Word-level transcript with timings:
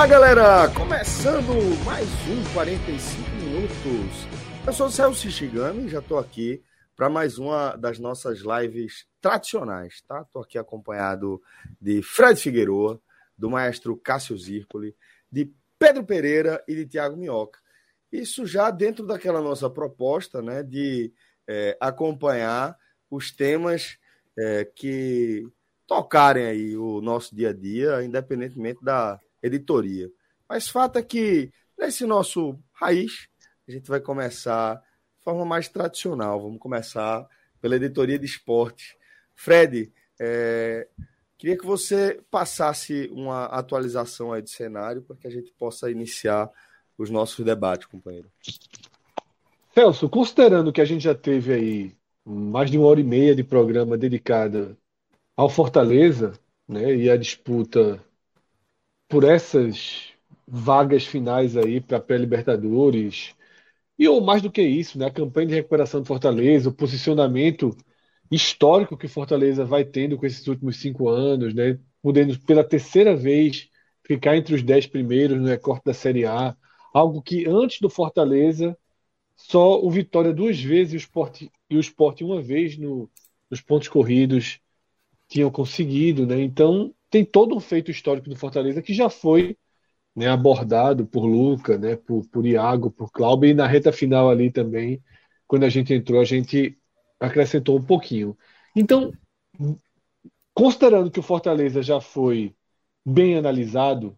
Olá, 0.00 0.06
galera! 0.06 0.68
Começando 0.70 1.84
mais 1.84 2.08
um 2.26 2.54
45 2.54 3.30
minutos. 3.32 4.26
Eu 4.66 4.72
sou 4.72 4.86
o 4.86 4.90
Celso 4.90 5.30
Shigami 5.30 5.90
já 5.90 5.98
estou 5.98 6.18
aqui 6.18 6.64
para 6.96 7.10
mais 7.10 7.36
uma 7.36 7.76
das 7.76 7.98
nossas 7.98 8.38
lives 8.38 9.06
tradicionais, 9.20 10.00
tá? 10.08 10.22
Estou 10.22 10.40
aqui 10.40 10.56
acompanhado 10.56 11.38
de 11.78 12.00
Fred 12.00 12.40
Figueroa, 12.40 12.98
do 13.36 13.50
maestro 13.50 13.94
Cássio 13.94 14.38
Zirpoli, 14.38 14.96
de 15.30 15.52
Pedro 15.78 16.02
Pereira 16.02 16.64
e 16.66 16.74
de 16.74 16.86
Tiago 16.86 17.18
Minhoca. 17.18 17.58
Isso 18.10 18.46
já 18.46 18.70
dentro 18.70 19.06
daquela 19.06 19.42
nossa 19.42 19.68
proposta, 19.68 20.40
né, 20.40 20.62
de 20.62 21.12
é, 21.46 21.76
acompanhar 21.78 22.74
os 23.10 23.30
temas 23.30 23.98
é, 24.38 24.64
que 24.64 25.46
tocarem 25.86 26.46
aí 26.46 26.74
o 26.74 27.02
nosso 27.02 27.36
dia 27.36 27.50
a 27.50 27.52
dia, 27.52 28.02
independentemente 28.02 28.82
da 28.82 29.20
editoria. 29.42 30.10
Mas 30.48 30.68
fato 30.68 30.98
é 30.98 31.02
que 31.02 31.52
nesse 31.78 32.04
nosso 32.04 32.58
raiz, 32.72 33.28
a 33.68 33.72
gente 33.72 33.88
vai 33.88 34.00
começar 34.00 34.76
de 34.76 35.24
forma 35.24 35.44
mais 35.44 35.68
tradicional. 35.68 36.40
Vamos 36.40 36.58
começar 36.58 37.26
pela 37.60 37.76
editoria 37.76 38.18
de 38.18 38.26
esporte. 38.26 38.96
Fred, 39.34 39.92
é, 40.20 40.88
queria 41.38 41.56
que 41.56 41.64
você 41.64 42.20
passasse 42.30 43.08
uma 43.12 43.46
atualização 43.46 44.32
aí 44.32 44.42
do 44.42 44.50
cenário 44.50 45.02
para 45.02 45.16
que 45.16 45.26
a 45.26 45.30
gente 45.30 45.52
possa 45.52 45.90
iniciar 45.90 46.50
os 46.98 47.08
nossos 47.08 47.44
debates, 47.44 47.86
companheiro. 47.86 48.30
Celso, 49.72 50.08
considerando 50.08 50.72
que 50.72 50.80
a 50.80 50.84
gente 50.84 51.04
já 51.04 51.14
teve 51.14 51.52
aí 51.52 51.96
mais 52.24 52.70
de 52.70 52.76
uma 52.76 52.88
hora 52.88 53.00
e 53.00 53.04
meia 53.04 53.34
de 53.34 53.42
programa 53.42 53.96
dedicada 53.96 54.76
ao 55.36 55.48
Fortaleza, 55.48 56.32
né, 56.68 56.94
e 56.94 57.08
a 57.08 57.16
disputa 57.16 58.04
por 59.10 59.24
essas 59.24 60.04
vagas 60.46 61.04
finais 61.04 61.56
aí 61.56 61.80
para 61.80 62.00
pré-Libertadores, 62.00 63.34
e 63.98 64.08
ou 64.08 64.20
mais 64.20 64.42
do 64.42 64.50
que 64.50 64.62
isso, 64.62 64.98
né, 64.98 65.06
a 65.06 65.10
campanha 65.10 65.48
de 65.48 65.54
recuperação 65.54 66.00
do 66.00 66.06
Fortaleza, 66.06 66.70
o 66.70 66.74
posicionamento 66.74 67.76
histórico 68.30 68.96
que 68.96 69.08
Fortaleza 69.08 69.64
vai 69.64 69.84
tendo 69.84 70.16
com 70.16 70.26
esses 70.26 70.46
últimos 70.46 70.80
cinco 70.80 71.08
anos, 71.08 71.52
né, 71.54 71.78
podendo 72.02 72.38
pela 72.40 72.64
terceira 72.64 73.16
vez 73.16 73.68
ficar 74.06 74.36
entre 74.36 74.54
os 74.54 74.62
dez 74.62 74.86
primeiros 74.86 75.38
no 75.38 75.46
recorte 75.48 75.84
da 75.84 75.94
Série 75.94 76.24
A, 76.24 76.56
algo 76.94 77.20
que 77.20 77.46
antes 77.48 77.80
do 77.80 77.90
Fortaleza 77.90 78.78
só 79.36 79.82
o 79.82 79.90
Vitória 79.90 80.32
duas 80.32 80.60
vezes 80.60 80.92
e 80.94 80.96
o 80.96 80.98
Sport, 80.98 81.42
e 81.68 81.76
o 81.76 81.80
Sport 81.80 82.20
uma 82.22 82.40
vez 82.40 82.76
no, 82.78 83.10
nos 83.50 83.60
pontos 83.60 83.88
corridos 83.88 84.60
tinham 85.28 85.50
conseguido, 85.50 86.26
né? 86.26 86.40
Então 86.42 86.94
tem 87.10 87.24
todo 87.24 87.56
um 87.56 87.60
feito 87.60 87.90
histórico 87.90 88.28
do 88.30 88.36
Fortaleza 88.36 88.80
que 88.80 88.94
já 88.94 89.10
foi 89.10 89.56
né, 90.14 90.28
abordado 90.28 91.06
por 91.06 91.24
Luca, 91.24 91.76
né, 91.78 91.96
por, 91.96 92.26
por 92.28 92.46
Iago, 92.46 92.90
por 92.90 93.10
Cláudio, 93.10 93.50
e 93.50 93.54
na 93.54 93.66
reta 93.66 93.92
final 93.92 94.30
ali 94.30 94.50
também, 94.50 95.02
quando 95.46 95.64
a 95.64 95.68
gente 95.68 95.92
entrou, 95.92 96.20
a 96.20 96.24
gente 96.24 96.78
acrescentou 97.18 97.76
um 97.78 97.82
pouquinho. 97.82 98.36
Então, 98.74 99.12
considerando 100.54 101.10
que 101.10 101.20
o 101.20 101.22
Fortaleza 101.22 101.82
já 101.82 102.00
foi 102.00 102.54
bem 103.04 103.36
analisado, 103.36 104.16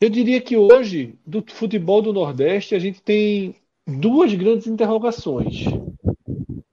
eu 0.00 0.08
diria 0.08 0.40
que 0.40 0.56
hoje, 0.56 1.18
do 1.24 1.44
futebol 1.48 2.02
do 2.02 2.12
Nordeste, 2.12 2.74
a 2.74 2.78
gente 2.78 3.00
tem 3.00 3.56
duas 3.86 4.34
grandes 4.34 4.66
interrogações. 4.66 5.64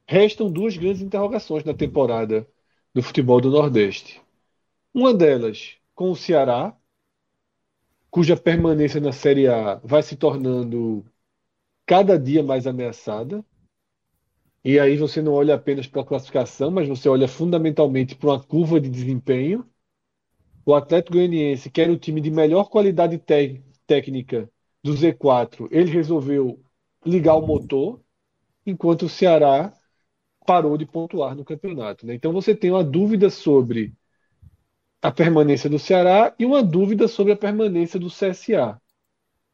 Restam 0.08 0.52
duas 0.52 0.76
grandes 0.76 1.02
interrogações 1.02 1.64
na 1.64 1.74
temporada 1.74 2.48
do 2.94 3.04
futebol 3.04 3.40
do 3.40 3.52
Nordeste. 3.52 4.20
Uma 4.94 5.14
delas 5.14 5.78
com 5.94 6.10
o 6.12 6.16
Ceará, 6.16 6.76
cuja 8.10 8.36
permanência 8.36 9.00
na 9.00 9.12
Série 9.12 9.48
A 9.48 9.76
vai 9.84 10.02
se 10.02 10.16
tornando 10.16 11.06
cada 11.86 12.18
dia 12.18 12.42
mais 12.42 12.66
ameaçada. 12.66 13.46
E 14.64 14.80
aí 14.80 14.98
você 14.98 15.22
não 15.22 15.34
olha 15.34 15.56
apenas 15.56 15.88
para 15.88 16.02
a 16.02 16.06
classificação, 16.06 16.72
mas 16.72 16.88
você 16.88 17.08
olha 17.08 17.28
fundamentalmente 17.28 18.16
para 18.16 18.30
uma 18.32 18.44
curva 18.44 18.80
de 18.80 18.90
desempenho. 18.90 19.66
O 20.66 20.74
Atlético 20.74 21.18
Goianiense, 21.18 21.70
que 21.70 21.82
era 21.82 21.92
o 21.92 21.98
time 21.98 22.20
de 22.20 22.32
melhor 22.32 22.70
qualidade 22.70 23.18
técnica 23.88 24.50
do 24.84 24.94
Z4, 24.94 25.68
ele 25.72 25.92
resolveu 25.92 26.60
ligar 27.06 27.36
o 27.36 27.46
motor, 27.46 28.02
enquanto 28.66 29.04
o 29.04 29.10
Ceará 29.10 29.74
parou 30.46 30.78
de 30.78 30.86
pontuar 30.86 31.36
no 31.36 31.46
campeonato. 31.46 32.06
Né? 32.06 32.16
Então 32.16 32.34
você 32.34 32.56
tem 32.56 32.72
uma 32.72 32.84
dúvida 32.84 33.30
sobre 33.30 33.94
a 35.02 35.12
permanência 35.12 35.70
do 35.70 35.80
Ceará 35.80 36.34
e 36.38 36.46
uma 36.46 36.62
dúvida 36.62 37.08
sobre 37.08 37.34
a 37.34 37.38
permanência 37.38 38.00
do 38.00 38.08
CSA. 38.08 38.80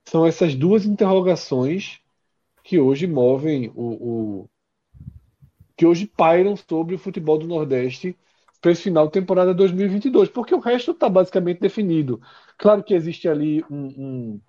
São 0.05 0.25
essas 0.25 0.55
duas 0.55 0.85
interrogações 0.85 1.99
que 2.63 2.79
hoje 2.79 3.07
movem 3.07 3.71
o, 3.75 4.43
o 4.43 4.49
que 5.77 5.85
hoje 5.85 6.07
pairam 6.07 6.55
sobre 6.55 6.95
o 6.95 6.99
futebol 6.99 7.37
do 7.37 7.47
Nordeste 7.47 8.17
para 8.61 8.71
esse 8.71 8.83
final 8.83 9.05
de 9.05 9.13
temporada 9.13 9.53
2022, 9.53 10.29
porque 10.29 10.55
o 10.55 10.59
resto 10.59 10.91
está 10.91 11.07
basicamente 11.07 11.59
definido. 11.59 12.19
Claro 12.57 12.83
que 12.83 12.93
existe 12.93 13.27
ali 13.27 13.63
um, 13.69 13.85
um 13.85 14.41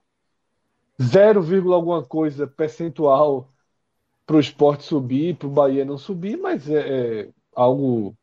0, 1.03 1.75
alguma 1.75 2.03
coisa 2.03 2.47
percentual 2.47 3.53
para 4.25 4.37
o 4.37 4.41
esporte 4.41 4.85
subir, 4.85 5.37
para 5.37 5.49
o 5.49 5.51
Bahia 5.51 5.85
não 5.85 5.99
subir, 5.99 6.39
mas 6.39 6.69
é, 6.71 7.25
é 7.25 7.29
algo 7.55 8.17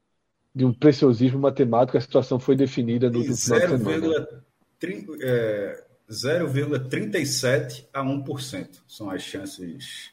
de 0.53 0.66
um 0.66 0.74
preciosismo 0.74 1.40
matemático, 1.40 1.97
a 1.97 2.02
situação 2.02 2.40
foi 2.40 2.56
definida 2.56 3.09
no 3.09 3.19
último 3.19 3.36
final 3.36 3.59
de 3.59 3.68
semana. 3.68 4.28
0,37 6.09 7.86
é, 7.86 7.86
a 7.94 8.03
1% 8.03 8.68
são 8.88 9.09
as 9.09 9.22
chances 9.24 10.12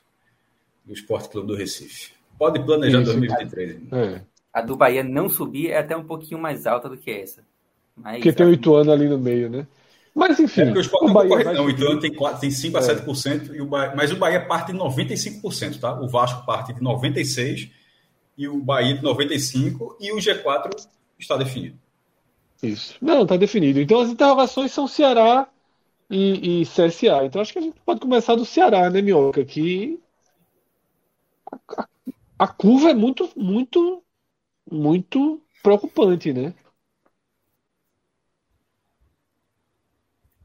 do 0.84 0.92
Esporte 0.92 1.28
Clube 1.28 1.48
do 1.48 1.54
Recife. 1.54 2.12
Pode 2.38 2.64
planejar 2.64 3.02
Isso, 3.02 3.12
2023. 3.12 3.92
É. 3.92 4.22
A 4.52 4.62
do 4.62 4.76
Bahia 4.76 5.04
não 5.04 5.28
subir 5.28 5.70
é 5.70 5.78
até 5.78 5.96
um 5.96 6.04
pouquinho 6.04 6.40
mais 6.40 6.66
alta 6.66 6.88
do 6.88 6.96
que 6.96 7.10
essa. 7.10 7.42
Mas, 7.94 8.16
porque 8.16 8.32
tem 8.32 8.46
o 8.46 8.52
Ituano 8.52 8.90
ali 8.90 9.08
no 9.08 9.18
meio, 9.18 9.50
né? 9.50 9.66
Mas 10.14 10.40
enfim. 10.40 10.62
É 10.62 10.64
porque 10.66 10.78
o 10.78 10.82
Sport 10.82 11.10
o 11.10 11.12
Bahia 11.12 11.44
vai... 11.44 11.54
não, 11.54 11.66
o 11.66 11.70
Ituano 11.70 12.00
tem, 12.00 12.12
tem 12.40 12.50
5 12.50 12.78
a 12.78 12.80
7%, 12.80 13.50
é. 13.50 13.56
e 13.56 13.60
o 13.60 13.66
Bahia, 13.66 13.92
mas 13.94 14.10
o 14.10 14.16
Bahia 14.16 14.44
parte 14.44 14.72
de 14.72 14.78
95%, 14.78 15.78
tá? 15.78 16.00
O 16.00 16.08
Vasco 16.08 16.46
parte 16.46 16.72
de 16.72 16.80
96% 16.80 17.70
e 18.40 18.48
o 18.48 18.58
Bahia 18.58 18.96
de 18.96 19.02
95 19.02 19.98
e 20.00 20.10
o 20.12 20.16
G4 20.16 20.70
está 21.18 21.36
definido. 21.36 21.78
Isso. 22.62 22.96
Não, 22.98 23.24
está 23.24 23.36
definido. 23.36 23.78
Então 23.78 24.00
as 24.00 24.08
interrogações 24.08 24.72
são 24.72 24.88
Ceará 24.88 25.46
e, 26.08 26.62
e, 26.62 26.64
CSA. 26.64 27.26
Então 27.26 27.42
acho 27.42 27.52
que 27.52 27.58
a 27.58 27.62
gente 27.62 27.78
pode 27.84 28.00
começar 28.00 28.36
do 28.36 28.46
Ceará, 28.46 28.88
né, 28.88 29.02
Minhoca? 29.02 29.44
Que 29.44 30.00
a, 31.76 31.86
a 32.38 32.48
curva 32.48 32.90
é 32.90 32.94
muito, 32.94 33.30
muito, 33.36 34.02
muito 34.70 35.42
preocupante, 35.62 36.32
né? 36.32 36.54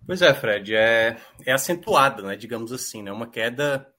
Pois 0.05 0.21
é, 0.21 0.33
Fred, 0.33 0.75
é, 0.75 1.17
é 1.45 1.53
acentuada, 1.53 2.21
né? 2.23 2.35
Digamos 2.35 2.73
assim, 2.73 3.01
né? 3.01 3.11
Uma 3.13 3.25
queda 3.25 3.89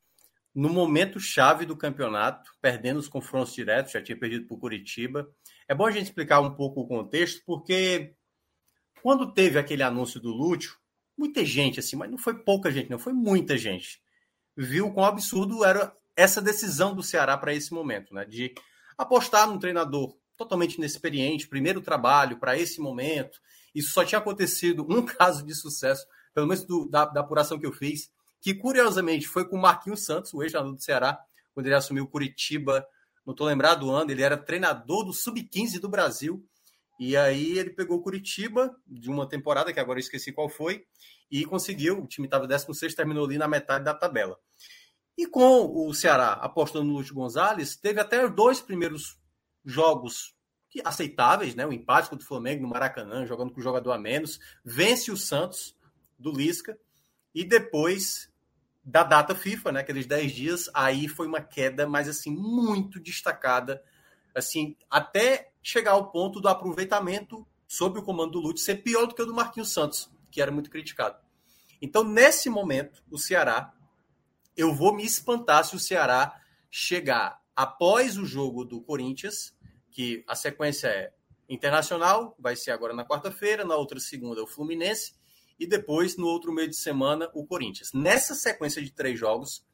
no 0.57 0.71
momento 0.71 1.21
chave 1.21 1.67
do 1.67 1.77
campeonato, 1.77 2.51
perdendo 2.63 2.99
os 2.99 3.09
confrontos 3.09 3.53
diretos, 3.53 3.93
já 3.93 4.03
tinha 4.03 4.19
perdido 4.19 4.47
para 4.47 4.57
o 4.57 4.59
Curitiba. 4.59 5.31
É 5.69 5.75
bom 5.75 5.85
a 5.85 5.91
gente 5.91 6.05
explicar 6.05 6.41
um 6.41 6.55
pouco 6.55 6.81
o 6.81 6.89
contexto, 6.89 7.43
porque 7.45 8.15
quando 9.03 9.35
teve 9.35 9.59
aquele 9.59 9.83
anúncio 9.83 10.19
do 10.19 10.31
Lúcio, 10.31 10.75
muita 11.17 11.45
gente, 11.45 11.79
assim, 11.79 11.95
mas 11.95 12.11
não 12.11 12.17
foi 12.17 12.43
pouca 12.43 12.71
gente, 12.71 12.89
não, 12.89 12.99
foi 12.99 13.13
muita 13.13 13.59
gente, 13.59 14.01
viu 14.57 14.91
quão 14.95 15.05
absurdo 15.05 15.63
era 15.63 15.95
essa 16.17 16.41
decisão 16.41 16.95
do 16.95 17.03
Ceará 17.03 17.37
para 17.37 17.53
esse 17.53 17.75
momento, 17.75 18.15
né? 18.15 18.25
De 18.25 18.55
apostar 18.97 19.47
num 19.47 19.59
treinador 19.59 20.17
totalmente 20.39 20.77
inexperiente, 20.77 21.47
primeiro 21.47 21.83
trabalho 21.83 22.39
para 22.39 22.59
esse 22.59 22.81
momento. 22.81 23.39
Isso 23.75 23.93
só 23.93 24.07
tinha 24.07 24.21
acontecido 24.21 24.87
um 24.89 25.05
caso 25.05 25.45
de 25.45 25.55
sucesso, 25.55 26.07
pelo 26.33 26.47
menos 26.47 26.65
do, 26.65 26.89
da, 26.89 27.05
da, 27.05 27.21
apuração 27.21 27.59
que 27.59 27.67
eu 27.67 27.73
fiz, 27.73 28.11
que 28.47 28.55
curiosamente 28.55 29.27
foi 29.27 29.45
com 29.45 29.57
o 29.57 29.61
Marquinhos 29.61 30.05
Santos, 30.05 30.33
o 30.33 30.41
ex-jogador 30.41 30.73
do 30.73 30.81
Ceará, 30.81 31.19
quando 31.53 31.67
ele 31.67 31.75
assumiu 31.75 32.07
Curitiba, 32.07 32.87
não 33.27 33.33
estou 33.33 33.45
lembrado 33.45 33.81
do 33.81 33.91
ano, 33.91 34.13
ele 34.13 34.23
era 34.23 34.37
treinador 34.37 35.05
do 35.05 35.13
Sub-15 35.13 35.81
do 35.81 35.89
Brasil. 35.89 36.47
E 36.97 37.17
aí 37.17 37.59
ele 37.59 37.71
pegou 37.71 38.01
Curitiba 38.01 38.73
de 38.87 39.11
uma 39.11 39.29
temporada, 39.29 39.73
que 39.73 39.81
agora 39.81 39.99
eu 39.99 40.01
esqueci 40.01 40.31
qual 40.31 40.49
foi, 40.49 40.87
e 41.29 41.45
conseguiu. 41.45 42.05
O 42.05 42.07
time 42.07 42.29
estava 42.29 42.47
16, 42.47 42.95
terminou 42.95 43.25
ali 43.25 43.37
na 43.37 43.49
metade 43.49 43.85
da 43.85 43.93
tabela. 43.93 44.39
E 45.19 45.27
com 45.27 45.89
o 45.89 45.93
Ceará 45.93 46.35
apostando 46.35 46.85
no 46.85 46.93
Lúcio 46.93 47.17
Gonzalez, 47.17 47.75
teve 47.75 47.99
até 47.99 48.29
dois 48.29 48.61
primeiros 48.61 49.19
jogos 49.65 50.37
aceitáveis, 50.85 51.57
né? 51.57 51.67
O 51.67 51.73
empate 51.73 52.09
contra 52.09 52.25
o 52.25 52.29
Flamengo 52.29 52.63
no 52.63 52.69
Maracanã, 52.69 53.27
jogando 53.27 53.53
com 53.53 53.59
o 53.59 53.65
jogador 53.65 53.91
a 53.91 53.99
menos, 53.99 54.39
vence 54.65 55.11
o 55.11 55.17
Santos 55.17 55.77
do 56.17 56.31
Lisca 56.31 56.79
e 57.35 57.43
depois 57.43 58.31
da 58.87 59.03
data 59.03 59.35
FIFA, 59.35 59.73
né, 59.73 59.81
aqueles 59.81 60.07
10 60.07 60.33
dias, 60.33 60.71
aí 60.73 61.09
foi 61.09 61.27
uma 61.27 61.41
queda, 61.41 61.89
mas 61.89 62.09
assim, 62.09 62.31
muito 62.31 63.01
destacada, 63.01 63.83
assim, 64.33 64.77
até 64.89 65.51
chegar 65.61 65.93
ao 65.93 66.13
ponto 66.13 66.41
do 66.41 66.49
aproveitamento 66.49 67.45
sob 67.67 67.99
o 67.99 68.03
comando 68.03 68.33
do 68.33 68.41
Lute 68.41 68.61
ser 68.61 68.77
pior 68.77 69.07
do 69.07 69.15
que 69.15 69.23
o 69.23 69.27
do 69.27 69.35
Marquinhos 69.35 69.73
Santos, 69.73 70.09
que 70.31 70.41
era 70.41 70.53
muito 70.53 70.71
criticado. 70.71 71.19
Então, 71.83 72.05
nesse 72.05 72.49
momento, 72.49 73.03
o 73.11 73.19
Ceará, 73.19 73.75
eu 74.57 74.73
vou 74.73 74.95
me 74.95 75.05
espantar 75.05 75.65
se 75.65 75.75
o 75.75 75.81
Ceará 75.81 76.41
chegar 76.71 77.43
após 77.57 78.17
o 78.17 78.25
jogo 78.25 78.65
do 78.65 78.81
Corinthians, 78.81 79.53
que 79.91 80.25
a 80.29 80.37
sequência 80.37 80.87
é 80.87 81.13
Internacional, 81.49 82.35
vai 82.39 82.57
ser 82.57 82.73
agora 82.73 82.93
na 82.93 83.05
quarta-feira, 83.05 83.65
na 83.65 83.77
outra 83.77 84.01
segunda 84.01 84.43
o 84.43 84.49
Fluminense, 84.49 85.15
e 85.59 85.67
depois, 85.67 86.17
no 86.17 86.27
outro 86.27 86.53
meio 86.53 86.69
de 86.69 86.77
semana, 86.77 87.31
o 87.35 87.47
Corinthians. 87.47 87.93
Nessa 87.93 88.35
sequência 88.35 88.83
de 88.83 88.91
três 88.91 89.19
jogos, 89.19 89.65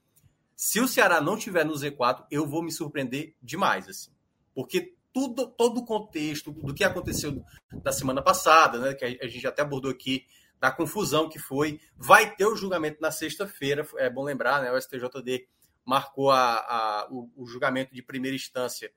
se 0.54 0.80
o 0.80 0.86
Ceará 0.86 1.20
não 1.20 1.36
tiver 1.36 1.64
no 1.64 1.74
Z4, 1.74 2.26
eu 2.30 2.46
vou 2.46 2.62
me 2.62 2.70
surpreender 2.70 3.34
demais, 3.42 3.88
assim. 3.88 4.12
Porque 4.54 4.94
tudo, 5.12 5.46
todo 5.46 5.78
o 5.78 5.84
contexto 5.84 6.52
do 6.52 6.74
que 6.74 6.84
aconteceu 6.84 7.44
da 7.82 7.92
semana 7.92 8.22
passada, 8.22 8.78
né, 8.78 8.94
que 8.94 9.04
a 9.04 9.26
gente 9.26 9.46
até 9.46 9.62
abordou 9.62 9.90
aqui, 9.90 10.24
da 10.58 10.70
confusão 10.70 11.28
que 11.28 11.40
foi, 11.40 11.80
vai 11.96 12.36
ter 12.36 12.46
o 12.46 12.54
julgamento 12.54 13.00
na 13.00 13.10
sexta-feira, 13.10 13.86
é 13.96 14.08
bom 14.08 14.22
lembrar, 14.22 14.62
né, 14.62 14.70
o 14.70 14.80
STJD 14.80 15.48
marcou 15.84 16.30
a, 16.30 16.54
a 16.54 17.08
o, 17.10 17.28
o 17.36 17.46
julgamento 17.46 17.92
de 17.92 18.00
primeira 18.00 18.36
instância 18.36 18.92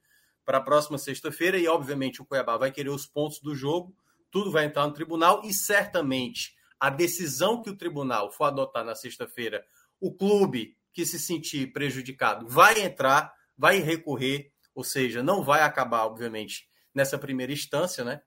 para 0.45 0.59
a 0.59 0.61
próxima 0.61 0.99
sexta-feira 0.99 1.57
e, 1.57 1.67
obviamente, 1.67 2.21
o 2.21 2.25
Cuiabá 2.25 2.55
vai 2.55 2.71
querer 2.71 2.91
os 2.91 3.07
pontos 3.07 3.39
do 3.39 3.55
jogo, 3.55 3.95
tudo 4.29 4.51
vai 4.51 4.65
entrar 4.65 4.85
no 4.85 4.93
tribunal 4.93 5.41
e 5.43 5.51
certamente 5.51 6.55
a 6.85 6.89
decisão 6.91 7.63
que 7.63 7.69
o 7.71 7.75
tribunal 7.75 8.31
for 8.31 8.43
adotar 8.43 8.85
na 8.85 8.93
sexta-feira, 8.93 9.65
o 9.99 10.13
clube 10.13 10.77
que 10.93 11.03
se 11.03 11.17
sentir 11.17 11.73
prejudicado 11.73 12.47
vai 12.47 12.79
entrar, 12.79 13.33
vai 13.57 13.79
recorrer, 13.79 14.51
ou 14.75 14.83
seja, 14.83 15.23
não 15.23 15.43
vai 15.43 15.61
acabar, 15.61 16.05
obviamente, 16.05 16.69
nessa 16.93 17.17
primeira 17.17 17.51
instância, 17.51 18.03
né? 18.03 18.21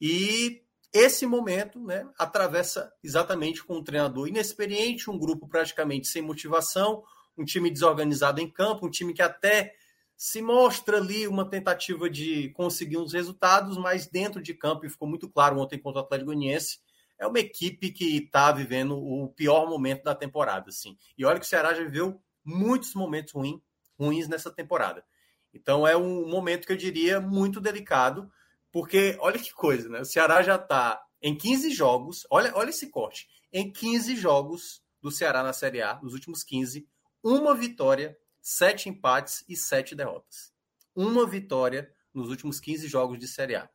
E 0.00 0.62
esse 0.94 1.26
momento, 1.26 1.78
né, 1.78 2.08
atravessa 2.18 2.90
exatamente 3.04 3.62
com 3.62 3.76
um 3.76 3.84
treinador 3.84 4.28
inexperiente, 4.28 5.10
um 5.10 5.18
grupo 5.18 5.46
praticamente 5.46 6.08
sem 6.08 6.22
motivação, 6.22 7.04
um 7.36 7.44
time 7.44 7.70
desorganizado 7.70 8.40
em 8.40 8.50
campo, 8.50 8.86
um 8.86 8.90
time 8.90 9.12
que 9.12 9.20
até 9.20 9.74
se 10.16 10.40
mostra 10.40 10.96
ali 10.96 11.28
uma 11.28 11.44
tentativa 11.44 12.08
de 12.08 12.48
conseguir 12.54 12.96
uns 12.96 13.12
resultados, 13.12 13.76
mas 13.76 14.06
dentro 14.06 14.40
de 14.42 14.54
campo, 14.54 14.86
e 14.86 14.90
ficou 14.90 15.06
muito 15.06 15.28
claro 15.28 15.58
ontem 15.58 15.78
contra 15.78 16.00
o 16.00 16.04
Atlético 16.06 16.28
Goianiense, 16.28 16.78
é 17.20 17.26
uma 17.26 17.38
equipe 17.38 17.92
que 17.92 18.16
está 18.16 18.50
vivendo 18.50 18.96
o 18.96 19.28
pior 19.28 19.68
momento 19.68 20.02
da 20.02 20.14
temporada, 20.14 20.70
assim. 20.70 20.96
E 21.16 21.24
olha 21.24 21.38
que 21.38 21.44
o 21.44 21.48
Ceará 21.48 21.74
já 21.74 21.84
viveu 21.84 22.20
muitos 22.42 22.94
momentos 22.94 23.34
ruim, 23.34 23.62
ruins 23.98 24.26
nessa 24.26 24.50
temporada. 24.50 25.04
Então 25.52 25.86
é 25.86 25.94
um 25.94 26.26
momento 26.26 26.66
que 26.66 26.72
eu 26.72 26.76
diria 26.78 27.20
muito 27.20 27.60
delicado, 27.60 28.32
porque 28.72 29.18
olha 29.20 29.38
que 29.38 29.52
coisa, 29.52 29.88
né? 29.90 30.00
O 30.00 30.04
Ceará 30.04 30.42
já 30.42 30.56
está 30.56 30.98
em 31.20 31.36
15 31.36 31.70
jogos, 31.72 32.26
olha, 32.30 32.52
olha 32.56 32.70
esse 32.70 32.88
corte. 32.88 33.28
Em 33.52 33.70
15 33.70 34.16
jogos 34.16 34.82
do 35.02 35.10
Ceará 35.10 35.42
na 35.42 35.52
Série 35.52 35.82
A, 35.82 36.00
nos 36.02 36.14
últimos 36.14 36.42
15, 36.42 36.88
uma 37.22 37.54
vitória, 37.54 38.16
sete 38.40 38.88
empates 38.88 39.44
e 39.46 39.54
sete 39.54 39.94
derrotas. 39.94 40.54
Uma 40.96 41.26
vitória 41.26 41.92
nos 42.14 42.30
últimos 42.30 42.58
15 42.58 42.88
jogos 42.88 43.18
de 43.18 43.28
Série 43.28 43.56
A. 43.56 43.68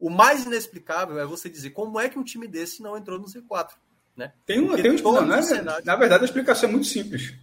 O 0.00 0.08
mais 0.08 0.46
inexplicável 0.46 1.18
é 1.18 1.26
você 1.26 1.50
dizer 1.50 1.70
como 1.70 2.00
é 2.00 2.08
que 2.08 2.18
um 2.18 2.24
time 2.24 2.48
desse 2.48 2.82
não 2.82 2.96
entrou 2.96 3.18
no 3.18 3.26
Z4. 3.26 3.72
Né? 4.16 4.32
Tem 4.46 4.58
uma, 4.58 4.76
tem 4.76 4.90
um, 4.90 5.26
né? 5.26 5.42
cenário... 5.42 5.84
Na 5.84 5.94
verdade, 5.94 6.22
a 6.22 6.24
explicação 6.24 6.70
é 6.70 6.72
muito 6.72 6.86
simples. 6.86 7.34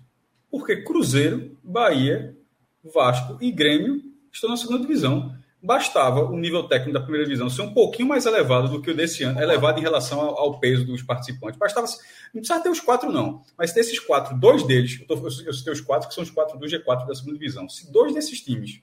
Porque 0.50 0.84
Cruzeiro, 0.84 1.56
Bahia, 1.64 2.36
Vasco 2.84 3.38
e 3.40 3.52
Grêmio 3.52 4.02
estão 4.32 4.50
na 4.50 4.58
segunda 4.58 4.80
divisão. 4.80 5.36
Bastava 5.62 6.22
o 6.24 6.38
nível 6.38 6.68
técnico 6.68 6.94
da 6.94 7.02
primeira 7.02 7.26
divisão 7.26 7.50
ser 7.50 7.62
um 7.62 7.74
pouquinho 7.74 8.08
mais 8.08 8.26
elevado 8.26 8.70
do 8.70 8.82
que 8.82 8.92
o 8.92 8.96
desse 8.96 9.24
ano, 9.24 9.42
elevado 9.42 9.80
em 9.80 9.82
relação 9.84 10.20
ao, 10.20 10.40
ao 10.40 10.60
peso 10.60 10.86
dos 10.86 11.04
participantes. 11.04 11.60
Bastava, 11.60 11.88
não 11.88 12.42
precisava 12.42 12.64
ter 12.64 12.70
os 12.70 12.80
quatro, 12.80 13.12
não. 13.12 13.44
Mas 13.58 13.74
desses 13.74 14.00
quatro, 14.00 14.38
dois 14.40 14.64
deles, 14.64 15.00
eu, 15.00 15.08
tô, 15.08 15.16
eu 15.26 15.54
citei 15.54 15.74
os 15.74 15.82
quatro, 15.82 16.08
que 16.08 16.14
são 16.14 16.24
os 16.24 16.32
quatro 16.32 16.58
do 16.58 16.66
G4 16.66 17.06
da 17.06 17.16
segunda 17.16 17.38
divisão. 17.38 17.68
Se 17.70 17.92
dois 17.92 18.14
desses 18.14 18.42
times 18.42 18.82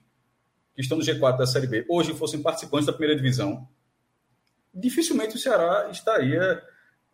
que 0.75 0.81
estão 0.81 0.99
no 0.99 1.05
G4 1.05 1.39
da 1.39 1.47
Série 1.47 1.67
B, 1.67 1.87
hoje 1.89 2.13
fossem 2.15 2.43
participantes 2.43 2.87
da 2.87 2.93
primeira 2.93 3.17
divisão, 3.17 3.69
dificilmente 4.75 5.37
o 5.37 5.39
Ceará 5.39 5.89
estaria, 5.91 6.63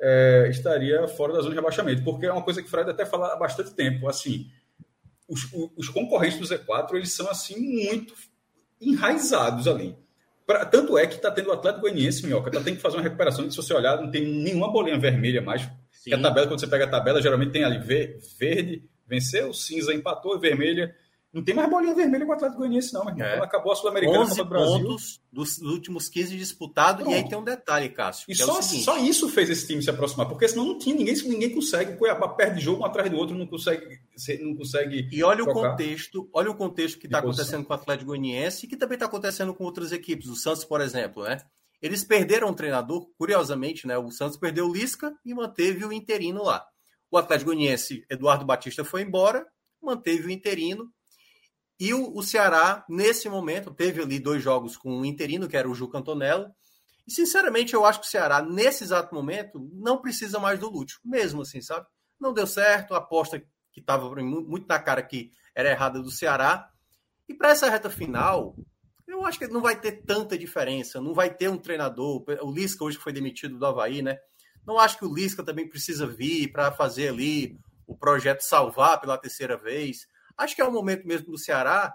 é, 0.01 0.49
estaria 0.51 1.07
fora 1.09 1.35
da 1.35 1.41
zona 1.41 1.51
de 1.51 1.57
rebaixamento, 1.57 2.03
porque 2.03 2.27
é 2.27 2.33
uma 2.33 2.43
coisa 2.43 2.63
que 2.63 2.69
o 2.69 2.71
Fred 2.71 2.91
até 2.91 3.05
fala 3.05 3.35
há 3.35 3.37
bastante 3.37 3.75
tempo. 3.75 4.09
Assim, 4.09 4.51
os, 5.29 5.49
os 5.77 5.89
concorrentes 5.89 6.39
do 6.39 6.47
Z4 6.47 6.95
eles 6.95 7.13
são 7.13 7.29
assim 7.29 7.59
muito 7.61 8.15
enraizados 8.81 9.69
ali. 9.69 9.95
Pra, 10.47 10.65
tanto 10.65 10.99
é 10.99 11.07
que 11.07 11.15
está 11.15 11.31
tendo 11.31 11.51
o 11.51 11.53
Atlético 11.53 11.83
Goianiense, 11.83 12.25
Minhoca, 12.25 12.49
está 12.49 12.61
tendo 12.61 12.77
que 12.77 12.83
fazer 12.83 12.97
uma 12.97 13.03
recuperação. 13.03 13.49
Se 13.49 13.57
você 13.57 13.75
olhar, 13.75 14.01
não 14.01 14.11
tem 14.11 14.27
nenhuma 14.27 14.73
bolinha 14.73 14.99
vermelha 14.99 15.43
mais. 15.43 15.69
Que 16.03 16.15
a 16.15 16.21
tabela, 16.21 16.47
quando 16.47 16.59
você 16.59 16.67
pega 16.67 16.87
a 16.87 16.91
tabela, 16.91 17.21
geralmente 17.21 17.53
tem 17.53 17.63
ali 17.63 17.79
verde, 17.79 18.83
venceu, 19.07 19.53
cinza 19.53 19.95
empatou, 19.95 20.41
vermelha 20.41 20.97
não 21.33 21.45
tem 21.45 21.55
mais 21.55 21.71
bolinha 21.71 21.95
vermelha 21.95 22.27
com 22.27 22.33
o 22.33 22.35
Atlético 22.35 22.59
Goianiense, 22.59 22.93
não, 22.93 23.05
mas 23.05 23.17
é. 23.17 23.39
acabou 23.39 23.71
a 23.71 23.77
Sul-Americana 23.77 24.25
11 24.25 24.45
pontos 24.45 25.21
dos 25.33 25.59
últimos 25.59 26.09
15 26.09 26.37
disputados. 26.37 27.07
E 27.07 27.15
aí 27.15 27.29
tem 27.29 27.39
um 27.39 27.45
detalhe, 27.45 27.89
Cássio. 27.89 28.25
E 28.29 28.33
é 28.33 28.35
só, 28.35 28.59
é 28.59 28.63
só 28.63 28.99
isso 28.99 29.29
fez 29.29 29.49
esse 29.49 29.65
time 29.65 29.81
se 29.81 29.89
aproximar, 29.89 30.29
porque 30.29 30.49
senão 30.49 30.67
não 30.67 30.79
tinha 30.79 30.97
ninguém, 30.97 31.15
ninguém 31.29 31.55
consegue. 31.55 31.97
Cuiabá 31.97 32.29
perde 32.31 32.61
jogo 32.61 32.83
um 32.83 32.85
atrás 32.85 33.09
do 33.09 33.17
outro, 33.17 33.39
não 33.39 33.47
consegue. 33.47 34.01
Não 34.41 34.57
consegue 34.57 35.09
e 35.13 35.23
olha 35.23 35.45
o 35.45 35.53
contexto, 35.53 36.29
olha 36.33 36.51
o 36.51 36.55
contexto 36.55 36.99
que 36.99 37.07
está 37.07 37.21
acontecendo 37.21 37.65
com 37.65 37.73
o 37.73 37.77
Atlético 37.77 38.09
Goianiense 38.09 38.67
e 38.67 38.69
que 38.69 38.77
também 38.77 38.97
está 38.97 39.07
acontecendo 39.07 39.55
com 39.55 39.63
outras 39.63 39.93
equipes. 39.93 40.27
O 40.27 40.35
Santos, 40.35 40.65
por 40.65 40.81
exemplo, 40.81 41.23
né? 41.23 41.41
Eles 41.81 42.03
perderam 42.03 42.49
um 42.49 42.55
treinador, 42.55 43.09
curiosamente, 43.17 43.87
né? 43.87 43.97
O 43.97 44.11
Santos 44.11 44.37
perdeu 44.37 44.67
o 44.67 44.73
Lisca 44.73 45.15
e 45.25 45.33
manteve 45.33 45.85
o 45.85 45.93
interino 45.93 46.43
lá. 46.43 46.67
O 47.09 47.17
Atlético 47.17 47.53
Goianiense, 47.53 48.05
Eduardo 48.11 48.45
Batista 48.45 48.85
foi 48.85 49.03
embora, 49.03 49.47
manteve 49.81 50.27
o 50.27 50.31
interino 50.31 50.91
e 51.81 51.95
o, 51.95 52.15
o, 52.15 52.23
Ceará, 52.23 52.85
nesse 52.87 53.27
momento, 53.27 53.73
teve 53.73 54.03
ali 54.03 54.21
dois 54.21 54.43
jogos 54.43 54.77
com 54.77 54.99
um 54.99 55.05
interino, 55.05 55.49
que 55.49 55.57
era 55.57 55.67
o 55.67 55.75
Ju 55.75 55.91
Antonello. 55.95 56.55
E, 57.09 57.11
sinceramente, 57.11 57.73
eu 57.73 57.87
acho 57.87 58.01
que 58.01 58.07
o 58.07 58.11
Ceará, 58.11 58.43
nesse 58.43 58.85
exato 58.85 59.15
momento, 59.15 59.59
não 59.73 59.99
precisa 59.99 60.39
mais 60.39 60.61
do 60.61 60.69
Lúcio. 60.69 61.01
Mesmo 61.03 61.41
assim, 61.41 61.63
sabe? 61.63 61.87
Não 62.21 62.35
deu 62.35 62.47
certo, 62.47 62.93
a 62.93 62.99
aposta 62.99 63.41
que 63.73 63.81
estava 63.81 64.15
muito 64.15 64.69
na 64.69 64.79
cara 64.79 65.03
que 65.03 65.33
era 65.55 65.71
errada 65.71 66.03
do 66.03 66.11
Ceará. 66.11 66.69
E 67.27 67.33
para 67.33 67.49
essa 67.49 67.71
reta 67.71 67.89
final, 67.89 68.55
eu 69.09 69.25
acho 69.25 69.39
que 69.39 69.49
não 69.49 69.63
vai 69.63 69.81
ter 69.81 70.03
tanta 70.03 70.37
diferença. 70.37 71.01
Não 71.01 71.15
vai 71.15 71.33
ter 71.33 71.49
um 71.49 71.57
treinador. 71.57 72.23
O 72.43 72.53
Lisca 72.53 72.85
hoje 72.85 72.99
foi 72.99 73.15
demitido 73.15 73.59
do 73.59 73.65
Havaí, 73.65 74.03
né? 74.03 74.19
Não 74.67 74.79
acho 74.79 74.99
que 74.99 75.07
o 75.07 75.15
Lisca 75.15 75.43
também 75.43 75.67
precisa 75.67 76.07
vir 76.07 76.53
para 76.53 76.71
fazer 76.71 77.09
ali 77.09 77.59
o 77.87 77.97
projeto 77.97 78.43
salvar 78.43 79.01
pela 79.01 79.17
terceira 79.17 79.57
vez 79.57 80.07
acho 80.43 80.55
que 80.55 80.63
é 80.63 80.65
o 80.65 80.73
momento 80.73 81.07
mesmo 81.07 81.31
do 81.31 81.39
Ceará 81.39 81.95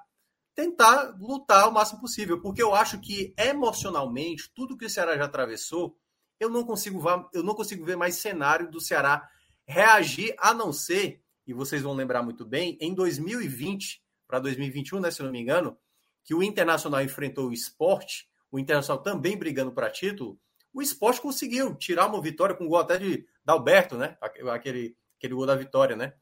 tentar 0.54 1.16
lutar 1.20 1.68
o 1.68 1.74
máximo 1.74 2.00
possível, 2.00 2.42
porque 2.42 2.64
eu 2.64 2.74
acho 2.74 3.00
que 3.00 3.34
emocionalmente, 3.38 4.50
tudo 4.54 4.78
que 4.78 4.86
o 4.86 4.90
Ceará 4.90 5.18
já 5.18 5.26
atravessou, 5.26 5.98
eu 6.40 6.50
não 6.50 6.64
consigo, 6.64 7.04
eu 7.34 7.44
não 7.44 7.54
consigo 7.54 7.84
ver 7.84 7.98
mais 7.98 8.16
cenário 8.16 8.70
do 8.70 8.80
Ceará 8.80 9.28
reagir, 9.68 10.34
a 10.40 10.54
não 10.54 10.72
ser, 10.72 11.22
e 11.46 11.54
vocês 11.54 11.82
vão 11.82 11.94
lembrar 11.94 12.24
muito 12.24 12.46
bem, 12.46 12.78
em 12.80 12.94
2020 12.94 14.02
para 14.28 14.40
2021, 14.40 15.00
né, 15.00 15.12
se 15.12 15.22
não 15.22 15.32
me 15.32 15.40
engano, 15.40 15.78
que 16.24 16.34
o 16.34 16.42
Internacional 16.42 17.04
enfrentou 17.04 17.50
o 17.50 17.54
esporte, 17.54 18.28
o 18.50 18.58
Internacional 18.58 19.04
também 19.04 19.38
brigando 19.38 19.72
para 19.72 19.90
título, 19.90 20.40
o 20.74 20.82
esporte 20.82 21.22
conseguiu 21.22 21.76
tirar 21.76 22.08
uma 22.08 22.22
vitória 22.22 22.56
com 22.56 22.68
gol 22.68 22.80
até 22.80 22.98
de 22.98 23.26
Dalberto, 23.46 23.98
né? 23.98 24.18
Aquele, 24.22 24.98
aquele 25.18 25.34
gol 25.34 25.46
da 25.46 25.56
vitória, 25.56 25.96
né? 25.96 26.14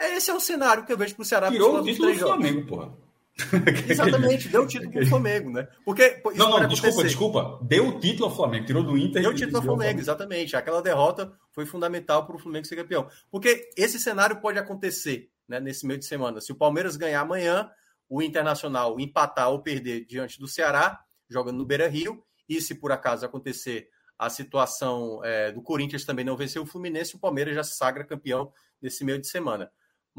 Esse 0.00 0.30
é 0.30 0.34
o 0.34 0.40
cenário 0.40 0.84
que 0.86 0.92
eu 0.92 0.96
vejo 0.96 1.14
pro 1.14 1.24
Ceará. 1.24 1.50
Tirou 1.50 1.78
o 1.78 1.84
título 1.84 2.12
do 2.12 2.18
Flamengo, 2.18 2.66
porra. 2.66 2.92
Exatamente, 3.88 4.48
deu 4.48 4.62
o 4.62 4.66
título 4.66 4.90
para 4.92 5.02
o 5.04 5.06
Flamengo, 5.06 5.50
né? 5.50 5.68
Porque 5.84 6.22
não, 6.34 6.50
não, 6.50 6.68
desculpa, 6.68 7.02
desculpa. 7.02 7.58
Deu 7.62 7.88
o 7.88 8.00
título 8.00 8.28
ao 8.28 8.34
Flamengo, 8.34 8.66
tirou 8.66 8.82
do 8.82 8.96
Inter. 8.96 9.22
Deu 9.22 9.30
o 9.30 9.34
título 9.34 9.58
ao 9.58 9.62
Flamengo, 9.62 9.82
Flamengo, 9.82 10.00
exatamente. 10.00 10.56
Aquela 10.56 10.82
derrota 10.82 11.32
foi 11.52 11.66
fundamental 11.66 12.26
para 12.26 12.36
o 12.36 12.38
Flamengo 12.38 12.66
ser 12.66 12.76
campeão. 12.76 13.08
Porque 13.30 13.70
esse 13.76 13.98
cenário 13.98 14.40
pode 14.40 14.58
acontecer 14.58 15.30
né, 15.46 15.60
nesse 15.60 15.86
meio 15.86 15.98
de 15.98 16.06
semana. 16.06 16.40
Se 16.40 16.52
o 16.52 16.56
Palmeiras 16.56 16.96
ganhar 16.96 17.20
amanhã, 17.20 17.70
o 18.08 18.22
Internacional 18.22 18.98
empatar 18.98 19.50
ou 19.50 19.62
perder 19.62 20.04
diante 20.06 20.38
do 20.38 20.48
Ceará, 20.48 21.00
jogando 21.28 21.58
no 21.58 21.66
Beira 21.66 21.88
Rio, 21.88 22.22
e 22.48 22.60
se 22.60 22.74
por 22.74 22.90
acaso 22.90 23.24
acontecer 23.24 23.88
a 24.18 24.28
situação 24.28 25.20
é, 25.24 25.52
do 25.52 25.62
Corinthians 25.62 26.04
também 26.04 26.24
não 26.24 26.36
vencer 26.36 26.60
o 26.60 26.66
Fluminense, 26.66 27.16
o 27.16 27.18
Palmeiras 27.18 27.54
já 27.54 27.62
se 27.62 27.76
sagra 27.76 28.04
campeão 28.04 28.52
nesse 28.82 29.04
meio 29.04 29.18
de 29.18 29.26
semana 29.26 29.70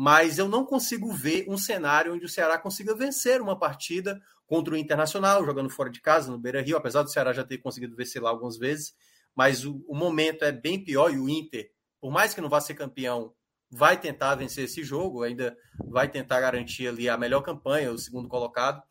mas 0.03 0.39
eu 0.39 0.49
não 0.49 0.65
consigo 0.65 1.13
ver 1.13 1.45
um 1.47 1.59
cenário 1.59 2.15
onde 2.15 2.25
o 2.25 2.27
Ceará 2.27 2.57
consiga 2.57 2.95
vencer 2.95 3.39
uma 3.39 3.55
partida 3.55 4.19
contra 4.47 4.73
o 4.73 4.77
Internacional, 4.77 5.45
jogando 5.45 5.69
fora 5.69 5.91
de 5.91 6.01
casa, 6.01 6.31
no 6.31 6.39
Beira 6.39 6.59
Rio, 6.59 6.75
apesar 6.75 7.03
do 7.03 7.11
Ceará 7.11 7.31
já 7.31 7.43
ter 7.43 7.59
conseguido 7.59 7.95
vencer 7.95 8.19
lá 8.19 8.31
algumas 8.31 8.57
vezes, 8.57 8.95
mas 9.35 9.63
o, 9.63 9.85
o 9.87 9.95
momento 9.95 10.43
é 10.43 10.51
bem 10.51 10.83
pior 10.83 11.13
e 11.13 11.19
o 11.19 11.29
Inter, 11.29 11.69
por 11.99 12.11
mais 12.11 12.33
que 12.33 12.41
não 12.41 12.49
vá 12.49 12.59
ser 12.59 12.73
campeão, 12.73 13.31
vai 13.69 13.95
tentar 13.95 14.33
vencer 14.33 14.63
esse 14.63 14.83
jogo, 14.83 15.21
ainda 15.21 15.55
vai 15.85 16.09
tentar 16.09 16.41
garantir 16.41 16.87
ali 16.87 17.07
a 17.07 17.15
melhor 17.15 17.41
campanha, 17.41 17.91
o 17.91 17.99
segundo 17.99 18.27
colocado. 18.27 18.81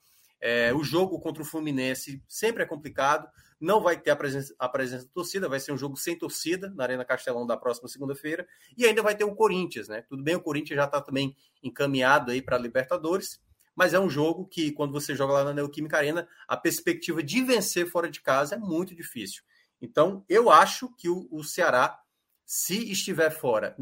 É, 0.40 0.72
o 0.72 0.84
jogo 0.84 1.18
contra 1.18 1.42
o 1.42 1.44
Fluminense 1.44 2.22
sempre 2.28 2.62
é 2.62 2.66
complicado, 2.66 3.28
não 3.60 3.80
vai 3.82 4.00
ter 4.00 4.10
a 4.10 4.16
presença, 4.16 4.54
a 4.58 4.68
presença 4.68 5.04
da 5.04 5.12
torcida, 5.12 5.48
vai 5.48 5.60
ser 5.60 5.72
um 5.72 5.76
jogo 5.76 5.96
sem 5.96 6.16
torcida 6.16 6.70
na 6.70 6.84
Arena 6.84 7.04
Castelão 7.04 7.46
da 7.46 7.56
próxima 7.56 7.88
segunda-feira, 7.88 8.48
e 8.76 8.86
ainda 8.86 9.02
vai 9.02 9.14
ter 9.14 9.24
o 9.24 9.34
Corinthians, 9.34 9.88
né? 9.88 10.02
Tudo 10.08 10.22
bem, 10.22 10.34
o 10.34 10.40
Corinthians 10.40 10.76
já 10.76 10.86
está 10.86 11.00
também 11.00 11.36
encaminhado 11.62 12.30
aí 12.30 12.40
para 12.40 12.56
a 12.56 12.58
Libertadores, 12.58 13.38
mas 13.76 13.92
é 13.92 14.00
um 14.00 14.08
jogo 14.08 14.46
que, 14.46 14.72
quando 14.72 14.92
você 14.92 15.14
joga 15.14 15.34
lá 15.34 15.44
na 15.44 15.52
Neoquímica 15.52 15.98
Arena, 15.98 16.26
a 16.48 16.56
perspectiva 16.56 17.22
de 17.22 17.42
vencer 17.42 17.86
fora 17.86 18.10
de 18.10 18.20
casa 18.20 18.54
é 18.54 18.58
muito 18.58 18.94
difícil. 18.94 19.42
Então, 19.80 20.24
eu 20.28 20.50
acho 20.50 20.88
que 20.96 21.08
o, 21.08 21.28
o 21.30 21.44
Ceará, 21.44 22.00
se 22.44 22.90
estiver 22.90 23.30
fora 23.30 23.76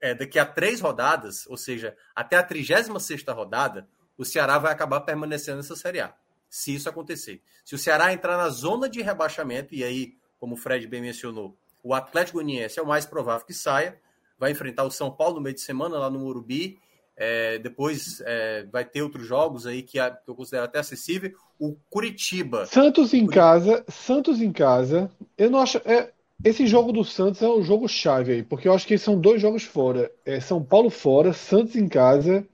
é, 0.00 0.14
daqui 0.14 0.38
a 0.38 0.46
três 0.46 0.80
rodadas, 0.80 1.46
ou 1.46 1.56
seja, 1.56 1.96
até 2.14 2.36
a 2.36 2.42
36 2.42 3.22
rodada, 3.28 3.88
o 4.16 4.24
Ceará 4.24 4.58
vai 4.58 4.72
acabar 4.72 5.00
permanecendo 5.00 5.58
nessa 5.58 5.76
Série 5.76 6.00
A 6.00 6.14
se 6.50 6.74
isso 6.74 6.88
acontecer. 6.88 7.40
Se 7.64 7.76
o 7.76 7.78
Ceará 7.78 8.12
entrar 8.12 8.36
na 8.36 8.48
zona 8.48 8.88
de 8.88 9.00
rebaixamento, 9.00 9.74
e 9.74 9.84
aí, 9.84 10.14
como 10.38 10.54
o 10.54 10.58
Fred 10.58 10.86
bem 10.88 11.00
mencionou, 11.00 11.56
o 11.82 11.94
Atlético 11.94 12.38
Goianiense 12.38 12.78
é 12.78 12.82
o 12.82 12.86
mais 12.86 13.06
provável 13.06 13.46
que 13.46 13.54
saia, 13.54 13.98
vai 14.38 14.50
enfrentar 14.50 14.84
o 14.84 14.90
São 14.90 15.10
Paulo 15.10 15.36
no 15.36 15.40
meio 15.40 15.54
de 15.54 15.60
semana 15.60 15.98
lá 15.98 16.10
no 16.10 16.18
Morumbi, 16.18 16.78
é, 17.16 17.58
depois 17.58 18.22
é, 18.24 18.66
vai 18.72 18.82
ter 18.82 19.02
outros 19.02 19.26
jogos 19.26 19.66
aí 19.66 19.82
que, 19.82 19.98
que, 19.98 20.30
eu 20.30 20.34
considero 20.34 20.64
até 20.64 20.78
acessível. 20.78 21.32
O 21.58 21.76
Curitiba. 21.90 22.64
Santos 22.64 23.12
em 23.12 23.26
casa, 23.26 23.84
Santos 23.88 24.40
em 24.40 24.50
casa. 24.50 25.10
Eu 25.36 25.50
não 25.50 25.58
acho. 25.58 25.76
É, 25.84 26.10
esse 26.42 26.66
jogo 26.66 26.92
do 26.92 27.04
Santos 27.04 27.42
é 27.42 27.48
um 27.48 27.62
jogo 27.62 27.86
chave 27.86 28.32
aí, 28.32 28.42
porque 28.42 28.66
eu 28.66 28.72
acho 28.72 28.86
que 28.86 28.96
são 28.96 29.20
dois 29.20 29.42
jogos 29.42 29.64
fora. 29.64 30.10
É 30.24 30.40
São 30.40 30.64
Paulo 30.64 30.88
fora, 30.88 31.34
Santos 31.34 31.76
em 31.76 31.86
casa. 31.86 32.46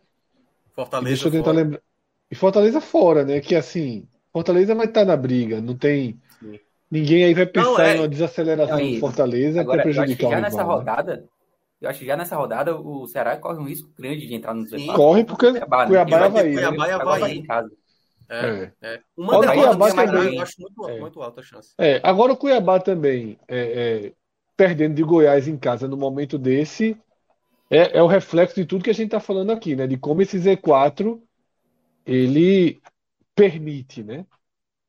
Fortaleza. 0.74 1.08
Deixa 1.10 1.28
eu 1.28 1.30
tentar 1.30 1.52
fora. 1.52 1.56
lembrar. 1.56 1.85
E 2.30 2.34
Fortaleza 2.34 2.80
fora, 2.80 3.24
né? 3.24 3.40
Que 3.40 3.54
assim, 3.54 4.06
Fortaleza 4.32 4.74
vai 4.74 4.86
estar 4.86 5.04
na 5.04 5.16
briga, 5.16 5.60
não 5.60 5.76
tem. 5.76 6.20
Sim. 6.40 6.58
Ninguém 6.90 7.24
aí 7.24 7.34
vai 7.34 7.46
pensar 7.46 7.70
não, 7.70 7.80
é... 7.80 7.96
em 7.96 8.08
desaceleração 8.08 8.78
do 8.78 8.98
Fortaleza 8.98 9.64
para 9.64 9.82
prejudicar 9.82 10.30
já 10.30 10.40
nessa 10.40 10.58
né? 10.58 10.62
rodada, 10.62 11.24
eu 11.80 11.90
acho 11.90 11.98
que 11.98 12.06
já 12.06 12.16
nessa 12.16 12.36
rodada 12.36 12.76
o 12.76 13.06
Ceará 13.06 13.36
corre 13.36 13.58
um 13.58 13.68
risco 13.68 13.90
grande 13.96 14.26
de 14.26 14.34
entrar 14.34 14.54
no 14.54 14.64
Z4. 14.64 14.94
Corre 14.94 15.24
porque 15.24 15.50
Cuiabá, 15.50 15.82
né? 15.82 15.86
Cuiabá, 15.86 16.18
né? 16.18 16.26
Havaí. 16.26 16.52
Cuiabá 16.54 16.88
e 16.88 16.90
Havaí. 16.92 17.38
Em 17.38 17.42
casa. 17.42 17.70
É, 18.28 18.46
é. 18.46 18.72
é. 18.82 19.00
Uma 19.16 19.34
agora, 19.34 19.52
Cuiabá 19.52 19.94
também, 19.94 20.36
eu 20.36 20.42
acho 20.42 20.60
muito, 20.60 20.88
é. 20.88 21.00
muito 21.00 21.22
alta 21.22 21.40
a 21.40 21.44
chance. 21.44 21.74
É, 21.78 22.00
agora 22.02 22.32
o 22.32 22.36
Cuiabá 22.36 22.80
também, 22.80 23.38
é, 23.46 24.06
é, 24.06 24.12
perdendo 24.56 24.94
de 24.94 25.02
Goiás 25.02 25.46
em 25.46 25.56
casa 25.56 25.86
no 25.86 25.96
momento 25.96 26.38
desse, 26.38 26.96
é, 27.70 27.98
é 27.98 28.02
o 28.02 28.06
reflexo 28.06 28.56
de 28.56 28.64
tudo 28.64 28.82
que 28.82 28.90
a 28.90 28.94
gente 28.94 29.06
está 29.06 29.20
falando 29.20 29.52
aqui, 29.52 29.76
né? 29.76 29.86
De 29.86 29.96
como 29.96 30.22
esse 30.22 30.38
Z4 30.38 31.20
ele 32.06 32.80
permite, 33.34 34.02
né? 34.02 34.24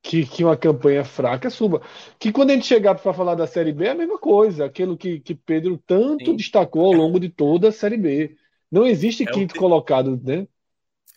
Que, 0.01 0.25
que 0.25 0.43
uma 0.43 0.55
campanha 0.55 1.03
fraca 1.03 1.49
suba. 1.49 1.81
Que 2.17 2.31
quando 2.31 2.51
a 2.51 2.53
gente 2.53 2.67
chegar 2.67 2.95
para 2.95 3.13
falar 3.13 3.35
da 3.35 3.47
Série 3.47 3.73
B 3.73 3.85
é 3.85 3.91
a 3.91 3.95
mesma 3.95 4.17
coisa, 4.17 4.65
aquilo 4.65 4.95
que, 4.95 5.19
que 5.19 5.35
Pedro 5.35 5.81
tanto 5.85 6.25
Sim. 6.27 6.35
destacou 6.35 6.85
ao 6.85 6.93
longo 6.93 7.19
de 7.19 7.27
toda 7.27 7.69
a 7.69 7.71
Série 7.71 7.97
B. 7.97 8.35
Não 8.71 8.85
existe 8.85 9.23
é 9.23 9.25
quinto 9.25 9.55
colocado, 9.55 10.19
né? 10.23 10.47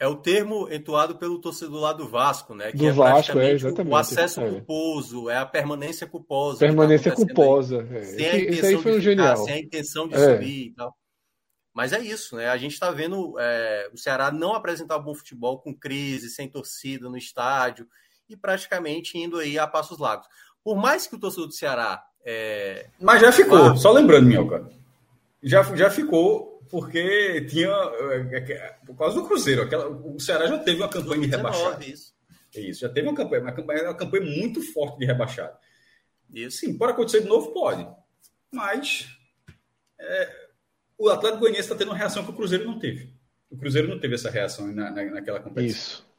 É 0.00 0.08
o 0.08 0.16
termo 0.16 0.66
entoado 0.72 1.16
pelo 1.16 1.38
torcedor 1.38 1.78
lá 1.78 1.92
do 1.92 2.08
Vasco, 2.08 2.54
né? 2.54 2.70
Que 2.70 2.78
do 2.78 2.86
é 2.86 2.92
Vasco, 2.92 3.38
é, 3.38 3.52
exatamente. 3.52 3.92
O 3.92 3.96
acesso 3.96 4.40
é. 4.40 4.48
culposo, 4.48 5.28
é 5.28 5.36
a 5.36 5.44
permanência 5.44 6.06
culposa. 6.06 6.58
Tá 6.58 6.66
permanência 6.66 7.10
tá 7.10 7.16
culposa. 7.16 7.86
É. 7.92 8.02
Sem 8.02 8.26
a 8.26 8.36
intenção 8.38 8.54
Esse 8.54 8.66
aí 8.66 8.76
foi 8.78 8.92
um 8.92 8.94
ficar, 8.94 9.04
genial. 9.04 9.36
Sem 9.36 9.52
a 9.52 9.58
intenção 9.58 10.08
de 10.08 10.14
é. 10.14 10.34
subir 10.34 10.66
e 10.68 10.74
tal. 10.74 10.96
Mas 11.80 11.94
é 11.94 11.98
isso, 11.98 12.36
né? 12.36 12.50
A 12.50 12.58
gente 12.58 12.74
está 12.74 12.90
vendo 12.90 13.36
é, 13.40 13.88
o 13.90 13.96
Ceará 13.96 14.30
não 14.30 14.52
apresentar 14.52 14.98
bom 14.98 15.14
futebol 15.14 15.58
com 15.58 15.74
crise, 15.74 16.28
sem 16.28 16.46
torcida 16.46 17.08
no 17.08 17.16
estádio 17.16 17.88
e 18.28 18.36
praticamente 18.36 19.16
indo 19.16 19.38
aí 19.38 19.58
a 19.58 19.66
passos 19.66 19.98
largos. 19.98 20.26
Por 20.62 20.76
mais 20.76 21.06
que 21.06 21.14
o 21.14 21.18
torcedor 21.18 21.46
do 21.46 21.54
Ceará. 21.54 22.04
É... 22.22 22.90
Mas 23.00 23.22
já 23.22 23.32
ficou, 23.32 23.74
só 23.78 23.92
lembrando, 23.92 24.26
Minhoca. 24.26 24.68
Já, 25.42 25.62
já 25.74 25.90
ficou, 25.90 26.62
porque 26.68 27.46
tinha. 27.48 27.70
É, 27.70 28.36
é, 28.36 28.78
por 28.84 28.94
causa 28.94 29.18
do 29.18 29.26
Cruzeiro. 29.26 29.62
Aquela, 29.62 29.88
o 29.88 30.20
Ceará 30.20 30.48
já 30.48 30.58
teve 30.58 30.82
uma 30.82 30.88
campanha 30.90 31.22
de 31.22 31.28
rebaixado. 31.28 31.82
Isso. 31.82 32.14
isso, 32.54 32.80
já 32.82 32.90
teve 32.90 33.08
uma 33.08 33.16
campanha, 33.16 33.40
uma 33.40 33.52
campanha, 33.52 33.84
uma 33.84 33.96
campanha 33.96 34.26
muito 34.26 34.60
forte 34.74 34.98
de 34.98 35.06
rebaixado. 35.06 35.56
Isso. 36.30 36.58
Sim, 36.58 36.76
pode 36.76 36.92
acontecer 36.92 37.22
de 37.22 37.28
novo? 37.28 37.54
Pode. 37.54 37.88
Mas. 38.52 39.08
É, 39.98 40.39
o 41.00 41.08
Atlético 41.08 41.40
Goianiense 41.40 41.66
está 41.66 41.74
tendo 41.74 41.88
uma 41.88 41.96
reação 41.96 42.22
que 42.22 42.30
o 42.30 42.34
Cruzeiro 42.34 42.66
não 42.66 42.78
teve. 42.78 43.10
O 43.50 43.56
Cruzeiro 43.56 43.88
não 43.88 43.98
teve 43.98 44.14
essa 44.14 44.30
reação 44.30 44.66
na, 44.66 44.90
na, 44.90 45.04
naquela 45.06 45.40
competição. 45.40 45.80
Isso. 45.80 46.10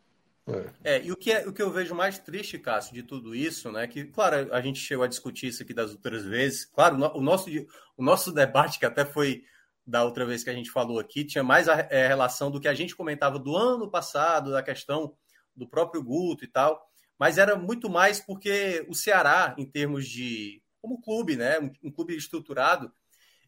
É. 0.84 0.96
é, 0.96 1.06
e 1.06 1.12
o 1.12 1.16
que, 1.16 1.32
é, 1.32 1.48
o 1.48 1.54
que 1.54 1.62
eu 1.62 1.70
vejo 1.70 1.94
mais 1.94 2.18
triste, 2.18 2.58
Cássio, 2.58 2.96
de 2.96 3.04
tudo 3.04 3.36
isso, 3.36 3.72
né? 3.72 3.86
Que, 3.86 4.06
claro, 4.06 4.52
a 4.52 4.60
gente 4.60 4.80
chegou 4.80 5.06
a 5.06 5.08
discutir 5.08 5.48
isso 5.48 5.62
aqui 5.62 5.72
das 5.72 5.92
outras 5.92 6.26
vezes. 6.26 6.66
Claro, 6.66 6.96
o 7.16 7.22
nosso, 7.22 7.48
o 7.96 8.04
nosso 8.04 8.34
debate, 8.34 8.80
que 8.80 8.86
até 8.86 9.06
foi 9.06 9.44
da 9.86 10.04
outra 10.04 10.26
vez 10.26 10.44
que 10.44 10.50
a 10.50 10.54
gente 10.54 10.72
falou 10.72 11.00
aqui, 11.00 11.24
tinha 11.24 11.44
mais 11.44 11.70
a, 11.70 11.88
é, 11.92 12.08
relação 12.08 12.50
do 12.50 12.60
que 12.60 12.68
a 12.68 12.74
gente 12.74 12.96
comentava 12.96 13.38
do 13.38 13.56
ano 13.56 13.90
passado, 13.90 14.52
da 14.52 14.64
questão 14.64 15.16
do 15.56 15.68
próprio 15.68 16.04
Guto 16.04 16.44
e 16.44 16.48
tal. 16.48 16.84
Mas 17.20 17.38
era 17.38 17.56
muito 17.56 17.88
mais 17.88 18.20
porque 18.20 18.84
o 18.90 18.96
Ceará, 18.96 19.54
em 19.60 19.66
termos 19.66 20.08
de. 20.08 20.60
como 20.82 21.00
clube, 21.02 21.36
né? 21.36 21.60
Um, 21.60 21.72
um 21.84 21.92
clube 21.92 22.16
estruturado, 22.16 22.92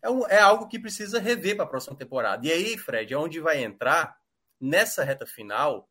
é, 0.03 0.10
um, 0.10 0.27
é 0.27 0.39
algo 0.39 0.67
que 0.67 0.77
precisa 0.77 1.19
rever 1.19 1.55
para 1.55 1.63
a 1.63 1.67
próxima 1.67 1.95
temporada. 1.95 2.45
E 2.45 2.51
aí, 2.51 2.77
Fred, 2.77 3.13
é 3.13 3.17
onde 3.17 3.39
vai 3.39 3.63
entrar 3.63 4.17
nessa 4.60 5.03
reta 5.03 5.25
final 5.25 5.89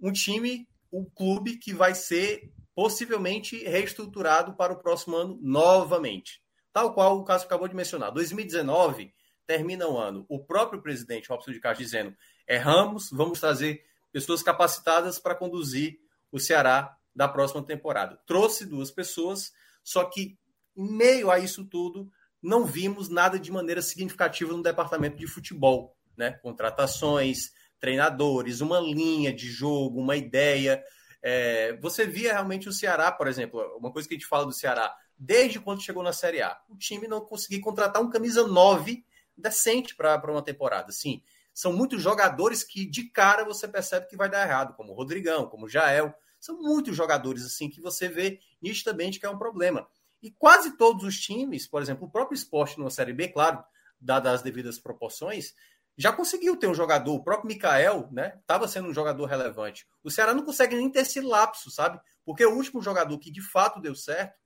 um 0.00 0.12
time, 0.12 0.68
um 0.92 1.04
clube 1.04 1.56
que 1.56 1.72
vai 1.72 1.94
ser 1.94 2.52
possivelmente 2.74 3.64
reestruturado 3.64 4.54
para 4.54 4.74
o 4.74 4.78
próximo 4.78 5.16
ano 5.16 5.38
novamente. 5.40 6.42
Tal 6.72 6.92
qual 6.92 7.18
o 7.18 7.24
caso 7.24 7.46
acabou 7.46 7.66
de 7.66 7.74
mencionar. 7.74 8.12
2019 8.12 9.14
termina 9.46 9.88
o 9.88 9.96
ano. 9.96 10.26
O 10.28 10.44
próprio 10.44 10.82
presidente 10.82 11.30
Robson 11.30 11.52
de 11.52 11.60
Castro 11.60 11.82
dizendo: 11.82 12.14
erramos, 12.46 13.08
vamos 13.10 13.40
trazer 13.40 13.82
pessoas 14.12 14.42
capacitadas 14.42 15.18
para 15.18 15.34
conduzir 15.34 15.98
o 16.30 16.38
Ceará 16.38 16.94
da 17.14 17.26
próxima 17.26 17.62
temporada. 17.62 18.20
Trouxe 18.26 18.66
duas 18.66 18.90
pessoas, 18.90 19.54
só 19.82 20.04
que 20.04 20.38
em 20.76 20.92
meio 20.92 21.30
a 21.30 21.38
isso 21.38 21.64
tudo, 21.64 22.10
não 22.46 22.64
vimos 22.64 23.08
nada 23.08 23.40
de 23.40 23.50
maneira 23.50 23.82
significativa 23.82 24.52
no 24.52 24.62
departamento 24.62 25.16
de 25.16 25.26
futebol, 25.26 25.96
né? 26.16 26.30
Contratações, 26.42 27.50
treinadores, 27.80 28.60
uma 28.60 28.78
linha 28.78 29.32
de 29.32 29.48
jogo, 29.48 30.00
uma 30.00 30.16
ideia. 30.16 30.80
É, 31.20 31.76
você 31.78 32.06
via 32.06 32.32
realmente 32.32 32.68
o 32.68 32.72
Ceará, 32.72 33.10
por 33.10 33.26
exemplo, 33.26 33.60
uma 33.76 33.92
coisa 33.92 34.06
que 34.06 34.14
a 34.14 34.16
gente 34.16 34.28
fala 34.28 34.46
do 34.46 34.52
Ceará, 34.52 34.94
desde 35.18 35.58
quando 35.58 35.82
chegou 35.82 36.04
na 36.04 36.12
Série 36.12 36.40
A, 36.40 36.56
o 36.68 36.76
time 36.76 37.08
não 37.08 37.20
conseguiu 37.20 37.60
contratar 37.60 38.00
um 38.00 38.08
camisa 38.08 38.46
9 38.46 39.04
decente 39.36 39.96
para 39.96 40.30
uma 40.30 40.42
temporada. 40.42 40.92
Sim, 40.92 41.20
são 41.52 41.72
muitos 41.72 42.00
jogadores 42.00 42.62
que 42.62 42.88
de 42.88 43.10
cara 43.10 43.44
você 43.44 43.66
percebe 43.66 44.06
que 44.06 44.16
vai 44.16 44.30
dar 44.30 44.46
errado, 44.46 44.74
como 44.76 44.92
o 44.92 44.94
Rodrigão, 44.94 45.48
como 45.48 45.66
o 45.66 45.68
Jael. 45.68 46.14
São 46.38 46.62
muitos 46.62 46.96
jogadores 46.96 47.44
assim 47.44 47.68
que 47.68 47.80
você 47.80 48.08
vê 48.08 48.38
nitidamente 48.62 49.18
que 49.18 49.26
é 49.26 49.30
um 49.30 49.38
problema. 49.38 49.88
E 50.22 50.30
quase 50.30 50.76
todos 50.76 51.04
os 51.04 51.16
times, 51.16 51.66
por 51.66 51.82
exemplo, 51.82 52.06
o 52.06 52.10
próprio 52.10 52.36
esporte 52.36 52.78
numa 52.78 52.90
Série 52.90 53.12
B, 53.12 53.28
claro, 53.28 53.62
dadas 54.00 54.34
as 54.34 54.42
devidas 54.42 54.78
proporções, 54.78 55.54
já 55.96 56.12
conseguiu 56.12 56.56
ter 56.56 56.66
um 56.66 56.74
jogador. 56.74 57.14
O 57.14 57.24
próprio 57.24 57.48
Mikael, 57.48 58.08
né? 58.12 58.36
Estava 58.40 58.68
sendo 58.68 58.88
um 58.88 58.94
jogador 58.94 59.24
relevante. 59.24 59.86
O 60.04 60.10
Ceará 60.10 60.34
não 60.34 60.44
consegue 60.44 60.76
nem 60.76 60.90
ter 60.90 61.00
esse 61.00 61.20
lapso, 61.20 61.70
sabe? 61.70 61.98
Porque 62.24 62.44
o 62.44 62.54
último 62.54 62.82
jogador 62.82 63.18
que 63.18 63.30
de 63.30 63.40
fato 63.40 63.80
deu 63.80 63.94
certo 63.94 64.38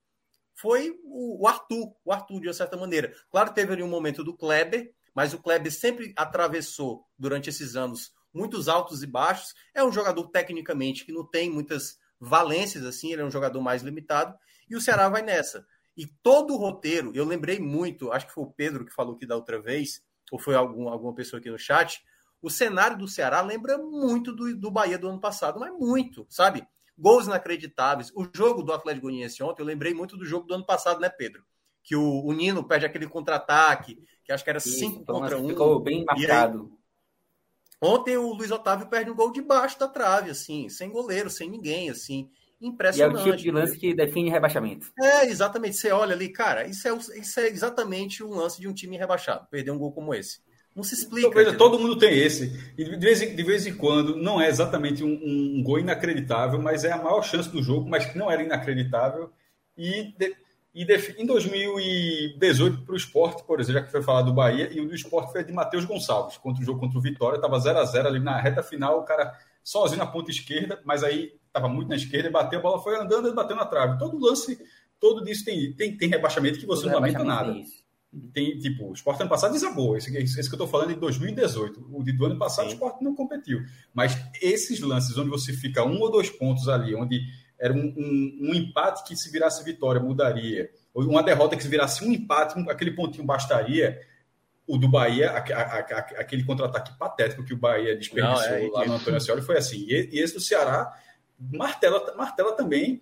foi 0.53 0.95
o 1.03 1.45
Arthur. 1.47 1.93
O 2.05 2.11
Arthur, 2.11 2.39
de 2.39 2.47
uma 2.47 2.53
certa 2.53 2.77
maneira. 2.77 3.13
Claro, 3.29 3.53
teve 3.53 3.73
ali 3.73 3.83
um 3.83 3.89
momento 3.89 4.23
do 4.23 4.35
Kleber, 4.35 4.93
mas 5.13 5.33
o 5.33 5.39
Kleber 5.39 5.71
sempre 5.71 6.13
atravessou 6.15 7.05
durante 7.17 7.49
esses 7.49 7.75
anos 7.75 8.13
muitos 8.33 8.69
altos 8.69 9.03
e 9.03 9.07
baixos. 9.07 9.53
É 9.73 9.83
um 9.83 9.91
jogador 9.91 10.29
tecnicamente 10.29 11.05
que 11.05 11.11
não 11.11 11.27
tem 11.27 11.49
muitas 11.49 11.97
valências 12.19 12.85
assim, 12.85 13.11
ele 13.11 13.23
é 13.23 13.25
um 13.25 13.31
jogador 13.31 13.59
mais 13.61 13.81
limitado 13.81 14.37
e 14.71 14.75
o 14.75 14.81
Ceará 14.81 15.09
vai 15.09 15.21
nessa. 15.21 15.67
E 15.95 16.07
todo 16.23 16.53
o 16.53 16.57
roteiro, 16.57 17.11
eu 17.13 17.25
lembrei 17.25 17.59
muito, 17.59 18.11
acho 18.11 18.27
que 18.27 18.33
foi 18.33 18.45
o 18.45 18.51
Pedro 18.51 18.85
que 18.85 18.93
falou 18.93 19.15
aqui 19.15 19.25
da 19.25 19.35
outra 19.35 19.61
vez, 19.61 20.01
ou 20.31 20.39
foi 20.39 20.55
algum, 20.55 20.87
alguma 20.87 21.13
pessoa 21.13 21.39
aqui 21.39 21.51
no 21.51 21.59
chat, 21.59 22.01
o 22.41 22.49
cenário 22.49 22.97
do 22.97 23.07
Ceará 23.07 23.41
lembra 23.41 23.77
muito 23.77 24.33
do, 24.33 24.55
do 24.57 24.71
Bahia 24.71 24.97
do 24.97 25.09
ano 25.09 25.19
passado, 25.19 25.59
mas 25.59 25.71
muito, 25.73 26.25
sabe? 26.29 26.65
Gols 26.97 27.27
inacreditáveis. 27.27 28.11
O 28.15 28.25
jogo 28.33 28.63
do 28.63 28.71
Atlético 28.71 29.07
Goianiense 29.07 29.43
ontem, 29.43 29.61
eu 29.61 29.65
lembrei 29.65 29.93
muito 29.93 30.17
do 30.17 30.25
jogo 30.25 30.47
do 30.47 30.53
ano 30.53 30.65
passado, 30.65 31.01
né, 31.01 31.09
Pedro? 31.09 31.43
Que 31.83 31.95
o, 31.95 32.25
o 32.25 32.31
Nino 32.31 32.63
perde 32.63 32.85
aquele 32.85 33.07
contra-ataque, 33.07 34.01
que 34.23 34.31
acho 34.31 34.43
que 34.43 34.49
era 34.49 34.59
5 34.59 35.05
contra 35.05 35.37
1. 35.37 35.45
Um, 35.45 35.49
ficou 35.49 35.79
bem 35.81 36.05
marcado. 36.05 36.71
ontem 37.81 38.17
o 38.17 38.33
Luiz 38.33 38.49
Otávio 38.49 38.87
perde 38.87 39.11
um 39.11 39.15
gol 39.15 39.31
debaixo 39.31 39.77
da 39.77 39.87
trave, 39.87 40.31
assim, 40.31 40.69
sem 40.69 40.89
goleiro, 40.89 41.29
sem 41.29 41.49
ninguém, 41.49 41.89
assim. 41.89 42.31
Impressionante. 42.61 43.15
E 43.15 43.19
é 43.19 43.21
o 43.21 43.25
tipo 43.25 43.43
de 43.43 43.51
lance 43.51 43.77
que 43.77 43.93
define 43.93 44.29
rebaixamento. 44.29 44.91
É, 45.01 45.25
exatamente. 45.25 45.77
Você 45.77 45.91
olha 45.91 46.13
ali, 46.13 46.29
cara, 46.29 46.67
isso 46.67 46.87
é, 46.87 46.95
isso 47.19 47.39
é 47.39 47.47
exatamente 47.47 48.23
um 48.23 48.35
lance 48.35 48.61
de 48.61 48.67
um 48.67 48.73
time 48.73 48.97
rebaixado, 48.97 49.47
perder 49.49 49.71
um 49.71 49.79
gol 49.79 49.91
como 49.91 50.13
esse. 50.13 50.39
Não 50.75 50.83
se 50.83 50.93
explica. 50.93 51.27
Então, 51.27 51.43
veja, 51.43 51.57
todo 51.57 51.79
mundo 51.79 51.97
tem 51.97 52.17
esse. 52.17 52.73
E 52.77 52.83
de 52.83 52.97
vez, 52.97 53.21
em, 53.21 53.35
de 53.35 53.43
vez 53.43 53.65
em 53.65 53.73
quando, 53.73 54.15
não 54.15 54.39
é 54.39 54.47
exatamente 54.47 55.03
um, 55.03 55.09
um, 55.11 55.63
gol 55.63 55.79
inacreditável, 55.79 56.61
mas 56.61 56.85
é 56.85 56.91
a 56.91 57.01
maior 57.01 57.23
chance 57.23 57.49
do 57.49 57.61
jogo, 57.61 57.89
mas 57.89 58.05
que 58.05 58.17
não 58.17 58.31
era 58.31 58.43
inacreditável. 58.43 59.31
E, 59.75 60.13
de, 60.17 60.35
e 60.73 60.85
de, 60.85 61.15
em 61.17 61.25
2018, 61.25 62.85
para 62.85 62.93
o 62.93 62.95
esporte, 62.95 63.43
por 63.43 63.59
exemplo, 63.59 63.81
já 63.81 63.85
que 63.85 63.91
foi 63.91 64.01
falar 64.01 64.21
do 64.21 64.33
Bahia, 64.33 64.71
e 64.71 64.79
o 64.79 64.87
do 64.87 64.95
esporte 64.95 65.33
foi 65.33 65.43
de 65.43 65.51
Matheus 65.51 65.83
Gonçalves, 65.83 66.37
contra 66.37 66.61
o 66.61 66.65
jogo 66.65 66.79
contra 66.79 66.97
o 66.97 67.01
Vitória, 67.01 67.35
estava 67.35 67.59
0 67.59 67.79
a 67.79 67.83
0 67.83 68.07
ali 68.07 68.19
na 68.19 68.39
reta 68.39 68.63
final, 68.63 68.99
o 68.99 69.03
cara 69.03 69.33
sozinho 69.61 69.99
na 69.99 70.07
ponta 70.07 70.31
esquerda, 70.31 70.81
mas 70.85 71.03
aí 71.03 71.33
estava 71.51 71.67
muito 71.67 71.89
na 71.89 71.95
esquerda, 71.95 72.29
e 72.29 72.31
bateu, 72.31 72.59
a 72.59 72.61
bola 72.61 72.81
foi 72.81 72.97
andando 72.97 73.27
e 73.27 73.33
bateu 73.33 73.55
na 73.55 73.65
trave. 73.65 73.99
Todo 73.99 74.17
lance, 74.17 74.57
todo 74.99 75.23
disso 75.23 75.43
tem, 75.43 75.73
tem, 75.73 75.97
tem 75.97 76.09
rebaixamento 76.09 76.57
que 76.57 76.65
você 76.65 76.83
todo 76.83 76.91
não 76.91 76.99
lamenta 76.99 77.23
nada. 77.23 77.53
Tem, 78.33 78.57
tipo, 78.57 78.89
o 78.89 78.93
esporte 78.93 79.21
ano 79.21 79.29
passado 79.29 79.53
desabou. 79.53 79.95
Esse, 79.95 80.15
esse, 80.17 80.35
que 80.35 80.39
eu 80.39 80.57
estou 80.57 80.67
falando 80.67 80.91
é 80.91 80.93
de 80.93 80.99
2018. 80.99 81.87
O 81.91 82.03
de 82.03 82.11
do 82.11 82.25
ano 82.25 82.37
passado, 82.37 82.65
Sim. 82.65 82.71
o 82.71 82.73
esporte 82.73 83.03
não 83.03 83.15
competiu. 83.15 83.61
Mas 83.93 84.17
esses 84.41 84.81
lances 84.81 85.17
onde 85.17 85.29
você 85.29 85.53
fica 85.53 85.83
um 85.85 85.99
ou 85.99 86.11
dois 86.11 86.29
pontos 86.29 86.67
ali, 86.67 86.93
onde 86.93 87.21
era 87.57 87.73
um, 87.73 87.93
um, 87.97 88.49
um 88.49 88.53
empate 88.53 89.03
que 89.05 89.15
se 89.15 89.31
virasse 89.31 89.63
vitória 89.63 90.01
mudaria, 90.01 90.69
ou 90.93 91.03
uma 91.03 91.23
derrota 91.23 91.55
que 91.55 91.63
se 91.63 91.69
virasse 91.69 92.03
um 92.03 92.11
empate, 92.11 92.59
aquele 92.69 92.91
pontinho 92.91 93.25
bastaria. 93.25 93.99
O 94.67 94.77
do 94.77 94.87
Bahia, 94.87 95.31
a, 95.31 95.37
a, 95.37 95.79
a, 95.79 95.99
aquele 96.19 96.43
contra-ataque 96.45 96.97
patético 96.97 97.43
que 97.43 97.53
o 97.53 97.57
Bahia 97.57 97.95
desperdiçou 97.95 98.49
não, 98.49 98.55
é, 98.55 98.69
lá 98.71 98.85
no 98.85 98.93
Antônio 98.93 99.17
Ascioli 99.17 99.41
foi 99.41 99.57
assim. 99.57 99.85
E, 99.87 100.09
e 100.13 100.19
esse 100.19 100.33
do 100.33 100.39
Ceará 100.39 100.93
martela, 101.51 102.13
martela 102.15 102.53
também. 102.53 103.01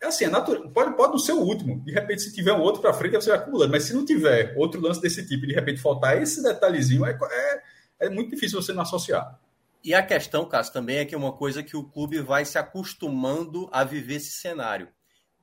É 0.00 0.06
assim, 0.06 0.24
é 0.24 0.30
pode, 0.30 0.96
pode 0.96 1.12
não 1.12 1.18
ser 1.18 1.32
o 1.32 1.40
último. 1.40 1.82
De 1.84 1.92
repente, 1.92 2.22
se 2.22 2.34
tiver 2.34 2.52
um 2.52 2.60
outro 2.60 2.80
para 2.80 2.92
frente, 2.92 3.14
você 3.14 3.30
vai 3.30 3.38
acumulando. 3.38 3.72
Mas 3.72 3.84
se 3.84 3.94
não 3.94 4.04
tiver 4.04 4.54
outro 4.56 4.80
lance 4.80 5.00
desse 5.00 5.26
tipo 5.26 5.46
de 5.46 5.54
repente 5.54 5.80
faltar 5.80 6.20
esse 6.20 6.42
detalhezinho, 6.42 7.04
é, 7.04 7.18
é, 7.30 7.62
é 8.06 8.10
muito 8.10 8.30
difícil 8.30 8.60
você 8.60 8.72
não 8.72 8.82
associar. 8.82 9.38
E 9.82 9.94
a 9.94 10.02
questão, 10.02 10.44
Cássio, 10.44 10.72
também 10.72 10.98
é 10.98 11.04
que 11.04 11.14
é 11.14 11.18
uma 11.18 11.32
coisa 11.32 11.62
que 11.62 11.76
o 11.76 11.84
clube 11.84 12.20
vai 12.20 12.44
se 12.44 12.58
acostumando 12.58 13.68
a 13.72 13.84
viver 13.84 14.16
esse 14.16 14.32
cenário. 14.32 14.88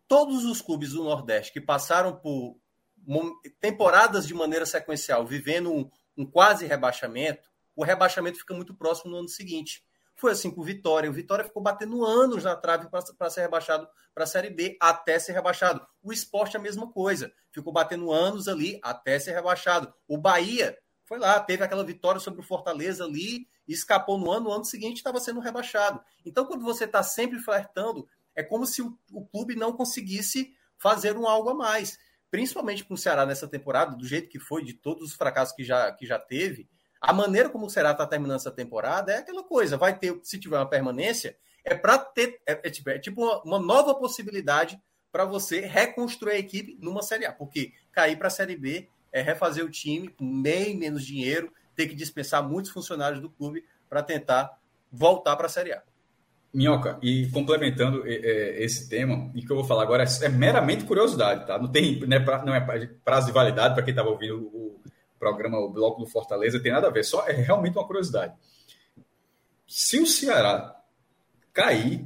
Todos 0.08 0.44
os 0.44 0.62
clubes 0.62 0.92
do 0.92 1.04
Nordeste 1.04 1.54
que 1.54 1.62
passaram 1.62 2.16
por 2.16 2.58
temporadas 3.60 4.28
de 4.28 4.34
maneira 4.34 4.66
sequencial, 4.66 5.26
vivendo 5.26 5.72
um, 5.72 5.90
um 6.18 6.26
quase 6.26 6.66
rebaixamento, 6.66 7.50
o 7.76 7.84
rebaixamento 7.84 8.38
fica 8.38 8.54
muito 8.54 8.74
próximo 8.74 9.12
no 9.12 9.20
ano 9.20 9.30
seguinte. 9.30 9.84
Foi 10.24 10.32
assim 10.32 10.50
com 10.50 10.62
o 10.62 10.64
Vitória. 10.64 11.10
O 11.10 11.14
Vitória 11.14 11.44
ficou 11.44 11.62
batendo 11.62 12.06
anos 12.06 12.46
na 12.46 12.56
trave 12.56 12.88
para 13.18 13.30
ser 13.30 13.42
rebaixado 13.42 13.86
para 14.16 14.24
a 14.24 14.26
Série 14.26 14.50
B, 14.50 14.78
até 14.80 15.20
ser 15.20 15.34
rebaixado. 15.34 15.86
O 16.02 16.14
esporte 16.14 16.56
a 16.56 16.62
mesma 16.62 16.90
coisa. 16.90 17.30
Ficou 17.52 17.74
batendo 17.74 18.10
anos 18.10 18.48
ali 18.48 18.80
até 18.82 19.20
ser 19.20 19.34
rebaixado. 19.34 19.94
O 20.08 20.18
Bahia 20.18 20.78
foi 21.04 21.20
lá, 21.20 21.38
teve 21.42 21.62
aquela 21.62 21.84
vitória 21.84 22.22
sobre 22.22 22.40
o 22.40 22.44
Fortaleza 22.44 23.04
ali, 23.04 23.50
escapou 23.68 24.18
no 24.18 24.32
ano, 24.32 24.46
no 24.46 24.54
ano 24.54 24.64
seguinte 24.64 24.96
estava 24.96 25.20
sendo 25.20 25.42
rebaixado. 25.42 26.02
Então, 26.26 26.46
quando 26.46 26.64
você 26.64 26.86
está 26.86 27.04
sempre 27.04 27.38
flertando, 27.40 28.08
é 28.34 28.42
como 28.42 28.66
se 28.66 28.82
o, 28.82 28.98
o, 29.12 29.26
clube 29.26 29.58
não 29.58 29.74
conseguisse 29.74 30.54
fazer 30.78 31.18
um 31.18 31.28
algo 31.28 31.50
a 31.50 31.54
mais. 31.54 32.00
Principalmente 32.32 32.86
com 32.86 32.94
o 32.94 32.98
Ceará 32.98 33.26
nessa 33.26 33.46
temporada, 33.46 33.94
do 33.98 34.08
jeito 34.08 34.30
que 34.30 34.40
foi, 34.40 34.64
de 34.64 34.74
todos 34.74 35.04
os 35.04 35.16
fracassos 35.16 35.54
que 35.54 35.66
já, 35.66 35.92
que 35.92 36.06
já 36.06 36.18
teve, 36.18 36.70
a 37.04 37.12
maneira 37.12 37.50
como 37.50 37.66
o 37.66 37.70
Ceará 37.70 37.92
está 37.92 38.08
terminando 38.08 38.38
essa 38.38 38.50
temporada 38.50 39.12
é 39.12 39.18
aquela 39.18 39.44
coisa, 39.44 39.76
vai 39.76 40.00
ter, 40.00 40.18
se 40.24 40.40
tiver 40.40 40.58
uma 40.58 40.70
permanência, 40.70 41.36
é 41.66 41.76
para 41.76 41.98
ter, 41.98 42.40
é, 42.48 42.54
é, 42.64 42.70
tipo, 42.70 42.90
é 42.90 42.98
tipo 42.98 43.22
uma, 43.22 43.44
uma 43.44 43.60
nova 43.60 43.94
possibilidade 43.94 44.82
para 45.12 45.26
você 45.26 45.60
reconstruir 45.60 46.32
a 46.32 46.40
equipe 46.40 46.78
numa 46.80 47.02
Série 47.02 47.26
A, 47.26 47.34
porque 47.34 47.74
cair 47.92 48.18
para 48.18 48.28
a 48.28 48.32
Série 48.32 48.56
B 48.56 48.88
é 49.12 49.22
refazer 49.22 49.66
o 49.66 49.70
time 49.70 50.08
com 50.08 50.42
bem 50.42 50.78
menos 50.78 51.06
dinheiro, 51.06 51.52
ter 51.76 51.88
que 51.88 51.94
dispensar 51.94 52.42
muitos 52.42 52.72
funcionários 52.72 53.20
do 53.20 53.30
clube 53.30 53.66
para 53.90 54.02
tentar 54.02 54.58
voltar 54.90 55.36
para 55.36 55.48
a 55.48 55.50
Série 55.50 55.74
A. 55.74 55.84
Minhoca, 56.54 57.00
e 57.02 57.28
complementando 57.32 58.08
é, 58.08 58.14
é, 58.14 58.64
esse 58.64 58.88
tema, 58.88 59.30
e 59.36 59.42
que 59.42 59.52
eu 59.52 59.58
vou 59.58 59.66
falar 59.66 59.84
agora 59.84 60.04
é, 60.04 60.26
é 60.26 60.30
meramente 60.30 60.86
curiosidade, 60.86 61.46
tá? 61.48 61.60
Não 61.60 61.68
tem 61.68 62.00
né, 62.08 62.20
pra, 62.20 62.46
não 62.46 62.56
é 62.56 62.62
prazo 63.04 63.28
de 63.28 63.34
validade 63.34 63.74
para 63.74 63.84
quem 63.84 63.92
estava 63.92 64.10
ouvindo 64.10 64.38
o, 64.38 64.80
programa, 65.24 65.58
o 65.60 65.70
bloco 65.70 66.02
do 66.02 66.08
Fortaleza, 66.08 66.60
tem 66.60 66.72
nada 66.72 66.88
a 66.88 66.92
ver, 66.92 67.04
só 67.04 67.28
é 67.28 67.32
realmente 67.32 67.78
uma 67.78 67.88
curiosidade. 67.88 68.34
Se 69.68 70.00
o 70.00 70.06
Ceará 70.06 70.76
cair, 71.54 72.06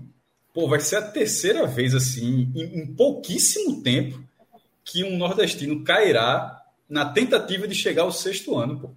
pô, 0.54 0.68
vai 0.68 0.80
ser 0.80 0.98
a 0.98 1.02
terceira 1.02 1.66
vez 1.66 1.96
assim, 1.96 2.52
em, 2.56 2.82
em 2.82 2.96
pouquíssimo 2.96 3.82
tempo, 3.82 4.24
que 4.84 5.04
um 5.04 5.18
nordestino 5.18 5.84
cairá 5.84 6.62
na 6.90 7.06
tentativa 7.12 7.68
de 7.68 7.76
chegar 7.76 8.04
ao 8.04 8.12
sexto 8.12 8.56
ano, 8.56 8.80
pô. 8.80 8.90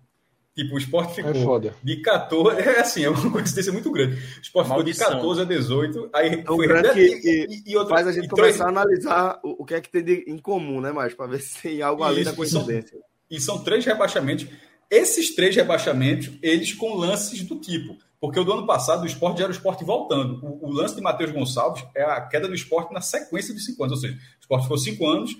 Tipo, 0.55 0.75
o 0.75 0.79
esporte 0.79 1.15
ficou 1.15 1.57
é 1.57 1.73
de 1.83 1.97
14. 2.03 2.61
É 2.61 2.81
assim, 2.81 3.05
é 3.05 3.09
uma 3.09 3.31
coincidência 3.31 3.73
muito 3.73 3.91
grande. 3.91 4.17
O 4.17 4.41
esporte 4.43 4.69
Maldição. 4.69 5.07
ficou 5.07 5.35
de 5.35 5.41
14 5.41 5.41
a 5.41 5.45
18. 5.45 6.11
Aí 6.13 6.29
é 6.29 6.45
foi 6.45 6.67
grande 6.67 6.93
que, 6.93 7.47
e, 7.49 7.71
e 7.73 7.77
outra, 7.77 7.95
faz 7.95 8.09
a 8.09 8.13
gente 8.13 8.29
começar 8.29 8.67
a 8.67 8.69
analisar 8.69 9.41
o, 9.43 9.63
o 9.63 9.65
que 9.65 9.75
é 9.75 9.81
que 9.81 9.89
tem 9.89 10.03
de, 10.03 10.25
em 10.27 10.39
comum, 10.39 10.81
né, 10.81 10.93
mais? 10.93 11.15
Para 11.15 11.29
ver 11.29 11.41
se 11.41 11.63
tem 11.63 11.83
algo 11.83 12.03
além 12.03 12.25
da 12.25 12.33
coincidência. 12.33 12.99
E 13.31 13.41
são 13.41 13.63
três 13.63 13.85
rebaixamentos. 13.85 14.47
Esses 14.91 15.35
três 15.35 15.55
rebaixamentos, 15.55 16.31
eles 16.43 16.73
com 16.73 16.95
lances 16.95 17.43
do 17.43 17.57
tipo. 17.57 17.97
Porque 18.21 18.39
o 18.39 18.45
do 18.45 18.53
ano 18.53 18.67
passado 18.67 19.03
o 19.03 19.07
esporte 19.07 19.41
era 19.41 19.51
o 19.51 19.55
esporte 19.55 19.85
voltando. 19.85 20.45
O, 20.45 20.67
o 20.69 20.73
lance 20.73 20.95
de 20.95 21.01
Matheus 21.01 21.31
Gonçalves 21.31 21.85
é 21.95 22.03
a 22.03 22.21
queda 22.21 22.47
do 22.47 22.55
esporte 22.55 22.93
na 22.93 23.01
sequência 23.01 23.55
de 23.55 23.61
cinco 23.61 23.85
anos. 23.85 23.97
Ou 23.97 24.01
seja, 24.01 24.15
o 24.15 24.41
esporte 24.41 24.63
ficou 24.65 24.79
cinco 24.79 25.07
anos, 25.07 25.35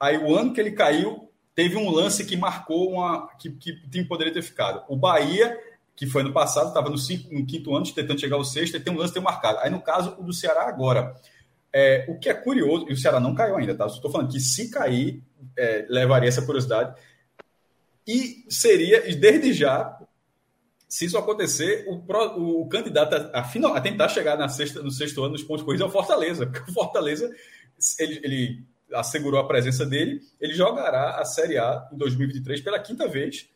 aí 0.00 0.18
o 0.18 0.34
ano 0.34 0.52
que 0.52 0.60
ele 0.60 0.72
caiu, 0.72 1.28
teve 1.54 1.76
um 1.76 1.90
lance 1.90 2.24
que 2.24 2.36
marcou 2.36 2.90
uma. 2.90 3.28
que, 3.38 3.50
que 3.50 3.72
o 3.72 3.90
time 3.90 4.04
poderia 4.06 4.32
ter 4.32 4.42
ficado. 4.42 4.82
O 4.88 4.96
Bahia, 4.96 5.56
que 5.94 6.06
foi 6.06 6.22
ano 6.22 6.32
passado, 6.32 6.68
estava 6.68 6.90
no, 6.90 6.96
no, 6.96 7.46
quinto 7.46 7.74
ano, 7.74 7.86
tentando 7.86 8.20
chegar 8.20 8.36
ao 8.36 8.44
sexto, 8.44 8.76
e 8.76 8.80
tem 8.80 8.92
um 8.92 8.98
lance 8.98 9.14
tem 9.14 9.22
marcado. 9.22 9.58
Aí, 9.60 9.70
no 9.70 9.80
caso, 9.80 10.16
o 10.18 10.24
do 10.24 10.32
Ceará 10.32 10.68
agora. 10.68 11.14
É, 11.76 12.06
o 12.08 12.18
que 12.18 12.28
é 12.28 12.34
curioso, 12.34 12.86
e 12.88 12.92
o 12.92 12.96
Ceará 12.96 13.18
não 13.18 13.34
caiu 13.34 13.56
ainda, 13.56 13.74
tá? 13.74 13.86
Estou 13.86 14.10
falando 14.10 14.30
que 14.30 14.38
se 14.38 14.70
cair, 14.70 15.20
é, 15.56 15.84
levaria 15.88 16.28
essa 16.28 16.42
curiosidade. 16.42 16.94
E 18.06 18.44
seria, 18.48 19.00
desde 19.16 19.52
já, 19.52 19.98
se 20.88 21.06
isso 21.06 21.18
acontecer, 21.18 21.84
o, 21.88 22.02
pro, 22.02 22.60
o 22.60 22.68
candidato 22.68 23.14
a, 23.14 23.40
a, 23.40 23.44
final, 23.44 23.74
a 23.74 23.80
tentar 23.80 24.08
chegar 24.08 24.36
na 24.36 24.48
sexta, 24.48 24.82
no 24.82 24.90
sexto 24.90 25.22
ano 25.22 25.32
nos 25.32 25.42
pontos 25.42 25.64
corridos 25.64 25.84
é 25.84 25.88
o 25.88 25.92
Fortaleza, 25.92 26.46
porque 26.46 26.70
o 26.70 26.74
Fortaleza 26.74 27.30
ele, 27.98 28.20
ele 28.22 28.64
assegurou 28.92 29.40
a 29.40 29.46
presença 29.46 29.84
dele, 29.84 30.20
ele 30.40 30.54
jogará 30.54 31.20
a 31.20 31.24
Série 31.24 31.58
A 31.58 31.88
em 31.92 31.96
2023 31.96 32.60
pela 32.60 32.78
quinta 32.78 33.08
vez. 33.08 33.48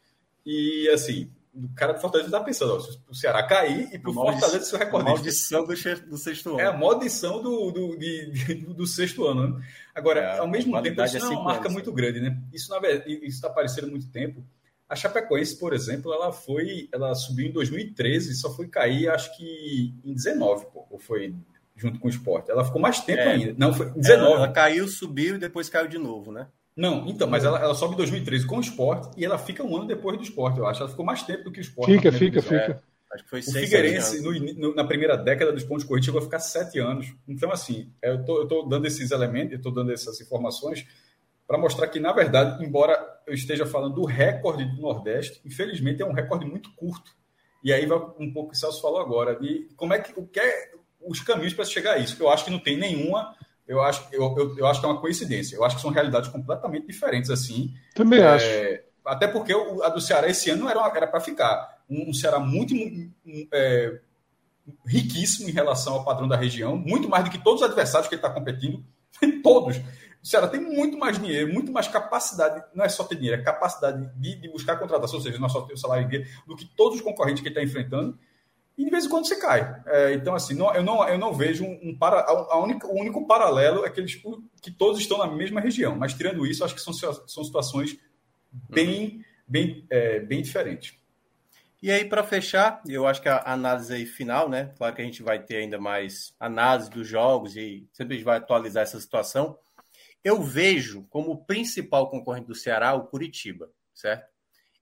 E 0.45 0.89
assim, 0.89 1.31
o 1.65 1.75
cara 1.75 1.93
do 1.93 2.01
Fortaleza 2.01 2.29
está 2.29 2.41
pensando, 2.41 2.75
ó, 2.75 2.81
se 2.81 2.99
o 3.09 3.15
Ceará 3.15 3.43
cair 3.43 3.89
e 3.93 3.99
para 3.99 4.11
o 4.11 4.15
Fortaleza 4.15 4.61
ser 4.61 4.79
recordista. 4.79 5.13
A 5.13 5.15
maldição 5.15 5.65
do, 5.65 6.07
do, 6.07 6.17
sexto 6.17 6.51
ano. 6.51 6.61
É 6.61 6.67
a 6.67 6.73
maldição 6.73 7.43
do, 7.43 7.71
do, 7.71 7.97
de, 7.97 8.55
do 8.75 8.87
sexto 8.87 9.27
ano. 9.27 9.59
Né? 9.59 9.67
Agora, 9.95 10.21
é, 10.21 10.39
ao 10.39 10.49
mesmo 10.49 10.81
tempo, 10.83 11.03
isso 11.03 11.17
é 11.17 11.29
uma 11.29 11.45
marca 11.45 11.63
anos, 11.63 11.73
muito 11.73 11.93
grande, 11.93 12.21
né? 12.21 12.41
Isso 12.53 12.73
está 13.23 13.49
aparecendo 13.49 13.89
há 13.89 13.91
muito 13.91 14.09
tempo. 14.11 14.45
A 14.89 14.97
Chapecoense, 14.97 15.59
por 15.59 15.75
exemplo, 15.75 16.13
ela 16.13 16.33
foi, 16.33 16.89
ela 16.93 17.15
subiu 17.15 17.47
em 17.47 17.53
2013, 17.53 18.35
só 18.35 18.55
foi 18.55 18.69
cair, 18.69 19.09
acho 19.09 19.37
que 19.37 19.95
em 20.05 20.15
19, 20.15 20.67
pô, 20.73 20.87
ou 20.91 20.99
foi 20.99 21.35
junto 21.77 21.99
com 22.01 22.07
o 22.07 22.11
esporte. 22.11 22.51
Ela 22.51 22.65
ficou 22.65 22.81
mais 22.81 23.01
tempo 23.01 23.21
é, 23.21 23.33
ainda. 23.33 23.55
Não, 23.59 23.75
foi 23.75 23.91
19. 23.91 24.11
Ela, 24.11 24.37
ela, 24.45 24.53
caiu, 24.53 24.89
subiu 24.89 25.37
e 25.37 25.39
depois 25.39 25.69
caiu 25.69 25.89
de 25.89 25.99
novo, 25.99 26.33
né? 26.33 26.49
Não, 26.79 27.09
então, 27.09 27.27
mas 27.27 27.45
ela, 27.45 27.59
ela 27.59 27.75
sobe 27.75 27.95
em 27.95 27.97
2013 27.97 28.47
com 28.47 28.59
o 28.59 28.61
esporte 28.61 29.11
e 29.17 29.25
ela 29.25 29.37
fica 29.37 29.65
um 29.65 29.77
ano 29.77 29.89
depois 29.89 30.17
do 30.17 30.23
esporte, 30.23 30.61
eu 30.61 30.67
acho. 30.67 30.81
Ela 30.81 30.89
ficou 30.89 31.05
mais 31.05 31.25
tempo 31.25 31.43
do 31.43 31.51
que 31.51 31.59
o 31.59 31.61
esporte. 31.61 31.93
Fica, 31.93 32.13
fica, 32.13 32.41
fica. 32.41 32.55
É, 32.55 32.81
acho 33.13 33.25
que 33.25 33.31
foi 33.31 33.41
o 33.41 33.43
Figueirense, 33.43 34.23
no, 34.23 34.33
no, 34.33 34.75
na 34.77 34.85
primeira 34.85 35.17
década 35.17 35.51
dos 35.53 35.65
pontos 35.65 35.85
corridos, 35.85 36.07
chegou 36.07 36.21
a 36.21 36.25
ficar 36.25 36.39
sete 36.39 36.79
anos. 36.79 37.13
Então, 37.27 37.51
assim, 37.51 37.93
eu 38.01 38.25
tô, 38.25 38.47
tô 38.47 38.63
dando 38.63 38.87
esses 38.87 39.11
elementos, 39.11 39.55
eu 39.55 39.61
tô 39.61 39.73
dando 39.73 39.93
essas 39.93 40.21
informações 40.21 40.87
para 41.49 41.59
mostrar 41.59 41.89
que, 41.89 41.99
na 41.99 42.13
verdade, 42.13 42.65
embora 42.65 42.97
eu 43.27 43.35
esteja 43.35 43.67
falando 43.67 43.97
do 43.97 44.05
recorde 44.05 44.65
do 44.65 44.81
Nordeste, 44.81 45.41
infelizmente 45.45 46.01
é 46.01 46.07
um 46.07 46.13
recorde 46.13 46.47
muito 46.47 46.73
curto. 46.77 47.11
E 47.65 47.73
aí 47.73 47.87
vai 47.87 47.99
um 48.21 48.33
pouco 48.33 48.43
o 48.43 48.51
que 48.51 48.57
o 48.57 48.61
Celso 48.61 48.81
falou 48.81 49.01
agora, 49.01 49.35
de 49.35 49.67
como 49.75 49.95
é 49.95 49.99
que, 49.99 50.13
o 50.17 50.25
que 50.25 50.39
é 50.39 50.71
os 51.01 51.19
caminhos 51.21 51.55
para 51.55 51.65
chegar 51.65 51.95
a 51.95 51.99
isso. 51.99 52.17
Eu 52.23 52.29
acho 52.29 52.45
que 52.45 52.53
não 52.53 52.61
tem 52.61 52.77
nenhuma, 52.77 53.35
eu 53.69 53.83
acho, 53.83 54.09
eu, 54.11 54.35
eu, 54.39 54.59
eu, 54.59 54.67
acho 54.67 54.81
que 54.81 54.87
é 54.87 54.89
uma 54.89 55.01
coincidência. 55.01 55.55
Eu 55.55 55.63
acho 55.63 55.77
que 55.77 55.83
são 55.83 55.91
realidades 55.91 56.31
completamente 56.31 56.87
diferentes, 56.87 57.31
assim. 57.31 57.75
Também 57.95 58.19
é, 58.19 58.27
acho. 58.27 58.47
Até 59.05 59.29
porque 59.29 59.53
a 59.85 59.91
do 59.91 60.01
Ceará 60.01 60.27
esse 60.27 60.49
ano 60.49 60.69
era 60.69 61.07
para 61.07 61.21
ficar. 61.21 61.79
Um, 61.89 62.09
um, 62.09 62.15
Ceará 62.15 62.41
muito 62.41 62.75
é, 63.53 64.01
riquíssimo 64.87 65.51
em 65.51 65.53
relação 65.53 65.95
ao 65.95 66.05
padrão 66.05 66.27
da 66.27 66.37
região, 66.37 66.77
muito 66.79 67.11
mais 67.11 67.25
do 67.25 67.31
que 67.31 67.39
todos 67.39 67.61
os 67.61 67.69
adversários 67.69 68.09
que 68.09 68.15
ele 68.15 68.23
está 68.23 68.31
competindo. 68.31 68.83
todos. 69.43 69.77
O 69.77 70.27
Ceará 70.27 70.49
tem 70.49 70.61
muito 70.61 70.99
mais 70.99 71.19
dinheiro, 71.19 71.53
muito 71.53 71.71
mais 71.71 71.89
capacidade, 71.89 72.65
não 72.75 72.85
é 72.85 72.89
só 72.89 73.05
ter 73.05 73.17
dinheiro, 73.17 73.41
é 73.41 73.45
capacidade 73.45 74.11
de, 74.17 74.35
de 74.35 74.49
buscar 74.49 74.77
contratação, 74.77 75.19
ou 75.19 75.25
seja, 75.25 75.39
não 75.39 75.47
é 75.47 75.51
só 75.51 75.61
ter 75.61 75.75
o 75.75 75.79
salário 75.79 76.07
em 76.07 76.09
dia, 76.09 76.27
do 76.47 76.57
que 76.57 76.65
todos 76.65 76.99
os 76.99 77.05
concorrentes 77.05 77.43
que 77.43 77.49
ele 77.49 77.55
está 77.55 77.63
enfrentando 77.63 78.19
e 78.79 78.85
de 78.85 78.91
vez 78.91 79.05
em 79.05 79.09
quando 79.09 79.27
você 79.27 79.35
cai. 79.35 79.83
É, 79.87 80.15
então, 80.15 80.37
assim, 80.37 80.55
não, 80.55 80.73
eu, 80.73 80.85
não, 80.85 81.07
eu 81.09 81.19
não 81.19 81.35
vejo 81.35 81.65
um, 81.65 81.81
um 81.83 81.99
para, 81.99 82.21
a 82.21 82.63
única, 82.63 82.87
o 82.87 82.97
único 82.97 83.27
paralelo 83.27 83.85
é 83.85 83.91
que, 83.91 83.99
eles, 83.99 84.23
que 84.63 84.71
todos 84.71 85.01
estão 85.01 85.19
na 85.19 85.27
mesma 85.27 85.61
região, 85.61 85.97
mas 85.97 86.15
tirando 86.15 86.47
isso, 86.47 86.65
acho 86.65 86.77
que 86.77 86.81
são, 86.81 86.93
são 86.93 87.43
situações 87.43 87.99
bem, 88.53 89.25
bem, 89.49 89.85
é, 89.91 90.21
bem 90.21 90.41
diferentes. 90.43 90.97
E 91.83 91.91
aí, 91.91 92.05
para 92.05 92.23
fechar, 92.23 92.81
eu 92.89 93.05
acho 93.05 93.21
que 93.21 93.29
a 93.29 93.43
análise 93.53 93.93
aí 93.93 94.07
final, 94.07 94.49
né? 94.49 94.73
Claro 94.77 94.95
que 94.95 95.03
a 95.03 95.05
gente 95.05 95.25
vai 95.25 95.41
ter 95.41 95.57
ainda 95.57 95.79
mais 95.79 96.33
análise 96.39 96.89
dos 96.89 97.07
jogos 97.07 97.57
e 97.57 97.89
sempre 97.93 98.15
a 98.15 98.17
gente 98.17 98.25
vai 98.25 98.39
atualizar 98.39 98.85
essa 98.85 99.01
situação. 99.01 99.59
Eu 100.23 100.41
vejo 100.41 101.05
como 101.11 101.45
principal 101.45 102.09
concorrente 102.09 102.47
do 102.47 102.55
Ceará 102.55 102.95
o 102.95 103.07
Curitiba, 103.07 103.71
certo? 103.93 104.29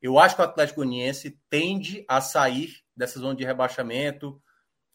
Eu 0.02 0.18
acho 0.18 0.36
que 0.36 0.42
o 0.42 0.44
Atlético 0.44 0.80
Goianiense 0.80 1.38
tende 1.48 2.04
a 2.06 2.20
sair 2.20 2.85
dessa 2.96 3.18
zona 3.18 3.34
de 3.34 3.44
rebaixamento, 3.44 4.40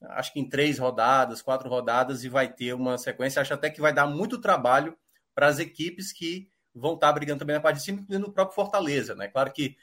acho 0.10 0.34
que 0.34 0.40
em 0.40 0.50
três 0.50 0.80
rodadas, 0.80 1.42
quatro 1.42 1.70
rodadas, 1.70 2.24
e 2.24 2.30
vai 2.30 2.52
ter 2.52 2.74
uma 2.74 2.98
sequência. 2.98 3.42
Acho 3.42 3.54
até 3.54 3.70
que 3.70 3.82
vai 3.82 3.94
dar 3.94 4.08
muito 4.08 4.40
trabalho 4.40 4.98
para 5.36 5.48
as 5.48 5.60
equipes 5.60 6.12
que 6.12 6.50
vão 6.74 6.96
estar 6.96 7.12
brigando 7.14 7.40
também 7.40 7.56
na 7.56 7.62
parte 7.62 7.78
de 7.78 7.84
cima, 7.84 8.02
incluindo 8.02 8.28
o 8.28 8.32
próprio 8.32 8.56
Fortaleza. 8.56 9.16
Né? 9.16 9.28
Claro 9.28 9.52
que 9.52 9.76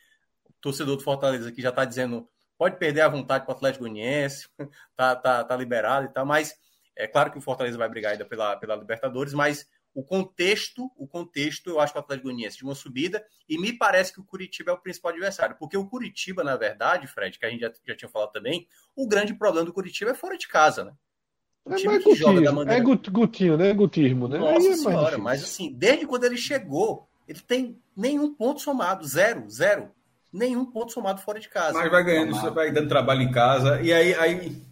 o 0.45 0.53
torcedor 0.61 0.97
do 0.97 1.03
Fortaleza 1.03 1.49
aqui 1.49 1.63
já 1.63 1.69
está 1.71 1.85
dizendo 1.85 2.29
pode 2.57 2.77
perder 2.77 3.03
a 3.03 3.09
vontade 3.09 3.45
para 3.45 3.53
o 3.53 3.57
Atlético 3.57 3.85
Goianiense, 3.85 4.49
tá, 4.97 5.15
tá, 5.15 5.45
tá 5.45 5.57
liberado 5.57 6.07
e 6.07 6.09
tal, 6.09 6.27
mas 6.27 6.57
é 6.97 7.07
claro 7.07 7.31
que 7.31 7.39
o 7.39 7.41
Fortaleza 7.41 7.79
vai 7.79 7.89
brigar 7.89 8.13
ainda 8.13 8.25
pela, 8.25 8.57
pela 8.57 8.75
Libertadores, 8.75 9.33
mas 9.33 9.69
o 9.99 10.05
contexto, 10.05 10.93
o 10.97 11.09
contexto, 11.09 11.71
eu 11.71 11.81
acho 11.81 11.93
que 11.93 11.99
o 11.99 12.01
Atlético 12.01 12.29
Goianiense 12.29 12.57
de 12.57 12.63
uma 12.63 12.77
subida, 12.77 13.21
e 13.49 13.61
me 13.61 13.73
parece 13.73 14.13
que 14.13 14.21
o 14.21 14.25
Curitiba 14.25 14.71
é 14.71 14.75
o 14.75 14.79
principal 14.79 15.11
adversário, 15.11 15.57
porque 15.59 15.77
o 15.77 15.87
Curitiba, 15.87 16.45
na 16.45 16.57
verdade, 16.57 17.09
Fred, 17.09 17.37
que 17.37 17.45
a 17.45 17.51
gente 17.51 17.63
já, 17.63 17.73
já 17.85 17.97
tinha 17.97 18.09
falado 18.09 18.31
também, 18.31 18.69
o 18.95 19.09
grande 19.09 19.35
problema 19.35 19.67
do 19.67 19.73
Curitiba 19.73 20.13
é 20.13 20.15
fora 20.15 20.39
de 20.39 20.47
casa, 20.47 20.85
né? 20.85 20.93
O 21.65 21.73
é 21.73 21.77
time 21.77 21.99
que 21.99 22.15
joga 22.15 22.41
da 22.41 22.53
maneira... 22.53 22.81
É 22.81 23.11
Gutinho, 23.11 23.57
né? 23.57 23.73
Gutismo, 23.73 24.29
né? 24.29 24.39
Nossa 24.39 24.69
é 24.69 24.77
senhora, 24.77 25.19
mas 25.19 25.43
assim, 25.43 25.75
desde 25.77 26.07
quando 26.07 26.23
ele 26.23 26.37
chegou, 26.37 27.09
ele 27.27 27.41
tem 27.41 27.77
nenhum 27.97 28.33
ponto 28.33 28.61
somado, 28.61 29.05
zero, 29.05 29.51
zero. 29.51 29.91
Nenhum 30.33 30.65
ponto 30.65 30.93
somado 30.93 31.21
fora 31.23 31.41
de 31.41 31.49
casa. 31.49 31.77
Mas 31.77 31.91
vai 31.91 32.05
ganhando, 32.05 32.37
você 32.37 32.51
vai 32.51 32.71
dando 32.71 32.89
trabalho 32.89 33.23
em 33.23 33.33
casa, 33.33 33.83
e 33.83 33.93
aí... 33.93 34.15
aí... 34.15 34.63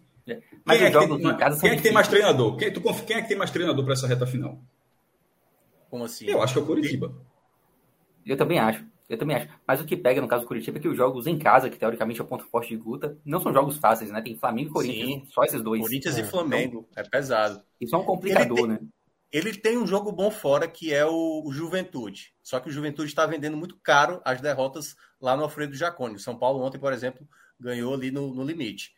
Mas 0.65 0.79
quem 0.79 0.87
é, 0.87 0.91
que 0.91 0.99
tem, 0.99 1.59
quem 1.61 1.71
é 1.71 1.77
que 1.77 1.83
tem 1.83 1.93
mais 1.93 2.07
treinador? 2.07 2.57
Quem, 2.57 2.73
tu, 2.73 2.81
quem 3.05 3.17
é 3.17 3.23
que 3.23 3.29
tem 3.29 3.37
mais 3.37 3.51
treinador 3.51 3.85
para 3.85 3.95
essa 3.95 4.07
reta 4.07 4.25
final? 4.25 4.61
Como 5.90 6.05
assim? 6.05 6.27
Eu 6.27 6.42
acho 6.42 6.55
que 6.55 6.59
é 6.59 6.62
o 6.62 6.66
Curitiba. 6.66 7.14
Eu 8.25 8.37
também 8.37 8.59
acho. 8.59 8.85
Eu 9.09 9.16
também 9.16 9.37
acho. 9.37 9.49
Mas 9.66 9.81
o 9.81 9.85
que 9.85 9.96
pega 9.96 10.20
no 10.20 10.27
caso 10.27 10.42
do 10.42 10.49
Curitiba 10.49 10.79
é 10.79 10.81
que 10.81 10.88
os 10.88 10.96
jogos 10.96 11.27
em 11.27 11.38
casa, 11.38 11.70
que 11.70 11.79
teoricamente 11.79 12.20
é 12.20 12.25
o 12.25 12.27
ponto 12.27 12.44
forte 12.44 12.70
de 12.70 12.77
Guta, 12.77 13.16
não 13.25 13.40
são 13.40 13.53
jogos 13.53 13.77
fáceis, 13.79 14.11
né? 14.11 14.20
Tem 14.20 14.37
Flamengo 14.37 14.70
e 14.70 14.72
Corinthians, 14.72 15.09
Sim. 15.09 15.27
só 15.31 15.44
esses 15.44 15.62
dois. 15.62 15.81
Corinthians 15.81 16.18
é. 16.18 16.20
e 16.20 16.25
Flamengo, 16.25 16.87
então, 16.90 17.05
é 17.05 17.09
pesado. 17.09 17.62
Isso 17.81 17.94
é 17.94 17.99
um 17.99 18.05
complicador, 18.05 18.59
ele 18.59 18.66
tem, 18.66 18.68
né? 18.68 18.88
Ele 19.33 19.55
tem 19.55 19.79
um 19.79 19.87
jogo 19.87 20.11
bom 20.11 20.31
fora, 20.31 20.66
que 20.66 20.92
é 20.92 21.05
o, 21.05 21.42
o 21.44 21.53
Juventude. 21.53 22.35
Só 22.42 22.59
que 22.59 22.68
o 22.68 22.72
Juventude 22.72 23.09
está 23.09 23.27
vendendo 23.27 23.57
muito 23.57 23.77
caro 23.77 24.20
as 24.25 24.40
derrotas 24.40 24.96
lá 25.20 25.37
no 25.37 25.44
Alfredo 25.44 25.75
Jaconi. 25.75 26.16
O 26.16 26.20
São 26.20 26.37
Paulo 26.37 26.64
ontem, 26.64 26.79
por 26.79 26.92
exemplo, 26.92 27.27
ganhou 27.59 27.94
ali 27.94 28.11
no, 28.11 28.35
no 28.35 28.42
limite. 28.42 28.92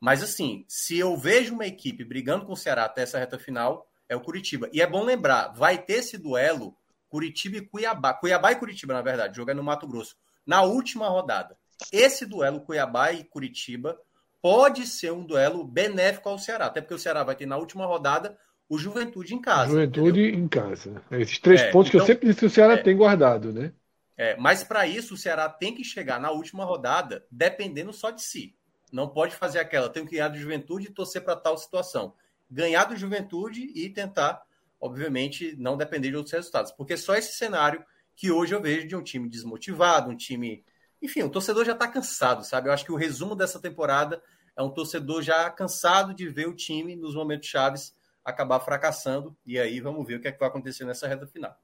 Mas 0.00 0.22
assim, 0.22 0.64
se 0.68 0.98
eu 0.98 1.16
vejo 1.16 1.54
uma 1.54 1.66
equipe 1.66 2.04
brigando 2.04 2.44
com 2.44 2.52
o 2.52 2.56
Ceará 2.56 2.84
até 2.84 3.02
essa 3.02 3.18
reta 3.18 3.38
final, 3.38 3.88
é 4.08 4.16
o 4.16 4.20
Curitiba. 4.20 4.68
E 4.72 4.80
é 4.80 4.86
bom 4.86 5.04
lembrar, 5.04 5.48
vai 5.48 5.78
ter 5.78 5.94
esse 5.94 6.18
duelo 6.18 6.76
Curitiba 7.08 7.58
e 7.58 7.60
Cuiabá. 7.60 8.14
Cuiabá 8.14 8.52
e 8.52 8.56
Curitiba, 8.56 8.94
na 8.94 9.02
verdade, 9.02 9.36
jogando 9.36 9.58
no 9.58 9.64
Mato 9.64 9.86
Grosso. 9.86 10.16
Na 10.46 10.62
última 10.62 11.08
rodada. 11.08 11.56
Esse 11.92 12.24
duelo 12.24 12.60
Cuiabá 12.60 13.12
e 13.12 13.24
Curitiba 13.24 13.98
pode 14.40 14.86
ser 14.86 15.12
um 15.12 15.24
duelo 15.24 15.64
benéfico 15.64 16.28
ao 16.28 16.38
Ceará. 16.38 16.66
Até 16.66 16.80
porque 16.80 16.94
o 16.94 16.98
Ceará 16.98 17.24
vai 17.24 17.34
ter 17.34 17.46
na 17.46 17.56
última 17.56 17.86
rodada 17.86 18.38
o 18.68 18.78
Juventude 18.78 19.34
em 19.34 19.40
casa. 19.40 19.70
Juventude 19.70 20.20
entendeu? 20.20 20.40
em 20.40 20.48
casa. 20.48 21.02
Esses 21.10 21.38
três 21.38 21.60
é, 21.60 21.70
pontos 21.70 21.88
então, 21.88 21.90
que 21.90 21.96
eu 21.96 21.98
então, 21.98 22.06
sempre 22.06 22.28
disse 22.28 22.40
que 22.40 22.46
o 22.46 22.50
Ceará 22.50 22.74
é, 22.74 22.82
tem 22.82 22.96
guardado, 22.96 23.52
né? 23.52 23.72
É, 24.16 24.36
mas 24.36 24.64
para 24.64 24.86
isso 24.86 25.14
o 25.14 25.16
Ceará 25.16 25.48
tem 25.48 25.74
que 25.74 25.84
chegar 25.84 26.18
na 26.18 26.30
última 26.30 26.64
rodada 26.64 27.24
dependendo 27.30 27.92
só 27.92 28.10
de 28.10 28.22
si. 28.22 28.54
Não 28.90 29.08
pode 29.08 29.34
fazer 29.34 29.58
aquela, 29.58 29.88
tenho 29.88 30.06
que 30.06 30.12
ganhar 30.12 30.28
do 30.28 30.38
Juventude 30.38 30.86
e 30.86 30.92
torcer 30.92 31.22
para 31.22 31.36
tal 31.36 31.58
situação. 31.58 32.14
Ganhar 32.50 32.84
do 32.84 32.96
Juventude 32.96 33.72
e 33.74 33.88
tentar 33.90 34.46
obviamente, 34.80 35.56
não 35.56 35.76
depender 35.76 36.10
de 36.10 36.16
outros 36.16 36.32
resultados. 36.32 36.72
Porque 36.72 36.96
só 36.96 37.14
esse 37.14 37.36
cenário 37.36 37.84
que 38.14 38.30
hoje 38.30 38.54
eu 38.54 38.62
vejo 38.62 38.86
de 38.86 38.96
um 38.96 39.02
time 39.02 39.28
desmotivado, 39.28 40.10
um 40.10 40.16
time. 40.16 40.64
Enfim, 41.02 41.22
o 41.22 41.30
torcedor 41.30 41.64
já 41.64 41.72
está 41.72 41.86
cansado, 41.88 42.44
sabe? 42.44 42.68
Eu 42.68 42.72
acho 42.72 42.84
que 42.84 42.92
o 42.92 42.96
resumo 42.96 43.34
dessa 43.34 43.60
temporada 43.60 44.22
é 44.56 44.62
um 44.62 44.70
torcedor 44.70 45.22
já 45.22 45.50
cansado 45.50 46.14
de 46.14 46.28
ver 46.28 46.48
o 46.48 46.54
time 46.54 46.96
nos 46.96 47.14
momentos 47.14 47.48
chaves 47.48 47.94
acabar 48.24 48.60
fracassando. 48.60 49.36
E 49.44 49.58
aí 49.58 49.80
vamos 49.80 50.06
ver 50.06 50.16
o 50.16 50.20
que, 50.20 50.28
é 50.28 50.32
que 50.32 50.38
vai 50.38 50.48
acontecer 50.48 50.84
nessa 50.84 51.06
reta 51.06 51.26
final. 51.26 51.54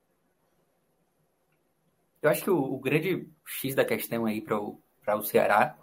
Eu 2.20 2.30
acho 2.30 2.44
que 2.44 2.50
o, 2.50 2.56
o 2.56 2.78
grande 2.78 3.28
X 3.44 3.74
da 3.74 3.84
questão 3.84 4.26
aí 4.26 4.40
para 4.40 4.60
o, 4.60 4.80
o 5.08 5.22
Ceará 5.22 5.76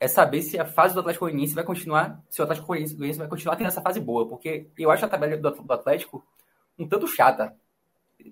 é 0.00 0.06
saber 0.06 0.42
se 0.42 0.58
a 0.58 0.64
fase 0.64 0.94
do 0.94 1.00
Atlético 1.00 1.24
Goianiense 1.24 1.54
vai 1.54 1.64
continuar, 1.64 2.22
se 2.28 2.40
o 2.40 2.44
Atlético 2.44 2.68
Goianiense 2.68 3.18
vai 3.18 3.28
continuar 3.28 3.56
tendo 3.56 3.66
essa 3.66 3.82
fase 3.82 4.00
boa, 4.00 4.28
porque 4.28 4.68
eu 4.78 4.90
acho 4.90 5.04
a 5.04 5.08
tabela 5.08 5.36
do, 5.36 5.72
Atlético 5.72 6.24
um 6.78 6.86
tanto 6.86 7.08
chata. 7.08 7.54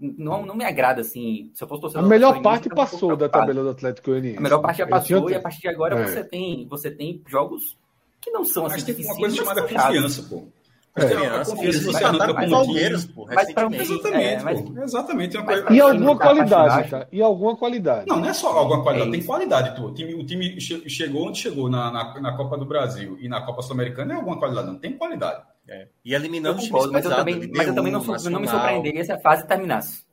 Não, 0.01 0.45
não 0.45 0.55
me 0.55 0.65
agrada, 0.65 1.01
assim. 1.01 1.51
Se 1.55 1.63
eu 1.63 1.69
fosse 1.69 1.81
torcer 1.81 2.01
A 2.01 2.03
melhor 2.03 2.43
parte 2.43 2.69
passou 2.69 3.17
da 3.17 3.29
tabela 3.29 3.63
do 3.63 3.71
Atlético 3.71 4.11
Goianiense. 4.11 4.39
A 4.39 4.41
melhor 4.41 4.61
parte 4.61 4.79
já 4.79 4.87
passou 4.87 5.23
tinha... 5.23 5.33
e 5.33 5.35
a 5.35 5.41
partir 5.41 5.61
de 5.61 5.69
agora 5.69 5.99
é. 5.99 6.07
você, 6.07 6.25
tem, 6.25 6.67
você 6.69 6.91
tem 6.91 7.23
jogos 7.27 7.77
que 8.21 8.31
não 8.31 8.45
são 8.45 8.65
mas 8.65 8.75
assim 8.75 8.95
tem 8.95 9.05
uma 9.05 9.17
coisa 9.17 9.37
chamada 9.37 9.63
confiança, 9.63 10.23
pô. 10.29 10.49
É. 10.97 11.07
tem 11.09 11.27
a 11.27 11.45
confiança 11.45 11.81
do 11.85 11.93
Ceará 11.93 12.35
com 12.35 12.47
o 12.47 12.51
Palmeiras, 12.51 13.05
pô. 13.05 13.29
Exatamente, 13.31 13.93
é, 14.07 14.43
mas, 14.43 14.79
exatamente. 14.83 15.39
Mas, 15.39 15.65
e 15.71 15.81
alguma 15.81 16.17
qualidade, 16.17 16.91
tá? 16.91 17.07
E 17.13 17.21
alguma 17.21 17.57
qualidade. 17.57 18.07
Não, 18.09 18.19
não 18.19 18.29
é 18.29 18.33
só 18.33 18.49
alguma 18.49 18.83
qualidade, 18.83 19.11
é 19.11 19.13
tem 19.13 19.23
qualidade. 19.23 19.79
Pô. 19.79 19.89
O 19.89 19.95
time, 19.95 20.15
o 20.15 20.25
time 20.25 20.59
chegou 20.59 21.29
onde 21.29 21.39
chegou 21.39 21.69
na, 21.69 21.91
na, 21.91 22.21
na 22.21 22.37
Copa 22.37 22.57
do 22.57 22.65
Brasil 22.65 23.19
e 23.21 23.29
na 23.29 23.43
Copa 23.43 23.61
Sul-Americana 23.61 24.15
é 24.15 24.17
alguma 24.17 24.39
qualidade, 24.39 24.69
não. 24.69 24.79
Tem 24.79 24.97
qualidade. 24.97 25.43
É. 25.69 25.89
E 26.03 26.15
eliminando 26.15 26.61
eu 26.61 26.65
concordo, 26.65 26.93
mas, 26.93 27.05
eu 27.05 27.15
também, 27.15 27.51
mas 27.55 27.69
eu 27.69 27.75
também 27.75 27.93
não, 27.93 28.03
sou, 28.03 28.31
não 28.31 28.41
me 28.41 28.49
surpreenderia 28.49 29.05
se 29.05 29.13
a 29.13 29.19
fase 29.19 29.47
terminasse. 29.47 30.07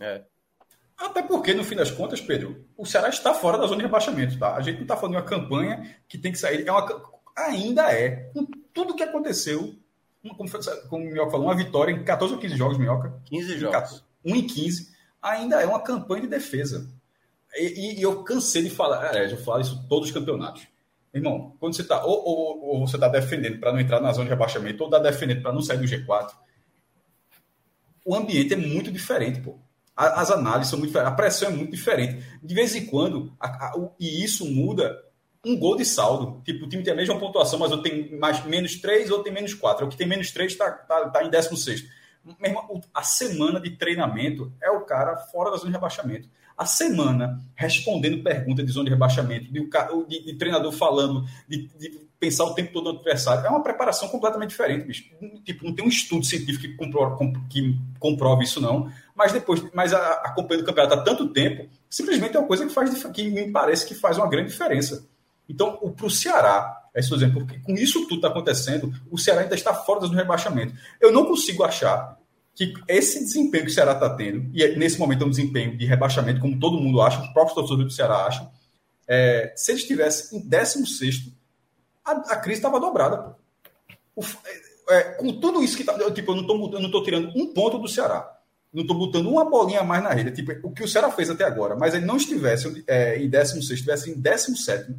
É. 0.00 0.22
Até 0.96 1.22
porque, 1.22 1.54
no 1.54 1.62
fim 1.62 1.76
das 1.76 1.90
contas, 1.90 2.20
Pedro, 2.20 2.64
o 2.76 2.84
Ceará 2.84 3.08
está 3.08 3.34
fora 3.34 3.58
da 3.58 3.66
zona 3.66 3.78
de 3.78 3.84
rebaixamento, 3.84 4.38
tá? 4.38 4.54
A 4.56 4.60
gente 4.60 4.76
não 4.76 4.82
está 4.82 4.96
falando 4.96 5.12
de 5.12 5.18
uma 5.18 5.28
campanha 5.28 5.96
que 6.08 6.18
tem 6.18 6.32
que 6.32 6.38
sair. 6.38 6.66
É 6.66 6.72
uma, 6.72 7.02
ainda 7.36 7.92
é. 7.92 8.30
Com 8.32 8.46
tudo 8.72 8.94
que 8.94 9.02
aconteceu, 9.02 9.74
como, 10.30 10.50
como 10.88 11.04
o 11.04 11.06
Minhoca 11.06 11.30
falou, 11.30 11.46
uma 11.46 11.56
vitória 11.56 11.92
em 11.92 12.02
14 12.02 12.34
ou 12.34 12.40
15 12.40 12.56
jogos, 12.56 12.78
Minhoca. 12.78 13.12
15 13.26 13.58
jogos. 13.58 14.04
1 14.24 14.34
em 14.34 14.46
15. 14.46 14.94
Ainda 15.20 15.60
é 15.60 15.66
uma 15.66 15.80
campanha 15.80 16.22
de 16.22 16.28
defesa. 16.28 16.88
E, 17.54 17.64
e, 17.66 17.98
e 17.98 18.02
eu 18.02 18.22
cansei 18.24 18.62
de 18.62 18.70
falar, 18.70 19.14
é, 19.14 19.30
eu 19.30 19.36
falo 19.38 19.60
isso 19.60 19.86
todos 19.88 20.08
os 20.08 20.14
campeonatos. 20.14 20.66
Irmão, 21.12 21.54
quando 21.60 21.74
você 21.76 21.82
está 21.82 22.04
ou, 22.04 22.24
ou, 22.24 22.64
ou, 22.64 22.86
você 22.86 22.96
está 22.96 23.06
defendendo 23.06 23.60
para 23.60 23.72
não 23.72 23.78
entrar 23.78 24.00
na 24.00 24.12
zona 24.12 24.24
de 24.24 24.30
rebaixamento, 24.30 24.82
ou 24.82 24.88
está 24.88 24.98
defendendo 24.98 25.42
para 25.42 25.52
não 25.52 25.62
sair 25.62 25.78
do 25.78 25.84
G4, 25.84 26.32
o 28.04 28.16
ambiente 28.16 28.54
é 28.54 28.56
muito 28.56 28.90
diferente, 28.90 29.40
pô. 29.40 29.56
As 29.96 30.32
análises 30.32 30.70
são 30.70 30.78
muito 30.78 30.90
diferentes, 30.90 31.12
a 31.12 31.16
pressão 31.16 31.48
é 31.48 31.52
muito 31.52 31.70
diferente. 31.70 32.24
De 32.42 32.52
vez 32.52 32.74
em 32.74 32.86
quando, 32.86 33.32
a, 33.38 33.68
a, 33.68 33.78
o, 33.78 33.92
e 34.00 34.24
isso 34.24 34.44
muda 34.44 35.00
um 35.44 35.58
gol 35.58 35.76
de 35.76 35.84
saldo. 35.84 36.40
Tipo, 36.44 36.64
o 36.66 36.68
time 36.68 36.82
tem 36.82 36.92
a 36.92 36.96
mesma 36.96 37.18
pontuação, 37.18 37.58
mas 37.58 37.70
eu 37.70 37.78
tenho 37.78 38.18
mais, 38.18 38.44
menos 38.44 38.76
3 38.76 39.10
ou 39.10 39.22
tem 39.22 39.32
menos 39.32 39.54
4. 39.54 39.86
O 39.86 39.88
que 39.88 39.96
tem 39.96 40.06
menos 40.06 40.30
3 40.30 40.52
está 40.52 40.70
tá, 40.70 41.08
tá 41.10 41.24
em 41.24 41.30
16. 41.30 41.84
Mesmo, 42.40 42.82
a 42.92 43.02
semana 43.02 43.60
de 43.60 43.70
treinamento 43.70 44.52
é 44.62 44.70
o 44.70 44.80
cara 44.82 45.16
fora 45.16 45.50
da 45.50 45.56
zona 45.56 45.70
de 45.70 45.76
rebaixamento 45.76 46.28
a 46.56 46.64
semana 46.64 47.40
respondendo 47.54 48.22
perguntas 48.22 48.64
de 48.64 48.72
zona 48.72 48.84
de 48.84 48.90
rebaixamento, 48.90 49.52
de, 49.52 49.68
de, 50.08 50.24
de 50.24 50.34
treinador 50.34 50.72
falando, 50.72 51.24
de, 51.48 51.68
de, 51.76 52.04
pensar 52.18 52.44
o 52.44 52.54
tempo 52.54 52.72
todo 52.72 52.92
no 52.92 52.98
adversário. 52.98 53.44
É 53.44 53.50
uma 53.50 53.62
preparação 53.62 54.08
completamente 54.08 54.50
diferente, 54.50 54.86
bicho. 54.86 55.04
Tipo, 55.44 55.64
não 55.64 55.74
tem 55.74 55.84
um 55.84 55.88
estudo 55.88 56.24
científico 56.24 56.62
que 56.62 56.74
comprove, 56.76 57.32
que 57.50 57.76
comprove 57.98 58.44
isso, 58.44 58.60
não. 58.60 58.90
Mas 59.14 59.32
depois, 59.32 59.62
mas 59.74 59.92
acompanhando 59.92 60.62
o 60.62 60.66
campeonato 60.66 60.94
há 60.94 61.02
tanto 61.02 61.28
tempo, 61.28 61.68
simplesmente 61.90 62.36
é 62.36 62.38
uma 62.38 62.48
coisa 62.48 62.64
que 62.66 62.72
faz 62.72 63.04
que 63.04 63.28
me 63.28 63.50
parece 63.50 63.86
que 63.86 63.94
faz 63.94 64.16
uma 64.16 64.28
grande 64.28 64.50
diferença. 64.50 65.06
Então, 65.48 65.76
para 65.76 66.06
o 66.06 66.10
Ceará, 66.10 66.82
é 66.94 67.00
isso 67.00 67.14
dizendo, 67.14 67.34
porque 67.34 67.58
com 67.58 67.72
isso 67.74 68.02
tudo 68.02 68.16
está 68.16 68.28
acontecendo, 68.28 68.92
o 69.10 69.18
Ceará 69.18 69.42
ainda 69.42 69.54
está 69.54 69.74
fora 69.74 70.00
do 70.00 70.08
rebaixamento. 70.08 70.74
Eu 71.00 71.12
não 71.12 71.26
consigo 71.26 71.64
achar 71.64 72.18
que 72.54 72.72
esse 72.88 73.18
desempenho 73.20 73.64
que 73.64 73.70
o 73.70 73.74
Ceará 73.74 73.92
está 73.92 74.08
tendo, 74.14 74.48
e 74.54 74.62
é, 74.62 74.76
nesse 74.76 74.98
momento 74.98 75.24
é 75.24 75.26
um 75.26 75.30
desempenho 75.30 75.76
de 75.76 75.84
rebaixamento, 75.86 76.40
como 76.40 76.58
todo 76.58 76.80
mundo 76.80 77.02
acha, 77.02 77.20
os 77.20 77.28
próprios 77.28 77.54
torcedores 77.54 77.92
do 77.92 77.96
Ceará 77.96 78.26
acham, 78.26 78.50
é, 79.08 79.52
se 79.56 79.72
ele 79.72 79.80
estivesse 79.80 80.36
em 80.36 80.40
16, 80.40 81.32
a, 82.04 82.12
a 82.12 82.36
crise 82.36 82.58
estava 82.58 82.78
dobrada. 82.80 83.36
O, 84.14 84.22
é, 84.88 85.02
com 85.14 85.40
tudo 85.40 85.62
isso 85.62 85.76
que 85.76 85.82
está. 85.82 85.94
Tipo, 86.12 86.32
eu 86.32 86.42
não 86.42 86.86
estou 86.86 87.02
tirando 87.02 87.32
um 87.34 87.52
ponto 87.52 87.78
do 87.78 87.88
Ceará. 87.88 88.30
Não 88.72 88.82
estou 88.82 88.96
botando 88.96 89.28
uma 89.28 89.44
bolinha 89.44 89.80
a 89.80 89.84
mais 89.84 90.02
na 90.02 90.10
rede. 90.10 90.32
Tipo, 90.32 90.68
o 90.68 90.72
que 90.72 90.82
o 90.82 90.88
Ceará 90.88 91.10
fez 91.10 91.30
até 91.30 91.44
agora, 91.44 91.76
mas 91.76 91.94
ele 91.94 92.04
não 92.04 92.16
estivesse 92.16 92.84
é, 92.86 93.18
em 93.18 93.28
16, 93.28 93.70
estivesse 93.70 94.10
em 94.10 94.20
17, 94.20 94.94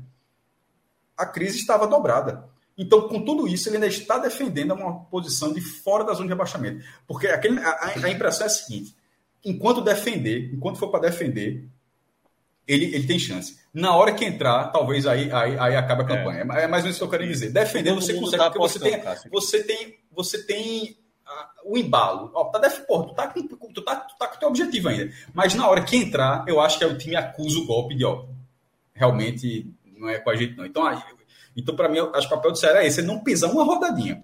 a 1.18 1.26
crise 1.26 1.60
estava 1.60 1.88
dobrada. 1.88 2.50
Então, 2.78 3.08
com 3.08 3.24
tudo 3.24 3.48
isso, 3.48 3.70
ele 3.70 3.78
ainda 3.78 3.88
está 3.88 4.18
defendendo 4.18 4.74
uma 4.74 5.06
posição 5.06 5.54
de 5.54 5.62
fora 5.62 6.04
da 6.04 6.14
zona 6.14 6.26
de 6.26 6.34
rebaixamento. 6.34 6.84
Porque 7.08 7.28
aquele, 7.28 7.60
a, 7.60 7.94
a 8.04 8.10
impressão 8.10 8.44
é 8.44 8.48
a 8.48 8.50
seguinte: 8.50 8.96
enquanto 9.44 9.82
defender, 9.82 10.52
enquanto 10.54 10.78
for 10.78 10.90
para 10.90 11.10
defender, 11.10 11.66
ele, 12.68 12.94
ele 12.94 13.08
tem 13.08 13.18
chance. 13.18 13.58
Na 13.74 13.96
hora 13.96 14.14
que 14.14 14.26
entrar, 14.26 14.72
talvez 14.72 15.06
aí, 15.06 15.32
aí, 15.32 15.58
aí 15.58 15.76
acabe 15.76 16.02
a 16.02 16.06
campanha. 16.06 16.40
É, 16.40 16.64
é 16.64 16.68
mais 16.68 16.84
ou 16.84 16.88
menos 16.88 16.90
isso 16.90 17.00
que 17.00 17.04
eu 17.04 17.10
quero 17.10 17.28
dizer. 17.28 17.52
Defender, 17.52 17.94
você 17.94 18.14
consegue, 18.14 18.44
tá 18.44 18.50
porque 18.50 18.60
você 18.60 18.80
tem, 18.80 19.02
você 19.32 19.64
tem, 19.64 20.00
você 20.12 20.44
tem 20.44 20.98
uh, 21.26 21.74
o 21.74 21.78
embalo. 21.78 22.32
Ó, 22.34 22.46
tá 22.46 22.60
def... 22.60 22.80
Tu 22.86 23.14
tá, 23.14 23.28
com, 23.28 23.48
tu, 23.48 23.82
tá, 23.82 23.96
tu 23.98 24.18
tá 24.18 24.28
com 24.28 24.36
o 24.36 24.40
teu 24.40 24.50
objetivo 24.50 24.90
ainda. 24.90 25.14
Mas 25.34 25.54
na 25.54 25.68
hora 25.68 25.84
que 25.84 25.96
entrar, 25.96 26.44
eu 26.48 26.60
acho 26.60 26.80
que 26.80 26.86
o 26.86 26.98
time 26.98 27.16
acusa 27.16 27.60
o 27.60 27.66
golpe 27.66 27.96
de, 27.96 28.04
ó, 28.04 28.26
realmente 28.94 29.72
não 30.06 30.12
é 30.12 30.20
com 30.20 30.30
a 30.30 30.36
gente 30.36 30.56
não. 30.56 30.66
Então, 30.66 30.84
então, 31.56 31.76
para 31.76 31.90
mim, 31.90 32.00
acho 32.00 32.28
que 32.28 32.34
o 32.34 32.38
papel 32.38 32.52
do 32.52 32.58
Ceará 32.58 32.84
é 32.84 32.88
esse, 32.88 33.00
é 33.00 33.04
não 33.04 33.24
pisar 33.24 33.52
uma 33.52 33.64
rodadinha. 33.64 34.24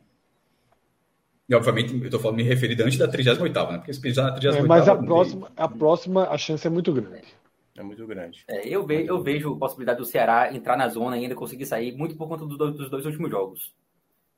E, 1.48 1.56
obviamente, 1.56 1.94
eu 1.94 2.04
estou 2.04 2.20
falando 2.20 2.38
me 2.38 2.44
referindo 2.44 2.84
antes 2.84 2.98
da 2.98 3.08
38 3.08 3.44
né? 3.44 3.78
Porque 3.78 3.94
se 3.94 4.00
pisar 4.00 4.26
na 4.26 4.32
38 4.32 4.64
é, 4.64 4.68
Mas 4.68 4.88
a 4.88 4.96
próxima, 4.96 5.52
a 5.56 5.68
próxima, 5.68 6.30
a 6.30 6.38
chance 6.38 6.66
é 6.66 6.70
muito 6.70 6.94
grande. 6.94 7.28
É 7.76 7.84
muito 7.84 8.06
grande. 8.06 8.44
É, 8.48 8.68
eu, 8.68 8.86
ve, 8.86 9.06
eu 9.06 9.22
vejo 9.22 9.54
a 9.54 9.58
possibilidade 9.58 10.00
do 10.00 10.06
Ceará 10.06 10.54
entrar 10.54 10.78
na 10.78 10.88
zona 10.88 11.18
e 11.18 11.24
ainda 11.24 11.36
conseguir 11.36 11.66
sair 11.66 11.94
muito 11.94 12.16
por 12.16 12.28
conta 12.28 12.46
dos 12.46 12.58
dois, 12.58 12.76
dos 12.76 12.90
dois 12.90 13.06
últimos 13.06 13.30
jogos. 13.30 13.74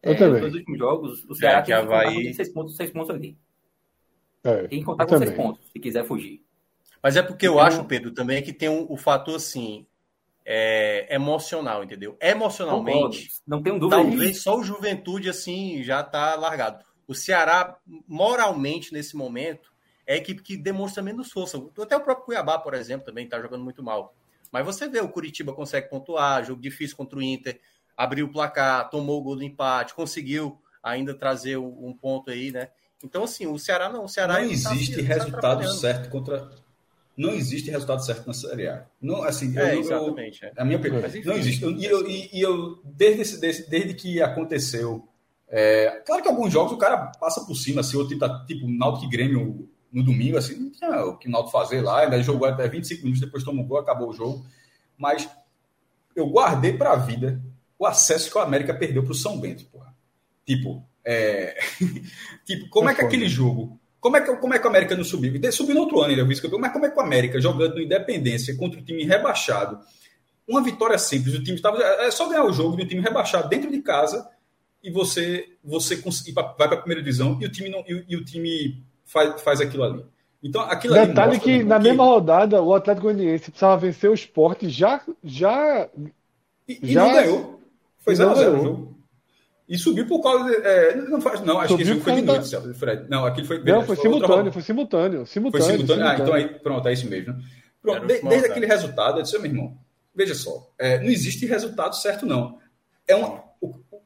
Eu 0.01 0.13
é, 0.13 0.15
também. 0.15 0.35
Os 0.35 0.41
dois 0.41 0.53
últimos 0.55 0.79
jogos, 0.79 1.25
o 1.29 1.35
Ceará 1.35 1.59
é, 1.59 1.61
tem 1.61 1.65
que 1.65 1.73
Havaí... 1.73 2.05
contar 2.05 2.27
com 2.27 2.33
seis 2.33 2.49
pontos, 2.49 2.75
seis 2.75 2.91
pontos 2.91 3.09
ali. 3.09 3.37
É, 4.43 4.67
tem 4.67 4.79
que 4.79 4.85
contar 4.85 5.05
com 5.05 5.11
também. 5.11 5.27
seis 5.27 5.39
pontos, 5.39 5.71
se 5.71 5.79
quiser 5.79 6.05
fugir. 6.05 6.43
Mas 7.01 7.17
é 7.17 7.21
porque 7.21 7.47
eu 7.47 7.53
então, 7.53 7.65
acho, 7.65 7.83
Pedro, 7.85 8.11
também 8.11 8.41
que 8.41 8.53
tem 8.53 8.69
um, 8.69 8.85
o 8.89 8.95
fator 8.95 9.35
assim, 9.35 9.85
é, 10.45 11.13
emocional, 11.13 11.83
entendeu? 11.83 12.17
Emocionalmente, 12.19 13.29
não 13.47 13.61
tenho 13.61 13.79
dúvida. 13.79 14.01
Talvez 14.01 14.41
só 14.41 14.57
o 14.57 14.63
Juventude 14.63 15.29
assim 15.29 15.83
já 15.83 16.03
tá 16.03 16.35
largado. 16.35 16.83
O 17.07 17.13
Ceará, 17.13 17.77
moralmente, 18.07 18.93
nesse 18.93 19.15
momento, 19.15 19.71
é 20.05 20.13
a 20.13 20.17
equipe 20.17 20.41
que 20.41 20.57
demonstra 20.57 21.03
menos 21.03 21.31
força. 21.31 21.61
Até 21.81 21.95
o 21.95 22.01
próprio 22.01 22.25
Cuiabá, 22.25 22.57
por 22.59 22.73
exemplo, 22.73 23.05
também 23.05 23.25
está 23.25 23.39
jogando 23.41 23.63
muito 23.63 23.83
mal. 23.83 24.15
Mas 24.51 24.65
você 24.65 24.87
vê, 24.87 24.99
o 24.99 25.09
Curitiba 25.09 25.53
consegue 25.53 25.89
pontuar, 25.89 26.43
jogo 26.45 26.61
difícil 26.61 26.95
contra 26.95 27.17
o 27.17 27.21
Inter, 27.21 27.59
abriu 27.97 28.25
o 28.25 28.31
placar, 28.31 28.89
tomou 28.89 29.19
o 29.19 29.23
gol 29.23 29.35
do 29.35 29.43
empate, 29.43 29.93
conseguiu 29.93 30.61
ainda 30.81 31.13
trazer 31.13 31.57
um 31.57 31.93
ponto 31.93 32.29
aí, 32.29 32.51
né? 32.51 32.69
Então, 33.03 33.23
assim, 33.23 33.45
o 33.45 33.57
Ceará 33.57 33.89
não. 33.89 34.05
O 34.05 34.09
Ceará 34.09 34.39
não 34.39 34.47
tá 34.47 34.53
existe 34.53 34.95
tá, 34.95 35.13
resultado 35.13 35.63
tá 35.63 35.67
certo 35.69 36.09
contra 36.09 36.49
não 37.15 37.31
existe 37.31 37.69
resultado 37.69 38.03
certo 38.03 38.25
na 38.25 38.33
Série 38.33 38.67
A. 38.67 38.85
Não, 38.99 39.21
assim, 39.23 39.57
é, 39.57 39.75
eu, 39.75 39.79
exatamente. 39.79 40.43
Eu, 40.43 40.49
é. 40.49 40.53
A 40.57 40.65
minha 40.65 40.77
opinião. 40.77 41.01
Não 41.25 41.35
existe. 41.35 41.65
E 41.65 41.85
eu, 41.85 42.07
e, 42.07 42.29
e 42.33 42.41
eu 42.41 42.81
desde, 42.83 43.39
desde, 43.39 43.69
desde 43.69 43.93
que 43.93 44.21
aconteceu. 44.21 45.07
É, 45.47 46.01
claro 46.05 46.23
que 46.23 46.29
alguns 46.29 46.51
jogos 46.51 46.73
o 46.73 46.77
cara 46.77 47.11
passa 47.19 47.45
por 47.45 47.55
cima, 47.55 47.81
assim, 47.81 47.95
outro 47.97 48.17
tá, 48.17 48.43
tipo 48.45 48.67
Náutico 48.67 49.05
e 49.05 49.09
Grêmio 49.09 49.69
no 49.91 50.03
domingo, 50.03 50.37
assim, 50.37 50.57
não 50.57 50.71
tinha 50.71 51.05
o 51.05 51.17
que 51.17 51.27
o 51.27 51.31
Náutico 51.31 51.51
fazer 51.51 51.81
lá, 51.81 51.99
ainda 51.99 52.21
jogou 52.23 52.47
até 52.47 52.67
25 52.67 53.03
minutos, 53.03 53.21
depois 53.21 53.43
tomou 53.43 53.63
gol, 53.63 53.77
acabou 53.77 54.09
o 54.09 54.13
jogo. 54.13 54.43
Mas 54.97 55.29
eu 56.15 56.27
guardei 56.27 56.73
para 56.73 56.93
a 56.93 56.95
vida 56.95 57.39
o 57.77 57.85
acesso 57.85 58.31
que 58.31 58.37
o 58.37 58.41
América 58.41 58.73
perdeu 58.73 59.03
para 59.03 59.11
o 59.11 59.15
São 59.15 59.39
Bento, 59.39 59.65
porra. 59.65 59.93
Tipo, 60.43 60.83
é... 61.05 61.59
tipo, 62.45 62.67
como 62.69 62.89
é 62.89 62.95
que 62.95 63.01
aquele 63.01 63.29
jogo 63.29 63.79
como 64.03 64.17
é 64.17 64.21
que, 64.21 64.35
como 64.35 64.53
é 64.53 64.59
que 64.59 64.65
o 64.65 64.69
América 64.69 64.97
não 64.97 65.03
subiu? 65.05 65.31
Subiu 65.49 65.75
no 65.75 65.81
outro 65.81 66.01
ano, 66.01 66.11
ele 66.11 66.23
vice-campeão, 66.25 66.59
mas 66.59 66.73
como 66.73 66.85
é 66.85 66.89
que 66.89 66.97
o 66.97 67.01
América, 67.01 67.39
jogando 67.39 67.75
no 67.75 67.81
Independência 67.81 68.53
contra 68.57 68.77
o 68.77 68.83
time 68.83 69.05
rebaixado, 69.05 69.79
uma 70.45 70.61
vitória 70.61 70.97
simples, 70.97 71.33
o 71.33 71.41
time 71.41 71.55
estava. 71.55 71.81
É 71.81 72.11
só 72.11 72.27
ganhar 72.27 72.43
o 72.43 72.51
jogo 72.51 72.75
um 72.75 72.85
time 72.85 73.01
rebaixado 73.01 73.47
dentro 73.47 73.71
de 73.71 73.81
casa 73.81 74.29
e 74.83 74.91
você 74.91 75.53
você 75.63 75.95
vai 76.33 76.53
para 76.53 76.73
a 76.73 76.77
primeira 76.77 77.01
divisão 77.01 77.37
e 77.41 77.45
o 77.45 77.49
time, 77.49 77.69
não, 77.69 77.79
e, 77.87 78.03
e 78.09 78.17
o 78.17 78.25
time 78.25 78.83
faz, 79.05 79.41
faz 79.41 79.61
aquilo 79.61 79.83
ali. 79.85 80.05
Então, 80.43 80.61
aquilo 80.63 80.95
Detalhe 80.95 81.39
que 81.39 81.63
na 81.63 81.77
que... 81.77 81.83
mesma 81.85 82.03
rodada 82.03 82.61
o 82.61 82.75
Atlético 82.75 83.07
Goianiense 83.07 83.51
precisava 83.51 83.77
vencer 83.77 84.09
o 84.09 84.13
esporte 84.13 84.67
já. 84.67 85.01
já 85.23 85.87
e, 86.67 86.79
e 86.83 86.91
já... 86.91 87.05
não 87.05 87.13
ganhou. 87.13 87.61
Foi 87.99 88.13
0x0 88.13 88.33
o 88.33 88.63
jogo. 88.63 88.97
E 89.67 89.77
subiu 89.77 90.05
por 90.05 90.21
causa. 90.21 90.43
De, 90.43 90.55
é, 90.67 90.95
não 90.95 91.21
faz, 91.21 91.41
não, 91.41 91.59
acho 91.59 91.69
subiu 91.69 91.85
que 91.85 91.91
esse 91.93 92.01
foi 92.01 92.15
de 92.15 92.21
noite, 92.21 92.51
da... 92.51 92.73
Fred. 92.73 93.09
Não, 93.09 93.25
aquilo 93.25 93.47
foi. 93.47 93.63
Não, 93.63 93.83
foi 93.83 93.95
simultâneo, 93.95 94.51
foi 94.51 94.61
simultâneo, 94.61 95.25
simultâneo. 95.25 95.65
Foi 95.65 95.75
simultâneo. 95.75 96.05
Ah, 96.05 96.15
então 96.15 96.33
aí, 96.33 96.47
pronto, 96.59 96.87
é 96.87 96.93
isso 96.93 97.09
mesmo. 97.09 97.35
Pronto, 97.81 98.05
de, 98.05 98.21
desde 98.21 98.47
aquele 98.47 98.65
resultado, 98.65 99.19
eu 99.19 99.23
disse, 99.23 99.37
meu 99.39 99.51
irmão, 99.51 99.77
veja 100.13 100.35
só, 100.35 100.69
é, 100.77 100.99
não 100.99 101.09
existe 101.09 101.45
resultado 101.45 101.95
certo, 101.95 102.25
não. 102.25 102.57
É 103.07 103.15
um, 103.15 103.39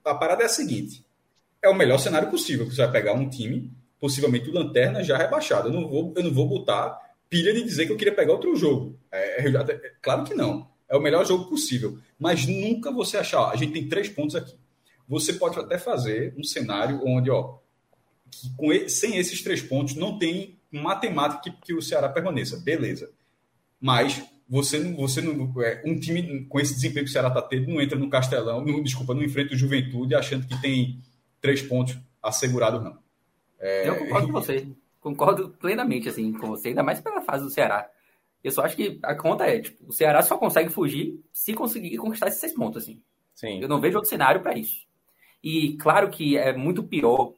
a 0.05 0.15
parada 0.15 0.43
é 0.43 0.45
a 0.45 0.49
seguinte: 0.49 1.03
é 1.61 1.69
o 1.69 1.75
melhor 1.75 1.97
cenário 1.97 2.29
possível, 2.29 2.67
que 2.67 2.75
você 2.75 2.83
vai 2.83 2.91
pegar 2.91 3.13
um 3.13 3.27
time, 3.27 3.71
possivelmente 3.99 4.49
o 4.49 4.53
Lanterna, 4.53 5.03
já 5.03 5.17
rebaixado. 5.17 5.69
Eu 5.69 5.73
não 5.73 5.87
vou, 5.87 6.13
eu 6.15 6.23
não 6.23 6.31
vou 6.31 6.47
botar 6.47 6.99
pilha 7.29 7.51
de 7.51 7.63
dizer 7.63 7.87
que 7.87 7.91
eu 7.91 7.97
queria 7.97 8.15
pegar 8.15 8.33
outro 8.33 8.55
jogo. 8.55 8.97
É, 9.11 9.43
é, 9.43 9.47
é 9.47 9.91
claro 10.01 10.23
que 10.23 10.35
não. 10.35 10.67
É 10.87 10.95
o 10.95 11.01
melhor 11.01 11.25
jogo 11.25 11.49
possível. 11.49 11.97
Mas 12.17 12.45
nunca 12.45 12.91
você 12.91 13.17
achar, 13.17 13.41
ó, 13.41 13.49
a 13.49 13.55
gente 13.55 13.73
tem 13.73 13.89
três 13.89 14.07
pontos 14.07 14.35
aqui 14.35 14.55
você 15.07 15.33
pode 15.33 15.59
até 15.59 15.77
fazer 15.77 16.33
um 16.37 16.43
cenário 16.43 17.01
onde, 17.05 17.29
ó, 17.31 17.59
com, 18.55 18.69
sem 18.89 19.17
esses 19.17 19.41
três 19.41 19.61
pontos, 19.61 19.95
não 19.95 20.17
tem 20.17 20.59
matemática 20.71 21.41
que, 21.43 21.51
que 21.51 21.73
o 21.73 21.81
Ceará 21.81 22.09
permaneça. 22.09 22.57
Beleza. 22.57 23.09
Mas 23.79 24.21
você, 24.49 24.79
você 24.93 25.21
não, 25.21 25.53
é, 25.61 25.81
um 25.85 25.99
time 25.99 26.45
com 26.45 26.59
esse 26.59 26.73
desempenho 26.73 27.05
que 27.05 27.09
o 27.09 27.13
Ceará 27.13 27.27
está 27.27 27.41
tendo 27.41 27.67
não 27.67 27.81
entra 27.81 27.97
no 27.97 28.09
Castelão, 28.09 28.63
não, 28.63 28.81
desculpa, 28.81 29.13
não 29.13 29.23
enfrenta 29.23 29.53
o 29.53 29.57
Juventude 29.57 30.15
achando 30.15 30.47
que 30.47 30.59
tem 30.61 31.01
três 31.41 31.61
pontos 31.61 31.97
assegurados, 32.21 32.83
não. 32.83 32.97
É... 33.59 33.87
Eu 33.87 33.97
concordo 33.97 34.27
com 34.27 34.33
você. 34.33 34.67
Concordo 34.99 35.49
plenamente 35.51 36.09
assim, 36.09 36.33
com 36.33 36.47
você, 36.47 36.69
ainda 36.69 36.83
mais 36.83 36.99
pela 36.99 37.21
fase 37.21 37.43
do 37.43 37.49
Ceará. 37.49 37.89
Eu 38.43 38.51
só 38.51 38.63
acho 38.63 38.75
que 38.75 38.99
a 39.03 39.15
conta 39.15 39.45
é, 39.45 39.59
tipo, 39.59 39.87
o 39.87 39.91
Ceará 39.91 40.21
só 40.21 40.37
consegue 40.37 40.69
fugir 40.69 41.21
se 41.31 41.53
conseguir 41.53 41.97
conquistar 41.97 42.27
esses 42.27 42.39
seis 42.39 42.53
pontos, 42.53 42.83
assim. 42.83 43.01
Sim. 43.33 43.61
Eu 43.61 43.67
não 43.67 43.79
vejo 43.79 43.97
outro 43.97 44.09
cenário 44.09 44.41
para 44.41 44.57
isso. 44.57 44.86
E 45.49 45.77
claro 45.77 46.09
que 46.09 46.35
é 46.35 46.51
muito 46.51 46.83
pior 46.83 47.33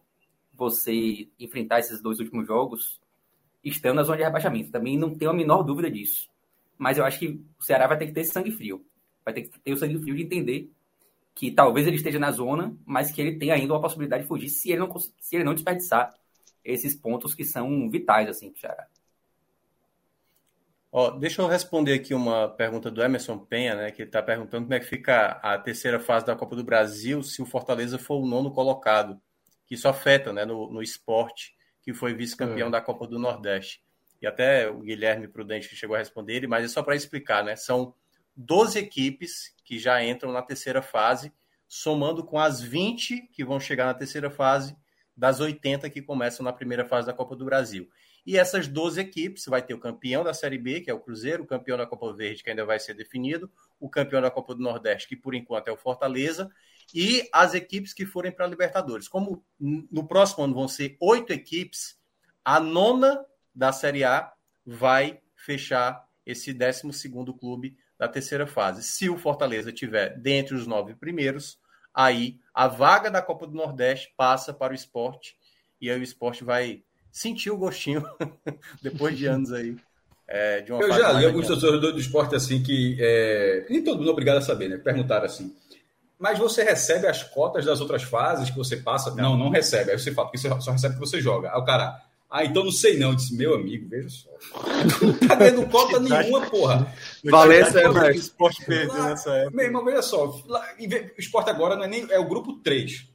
você 0.51 1.27
enfrentar 1.39 1.77
esses 1.77 2.01
dois 2.01 2.19
últimos 2.19 2.47
jogos 2.47 2.99
estando 3.63 3.97
na 3.97 4.03
zona 4.03 4.17
de 4.17 4.23
rebaixamento. 4.23 4.71
Também 4.71 4.97
não 4.97 5.15
tenho 5.15 5.29
a 5.29 5.33
menor 5.33 5.61
dúvida 5.61 5.91
disso. 5.91 6.27
Mas 6.75 6.97
eu 6.97 7.05
acho 7.05 7.19
que 7.19 7.39
o 7.59 7.63
Ceará 7.63 7.85
vai 7.85 7.99
ter 7.99 8.07
que 8.07 8.13
ter 8.13 8.23
sangue 8.23 8.49
frio. 8.49 8.83
Vai 9.23 9.31
ter 9.31 9.43
que 9.43 9.59
ter 9.59 9.73
o 9.73 9.77
sangue 9.77 9.99
frio 9.99 10.15
de 10.15 10.23
entender 10.23 10.71
que 11.35 11.51
talvez 11.51 11.85
ele 11.85 11.97
esteja 11.97 12.17
na 12.17 12.31
zona, 12.31 12.75
mas 12.83 13.11
que 13.11 13.21
ele 13.21 13.37
tem 13.37 13.51
ainda 13.51 13.73
uma 13.73 13.81
possibilidade 13.81 14.23
de 14.23 14.27
fugir 14.27 14.49
se 14.49 14.71
ele 14.71 14.79
não, 14.79 14.99
se 14.99 15.35
ele 15.35 15.43
não 15.43 15.53
desperdiçar 15.53 16.11
esses 16.65 16.95
pontos 16.95 17.35
que 17.35 17.45
são 17.45 17.91
vitais 17.91 18.27
assim 18.27 18.49
para 18.49 18.57
o 18.57 18.59
Ceará. 18.59 18.87
Ó, 20.91 21.11
deixa 21.11 21.41
eu 21.41 21.47
responder 21.47 21.93
aqui 21.93 22.15
uma 22.15 22.49
pergunta 22.49 22.89
do 22.89 23.03
Emerson 23.03 23.37
Penha, 23.37 23.75
né? 23.75 23.91
Que 23.91 24.03
está 24.03 24.23
perguntando 24.23 24.63
como 24.63 24.73
é 24.73 24.79
que 24.79 24.85
fica 24.87 25.39
a 25.43 25.57
terceira 25.59 25.99
fase 25.99 26.25
da 26.25 26.35
Copa 26.35 26.55
do 26.55 26.63
Brasil 26.63 27.21
se 27.21 27.41
o 27.41 27.45
Fortaleza 27.45 27.99
for 27.99 28.19
o 28.19 28.25
nono 28.25 28.51
colocado. 28.51 29.21
Que 29.67 29.75
isso 29.75 29.87
afeta 29.87 30.33
né, 30.33 30.45
no, 30.45 30.71
no 30.71 30.81
esporte, 30.81 31.53
que 31.83 31.93
foi 31.93 32.15
vice-campeão 32.15 32.69
é. 32.69 32.71
da 32.71 32.81
Copa 32.81 33.05
do 33.05 33.19
Nordeste. 33.19 33.83
E 34.19 34.25
até 34.25 34.67
o 34.67 34.79
Guilherme 34.79 35.27
Prudente 35.27 35.75
chegou 35.75 35.95
a 35.95 35.99
responder 35.99 36.33
ele, 36.33 36.47
mas 36.47 36.65
é 36.65 36.67
só 36.67 36.81
para 36.81 36.95
explicar, 36.95 37.43
né? 37.43 37.55
São 37.55 37.93
12 38.35 38.79
equipes 38.79 39.53
que 39.63 39.77
já 39.77 40.03
entram 40.03 40.31
na 40.31 40.41
terceira 40.41 40.81
fase, 40.81 41.31
somando 41.67 42.23
com 42.23 42.39
as 42.39 42.61
20 42.61 43.27
que 43.31 43.45
vão 43.45 43.59
chegar 43.59 43.85
na 43.85 43.93
terceira 43.93 44.31
fase, 44.31 44.75
das 45.15 45.39
80 45.39 45.87
que 45.89 46.01
começam 46.01 46.43
na 46.43 46.51
primeira 46.51 46.83
fase 46.83 47.05
da 47.05 47.13
Copa 47.13 47.35
do 47.35 47.45
Brasil. 47.45 47.87
E 48.29 48.37
essas 48.37 48.67
12 48.67 49.01
equipes, 49.01 49.45
vai 49.47 49.59
ter 49.59 49.73
o 49.73 49.79
campeão 49.79 50.23
da 50.23 50.35
Série 50.35 50.59
B, 50.59 50.81
que 50.81 50.91
é 50.91 50.93
o 50.93 50.99
Cruzeiro, 50.99 51.41
o 51.41 51.47
campeão 51.47 51.75
da 51.75 51.87
Copa 51.87 52.13
Verde, 52.13 52.43
que 52.43 52.51
ainda 52.51 52.63
vai 52.63 52.79
ser 52.79 52.93
definido, 52.93 53.51
o 53.79 53.89
campeão 53.89 54.21
da 54.21 54.29
Copa 54.29 54.53
do 54.53 54.61
Nordeste, 54.61 55.07
que 55.07 55.15
por 55.15 55.33
enquanto 55.33 55.67
é 55.67 55.71
o 55.71 55.75
Fortaleza, 55.75 56.47
e 56.93 57.27
as 57.33 57.55
equipes 57.55 57.91
que 57.91 58.05
forem 58.05 58.31
para 58.31 58.45
a 58.45 58.47
Libertadores. 58.47 59.07
Como 59.07 59.43
no 59.59 60.07
próximo 60.07 60.43
ano 60.43 60.53
vão 60.53 60.67
ser 60.67 60.95
oito 61.01 61.33
equipes, 61.33 61.99
a 62.45 62.59
nona 62.59 63.25
da 63.51 63.71
Série 63.71 64.03
A 64.03 64.31
vai 64.63 65.19
fechar 65.35 66.07
esse 66.23 66.53
12 66.53 67.09
clube 67.39 67.75
da 67.97 68.07
terceira 68.07 68.45
fase. 68.45 68.83
Se 68.83 69.09
o 69.09 69.17
Fortaleza 69.17 69.73
tiver 69.73 70.15
dentre 70.19 70.53
os 70.53 70.67
nove 70.67 70.93
primeiros, 70.93 71.59
aí 71.91 72.39
a 72.53 72.67
vaga 72.67 73.09
da 73.09 73.23
Copa 73.23 73.47
do 73.47 73.55
Nordeste 73.55 74.13
passa 74.15 74.53
para 74.53 74.71
o 74.71 74.75
esporte 74.75 75.35
e 75.81 75.89
aí 75.89 75.99
o 75.99 76.03
esporte 76.03 76.43
vai 76.43 76.83
sentir 77.11 77.51
o 77.51 77.57
gostinho 77.57 78.03
depois 78.81 79.17
de 79.17 79.25
anos 79.25 79.51
aí. 79.51 79.75
É, 80.27 80.61
de 80.61 80.71
uma 80.71 80.81
Eu 80.81 80.93
já 80.93 81.11
li 81.13 81.25
alguns 81.25 81.47
torcedores 81.47 81.93
do 81.93 81.99
esporte 81.99 82.35
assim 82.35 82.61
que 82.61 82.95
é, 82.99 83.65
nem 83.69 83.83
todo 83.83 83.97
mundo 83.97 84.09
é 84.09 84.11
obrigado 84.11 84.37
a 84.37 84.41
saber, 84.41 84.69
né? 84.69 84.77
Perguntaram 84.77 85.25
assim. 85.25 85.55
Mas 86.19 86.37
você 86.37 86.63
recebe 86.63 87.07
as 87.07 87.23
cotas 87.23 87.65
das 87.65 87.81
outras 87.81 88.03
fases 88.03 88.49
que 88.49 88.57
você 88.57 88.77
passa? 88.77 89.09
Não, 89.11 89.37
não, 89.37 89.45
não 89.45 89.49
recebe. 89.49 89.91
Aí 89.91 89.97
você 89.97 90.11
fala, 90.11 90.27
porque 90.27 90.37
você 90.37 90.49
só 90.61 90.71
recebe 90.71 90.95
que 90.95 90.99
você 90.99 91.19
joga. 91.19 91.49
Aí 91.51 91.59
o 91.59 91.63
cara, 91.63 91.99
ah, 92.29 92.43
então 92.45 92.63
não 92.63 92.71
sei 92.71 92.99
não. 92.99 93.09
Eu 93.09 93.15
disse, 93.15 93.33
meu 93.33 93.55
amigo, 93.55 93.87
veja 93.89 94.09
só. 94.09 94.29
Não 95.01 95.13
tá 95.27 95.35
ganhando 95.35 95.65
cota 95.67 95.97
nenhuma, 96.01 96.45
porra. 96.47 96.93
Valência 97.23 97.79
é 97.79 97.87
mais. 97.87 98.17
O 98.17 98.19
esporte 98.19 98.63
perdeu 98.65 99.01
nessa 99.01 99.31
época. 99.31 99.55
Meu 99.55 99.65
irmão, 99.65 99.83
veja 99.83 100.01
só. 100.03 100.39
Lá, 100.45 100.63
o 100.77 101.19
esporte 101.19 101.49
agora 101.49 101.75
não 101.75 101.85
é 101.85 101.87
nem. 101.87 102.05
É 102.11 102.19
o 102.19 102.27
grupo 102.27 102.53
3 102.61 103.07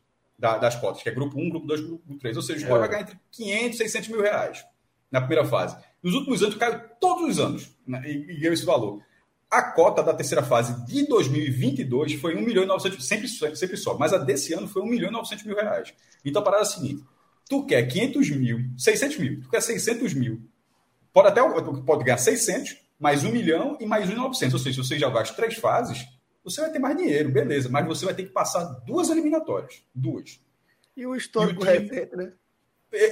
da, 0.44 0.59
das 0.59 0.76
cotas, 0.76 1.02
que 1.02 1.09
é 1.09 1.12
grupo 1.12 1.40
1, 1.40 1.48
grupo 1.48 1.66
2, 1.66 1.80
grupo 1.80 2.18
3. 2.18 2.37
Ou 2.37 2.42
seja, 2.42 2.59
o 2.59 2.62
esporte 2.62 2.76
é. 2.76 2.80
vai 2.80 2.88
ganhar 2.90 3.02
entre 3.02 3.18
500 3.30 3.74
e 3.74 3.78
600 3.78 4.09
mil 4.11 4.20
reais 4.20 4.64
na 5.11 5.20
primeira 5.20 5.46
fase. 5.46 5.74
Nos 6.02 6.12
últimos 6.12 6.42
anos, 6.42 6.54
caiu 6.57 6.78
todos 7.00 7.30
os 7.30 7.38
anos 7.38 7.70
né, 7.87 8.02
e, 8.04 8.11
e 8.11 8.37
ganhou 8.40 8.52
esse 8.52 8.66
valor. 8.66 9.00
A 9.50 9.62
cota 9.62 10.02
da 10.02 10.12
terceira 10.12 10.44
fase 10.44 10.85
de 10.85 11.07
2022 11.07 12.14
foi 12.14 12.37
1 12.37 12.42
milhão 12.42 12.62
e 12.62 12.66
900, 12.66 13.07
sempre, 13.07 13.28
sempre 13.28 13.76
sobe, 13.78 14.00
mas 14.00 14.12
a 14.12 14.18
desse 14.18 14.52
ano 14.52 14.68
foi 14.68 14.83
1 14.83 14.87
milhão 14.87 15.09
e 15.09 15.12
900 15.12 15.46
mil 15.46 15.57
reais. 15.57 15.94
Então 16.22 16.42
a 16.42 16.44
parada 16.44 16.64
é 16.64 16.66
a 16.66 16.70
seguinte: 16.70 17.02
tu 17.48 17.64
quer 17.64 17.83
500 17.85 18.30
mil, 18.30 18.59
600 18.76 19.18
mil, 19.18 19.40
tu 19.40 19.48
quer 19.48 19.62
600 19.62 20.12
mil, 20.12 20.42
pode 21.12 21.28
até 21.28 21.40
pode 21.87 22.04
ganhar 22.04 22.18
600, 22.18 22.76
mais 22.98 23.24
1 23.24 23.30
milhão 23.30 23.78
e 23.80 23.87
mais 23.87 24.09
1,900. 24.09 24.52
Ou 24.52 24.59
seja, 24.59 24.83
se 24.83 24.88
você 24.88 24.98
jogar 24.98 25.22
as 25.22 25.30
três 25.30 25.54
fases, 25.54 26.04
você 26.44 26.61
vai 26.61 26.70
ter 26.70 26.78
mais 26.78 26.96
dinheiro, 26.96 27.30
beleza, 27.30 27.68
mas 27.70 27.87
você 27.87 28.04
vai 28.04 28.14
ter 28.14 28.24
que 28.24 28.33
passar 28.33 28.64
duas 28.87 29.09
eliminatórias. 29.09 29.83
Duas. 29.94 30.40
E 30.94 31.07
o 31.07 31.16
histórico 31.16 31.64
e 31.64 31.68
o 31.68 31.70
recente, 31.70 32.14
né? 32.14 32.33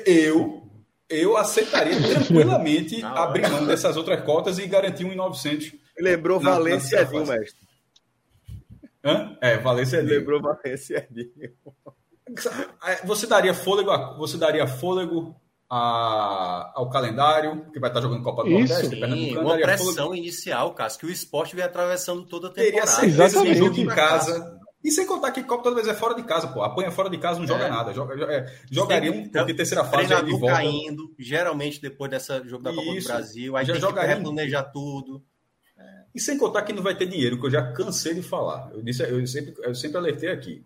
Eu, 0.07 0.71
eu 1.09 1.37
aceitaria 1.37 1.97
tranquilamente 2.01 3.03
abrir 3.03 3.49
mão 3.49 3.67
dessas 3.67 3.97
outras 3.97 4.23
cotas 4.23 4.59
e 4.59 4.67
garantir 4.67 5.05
1,900 5.05 5.73
Lembrou 5.99 6.41
na, 6.41 6.53
Valência 6.53 6.97
e 6.97 7.03
Edinho, 7.03 7.27
mestre. 7.27 7.69
Hã? 9.05 9.37
É, 9.41 9.59
Valência 9.59 9.97
e 9.97 10.01
Edinho. 10.01 10.19
Lembrou 10.19 10.43
Valência 10.43 11.09
e 11.11 11.21
Edinho. 11.21 11.53
Você 13.05 13.27
daria 13.27 13.53
fôlego, 13.53 13.91
a, 13.91 14.17
você 14.17 14.39
daria 14.39 14.67
fôlego 14.67 15.35
a, 15.75 16.71
ao 16.75 16.91
calendário, 16.91 17.65
que 17.73 17.81
vai 17.81 17.89
estar 17.89 18.03
jogando 18.03 18.23
Copa 18.23 18.45
do 18.45 18.51
Isso. 18.51 18.75
Nordeste. 18.75 19.11
Sim, 19.11 19.39
uma 19.39 19.57
pressão 19.57 20.15
inicial, 20.15 20.75
Cássio, 20.75 21.01
que 21.01 21.07
o 21.07 21.11
esporte 21.11 21.57
vem 21.57 21.65
atravessando 21.65 22.25
toda 22.27 22.49
a 22.49 22.51
temporada. 22.51 23.01
Teria 23.01 23.17
certeza 23.17 23.43
de 23.43 23.55
jogo 23.55 23.81
em 23.81 23.87
casa. 23.87 24.61
E 24.85 24.91
sem 24.91 25.07
contar 25.07 25.33
que 25.33 25.43
Copa 25.43 25.63
toda 25.63 25.77
vez 25.77 25.89
é 25.89 25.95
fora 25.95 26.15
de 26.15 26.25
casa, 26.25 26.49
pô. 26.49 26.63
Apanha 26.63 26.91
fora 26.91 27.09
de 27.09 27.17
casa, 27.17 27.41
não 27.41 27.47
joga 27.47 27.65
é. 27.65 27.71
nada. 27.71 27.95
Joga, 27.95 28.15
é, 28.31 28.55
jogaria 28.71 29.11
um, 29.11 29.27
porque 29.27 29.55
terceira 29.55 29.83
fase 29.83 30.13
é 30.13 30.23
de 30.23 30.33
volta. 30.33 30.57
caindo, 30.57 31.15
geralmente 31.19 31.81
depois 31.81 32.11
dessa 32.11 32.47
jogo 32.47 32.63
da 32.63 32.75
Copa 32.75 32.89
Isso. 32.89 33.09
do 33.09 33.13
Brasil. 33.15 33.57
Aí 33.57 33.65
já 33.65 33.73
tem 33.73 33.81
jogaria... 33.81 34.11
que 34.11 34.17
replanejar 34.17 34.71
tudo. 34.73 35.25
E 36.15 36.21
sem 36.21 36.37
contar 36.37 36.63
que 36.63 36.75
não 36.75 36.83
vai 36.83 36.95
ter 36.95 37.07
dinheiro, 37.07 37.41
que 37.41 37.47
eu 37.47 37.51
já 37.51 37.73
cansei 37.73 38.13
de 38.13 38.23
falar. 38.23 38.71
Eu, 38.75 38.83
disse, 38.83 39.03
eu, 39.03 39.27
sempre, 39.27 39.55
eu 39.63 39.75
sempre 39.75 39.97
alertei 39.97 40.29
aqui. 40.29 40.63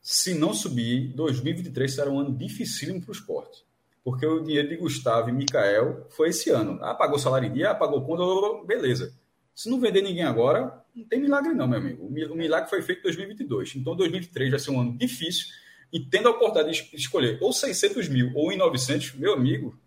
Se 0.00 0.34
não 0.34 0.52
subir, 0.52 1.14
2023 1.14 1.94
será 1.94 2.10
um 2.10 2.18
ano 2.18 2.36
dificílimo 2.36 3.00
para 3.00 3.10
o 3.10 3.12
esporte. 3.12 3.64
Porque 4.04 4.26
o 4.26 4.42
dinheiro 4.42 4.68
de 4.68 4.76
Gustavo 4.76 5.28
e 5.28 5.32
Mikael 5.32 6.06
foi 6.10 6.30
esse 6.30 6.50
ano. 6.50 6.78
Ah, 6.82 6.94
pagou 6.94 7.18
salário 7.18 7.48
em 7.48 7.52
dia, 7.52 7.70
ah, 7.70 7.74
pagou 7.74 8.04
conta, 8.04 8.66
beleza. 8.66 9.14
Se 9.54 9.70
não 9.70 9.78
vender 9.78 10.02
ninguém 10.02 10.24
agora, 10.24 10.82
não 10.94 11.04
tem 11.04 11.20
milagre 11.20 11.54
não, 11.54 11.68
meu 11.68 11.78
amigo. 11.78 12.06
O 12.06 12.10
milagre 12.10 12.68
foi 12.68 12.82
feito 12.82 13.00
em 13.00 13.02
2022. 13.02 13.76
Então, 13.76 13.94
2023 13.94 14.50
vai 14.50 14.58
ser 14.58 14.70
um 14.70 14.80
ano 14.80 14.96
difícil. 14.96 15.46
E 15.92 16.00
tendo 16.00 16.28
a 16.28 16.30
oportunidade 16.32 16.90
de 16.90 16.96
escolher 16.96 17.38
ou 17.40 17.52
600 17.52 18.08
mil 18.08 18.32
ou 18.34 18.50
em 18.50 18.56
900, 18.56 19.14
meu 19.14 19.34
amigo, 19.34 19.78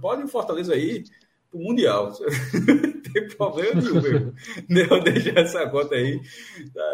pode 0.00 0.22
em 0.22 0.28
Fortaleza 0.28 0.72
aí 0.72 1.04
para 1.50 1.60
o 1.60 1.62
Mundial. 1.62 2.12
não 2.54 3.02
tem 3.02 3.28
problema 3.36 3.80
nenhum, 3.80 4.34
meu. 4.68 5.02
Deixar 5.02 5.40
essa 5.40 5.68
conta 5.68 5.94
aí, 5.94 6.20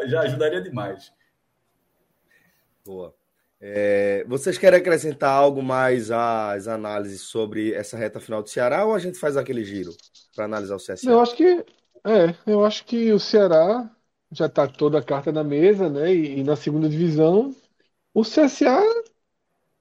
já 0.07 0.23
ajudaria 0.23 0.63
demais. 0.63 1.13
Boa. 2.85 3.15
É, 3.67 4.25
vocês 4.29 4.59
querem 4.59 4.79
acrescentar 4.79 5.31
algo 5.31 5.63
mais 5.63 6.11
às 6.11 6.69
análises 6.69 7.23
sobre 7.23 7.73
essa 7.73 7.97
reta 7.97 8.21
final 8.21 8.43
do 8.43 8.51
Ceará 8.51 8.85
ou 8.85 8.95
a 8.95 8.99
gente 8.99 9.19
faz 9.19 9.39
aquele 9.39 9.65
giro 9.65 9.91
para 10.37 10.45
analisar 10.45 10.77
o 10.77 10.79
CSA? 10.79 11.11
Eu 11.11 11.19
acho 11.19 11.35
que 11.35 11.65
é, 12.05 12.35
eu 12.47 12.63
acho 12.63 12.85
que 12.85 13.11
o 13.11 13.19
Ceará 13.19 13.91
já 14.31 14.47
está 14.47 14.69
toda 14.69 14.99
a 14.99 15.03
carta 15.03 15.33
na 15.33 15.43
mesa, 15.43 15.89
né? 15.89 16.15
E, 16.15 16.41
e 16.41 16.45
na 16.45 16.57
segunda 16.57 16.91
divisão, 16.91 17.55
o 18.13 18.21
CSA 18.23 18.83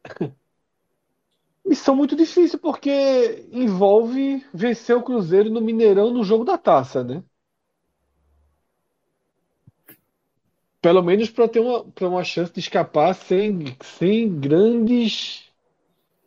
Missão 1.66 1.96
muito 1.96 2.16
difícil, 2.16 2.60
porque 2.60 3.48
envolve 3.52 4.46
vencer 4.54 4.96
o 4.96 5.04
Cruzeiro 5.04 5.50
no 5.50 5.60
Mineirão 5.60 6.12
no 6.12 6.24
jogo 6.24 6.46
da 6.46 6.58
taça, 6.58 7.04
né? 7.04 7.22
Pelo 10.84 11.02
menos 11.02 11.30
para 11.30 11.48
ter 11.48 11.62
uma, 11.62 11.86
pra 11.86 12.10
uma 12.10 12.26
chance 12.26 12.52
de 12.52 12.60
escapar 12.60 13.16
sem, 13.16 13.74
sem 13.82 14.38
grandes 14.38 15.50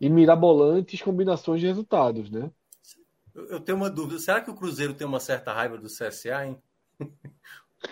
e 0.01 0.09
mirabolantes 0.09 1.03
combinações 1.03 1.61
de 1.61 1.67
resultados, 1.67 2.31
né? 2.31 2.51
Eu 3.35 3.61
tenho 3.61 3.77
uma 3.77 3.91
dúvida. 3.91 4.19
Será 4.19 4.41
que 4.41 4.51
o 4.51 4.55
Cruzeiro 4.55 4.95
tem 4.95 5.07
uma 5.07 5.21
certa 5.21 5.53
raiva 5.53 5.77
do 5.77 5.89
CSA, 5.89 6.47
hein? 6.47 6.59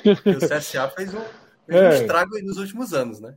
Porque 0.03 0.31
o 0.31 0.39
CSA 0.39 0.89
fez 0.89 1.13
um, 1.13 1.21
fez 1.67 1.83
é. 1.83 1.89
um 1.91 1.93
estrago 1.93 2.39
nos 2.43 2.57
últimos 2.57 2.95
anos, 2.95 3.21
né? 3.21 3.37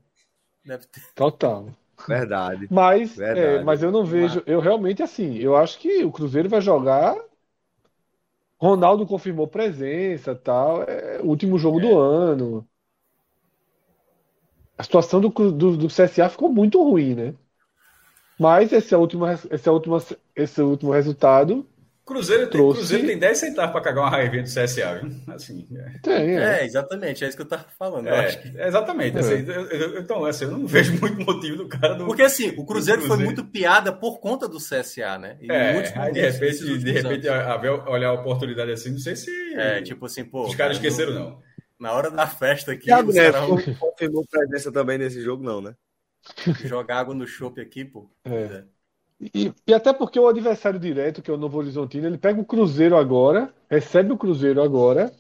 Deve 0.64 0.88
ter. 0.88 1.04
Total. 1.14 1.68
Verdade. 2.08 2.70
Mas, 2.72 3.20
é, 3.20 3.34
Verdade. 3.34 3.58
É, 3.58 3.64
mas 3.66 3.84
eu 3.84 3.92
não 3.92 4.06
vejo. 4.06 4.42
Eu 4.46 4.62
realmente, 4.62 5.04
assim, 5.04 5.36
eu 5.36 5.58
acho 5.58 5.80
que 5.80 6.06
o 6.06 6.14
Cruzeiro 6.14 6.48
vai 6.48 6.62
jogar. 6.62 7.14
Ronaldo 8.58 9.06
confirmou 9.06 9.50
presença 9.50 10.34
tal. 10.34 10.84
É 10.84 11.20
o 11.22 11.26
último 11.26 11.60
jogo 11.60 11.80
é. 11.80 11.82
do 11.82 12.00
ano. 12.00 12.66
A 14.78 14.84
situação 14.84 15.20
do, 15.20 15.30
do, 15.30 15.78
do, 15.78 15.88
CSA 15.88 16.30
ficou 16.30 16.50
muito 16.50 16.82
ruim, 16.84 17.16
né? 17.16 17.34
Mas 18.40 18.72
esse 18.72 18.94
é 18.94 18.98
o 18.98 19.02
último, 19.02 19.26
esse 19.28 19.68
é 19.68 19.72
o 19.72 19.74
último, 19.74 19.98
esse 20.36 20.62
é 20.62 20.64
o 20.64 20.68
último 20.68 20.92
resultado 20.92 21.66
Cruzeiro, 22.08 22.44
tem, 22.44 22.52
trouxe... 22.52 22.80
Cruzeiro 22.80 23.06
tem 23.06 23.20
10 23.20 23.38
centavos 23.38 23.72
para 23.74 23.82
cagar 23.82 24.06
uma 24.06 24.10
raivinha 24.10 24.42
do 24.42 24.48
CSA, 24.48 25.02
viu? 25.02 25.12
Assim, 25.28 25.68
é. 25.76 26.00
Tem, 26.02 26.38
é. 26.38 26.62
é. 26.62 26.66
exatamente, 26.66 27.26
é 27.26 27.28
isso 27.28 27.36
que 27.36 27.44
eu 27.44 27.48
tava 27.48 27.66
falando. 27.78 28.08
É, 28.08 28.34
que... 28.34 28.62
exatamente. 28.62 29.18
Assim, 29.18 29.46
eu, 29.46 29.66
eu, 29.66 30.00
então, 30.00 30.24
assim, 30.24 30.46
eu 30.46 30.52
não 30.52 30.66
vejo 30.66 30.94
muito 31.02 31.20
motivo 31.20 31.58
do 31.58 31.68
cara 31.68 31.96
do. 31.96 32.06
Porque 32.06 32.22
assim, 32.22 32.54
o 32.58 32.66
Cruzeiro, 32.66 33.02
Cruzeiro, 33.02 33.08
foi 33.08 33.18
muito 33.18 33.44
piada 33.44 33.92
por 33.92 34.20
conta 34.22 34.48
do 34.48 34.58
CSA, 34.58 35.18
né? 35.20 35.36
E 35.42 35.52
é, 35.52 35.94
aí, 35.98 36.14
de 36.14 36.22
repente, 36.22 36.78
de 36.78 36.92
repente 36.94 37.28
a, 37.28 37.60
olhar 37.90 38.08
a 38.08 38.14
oportunidade 38.14 38.72
assim, 38.72 38.92
não 38.92 39.00
sei 39.00 39.18
se. 39.18 39.30
É, 39.56 39.82
tipo 39.82 40.06
assim, 40.06 40.24
pô. 40.24 40.46
Os 40.46 40.56
caras 40.56 40.78
esqueceram, 40.78 41.14
não. 41.14 41.47
Na 41.80 41.94
hora 41.94 42.10
da 42.10 42.26
festa 42.26 42.72
aqui. 42.72 42.86
Thiago 42.86 43.12
Neto 43.12 43.40
confirmou 43.80 44.26
presença 44.30 44.72
também 44.72 44.98
nesse 44.98 45.22
jogo, 45.22 45.44
não, 45.44 45.62
né? 45.62 45.76
Jogar 46.66 47.00
água 47.00 47.14
no 47.14 47.28
chope 47.28 47.62
aqui, 47.62 47.86
pô. 47.86 48.10
É. 48.26 48.64
E, 49.34 49.52
e, 49.68 49.74
até 49.74 49.94
porque 49.94 50.20
o 50.20 50.28
adversário 50.28 50.80
direto, 50.80 51.22
que 51.22 51.32
é 51.32 51.34
o 51.34 51.38
Novo 51.38 51.58
Horizontino, 51.58 52.06
ele 52.06 52.18
pega 52.18 52.40
o 52.40 52.46
Cruzeiro 52.46 52.96
agora, 52.96 53.52
recebe 53.70 54.12
o 54.12 54.18
Cruzeiro 54.18 54.62
agora, 54.62 55.12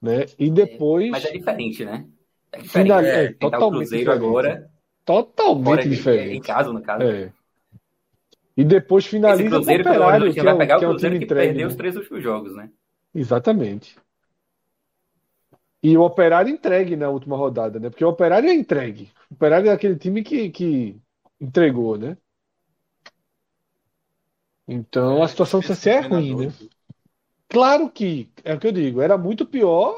né? 0.00 0.26
E 0.38 0.48
é, 0.48 0.50
depois. 0.50 1.08
É, 1.08 1.10
mas 1.10 1.24
é 1.24 1.32
diferente, 1.32 1.84
né? 1.84 2.06
É 2.52 2.58
diferente. 2.58 2.86
Final... 2.86 3.00
É, 3.00 3.24
é, 3.24 3.32
totalmente 3.32 3.64
o 3.64 3.70
Cruzeiro 3.70 4.04
diferente. 4.04 4.26
agora. 4.26 4.70
Totalmente 5.04 5.88
diferente. 5.88 6.36
Em 6.36 6.40
casa, 6.40 6.72
no 6.72 6.82
caso. 6.82 7.02
É. 7.04 7.32
E 8.56 8.64
depois 8.64 9.06
finaliza 9.06 9.42
Esse 9.42 9.50
Cruzeiro, 9.50 9.88
o 9.88 9.92
Operário, 9.92 10.34
que, 10.34 10.42
vai 10.42 10.56
pegar 10.58 10.76
o 10.76 10.80
Cruzeiro 10.80 11.18
que, 11.18 11.24
entregue, 11.24 11.46
perdeu 11.46 11.66
né? 11.66 11.72
os 11.72 11.76
três 11.76 11.96
últimos 11.96 12.22
jogos, 12.22 12.54
né? 12.54 12.70
Exatamente. 13.14 13.96
E 15.82 15.96
o 15.96 16.02
Operário 16.02 16.52
entregue 16.52 16.96
na 16.96 17.08
última 17.08 17.36
rodada, 17.36 17.78
né? 17.80 17.88
Porque 17.90 18.04
o 18.04 18.08
Operário 18.08 18.48
é 18.50 18.54
entregue. 18.54 19.10
O 19.30 19.34
Operário 19.34 19.70
é 19.70 19.72
aquele 19.72 19.96
time 19.96 20.22
que, 20.22 20.50
que 20.50 21.00
entregou, 21.40 21.96
né? 21.98 22.16
Então 24.66 25.22
a 25.22 25.28
situação 25.28 25.60
do 25.60 25.66
CSE 25.66 25.90
é 25.90 26.00
ruim, 26.00 26.34
né? 26.34 26.54
Claro 27.48 27.90
que, 27.90 28.30
é 28.44 28.54
o 28.54 28.60
que 28.60 28.66
eu 28.68 28.72
digo, 28.72 29.00
era 29.00 29.18
muito 29.18 29.46
pior 29.46 29.96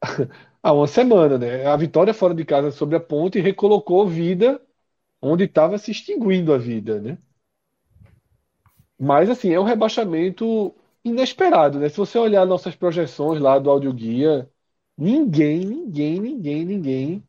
há 0.62 0.72
uma 0.72 0.86
semana, 0.86 1.38
né? 1.38 1.66
A 1.66 1.76
vitória 1.76 2.14
fora 2.14 2.34
de 2.34 2.44
casa 2.44 2.70
sobre 2.70 2.96
a 2.96 3.00
ponte 3.00 3.40
recolocou 3.40 4.06
vida 4.06 4.60
onde 5.22 5.44
estava 5.44 5.78
se 5.78 5.90
extinguindo 5.92 6.52
a 6.54 6.58
vida, 6.58 7.00
né? 7.00 7.18
Mas 8.98 9.30
assim, 9.30 9.52
é 9.52 9.60
um 9.60 9.64
rebaixamento 9.64 10.74
inesperado, 11.04 11.78
né? 11.78 11.88
Se 11.88 11.96
você 11.96 12.18
olhar 12.18 12.44
nossas 12.46 12.74
projeções 12.74 13.40
lá 13.40 13.58
do 13.58 13.70
audioguia, 13.70 14.50
ninguém, 14.98 15.60
ninguém, 15.64 16.20
ninguém, 16.20 16.64
ninguém 16.64 17.24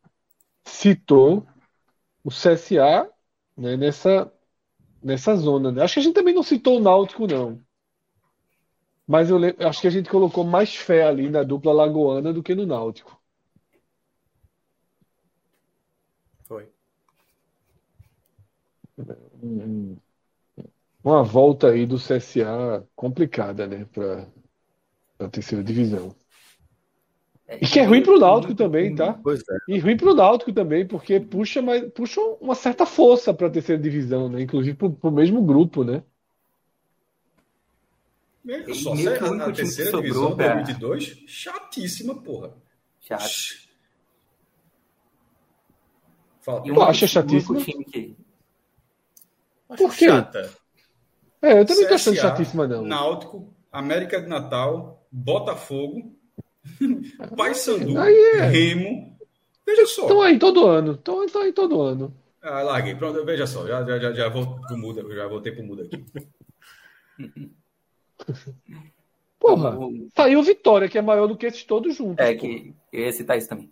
citou 0.64 1.46
o 2.24 2.30
CSA 2.30 3.08
né, 3.56 3.76
nessa 3.76 4.32
nessa 5.02 5.34
zona. 5.36 5.72
Né? 5.72 5.82
Acho 5.82 5.94
que 5.94 6.00
a 6.00 6.02
gente 6.02 6.14
também 6.14 6.34
não 6.34 6.42
citou 6.42 6.76
o 6.78 6.80
Náutico, 6.80 7.26
não. 7.26 7.60
Mas 9.06 9.30
eu, 9.30 9.38
lembro, 9.38 9.66
acho 9.66 9.80
que 9.80 9.86
a 9.86 9.90
gente 9.90 10.10
colocou 10.10 10.44
mais 10.44 10.74
fé 10.76 11.04
ali 11.04 11.28
na 11.28 11.42
dupla 11.42 11.72
lagoana 11.72 12.32
do 12.32 12.42
que 12.42 12.54
no 12.54 12.66
Náutico. 12.66 13.20
Foi. 16.44 16.68
Uma 21.02 21.22
volta 21.22 21.70
aí 21.70 21.86
do 21.86 21.96
CSA 21.96 22.86
complicada, 22.94 23.66
né, 23.66 23.84
para 23.86 24.28
a 25.18 25.28
terceira 25.28 25.64
divisão. 25.64 26.14
E 27.60 27.66
que 27.66 27.80
é 27.80 27.84
ruim 27.84 28.02
pro 28.02 28.18
Náutico 28.18 28.54
também, 28.54 28.94
tá? 28.94 29.14
Pois 29.22 29.40
é. 29.40 29.56
E 29.68 29.78
ruim 29.78 29.96
pro 29.96 30.14
Náutico 30.14 30.52
também, 30.52 30.86
porque 30.86 31.18
puxa, 31.18 31.60
mais, 31.60 31.82
puxa 31.92 32.20
uma 32.40 32.54
certa 32.54 32.86
força 32.86 33.34
para 33.34 33.46
a 33.48 33.50
terceira 33.50 33.80
divisão, 33.80 34.28
né? 34.28 34.42
Inclusive 34.42 34.76
pro, 34.76 34.90
pro 34.92 35.10
mesmo 35.10 35.42
grupo, 35.42 35.82
né? 35.82 36.02
Veja 38.44 38.72
só, 38.74 38.94
meio 38.94 39.16
que 39.16 39.24
o 39.24 39.30
único 39.30 39.50
a 39.50 39.52
time 39.52 39.56
que 39.56 39.62
terceira 39.62 39.90
sobrou 39.90 40.02
divisão 40.12 40.36
pra- 40.36 40.54
2022, 40.54 41.24
chatíssima, 41.26 42.14
porra. 42.22 42.54
Chato. 43.00 43.24
Fala, 46.40 46.62
Tu 46.62 46.82
acha 46.82 47.22
time 47.24 47.84
que 47.84 48.16
Por 49.76 49.94
quê? 49.94 50.06
chata. 50.06 50.50
É, 51.42 51.60
eu 51.60 51.64
também 51.66 51.86
tô 51.86 51.94
achando 51.94 52.14
CSA, 52.14 52.22
chatíssima, 52.22 52.66
não. 52.66 52.82
Náutico, 52.82 53.52
América 53.72 54.20
de 54.20 54.26
Natal, 54.28 55.06
Botafogo, 55.10 56.14
Paysandu, 57.36 57.98
Aí 57.98 58.14
é. 58.36 58.46
Remo. 58.46 59.16
Veja 59.66 59.86
só. 59.86 60.02
Estão 60.02 60.22
aí 60.22 60.38
todo 60.38 60.66
ano. 60.66 60.92
Estão 60.92 61.24
estão 61.24 61.42
aí 61.42 61.52
todo 61.52 61.80
ano. 61.80 62.14
Ah, 62.42 62.62
larguei. 62.62 62.94
Pronto, 62.94 63.24
veja 63.24 63.46
só. 63.46 63.66
Já, 63.66 63.84
já, 63.84 63.98
já, 63.98 64.12
já 64.12 64.28
vou 64.28 64.60
pro 64.66 64.76
muda, 64.76 65.02
já 65.14 65.26
voltei 65.26 65.52
pro 65.52 65.62
muda 65.62 65.84
aqui. 65.84 66.04
Porra, 69.38 69.76
saiu 70.14 70.42
Vitória, 70.42 70.88
que 70.88 70.98
é 70.98 71.02
maior 71.02 71.26
do 71.26 71.36
que 71.36 71.46
esses 71.46 71.64
todos 71.64 71.96
juntos. 71.96 72.18
é 72.18 72.34
pô. 72.34 72.40
que 72.40 72.74
eu 72.92 73.04
ia 73.04 73.12
citar 73.12 73.38
isso 73.38 73.48
também. 73.48 73.70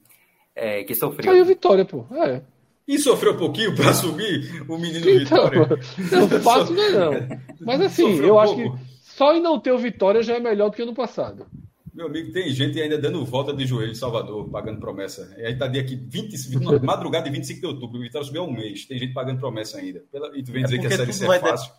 É, 0.55 0.83
que 0.83 0.95
sofreu. 0.95 1.31
Saiu 1.31 1.45
Vitória, 1.45 1.85
pô. 1.85 2.07
É. 2.13 2.43
E 2.87 2.99
sofreu 2.99 3.35
um 3.35 3.37
pouquinho 3.37 3.77
para 3.77 3.93
subir 3.93 4.65
o 4.67 4.79
menino 4.79 5.09
Então, 5.11 5.45
Vitória. 5.51 5.79
não 6.11 6.41
fácil 6.41 6.75
não 6.75 6.83
é 6.83 6.91
não. 6.91 7.13
Mas 7.61 7.81
assim, 7.83 8.11
Sofreu 8.13 8.29
eu 8.29 8.35
um 8.37 8.41
acho 8.41 8.55
pouco. 8.55 8.79
que 8.79 8.85
só 9.03 9.35
em 9.35 9.43
não 9.43 9.61
ter 9.61 9.73
o 9.73 9.79
Vitória 9.79 10.23
já 10.23 10.37
é 10.37 10.41
melhor 10.41 10.71
do 10.71 10.77
que 10.77 10.85
no 10.87 10.95
passado. 10.95 11.47
Meu 11.93 12.07
amigo, 12.07 12.33
tem 12.33 12.49
gente 12.51 12.81
ainda 12.81 12.99
dando 12.99 13.25
volta 13.25 13.53
de 13.55 13.67
joelho 13.67 13.93
em 13.93 13.95
Salvador, 13.95 14.49
pagando 14.51 14.79
promessa. 14.81 15.35
E 15.39 15.45
aí 15.45 15.57
tá 15.59 15.67
dia 15.67 15.81
aqui, 15.83 15.97
20, 15.97 16.35
na 16.61 16.79
madrugada 16.81 17.25
de 17.25 17.31
25 17.37 17.61
de 17.61 17.67
outubro, 17.67 17.99
o 17.99 18.03
Vitória 18.03 18.27
subiu 18.27 18.43
há 18.43 18.47
um 18.47 18.53
mês. 18.53 18.85
Tem 18.87 18.99
gente 18.99 19.13
pagando 19.15 19.41
promessa 19.41 19.79
ainda. 19.79 20.05
E 20.35 20.43
tu 20.43 20.53
vem 20.53 20.63
É 20.63 20.65
dizer 20.65 20.79
que 20.81 20.87
a 20.87 20.91
série 20.91 21.13
C 21.13 21.27
é 21.27 21.33
fácil. 21.33 21.73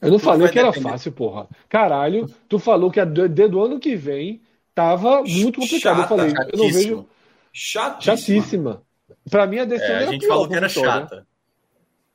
Eu 0.00 0.10
não 0.10 0.18
Tudo 0.18 0.18
falei 0.18 0.48
que 0.48 0.58
era 0.58 0.70
depender. 0.70 0.72
fácil, 0.72 1.12
porra. 1.12 1.48
Caralho, 1.68 2.26
tu 2.48 2.58
falou 2.58 2.90
que 2.90 3.00
a 3.00 3.04
do, 3.04 3.28
do 3.28 3.62
ano 3.64 3.80
que 3.80 3.96
vem 3.96 4.42
tava 4.74 5.26
muito 5.26 5.60
complicado. 5.60 5.98
eu 6.00 6.04
Chata, 6.04 6.08
falei, 6.08 6.42
eu 6.48 6.58
não 6.58 6.70
vejo. 6.70 7.06
Chatíssima. 7.52 7.98
chatíssima. 7.98 8.82
Pra 9.30 9.46
mim 9.46 9.58
a 9.58 9.64
decisão 9.64 9.96
É, 9.96 9.98
a 10.00 10.02
era 10.02 10.06
gente 10.06 10.26
pior 10.26 10.26
falou 10.26 10.48
que 10.48 10.56
era 10.56 10.68
Vitória. 10.68 10.68
chata. 10.68 11.26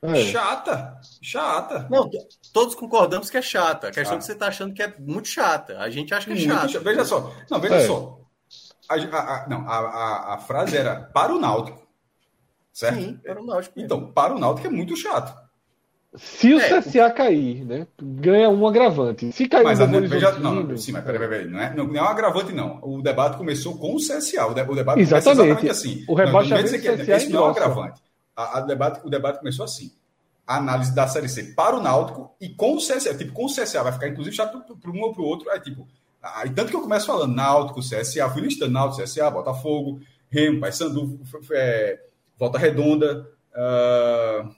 É. 0.01 0.15
Chata. 0.25 0.97
Chata. 1.21 1.87
Não, 1.89 2.09
todos 2.53 2.73
concordamos 2.75 3.29
que 3.29 3.37
é 3.37 3.41
chata. 3.41 3.87
A 3.89 3.91
questão 3.91 4.13
Ah. 4.13 4.15
é 4.15 4.19
que 4.19 4.25
você 4.25 4.35
tá 4.35 4.47
achando 4.47 4.73
que 4.73 4.81
é 4.81 4.93
muito 4.97 5.27
chata. 5.27 5.77
A 5.79 5.89
gente 5.89 6.13
acha 6.13 6.25
que 6.25 6.31
é 6.31 6.35
Muito 6.35 6.49
chata. 6.49 6.67
chato. 6.69 6.83
Veja 6.83 7.03
só. 7.05 7.33
Não, 7.51 7.59
veja 7.59 7.75
É. 7.75 7.87
só. 7.87 8.19
A, 8.87 8.95
a- 8.95 9.43
a- 9.43 9.47
não, 9.49 9.67
a, 9.67 9.77
a, 9.77 10.33
a 10.35 10.37
frase 10.39 10.77
era 10.77 10.95
para 11.13 11.33
o 11.33 11.39
Náutico. 11.39 11.85
Certo? 12.71 12.95
Sim, 12.95 13.19
era 13.25 13.41
o 13.41 13.45
Náutico. 13.45 13.73
mesmo. 13.77 13.85
Então, 13.85 14.11
para 14.11 14.33
o 14.33 14.39
Náutico 14.39 14.67
é 14.67 14.71
muito 14.71 14.95
chato. 14.95 15.37
Se 16.15 16.51
o 16.55 16.59
É, 16.59 16.81
CSA 16.81 17.11
cair, 17.11 17.63
né? 17.65 17.85
Ganha 18.01 18.49
um 18.49 18.65
agravante. 18.65 19.31
Se 19.31 19.47
cair 19.47 19.63
Mas 19.63 19.79
o 19.79 19.83
a, 19.83 19.87
Novo 19.87 20.07
veja, 20.07 20.29
Horizontino- 20.29 20.63
não, 20.63 20.77
sim, 20.77 20.91
mas 20.91 21.03
peraí, 21.03 21.19
peraí, 21.19 21.45
não 21.47 21.59
é, 21.59 21.75
não, 21.75 21.85
não 21.85 21.95
é 21.97 22.01
um 22.01 22.05
agravante, 22.07 22.51
não. 22.51 22.79
O 22.81 22.99
debate 23.01 23.37
começou 23.37 23.77
com 23.77 23.93
o 23.93 23.97
CSA. 23.97 24.47
O, 24.47 24.53
de- 24.55 24.61
o 24.61 24.73
debate 24.75 24.95
começa 24.95 25.01
Exatamente. 25.17 25.45
exatamente 25.49 25.69
assim. 25.69 26.03
O 26.07 26.15
Não, 26.15 26.25
rebaixamento 26.25 26.71
não 26.71 26.79
que 26.79 26.91
do 26.91 26.97
CSA 27.03 27.15
esse 27.17 27.29
não 27.29 27.39
é 27.39 27.43
um 27.43 27.49
agravante. 27.49 28.01
A, 28.39 28.59
a 28.59 28.61
debate, 28.61 29.05
o 29.05 29.09
debate 29.09 29.39
começou 29.39 29.65
assim. 29.65 29.91
A 30.47 30.57
análise 30.57 30.95
da 30.95 31.07
Série 31.07 31.27
C 31.27 31.53
para 31.53 31.75
o 31.75 31.81
Náutico 31.81 32.33
e 32.39 32.49
com 32.49 32.75
o 32.75 32.77
CSA. 32.77 33.13
Tipo, 33.15 33.33
com 33.33 33.45
o 33.45 33.53
CSA 33.53 33.83
vai 33.83 33.91
ficar, 33.91 34.07
inclusive, 34.07 34.35
chato 34.35 34.63
para 34.77 34.91
um 34.91 35.01
ou 35.01 35.13
para 35.13 35.21
o 35.21 35.25
outro. 35.25 35.49
Aí, 35.49 35.59
tipo, 35.59 35.85
aí, 36.21 36.49
tanto 36.49 36.69
que 36.69 36.75
eu 36.75 36.81
começo 36.81 37.05
falando 37.05 37.35
Náutico, 37.35 37.81
CSA, 37.81 38.29
fui 38.29 38.41
listando 38.41 38.71
Náutico, 38.71 39.03
CSA, 39.03 39.29
Botafogo, 39.29 39.99
Remo, 40.29 40.61
Paysandu, 40.61 41.19
é, 41.51 41.99
Volta 42.37 42.57
Redonda. 42.57 43.29
tô 43.53 44.49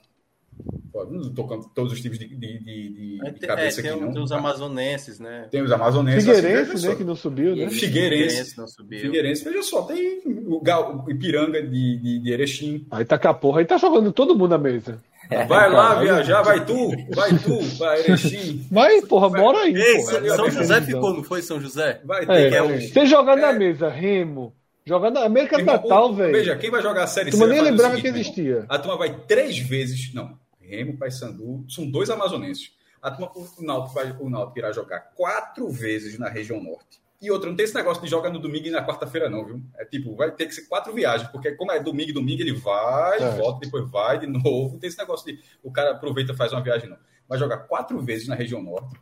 tocando 1.34 1.68
todos 1.74 1.92
os 1.92 2.00
tipos 2.00 2.18
de, 2.18 2.28
de, 2.28 2.36
de- 2.36 2.58
de- 2.58 3.18
tem- 3.38 3.48
cabeça 3.48 3.80
é, 3.80 3.82
tem, 3.82 3.92
aqui, 3.92 4.00
não. 4.00 4.12
tem 4.12 4.22
os 4.22 4.32
amazonenses, 4.32 5.18
né? 5.18 5.48
Tem 5.50 5.62
os 5.62 5.72
amazonenses. 5.72 6.28
assim, 6.28 6.40
Figueirense, 6.40 6.72
veja 6.72 6.88
né? 6.90 6.94
Que 6.96 7.04
não 7.04 7.14
subiu, 7.16 7.56
né? 7.56 7.70
Figueirense. 7.70 8.56
não 8.58 8.66
subiu. 8.68 9.00
Figueirense, 9.00 9.44
veja 9.44 9.62
só, 9.62 9.82
tem 9.82 10.20
o, 10.46 10.60
Gal, 10.60 11.04
o 11.06 11.10
Ipiranga 11.10 11.62
de, 11.62 11.96
de, 11.98 12.18
de 12.20 12.32
Erechim. 12.32 12.86
Aí 12.90 13.04
tá 13.04 13.18
com 13.18 13.28
a 13.28 13.34
porra, 13.34 13.60
aí 13.60 13.64
tá 13.64 13.76
jogando 13.78 14.12
todo 14.12 14.34
mundo 14.36 14.50
na 14.50 14.58
mesa. 14.58 14.98
Vai 15.48 15.70
lá 15.70 15.94
viajar, 16.00 16.42
vai 16.42 16.62
tu, 16.64 16.90
vai 17.14 17.30
tu 17.38 17.58
para 17.78 17.98
Erechim. 18.00 18.66
Mas, 18.70 19.04
porra, 19.06 19.30
bora 19.30 19.58
aí. 19.60 19.74
Ei, 19.74 19.94
porra. 19.96 20.36
São- 20.36 20.50
José 20.50 20.80
visão. 20.80 20.82
ficou, 20.84 21.14
não 21.14 21.22
foi 21.24 21.40
São 21.42 21.60
José? 21.60 22.00
Vai 22.04 22.26
ter 22.26 22.32
É, 22.32 22.48
que 22.50 22.56
é 22.56 22.62
um-. 22.62 22.80
Você 22.80 23.06
jogar 23.06 23.36
na 23.36 23.48
É. 23.50 23.52
mesa, 23.58 23.88
Remo, 23.88 24.52
jogar 24.84 25.10
na 25.10 25.24
América 25.24 25.56
do 25.56 25.62
Irmão, 25.62 25.74
Natal, 25.76 26.12
velho. 26.12 26.32
Veja, 26.32 26.56
quem 26.56 26.70
vai 26.70 26.82
jogar 26.82 27.04
a 27.04 27.06
Série 27.06 27.30
Tu 27.30 27.36
C? 27.38 27.46
nem 27.46 27.48
vai 27.48 27.58
fazer 27.58 27.68
o 27.68 27.70
lembrava 27.70 27.96
seguinte, 27.96 28.02
que 28.34 28.40
irmão. 28.40 28.50
existia. 28.50 28.66
A 28.68 28.78
turma 28.78 28.98
vai 28.98 29.16
três 29.26 29.58
vezes. 29.58 30.12
Não, 30.12 30.36
Remo, 30.76 30.96
Paysandu, 30.96 31.66
são 31.68 31.90
dois 31.90 32.08
amazonenses. 32.08 32.72
O, 33.04 33.62
Náutico 33.62 33.94
vai, 33.94 34.10
o 34.18 34.30
Náutico 34.30 34.58
irá 34.58 34.72
jogar 34.72 35.00
quatro 35.14 35.68
vezes 35.70 36.18
na 36.18 36.28
região 36.28 36.62
norte. 36.62 37.02
E 37.20 37.30
outra, 37.30 37.48
não 37.48 37.56
tem 37.56 37.64
esse 37.64 37.74
negócio 37.74 38.02
de 38.02 38.08
jogar 38.08 38.30
no 38.30 38.38
domingo 38.38 38.66
e 38.66 38.70
na 38.70 38.84
quarta-feira, 38.84 39.28
não, 39.28 39.44
viu? 39.44 39.62
É 39.76 39.84
tipo, 39.84 40.16
vai 40.16 40.30
ter 40.32 40.46
que 40.46 40.54
ser 40.54 40.62
quatro 40.62 40.92
viagens, 40.92 41.28
porque 41.30 41.52
como 41.52 41.70
é 41.70 41.78
domingo 41.80 42.10
e 42.10 42.12
domingo, 42.12 42.40
ele 42.42 42.52
vai, 42.54 43.22
É. 43.22 43.30
volta, 43.36 43.60
depois 43.60 43.88
vai 43.90 44.18
de 44.18 44.26
novo. 44.26 44.72
Não 44.72 44.78
tem 44.78 44.88
esse 44.88 44.98
negócio 44.98 45.26
de 45.26 45.40
o 45.62 45.70
cara 45.70 45.92
aproveita 45.92 46.32
e 46.32 46.36
faz 46.36 46.52
uma 46.52 46.62
viagem, 46.62 46.88
não. 46.88 46.96
Vai 47.28 47.38
jogar 47.38 47.58
quatro 47.58 48.00
vezes 48.00 48.26
na 48.26 48.34
região 48.34 48.62
norte, 48.62 48.98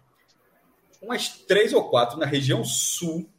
umas 1.00 1.28
três 1.28 1.72
ou 1.72 1.88
quatro 1.88 2.18
na 2.18 2.26
região 2.26 2.62
sul. 2.64 3.30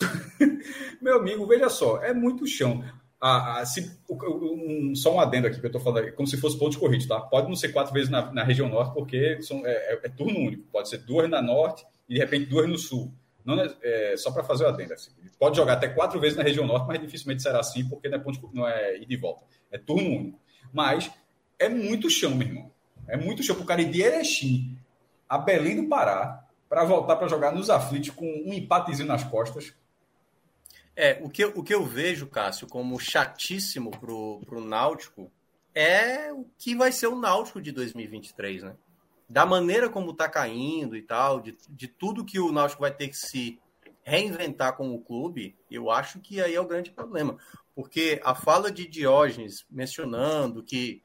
Meu 1.00 1.18
amigo, 1.18 1.46
veja 1.46 1.68
só, 1.68 2.02
é 2.02 2.12
muito 2.12 2.46
chão. 2.46 2.82
A, 3.26 3.60
a- 3.60 3.64
se- 3.66 3.98
o- 4.06 4.14
o- 4.14 4.54
um- 4.90 4.94
só 4.94 5.14
um 5.14 5.18
adendo 5.20 5.46
aqui 5.46 5.58
que 5.58 5.64
eu 5.66 5.72
tô 5.72 5.80
falando, 5.80 6.12
como 6.12 6.28
se 6.28 6.36
fosse 6.36 6.58
ponto 6.58 6.72
de 6.72 6.78
corrida, 6.78 7.06
tá? 7.08 7.20
Pode 7.22 7.48
não 7.48 7.56
ser 7.56 7.70
quatro 7.72 7.90
vezes 7.92 8.10
na, 8.10 8.30
na 8.32 8.44
região 8.44 8.68
norte, 8.68 8.92
porque 8.92 9.40
são, 9.40 9.64
é, 9.66 9.70
é- 9.72 10.00
é 10.04 10.08
turno 10.10 10.38
único. 10.38 10.64
Pode 10.70 10.90
ser 10.90 10.98
duas 10.98 11.28
na 11.30 11.40
norte 11.40 11.86
e 12.06 12.12
de 12.14 12.20
repente 12.20 12.46
duas 12.50 12.68
no 12.68 12.76
sul. 12.76 13.10
Não 13.42 13.58
é, 13.58 13.74
é, 13.82 14.16
só 14.18 14.30
para 14.30 14.44
fazer 14.44 14.64
o 14.64 14.68
adendo. 14.68 14.92
Assim. 14.92 15.10
Pode 15.38 15.56
jogar 15.56 15.74
até 15.74 15.88
quatro 15.88 16.20
vezes 16.20 16.36
na 16.36 16.42
região 16.42 16.66
norte, 16.66 16.86
mas 16.86 17.00
dificilmente 17.00 17.42
será 17.42 17.60
assim, 17.60 17.88
porque 17.88 18.08
não 18.10 18.16
é, 18.18 18.20
ponto 18.20 18.38
de, 18.48 18.54
não 18.54 18.68
é 18.68 18.96
ida 18.98 19.14
e 19.14 19.16
volta. 19.16 19.44
É 19.72 19.78
turno 19.78 20.06
único. 20.06 20.38
Mas 20.72 21.10
é 21.58 21.68
muito 21.68 22.10
chão, 22.10 22.34
meu 22.34 22.46
irmão. 22.46 22.70
É 23.08 23.16
muito 23.16 23.42
chão 23.42 23.56
pro 23.56 23.64
cara 23.64 23.80
ir 23.80 23.90
de 23.90 24.02
Erechim 24.02 24.76
a 25.28 25.38
Belém 25.38 25.76
do 25.82 25.88
Pará 25.88 26.44
para 26.68 26.84
voltar 26.84 27.16
para 27.16 27.28
jogar 27.28 27.52
nos 27.52 27.70
aflitos 27.70 28.10
com 28.10 28.26
um 28.26 28.52
empatezinho 28.52 29.08
nas 29.08 29.24
costas. 29.24 29.72
É, 30.96 31.18
o 31.22 31.28
que, 31.28 31.44
o 31.44 31.62
que 31.62 31.74
eu 31.74 31.84
vejo, 31.84 32.26
Cássio, 32.26 32.68
como 32.68 33.00
chatíssimo 33.00 33.90
pro, 33.90 34.40
pro 34.46 34.64
Náutico 34.64 35.30
é 35.74 36.32
o 36.32 36.46
que 36.56 36.74
vai 36.74 36.92
ser 36.92 37.08
o 37.08 37.18
Náutico 37.18 37.60
de 37.60 37.72
2023, 37.72 38.62
né? 38.62 38.76
Da 39.28 39.44
maneira 39.44 39.88
como 39.88 40.14
tá 40.14 40.28
caindo 40.28 40.96
e 40.96 41.02
tal, 41.02 41.40
de, 41.40 41.56
de 41.68 41.88
tudo 41.88 42.24
que 42.24 42.38
o 42.38 42.52
Náutico 42.52 42.82
vai 42.82 42.94
ter 42.94 43.08
que 43.08 43.16
se 43.16 43.58
reinventar 44.04 44.76
como 44.76 45.02
clube, 45.02 45.56
eu 45.70 45.90
acho 45.90 46.20
que 46.20 46.40
aí 46.40 46.54
é 46.54 46.60
o 46.60 46.66
grande 46.66 46.90
problema. 46.90 47.38
Porque 47.74 48.20
a 48.22 48.34
fala 48.34 48.70
de 48.70 48.86
Diógenes 48.86 49.64
mencionando 49.68 50.62
que 50.62 51.02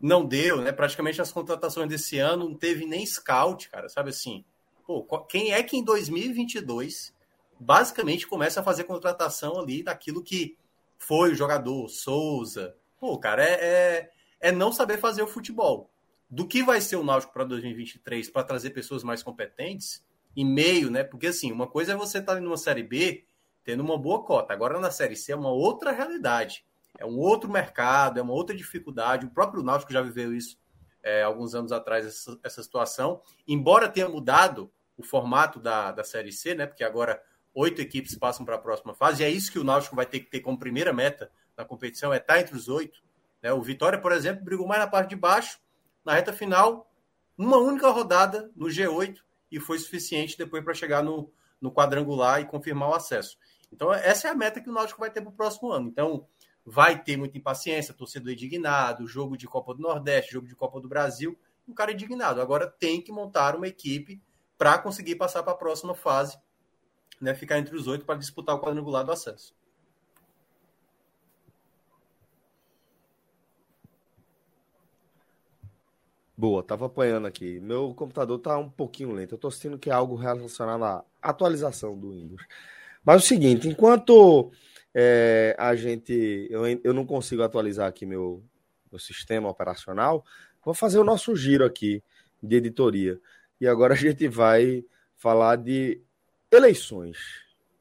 não 0.00 0.24
deu, 0.24 0.62
né? 0.62 0.72
Praticamente 0.72 1.20
as 1.20 1.32
contratações 1.32 1.88
desse 1.88 2.18
ano 2.18 2.48
não 2.48 2.54
teve 2.54 2.86
nem 2.86 3.04
scout, 3.04 3.68
cara, 3.68 3.88
sabe 3.88 4.10
assim? 4.10 4.44
Pô, 4.86 5.02
quem 5.28 5.52
é 5.52 5.62
que 5.62 5.76
em 5.76 5.84
2022 5.84 7.12
basicamente 7.58 8.26
começa 8.26 8.60
a 8.60 8.62
fazer 8.62 8.84
contratação 8.84 9.58
ali 9.58 9.82
daquilo 9.82 10.22
que 10.22 10.56
foi 10.98 11.32
o 11.32 11.34
jogador, 11.34 11.88
Souza. 11.88 12.76
Pô, 12.98 13.18
cara, 13.18 13.44
é, 13.44 13.52
é, 13.52 14.10
é 14.40 14.52
não 14.52 14.72
saber 14.72 14.98
fazer 14.98 15.22
o 15.22 15.26
futebol. 15.26 15.90
Do 16.28 16.46
que 16.46 16.62
vai 16.62 16.80
ser 16.80 16.96
o 16.96 17.04
Náutico 17.04 17.32
para 17.32 17.44
2023 17.44 18.30
para 18.30 18.42
trazer 18.42 18.70
pessoas 18.70 19.04
mais 19.04 19.22
competentes 19.22 20.04
e 20.34 20.44
meio, 20.44 20.90
né? 20.90 21.04
Porque 21.04 21.28
assim, 21.28 21.52
uma 21.52 21.66
coisa 21.66 21.92
é 21.92 21.96
você 21.96 22.18
estar 22.18 22.34
tá 22.34 22.40
numa 22.40 22.56
série 22.56 22.82
B 22.82 23.24
tendo 23.62 23.80
uma 23.80 23.96
boa 23.96 24.22
cota. 24.24 24.52
Agora 24.52 24.78
na 24.80 24.90
série 24.90 25.16
C 25.16 25.32
é 25.32 25.36
uma 25.36 25.50
outra 25.50 25.92
realidade. 25.92 26.64
É 26.98 27.04
um 27.04 27.18
outro 27.18 27.50
mercado, 27.50 28.18
é 28.18 28.22
uma 28.22 28.32
outra 28.32 28.56
dificuldade. 28.56 29.26
O 29.26 29.30
próprio 29.30 29.62
Náutico 29.62 29.92
já 29.92 30.00
viveu 30.00 30.34
isso 30.34 30.58
é, 31.02 31.22
alguns 31.22 31.54
anos 31.54 31.70
atrás, 31.70 32.04
essa, 32.04 32.38
essa 32.42 32.62
situação. 32.62 33.20
Embora 33.46 33.88
tenha 33.88 34.08
mudado 34.08 34.72
o 34.96 35.02
formato 35.02 35.60
da, 35.60 35.92
da 35.92 36.02
série 36.02 36.32
C, 36.32 36.54
né? 36.54 36.66
Porque 36.66 36.82
agora 36.82 37.22
oito 37.56 37.80
equipes 37.80 38.14
passam 38.14 38.44
para 38.44 38.56
a 38.56 38.58
próxima 38.58 38.94
fase, 38.94 39.22
e 39.22 39.26
é 39.26 39.30
isso 39.30 39.50
que 39.50 39.58
o 39.58 39.64
Náutico 39.64 39.96
vai 39.96 40.04
ter 40.04 40.20
que 40.20 40.30
ter 40.30 40.40
como 40.40 40.58
primeira 40.58 40.92
meta 40.92 41.30
na 41.56 41.64
competição, 41.64 42.12
é 42.12 42.18
estar 42.18 42.38
entre 42.38 42.54
os 42.54 42.68
oito. 42.68 43.02
Né? 43.42 43.50
O 43.50 43.62
Vitória, 43.62 43.98
por 43.98 44.12
exemplo, 44.12 44.44
brigou 44.44 44.66
mais 44.66 44.80
na 44.80 44.86
parte 44.86 45.08
de 45.08 45.16
baixo, 45.16 45.58
na 46.04 46.12
reta 46.12 46.32
final, 46.32 46.92
uma 47.36 47.56
única 47.56 47.88
rodada 47.88 48.50
no 48.54 48.66
G8, 48.66 49.16
e 49.50 49.58
foi 49.58 49.78
suficiente 49.78 50.36
depois 50.36 50.62
para 50.62 50.74
chegar 50.74 51.02
no, 51.02 51.32
no 51.58 51.72
quadrangular 51.72 52.42
e 52.42 52.44
confirmar 52.44 52.90
o 52.90 52.94
acesso. 52.94 53.38
Então, 53.72 53.92
essa 53.92 54.28
é 54.28 54.30
a 54.30 54.34
meta 54.34 54.60
que 54.60 54.68
o 54.68 54.72
Náutico 54.72 55.00
vai 55.00 55.10
ter 55.10 55.22
para 55.22 55.30
o 55.30 55.34
próximo 55.34 55.72
ano. 55.72 55.88
Então, 55.88 56.26
vai 56.64 57.02
ter 57.02 57.16
muita 57.16 57.38
impaciência, 57.38 57.94
torcedor 57.94 58.32
indignado, 58.32 59.06
jogo 59.06 59.36
de 59.36 59.46
Copa 59.46 59.72
do 59.72 59.80
Nordeste, 59.80 60.32
jogo 60.32 60.46
de 60.46 60.54
Copa 60.54 60.80
do 60.80 60.88
Brasil, 60.88 61.38
o 61.66 61.72
cara 61.72 61.92
indignado. 61.92 62.40
Agora 62.40 62.66
tem 62.66 63.00
que 63.00 63.10
montar 63.10 63.56
uma 63.56 63.66
equipe 63.66 64.20
para 64.58 64.78
conseguir 64.78 65.16
passar 65.16 65.42
para 65.42 65.52
a 65.52 65.56
próxima 65.56 65.94
fase, 65.94 66.38
né, 67.20 67.34
ficar 67.34 67.58
entre 67.58 67.74
os 67.76 67.86
oito 67.86 68.04
para 68.04 68.18
disputar 68.18 68.54
o 68.54 68.60
quadrangular 68.60 69.04
do 69.04 69.12
acesso. 69.12 69.54
Boa, 76.36 76.62
tava 76.62 76.84
apanhando 76.86 77.26
aqui. 77.26 77.58
Meu 77.60 77.94
computador 77.94 78.38
tá 78.38 78.58
um 78.58 78.68
pouquinho 78.68 79.12
lento. 79.12 79.34
Eu 79.34 79.38
tô 79.38 79.50
sentindo 79.50 79.78
que 79.78 79.88
é 79.88 79.92
algo 79.92 80.14
relacionado 80.16 80.84
à 80.84 81.04
atualização 81.22 81.98
do 81.98 82.10
Windows. 82.10 82.42
Mas 83.02 83.16
é 83.16 83.18
o 83.24 83.26
seguinte, 83.26 83.68
enquanto 83.68 84.50
é, 84.94 85.56
a 85.58 85.74
gente. 85.74 86.46
Eu, 86.50 86.66
eu 86.66 86.92
não 86.92 87.06
consigo 87.06 87.42
atualizar 87.42 87.88
aqui 87.88 88.04
meu, 88.04 88.42
meu 88.90 88.98
sistema 88.98 89.48
operacional. 89.48 90.24
Vou 90.62 90.74
fazer 90.74 90.98
o 90.98 91.04
nosso 91.04 91.34
giro 91.34 91.64
aqui 91.64 92.02
de 92.42 92.56
editoria. 92.56 93.18
E 93.60 93.66
agora 93.66 93.94
a 93.94 93.96
gente 93.96 94.28
vai 94.28 94.84
falar 95.16 95.56
de 95.56 96.02
eleições. 96.50 97.16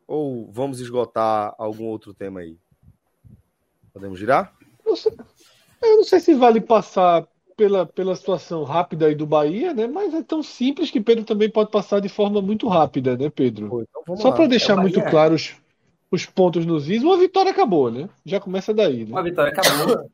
Ou 0.08 0.52
vamos 0.52 0.80
esgotar 0.80 1.56
algum 1.58 1.86
outro 1.86 2.14
tema 2.14 2.42
aí? 2.42 2.58
Podemos 3.94 4.20
girar? 4.20 4.54
Eu 4.86 5.98
não 5.98 6.04
sei 6.04 6.20
se 6.20 6.34
vale 6.34 6.62
passar 6.62 7.28
pela, 7.56 7.86
pela 7.86 8.16
situação 8.16 8.64
rápida 8.64 9.08
aí 9.08 9.16
do 9.16 9.26
Bahia, 9.26 9.74
né? 9.74 9.88
Mas 9.88 10.14
é 10.14 10.22
tão 10.22 10.44
simples 10.44 10.92
que 10.92 11.02
Pedro 11.02 11.24
também 11.24 11.50
pode 11.50 11.72
passar 11.72 12.00
de 12.00 12.10
forma 12.10 12.42
muito 12.42 12.68
rápida, 12.68 13.18
né, 13.18 13.30
Pedro? 13.30 13.86
Então 14.02 14.18
Só 14.18 14.32
para 14.32 14.48
deixar 14.48 14.78
é 14.78 14.82
muito 14.82 15.02
claro 15.02 15.36
os, 15.36 15.56
os 16.12 16.26
pontos 16.26 16.66
nos 16.66 16.90
is. 16.90 17.04
Uma 17.04 17.18
vitória 17.18 17.52
acabou, 17.52 17.90
né? 17.90 18.10
Já 18.26 18.40
começa 18.40 18.74
daí. 18.74 19.06
Né? 19.06 19.12
Uma 19.12 19.24
vitória 19.24 19.52
acabou. 19.52 20.10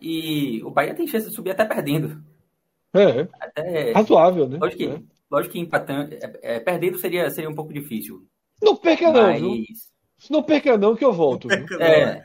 e 0.00 0.62
o 0.64 0.70
Bahia 0.70 0.94
tem 0.94 1.06
chance 1.06 1.28
de 1.28 1.34
subir 1.34 1.50
até 1.50 1.64
perdendo. 1.64 2.22
É. 2.92 3.26
Até... 3.40 3.92
Razoável, 3.92 4.48
né? 4.48 4.58
Lógico 4.60 4.78
que, 4.78 4.88
é. 4.88 5.02
Lógico 5.34 5.52
que 5.52 5.60
empatando. 5.60 6.14
É, 6.14 6.56
é, 6.56 6.60
perdendo 6.60 6.98
seria, 6.98 7.28
seria 7.30 7.50
um 7.50 7.54
pouco 7.54 7.72
difícil. 7.72 8.26
Não 8.62 8.76
perca, 8.76 9.10
mas... 9.10 9.40
não. 9.40 9.50
Viu? 9.50 9.64
Não 10.30 10.42
perca, 10.42 10.78
não, 10.78 10.96
que 10.96 11.04
eu 11.04 11.12
volto. 11.12 11.48
Não 11.48 11.66
perca, 11.66 11.84
é. 11.84 12.24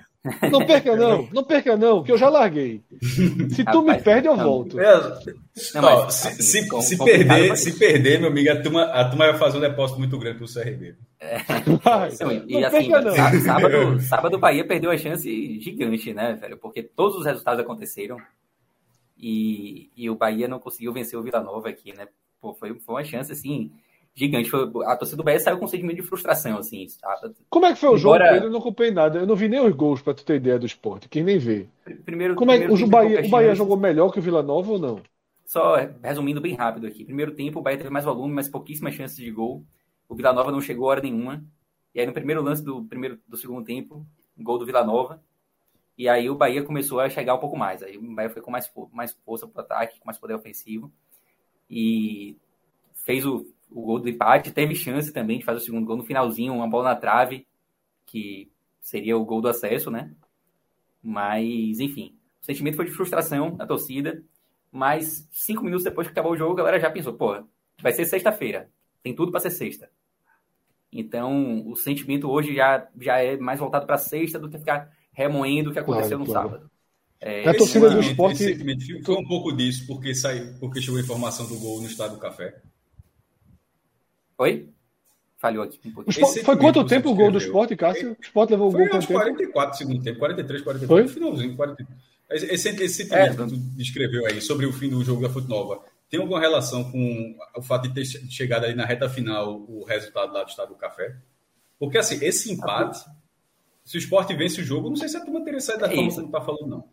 Não 0.51 0.66
perca, 0.66 0.95
não. 0.95 1.30
Não 1.34 1.43
perca, 1.43 1.78
não, 1.78 2.03
que 2.03 2.12
eu 2.12 2.18
já 2.18 2.30
larguei. 2.30 2.84
Se 3.01 3.64
tu 3.64 3.80
Rapaz, 3.80 3.97
me 3.97 4.03
perde, 4.03 4.28
eu 4.28 4.36
volto. 4.36 4.76
Não, 4.78 5.82
mas, 5.82 6.14
se, 6.14 6.43
se, 6.43 6.82
se 6.82 6.97
perder, 6.97 7.57
se 7.57 7.80
perder, 7.80 8.20
meu 8.20 8.30
amigo, 8.30 8.51
a 8.51 8.62
turma, 8.62 8.84
a 8.84 9.10
turma 9.10 9.30
vai 9.32 9.38
fazer 9.38 9.57
um 9.57 9.62
depósito 9.62 9.99
muito 9.99 10.20
grande 10.20 10.38
pro 10.38 10.53
CRB. 10.53 10.95
É. 11.20 11.38
Não, 11.66 12.32
e 12.47 12.53
não 12.53 12.68
assim, 12.68 12.89
perca, 12.89 13.01
não. 13.01 13.41
Sábado, 13.41 14.01
sábado 14.01 14.36
o 14.36 14.39
Bahia 14.39 14.68
perdeu 14.68 14.91
a 14.91 14.97
chance 14.97 15.60
gigante, 15.60 16.14
né, 16.14 16.34
velho? 16.34 16.57
Porque 16.57 16.84
todos 16.84 17.18
os 17.18 17.26
resultados 17.26 17.62
aconteceram 17.62 18.18
e, 19.18 19.89
e 19.95 20.10
o 20.10 20.16
Bahia 20.16 20.47
não 20.47 20.60
conseguiu 20.60 20.93
vencer 20.93 21.18
o 21.18 21.24
Vila 21.24 21.41
Nova 21.41 21.70
aqui, 21.70 21.93
né? 21.95 22.07
Pô, 22.42 22.54
foi, 22.54 22.74
foi 22.80 22.96
uma 22.96 23.04
chance, 23.04 23.32
assim, 23.32 23.72
gigante. 24.14 24.50
Foi, 24.50 24.62
a 24.86 24.96
torcida 24.96 25.18
do 25.18 25.24
Bahia 25.24 25.40
saiu 25.40 25.58
com 25.58 25.66
um 25.66 25.68
sentimento 25.68 25.98
de 25.98 26.04
frustração, 26.04 26.58
assim. 26.58 26.86
Como 27.50 27.66
é 27.66 27.74
que 27.74 27.80
foi 27.80 27.90
o 27.90 27.98
jogo, 27.98 28.16
Embora... 28.16 28.38
Eu 28.38 28.50
não 28.50 28.60
acompanhei 28.60 28.94
nada. 28.94 29.20
Eu 29.20 29.28
não 29.28 29.36
vi 29.36 29.48
nem 29.48 29.60
os 29.60 29.74
gols, 29.74 30.02
para 30.02 30.14
tu 30.14 30.26
ter 30.26 30.36
ideia 30.36 30.60
do 30.60 30.66
esporte. 30.66 31.10
Quem 31.10 31.24
nem 31.24 31.38
vê. 31.38 31.68
Primeiro, 32.06 32.36
Como 32.36 32.52
é 32.52 32.60
que 32.60 32.72
o 32.72 32.88
Bahia, 32.88 33.26
o 33.26 33.30
Bahia 33.30 33.56
jogou 33.56 33.78
melhor 33.78 34.12
que 34.12 34.20
o 34.20 34.22
Vila 34.22 34.44
Nova 34.44 34.72
ou 34.72 34.80
não? 34.80 35.02
Só 35.46 35.76
resumindo 36.04 36.40
bem 36.42 36.56
rápido 36.56 36.88
aqui. 36.88 37.04
Primeiro 37.04 37.34
tempo, 37.34 37.60
o 37.60 37.62
Bahia 37.62 37.78
teve 37.78 37.90
mais 37.90 38.06
volume, 38.06 38.34
mas 38.34 38.48
pouquíssimas 38.48 38.94
chances 38.94 39.18
de 39.18 39.32
gol. 39.32 39.66
O 40.08 40.16
Vila 40.16 40.34
Nova 40.34 40.52
não 40.52 40.62
chegou 40.62 40.88
a 40.88 40.92
hora 40.92 41.02
nenhuma. 41.02 41.44
E 41.94 42.00
aí, 42.00 42.06
no 42.06 42.14
primeiro 42.14 42.42
lance 42.42 42.64
do, 42.64 42.84
primeiro, 42.84 43.20
do 43.28 43.36
segundo 43.36 43.66
tempo, 43.66 44.06
gol 44.38 44.58
do 44.58 44.66
Vila 44.66 44.84
Nova. 44.84 45.22
E 45.98 46.08
aí 46.08 46.30
o 46.30 46.36
Bahia 46.36 46.64
começou 46.64 47.02
a 47.02 47.10
chegar 47.10 47.36
um 47.36 47.40
pouco 47.40 47.58
mais. 47.58 47.84
Aí 47.84 47.98
o 47.98 48.16
Bahia 48.16 48.30
foi 48.30 48.42
com 48.42 48.50
mais, 48.50 48.72
mais 48.94 49.12
força 49.26 49.46
para 49.46 49.62
o 49.62 49.66
ataque, 49.66 50.00
com 50.00 50.06
mais 50.06 50.18
poder 50.18 50.34
ofensivo. 50.34 50.92
E 51.70 52.36
fez 53.05 53.26
o, 53.26 53.45
o 53.72 53.82
gol 53.82 53.99
do 53.99 54.09
empate, 54.09 54.51
teve 54.51 54.76
chance 54.76 55.11
também 55.11 55.39
de 55.39 55.45
fazer 55.45 55.59
o 55.59 55.63
segundo 55.63 55.86
gol 55.86 55.97
no 55.97 56.03
finalzinho, 56.03 56.53
uma 56.53 56.67
bola 56.67 56.89
na 56.89 56.95
trave, 56.95 57.45
que 58.05 58.51
seria 58.82 59.17
o 59.17 59.26
gol 59.26 59.41
do 59.41 59.47
acesso, 59.47 59.91
né? 59.91 60.11
Mas, 61.01 61.80
enfim, 61.80 62.15
o 62.41 62.45
sentimento 62.45 62.76
foi 62.76 62.86
de 62.86 62.91
frustração 62.91 63.55
da 63.55 63.65
torcida, 63.65 64.24
mas 64.72 65.28
cinco 65.32 65.63
minutos 65.63 65.84
depois 65.84 66.07
que 66.07 66.11
acabou 66.11 66.34
o 66.34 66.38
jogo, 66.38 66.53
a 66.53 66.57
galera 66.57 66.80
já 66.80 66.89
pensou, 66.89 67.13
pô, 67.13 67.43
vai 67.82 67.91
ser 67.91 68.05
sexta-feira, 68.05 68.70
tem 69.01 69.15
tudo 69.15 69.32
para 69.32 69.39
ser 69.41 69.51
sexta. 69.51 69.89
Então, 70.91 71.67
o 71.67 71.76
sentimento 71.76 72.30
hoje 72.30 72.55
já, 72.55 72.88
já 72.99 73.20
é 73.20 73.38
mais 73.38 73.59
voltado 73.59 73.86
para 73.86 73.97
sexta 73.97 74.39
do 74.39 74.49
que 74.49 74.57
ficar 74.57 74.91
remoendo 75.11 75.70
o 75.70 75.74
que 75.74 75.80
aconteceu 75.80 76.17
claro, 76.17 76.20
no 76.20 76.26
claro. 76.26 76.49
sábado. 76.49 76.72
É, 77.22 77.47
a 77.49 77.53
torcida 77.53 77.89
do 77.89 77.99
esporte. 77.99 78.43
Esse 78.43 79.03
foi 79.03 79.15
um 79.15 79.28
pouco 79.28 79.51
disso, 79.51 79.86
porque 79.86 80.15
saiu, 80.15 80.53
porque 80.59 80.82
chegou 80.82 80.99
a 80.99 81.03
informação 81.03 81.45
do 81.47 81.57
gol 81.59 81.82
no 81.82 81.88
estado 81.88 82.15
do 82.15 82.20
café. 82.20 82.61
Oi? 84.38 84.70
Falhou 85.38 85.63
aqui 85.63 85.80
um 85.86 85.91
pouquinho. 85.91 86.28
foi 86.43 86.57
quanto 86.57 86.86
tempo 86.86 87.09
o 87.11 87.15
gol 87.15 87.32
do 87.32 87.38
esporte, 87.38 87.76
Cássio? 87.76 88.11
O 88.11 88.22
esporte 88.22 88.51
levou 88.51 88.70
o 88.70 88.72
gol 88.72 88.88
quanto 88.89 89.07
tempo? 89.07 89.20
44 89.20 89.78
segundo 89.78 90.03
tempo, 90.03 90.20
43, 90.20 90.61
44, 90.61 90.88
foi? 90.88 91.13
finalzinho, 91.13 91.55
43. 91.55 91.99
Esse, 92.32 92.70
esse 92.70 93.03
sentimento 93.03 93.41
é. 93.41 93.45
que 93.45 93.51
tu 93.51 93.57
descreveu 93.76 94.26
aí 94.26 94.41
sobre 94.41 94.65
o 94.65 94.72
fim 94.72 94.89
do 94.89 95.03
jogo 95.03 95.22
da 95.22 95.30
Fute 95.30 95.49
Nova 95.49 95.82
tem 96.09 96.20
alguma 96.20 96.39
relação 96.39 96.91
com 96.91 97.38
o 97.55 97.61
fato 97.61 97.88
de 97.88 97.93
ter 97.93 98.05
chegado 98.30 98.65
aí 98.65 98.74
na 98.74 98.84
reta 98.84 99.07
final 99.07 99.61
o 99.67 99.84
resultado 99.84 100.34
lá 100.34 100.43
do 100.43 100.49
Estado 100.49 100.70
do 100.70 100.76
Café? 100.76 101.15
Porque, 101.78 101.99
assim, 101.99 102.17
esse 102.26 102.51
empate, 102.51 103.05
se 103.86 103.95
o 103.95 103.99
esporte 103.99 104.36
vence 104.36 104.59
o 104.59 104.63
jogo, 104.63 104.89
não 104.89 104.95
sei 104.95 105.07
se 105.07 105.17
a 105.17 105.24
turma 105.24 105.43
teria 105.43 105.61
saído 105.61 105.82
da 105.82 105.88
é 105.88 105.95
forma 105.95 106.11
que 106.11 106.20
está 106.22 106.41
falando, 106.41 106.67
não. 106.67 106.89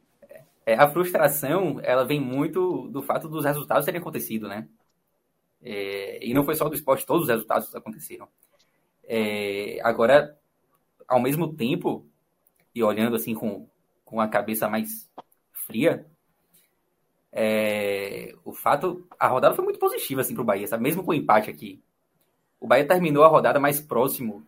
É, 0.67 0.75
a 0.75 0.89
frustração, 0.89 1.79
ela 1.81 2.05
vem 2.05 2.21
muito 2.21 2.89
do 2.89 3.01
fato 3.01 3.29
dos 3.29 3.45
resultados 3.45 3.85
terem 3.85 4.01
acontecido, 4.01 4.49
né? 4.49 4.69
É, 5.63 6.19
e 6.27 6.35
não 6.35 6.45
foi 6.45 6.57
só 6.57 6.69
do 6.69 6.75
esporte, 6.75 7.07
todos 7.07 7.23
os 7.23 7.29
resultados 7.29 7.73
aconteceram. 7.75 8.29
É, 9.05 9.79
agora, 9.85 10.37
ao 11.07 11.21
mesmo 11.21 11.55
tempo, 11.55 12.05
e 12.75 12.83
olhando 12.83 13.15
assim 13.15 13.33
com, 13.33 13.69
com 14.05 14.21
a 14.21 14.27
cabeça 14.27 14.69
mais 14.69 15.09
fria, 15.53 16.05
é, 17.33 18.35
o 18.45 18.53
fato, 18.53 19.07
a 19.21 19.29
rodada 19.29 19.55
foi 19.55 19.65
muito 19.65 19.79
positiva 19.79 20.21
assim 20.21 20.35
para 20.35 20.43
o 20.43 20.47
Bahia, 20.47 20.67
sabe? 20.67 20.83
mesmo 20.83 21.05
com 21.05 21.13
o 21.13 21.15
empate 21.15 21.49
aqui. 21.49 21.81
O 22.59 22.67
Bahia 22.67 22.89
terminou 22.89 23.23
a 23.23 23.29
rodada 23.29 23.61
mais 23.61 23.81
próximo 23.81 24.45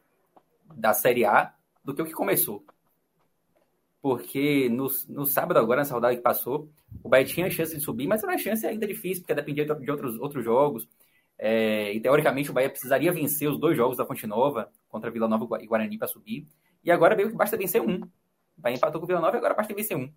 da 0.75 0.93
Série 0.93 1.25
A 1.25 1.55
do 1.85 1.95
que 1.95 2.03
o 2.03 2.05
que 2.05 2.12
começou. 2.12 2.64
Porque 4.01 4.69
no, 4.69 4.89
no 5.09 5.27
sábado, 5.27 5.59
agora, 5.59 5.81
nessa 5.81 5.95
rodada 5.95 6.15
que 6.15 6.23
passou, 6.23 6.71
o 7.03 7.09
Bahia 7.09 7.25
tinha 7.27 7.51
chance 7.51 7.75
de 7.75 7.83
subir, 7.83 8.07
mas 8.07 8.23
era 8.23 8.33
uma 8.33 8.39
chance 8.39 8.65
ainda 8.67 8.87
difícil, 8.87 9.23
porque 9.23 9.35
dependia 9.35 9.65
de 9.65 9.91
outros, 9.91 10.19
outros 10.21 10.45
jogos. 10.45 10.89
É, 11.37 11.93
e 11.95 12.01
teoricamente 12.01 12.51
o 12.51 12.53
Bahia 12.53 12.71
precisaria 12.71 13.13
vencer 13.13 13.49
os 13.49 13.59
dois 13.59 13.77
jogos 13.77 13.97
da 13.97 14.05
Fonte 14.05 14.27
Nova 14.27 14.71
contra 14.89 15.11
Vila 15.11 15.29
Nova 15.29 15.63
e 15.63 15.67
Guarani 15.67 15.99
para 15.99 16.09
subir. 16.09 16.47
E 16.83 16.91
agora 16.91 17.17
meio 17.17 17.31
que 17.31 17.37
basta 17.37 17.57
vencer 17.57 17.81
um. 17.83 18.03
O 18.03 18.61
Bahia 18.61 18.77
empatou 18.77 19.01
com 19.01 19.05
o 19.05 19.07
Vila 19.07 19.21
Nova 19.21 19.37
e 19.37 19.39
agora 19.39 19.55
basta 19.55 19.75
vencer 19.75 19.97
um. 19.97 20.13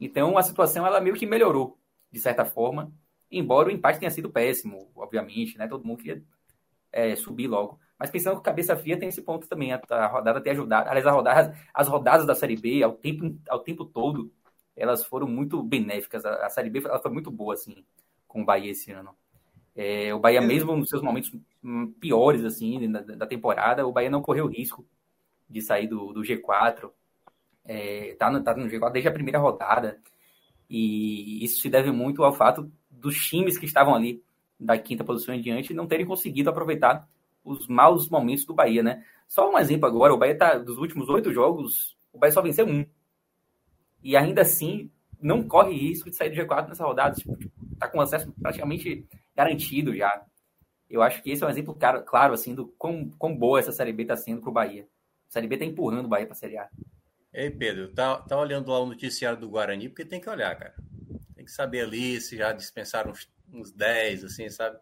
Então 0.00 0.38
a 0.38 0.42
situação 0.42 0.86
ela 0.86 1.00
meio 1.00 1.14
que 1.14 1.26
melhorou, 1.26 1.78
de 2.10 2.18
certa 2.20 2.44
forma, 2.44 2.92
embora 3.30 3.68
o 3.68 3.72
empate 3.72 3.98
tenha 3.98 4.10
sido 4.10 4.30
péssimo, 4.30 4.90
obviamente, 4.94 5.58
né? 5.58 5.68
Todo 5.68 5.84
mundo 5.84 5.98
queria 5.98 6.22
é, 6.92 7.14
subir 7.16 7.48
logo. 7.48 7.78
Mas 8.00 8.10
pensando 8.10 8.36
com 8.36 8.42
cabeça 8.42 8.74
fria, 8.74 8.98
tem 8.98 9.10
esse 9.10 9.20
ponto 9.20 9.46
também. 9.46 9.74
A, 9.74 9.80
a 9.90 10.06
rodada 10.06 10.40
ter 10.40 10.50
ajudado. 10.50 10.88
Aliás, 10.88 11.06
a 11.06 11.10
rodada, 11.10 11.54
as 11.74 11.86
rodadas 11.86 12.26
da 12.26 12.34
Série 12.34 12.56
B, 12.56 12.82
ao 12.82 12.92
tempo, 12.92 13.38
ao 13.46 13.60
tempo 13.60 13.84
todo, 13.84 14.32
elas 14.74 15.04
foram 15.04 15.28
muito 15.28 15.62
benéficas. 15.62 16.24
A, 16.24 16.46
a 16.46 16.48
Série 16.48 16.70
B 16.70 16.80
ela 16.82 16.98
foi 16.98 17.10
muito 17.10 17.30
boa, 17.30 17.52
assim, 17.52 17.84
com 18.26 18.40
o 18.40 18.44
Bahia 18.44 18.70
esse 18.70 18.90
ano. 18.90 19.14
É, 19.76 20.14
o 20.14 20.18
Bahia, 20.18 20.40
mesmo 20.40 20.74
nos 20.74 20.88
seus 20.88 21.02
momentos 21.02 21.30
piores 22.00 22.42
assim 22.42 22.90
da, 22.90 23.00
da, 23.02 23.26
temporada, 23.26 23.86
o 23.86 23.92
Bahia 23.92 24.08
não 24.08 24.22
correu 24.22 24.46
risco 24.46 24.84
de 25.46 25.60
sair 25.60 25.86
do, 25.86 26.10
do 26.14 26.22
G4. 26.22 26.90
É, 27.66 28.16
tá, 28.18 28.30
no, 28.30 28.42
tá 28.42 28.56
no 28.56 28.66
G4 28.66 28.92
desde 28.92 29.08
a 29.10 29.12
primeira 29.12 29.38
rodada. 29.38 30.00
E 30.70 31.44
isso 31.44 31.60
se 31.60 31.68
deve 31.68 31.92
muito 31.92 32.24
ao 32.24 32.32
fato 32.32 32.72
dos 32.90 33.16
times 33.16 33.58
que 33.58 33.66
estavam 33.66 33.94
ali 33.94 34.22
da 34.58 34.78
quinta 34.78 35.04
posição 35.04 35.34
em 35.34 35.40
diante 35.40 35.74
não 35.74 35.86
terem 35.86 36.06
conseguido 36.06 36.48
aproveitar 36.48 37.06
os 37.44 37.66
maus 37.66 38.08
momentos 38.08 38.44
do 38.44 38.54
Bahia, 38.54 38.82
né? 38.82 39.04
Só 39.26 39.50
um 39.50 39.58
exemplo 39.58 39.86
agora, 39.86 40.12
o 40.12 40.18
Bahia 40.18 40.36
tá 40.36 40.58
dos 40.58 40.78
últimos 40.78 41.08
oito 41.08 41.32
jogos, 41.32 41.96
o 42.12 42.18
Bahia 42.18 42.32
só 42.32 42.42
venceu 42.42 42.66
um. 42.66 42.84
E 44.02 44.16
ainda 44.16 44.42
assim 44.42 44.90
não 45.20 45.42
corre 45.42 45.74
risco 45.74 46.10
de 46.10 46.16
sair 46.16 46.30
do 46.30 46.36
G4 46.36 46.68
nessa 46.68 46.84
rodada, 46.84 47.14
tipo, 47.14 47.36
tá 47.78 47.88
com 47.88 48.00
acesso 48.00 48.32
praticamente 48.40 49.06
garantido 49.34 49.94
já. 49.94 50.24
Eu 50.88 51.02
acho 51.02 51.22
que 51.22 51.30
esse 51.30 51.42
é 51.44 51.46
um 51.46 51.50
exemplo 51.50 51.74
claro, 51.74 52.02
claro 52.02 52.34
assim, 52.34 52.54
do 52.54 52.66
quão, 52.66 53.08
quão 53.10 53.36
boa 53.36 53.60
essa 53.60 53.70
Série 53.70 53.92
B 53.92 54.02
está 54.02 54.16
sendo 54.16 54.40
para 54.40 54.50
o 54.50 54.52
Bahia. 54.52 54.88
A 55.28 55.32
Série 55.32 55.46
B 55.46 55.54
está 55.54 55.64
empurrando 55.64 56.06
o 56.06 56.08
Bahia 56.08 56.26
para 56.26 56.34
a 56.34 56.38
Série 56.38 56.58
A. 56.58 56.68
Ei, 57.32 57.48
Pedro, 57.48 57.92
tá, 57.92 58.16
tá 58.16 58.36
olhando 58.36 58.72
lá 58.72 58.80
o 58.80 58.86
noticiário 58.86 59.38
do 59.38 59.48
Guarani, 59.48 59.88
porque 59.88 60.04
tem 60.04 60.20
que 60.20 60.28
olhar, 60.28 60.56
cara. 60.56 60.74
Tem 61.36 61.44
que 61.44 61.52
saber 61.52 61.82
ali 61.82 62.20
se 62.20 62.36
já 62.36 62.52
dispensaram 62.52 63.12
uns, 63.12 63.30
uns 63.52 63.72
10, 63.72 64.24
assim, 64.24 64.48
sabe? 64.48 64.78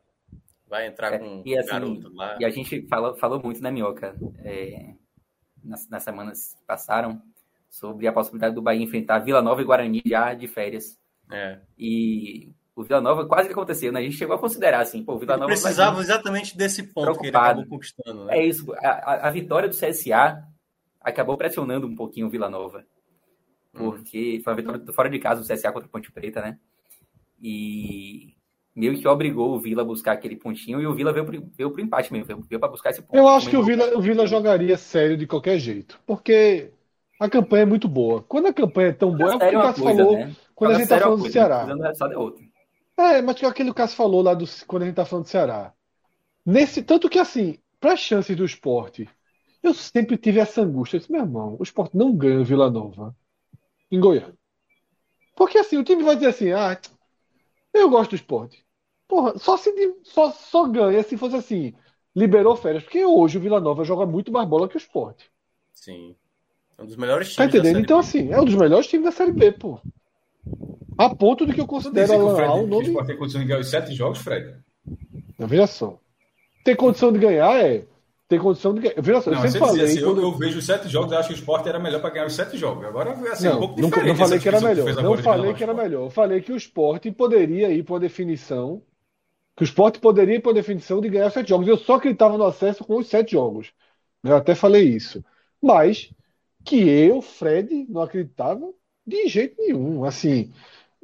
Vai 0.68 0.86
entrar 0.86 1.14
É, 1.14 1.18
com 1.18 1.42
e 1.46 1.56
assim, 1.56 1.68
garoto 1.70 2.12
lá. 2.14 2.36
E 2.38 2.44
a 2.44 2.50
gente 2.50 2.86
falou, 2.88 3.16
falou 3.16 3.40
muito, 3.42 3.62
né, 3.62 3.70
Minhoca, 3.70 4.14
é, 4.44 4.94
nas, 5.64 5.88
nas 5.88 6.02
semanas 6.02 6.54
que 6.58 6.64
passaram, 6.66 7.22
sobre 7.70 8.06
a 8.06 8.12
possibilidade 8.12 8.54
do 8.54 8.62
Bahia 8.62 8.82
enfrentar 8.82 9.18
Vila 9.20 9.40
Nova 9.42 9.60
e 9.60 9.64
Guarani 9.64 10.02
já 10.04 10.34
de 10.34 10.46
férias. 10.48 10.98
É. 11.30 11.60
E 11.78 12.50
o 12.74 12.82
Vila 12.82 13.00
Nova 13.00 13.26
quase 13.26 13.48
que 13.48 13.52
aconteceu, 13.52 13.92
né? 13.92 14.00
A 14.00 14.02
gente 14.02 14.16
chegou 14.16 14.34
a 14.36 14.38
considerar 14.38 14.80
assim, 14.80 15.02
pô, 15.04 15.14
o 15.14 15.18
Vila 15.18 15.36
Nova. 15.36 15.46
precisava 15.48 16.00
exatamente 16.00 16.56
desse 16.56 16.82
ponto 16.82 16.94
que 17.18 17.26
ele 17.26 17.32
Preocupado. 17.32 17.60
acabou 17.60 17.76
conquistando, 17.78 18.24
né? 18.26 18.38
É 18.38 18.44
isso, 18.46 18.72
a, 18.74 18.88
a- 18.88 19.28
a 19.28 19.30
vitória 19.30 19.68
do 19.68 19.74
CSA 19.76 20.42
acabou 21.00 21.36
pressionando 21.36 21.86
um 21.86 21.94
pouquinho 21.94 22.26
o 22.26 22.30
Vila 22.30 22.48
Nova. 22.50 22.84
Uhum. 23.74 23.90
Porque 23.90 24.40
foi 24.42 24.52
uma 24.52 24.56
vitória 24.56 24.92
fora 24.92 25.10
de 25.10 25.18
casa 25.18 25.40
do 25.42 25.46
CSA 25.46 25.70
contra 25.72 25.86
o 25.88 25.90
Ponte 25.90 26.10
Preta, 26.12 26.40
né? 26.40 26.58
E 27.40 28.34
meio 28.78 28.96
que 28.96 29.08
obrigou 29.08 29.54
o 29.54 29.58
Vila 29.58 29.82
a 29.82 29.84
buscar 29.84 30.12
aquele 30.12 30.36
pontinho 30.36 30.80
e 30.80 30.86
o 30.86 30.94
Vila 30.94 31.12
veio 31.12 31.26
pro, 31.26 31.50
veio 31.56 31.70
pro 31.70 31.82
empate 31.82 32.12
mesmo, 32.12 32.26
veio, 32.26 32.40
veio 32.48 32.60
para 32.60 32.68
buscar 32.68 32.90
esse 32.90 33.02
ponto. 33.02 33.16
Eu 33.16 33.26
acho 33.26 33.50
que 33.50 33.56
o 33.56 33.62
Vila, 33.62 33.96
o 33.96 34.00
Vila 34.00 34.26
jogaria 34.26 34.76
sério 34.78 35.16
de 35.16 35.26
qualquer 35.26 35.58
jeito, 35.58 36.00
porque 36.06 36.70
a 37.18 37.28
campanha 37.28 37.62
é 37.62 37.66
muito 37.66 37.88
boa. 37.88 38.22
Quando 38.22 38.46
a 38.46 38.52
campanha 38.52 38.90
é 38.90 38.92
tão 38.92 39.10
boa, 39.10 39.32
é 39.32 39.36
o 39.36 39.38
que 39.38 39.44
o 39.44 39.48
é 39.48 39.56
uma 39.56 39.62
Cássio 39.62 39.84
falou 39.84 40.12
né? 40.12 40.36
quando 40.54 40.70
a 40.70 40.74
Jogar 40.74 40.78
gente 40.78 40.88
tá 40.88 40.96
é 40.96 41.00
falando 41.00 41.16
do 41.16 41.22
coisa, 41.22 41.32
Ceará. 41.32 41.64
do 41.64 41.82
resultado 41.82 42.12
é 42.12 42.18
outro. 42.18 42.44
É, 42.96 43.22
mas 43.22 43.36
que 43.36 43.46
aquele 43.46 43.74
Cássio 43.74 43.96
falou 43.96 44.22
lá 44.22 44.34
do, 44.34 44.44
quando 44.66 44.82
a 44.84 44.86
gente 44.86 44.94
tá 44.94 45.04
falando 45.04 45.24
do 45.24 45.30
Ceará. 45.30 45.72
Nesse, 46.46 46.82
tanto 46.82 47.08
que 47.08 47.18
assim, 47.18 47.58
para 47.80 47.94
as 47.94 48.00
chances 48.00 48.36
do 48.36 48.44
esporte, 48.44 49.08
eu 49.60 49.74
sempre 49.74 50.16
tive 50.16 50.38
essa 50.38 50.62
angústia. 50.62 50.96
Eu 50.96 51.00
disse, 51.00 51.12
meu 51.12 51.22
irmão, 51.22 51.56
o 51.58 51.62
esporte 51.62 51.96
não 51.96 52.14
ganha 52.14 52.40
o 52.40 52.44
Vila 52.44 52.70
Nova 52.70 53.14
em 53.90 53.98
Goiânia. 53.98 54.34
Porque 55.36 55.58
assim, 55.58 55.76
o 55.76 55.84
time 55.84 56.02
vai 56.02 56.14
dizer 56.14 56.28
assim, 56.28 56.52
ah, 56.52 56.78
eu 57.74 57.90
gosto 57.90 58.10
do 58.10 58.16
esporte. 58.16 58.64
Porra, 59.08 59.38
só 59.38 59.56
se 59.56 59.72
só, 60.04 60.30
só 60.30 60.68
ganha 60.68 61.02
se 61.02 61.16
fosse 61.16 61.36
assim, 61.36 61.74
liberou 62.14 62.56
férias. 62.56 62.84
Porque 62.84 63.04
hoje 63.04 63.38
o 63.38 63.40
Vila 63.40 63.60
Nova 63.60 63.84
joga 63.84 64.06
muito 64.06 64.30
mais 64.32 64.48
bola 64.48 64.68
que 64.68 64.76
o 64.76 64.78
esporte. 64.78 65.30
Sim. 65.72 66.14
É 66.78 66.82
um 66.82 66.86
dos 66.86 66.96
melhores 66.96 67.34
Tá 67.34 67.46
times 67.46 67.54
da 67.56 67.64
entendendo? 67.64 67.64
Série 67.64 67.84
Então, 67.84 67.98
B. 67.98 68.00
assim, 68.00 68.30
é 68.30 68.38
um 68.40 68.44
dos 68.44 68.54
melhores 68.54 68.86
times 68.86 69.06
da 69.06 69.12
Série 69.12 69.32
B, 69.32 69.50
pô. 69.52 69.80
A 70.98 71.08
ponto 71.14 71.46
de 71.46 71.54
que 71.54 71.60
eu 71.60 71.66
considero 71.66 72.08
que 72.08 72.14
o 72.24 72.28
Alan 72.28 72.28
Fred 72.28 72.52
que 72.52 72.58
o 72.60 72.64
o 72.64 72.66
nome. 72.66 72.88
Sport 72.88 73.06
tem 73.06 73.16
condição 73.16 73.40
de 73.40 73.46
ganhar 73.46 73.60
os 73.60 73.70
sete 73.70 73.94
jogos, 73.94 74.18
Fred? 74.18 74.58
Não, 75.38 75.46
veja 75.46 75.66
só. 75.66 75.98
Ter 76.64 76.76
condição 76.76 77.12
de 77.12 77.18
ganhar 77.18 77.64
é. 77.64 77.86
Ter 78.28 78.40
condição 78.40 78.74
de 78.74 78.80
ganhar. 78.82 78.94
Veja 79.02 79.20
só, 79.22 79.30
Não, 79.30 79.38
eu 79.44 79.48
sempre 79.48 79.68
falei. 79.68 79.84
assim, 79.84 80.00
eu, 80.00 80.14
quando- 80.14 80.22
eu 80.22 80.32
vejo 80.36 80.58
os 80.58 80.66
sete 80.66 80.88
jogos, 80.88 81.12
eu 81.12 81.18
acho 81.18 81.28
que 81.28 81.34
o 81.34 81.38
Sport 81.38 81.66
era 81.66 81.78
melhor 81.78 82.00
para 82.00 82.10
ganhar 82.10 82.26
os 82.26 82.34
sete 82.34 82.56
jogos. 82.58 82.84
Agora, 82.84 83.12
assim, 83.32 83.48
um 83.48 83.52
Não, 83.52 83.58
pouco 83.58 83.74
não, 83.76 83.88
diferente. 83.88 84.08
não 84.08 84.16
falei 84.16 84.38
que 84.38 84.48
era 84.48 84.60
melhor. 84.60 84.84
fez 84.84 84.96
Não 84.96 85.16
falei 85.18 85.54
que 85.54 85.62
era 85.62 85.74
melhor. 85.74 86.04
Eu 86.06 86.10
falei 86.10 86.40
que 86.40 86.52
o 86.52 86.56
esporte 86.56 87.10
poderia 87.12 87.70
ir 87.70 87.82
por 87.84 88.00
definição. 88.00 88.82
Que 89.58 89.64
o 89.64 89.66
esporte 89.66 89.98
poderia 89.98 90.40
por 90.40 90.54
definição 90.54 91.00
de 91.00 91.08
ganhar 91.08 91.26
os 91.26 91.32
sete 91.32 91.48
jogos. 91.48 91.66
Eu 91.66 91.76
só 91.76 91.96
acreditava 91.96 92.38
no 92.38 92.44
acesso 92.44 92.84
com 92.84 92.96
os 92.96 93.08
sete 93.08 93.32
jogos. 93.32 93.72
Eu 94.22 94.36
até 94.36 94.54
falei 94.54 94.84
isso. 94.84 95.24
Mas 95.60 96.12
que 96.64 96.88
eu, 96.88 97.20
Fred, 97.20 97.86
não 97.88 98.02
acreditava 98.02 98.72
de 99.04 99.26
jeito 99.26 99.56
nenhum. 99.58 100.04
Assim, 100.04 100.52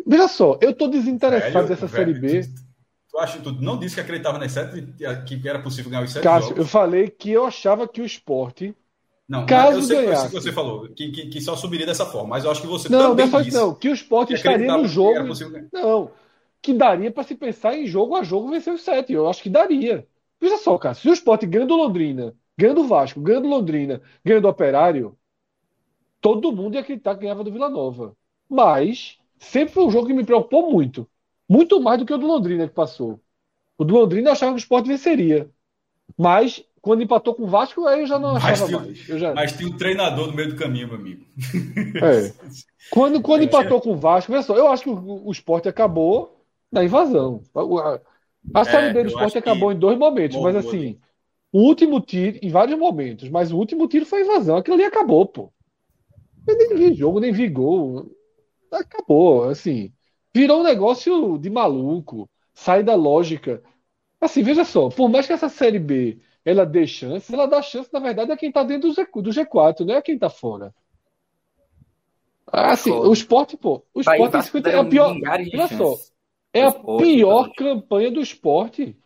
veja 0.07 0.29
só, 0.29 0.57
eu 0.61 0.73
tô 0.73 0.87
desinteressado 0.87 1.67
Velho, 1.67 1.69
dessa 1.69 1.89
velho, 1.89 2.15
Série 2.15 2.21
B. 2.21 2.49
Tu, 3.11 3.19
acha, 3.19 3.41
tu 3.41 3.53
não 3.53 3.77
disse 3.77 3.97
que 3.97 4.01
acreditava 4.03 4.39
nas 4.39 4.53
sete, 4.53 4.87
que 5.27 5.49
era 5.49 5.59
possível 5.61 5.91
ganhar 5.91 6.05
os 6.05 6.13
sete 6.13 6.23
Cássio, 6.23 6.51
eu 6.51 6.57
jogos? 6.57 6.71
falei 6.71 7.11
que 7.11 7.33
eu 7.33 7.45
achava 7.47 7.89
que 7.89 8.01
o 8.01 8.05
esporte. 8.05 8.73
Não, 9.29 9.47
caso 9.47 9.79
eu 9.79 9.83
sei 9.83 9.97
que 9.97 10.03
isso 10.03 10.11
ganhasse. 10.11 10.29
que 10.29 10.35
você 10.35 10.53
falou, 10.53 10.89
que, 10.91 11.11
que, 11.11 11.27
que 11.27 11.41
só 11.41 11.57
subiria 11.57 11.87
dessa 11.87 12.07
forma, 12.07 12.29
mas 12.29 12.45
eu 12.45 12.51
acho 12.51 12.61
que 12.61 12.67
você 12.67 12.89
Não, 12.89 12.99
não 12.99 13.11
também 13.11 13.27
é 13.27 13.31
só 13.31 13.41
isso, 13.41 13.51
disse 13.51 13.59
não. 13.59 13.75
Que 13.75 13.89
o 13.89 13.95
esporte 13.95 14.29
que 14.29 14.35
estaria 14.35 14.71
no 14.77 14.83
que 14.83 14.89
jogo. 14.89 15.33
Não, 15.73 16.11
que 16.65 16.73
daria 16.75 17.11
para 17.11 17.23
se 17.25 17.35
pensar 17.35 17.77
em 17.77 17.87
jogo 17.87 18.17
a 18.17 18.23
jogo 18.23 18.49
vencer 18.51 18.73
os 18.73 18.83
sete. 18.83 19.13
Eu 19.13 19.29
acho 19.29 19.43
que 19.43 19.51
daria. 19.51 20.07
Veja 20.41 20.57
só, 20.57 20.77
cara, 20.79 20.95
se 20.95 21.09
o 21.09 21.13
Sport 21.13 21.45
ganha 21.45 21.67
do 21.67 21.77
Londrina, 21.77 22.35
ganha 22.57 22.75
do 22.75 22.85
Vasco, 22.89 23.21
ganha 23.21 23.41
do 23.41 23.49
Londrina, 23.49 24.01
ganha 24.25 24.41
do 24.41 24.49
Operário, 24.49 25.17
todo 26.21 26.53
mundo 26.53 26.75
ia 26.75 26.81
acreditar 26.81 27.15
que 27.15 27.23
ganhava 27.23 27.45
do 27.45 27.53
Vila 27.53 27.69
Nova. 27.69 28.17
Mas 28.49 29.19
sempre 29.39 29.75
foi 29.75 29.85
um 29.85 29.91
jogo 29.91 30.07
que 30.07 30.15
me 30.15 30.25
preocupou 30.25 30.71
muito. 30.71 31.07
Muito 31.49 31.81
mais 31.81 31.99
do 31.99 32.07
que 32.07 32.13
o 32.15 32.19
do 32.19 32.27
Londrina 32.27 32.67
que 32.67 32.75
passou. 32.75 33.21
O 33.77 33.85
do 33.85 33.95
Londrina 33.95 34.29
eu 34.29 34.33
achava 34.33 34.53
que 34.53 34.59
o 34.59 34.65
Sport 34.65 34.87
venceria. 34.87 35.51
Mas 36.17 36.65
quando 36.81 37.03
empatou 37.03 37.35
com 37.35 37.45
o 37.45 37.47
Vasco, 37.47 37.87
aí 37.87 38.01
eu 38.01 38.07
já 38.07 38.19
não 38.19 38.35
Mas 38.35 38.45
achava 38.45 38.67
tinha- 38.67 38.81
mais. 38.81 39.09
Eu 39.09 39.19
já... 39.19 39.35
Mas 39.35 39.53
tinha 39.53 39.69
um 39.69 39.77
treinador 39.77 40.29
no 40.29 40.35
meio 40.35 40.51
do 40.51 40.57
caminho, 40.57 40.89
meu 40.89 40.97
amigo. 40.97 41.25
É. 42.03 42.33
Quando, 42.91 43.23
quando 43.23 43.41
É. 43.41 43.45
empatou 43.45 43.81
com 43.81 43.93
o 43.93 43.97
Vasco, 43.97 44.31
veja 44.31 44.45
só, 44.45 44.55
eu 44.57 44.69
acho 44.69 44.83
que 44.83 44.91
o, 44.91 45.27
o 45.27 45.33
esporte 45.33 45.67
acabou 45.69 46.34
na 46.75 46.85
invasão. 46.85 47.43
A, 47.55 47.61
a- 47.97 48.01
a 48.55 48.65
Série 48.65 48.91
B 48.91 49.03
do 49.05 49.09
esporte 49.09 49.39
acabou 49.39 49.73
em 49.73 49.79
dois 49.79 49.99
momentos, 49.99 50.39
mas 50.39 50.57
morreu 50.57 50.57
assim, 50.57 50.79
ali. 50.83 51.01
o 51.53 51.61
último 51.63 52.01
tiro, 52.01 52.39
em 52.43 52.51
vários 52.51 52.79
momentos, 52.79 53.29
mas 53.31 53.53
o 53.53 53.59
último 53.59 53.89
tiro 53.89 54.07
foi 54.07 54.23
invasão. 54.23 54.59
Aquilo 54.59 54.77
ali 54.77 54.85
acabou, 54.85 55.27
pô. 55.27 55.53
Eu 56.47 56.57
nem 56.57 56.75
vi 56.77 56.95
jogo, 56.95 57.21
nem 57.21 57.33
vi 57.33 57.49
gol. 57.49 58.11
Acabou, 58.73 59.45
assim. 59.51 59.93
Virou 60.35 60.61
um 60.61 60.65
negócio 60.65 61.39
de 61.39 61.51
maluco, 61.51 62.29
sai 62.55 62.83
da 62.83 62.95
lógica. 62.95 63.63
Assim, 64.21 64.43
veja 64.43 64.65
só, 64.65 64.89
por 64.91 65.09
mais 65.11 65.27
que 65.27 65.33
essa 65.35 65.49
Série 65.51 65.79
B 65.79 66.21
ela 66.45 66.67
dê 66.67 66.87
chance, 66.87 67.33
ela 67.35 67.47
dá 67.47 67.63
chance, 67.63 67.91
na 67.93 68.01
verdade, 68.01 68.33
a 68.33 68.37
quem 68.37 68.53
tá 68.53 68.65
dentro 68.65 68.91
do, 68.91 68.95
G, 68.95 69.07
do 69.23 69.33
G4, 69.33 69.87
não 69.87 69.95
é 69.95 69.99
a 69.99 70.03
quem 70.03 70.19
tá 70.19 70.31
fora. 70.31 70.75
Assim, 72.47 72.91
Concordo. 72.91 73.11
o 73.11 73.13
esporte, 73.13 73.57
pô, 73.57 73.83
o 73.93 74.01
esporte 74.01 74.35
é, 74.35 74.37
Vasco 74.39 74.53
50 74.59 74.71
é 74.71 74.79
a 74.79 74.85
pior. 74.85 75.19
Olha 75.53 75.69
só. 75.69 75.99
É 76.55 76.63
a 76.67 76.73
Esporte, 76.73 76.97
pior 76.97 77.51
então. 77.51 77.55
campanha 77.55 78.11
do 78.11 78.21
esporte 78.21 78.99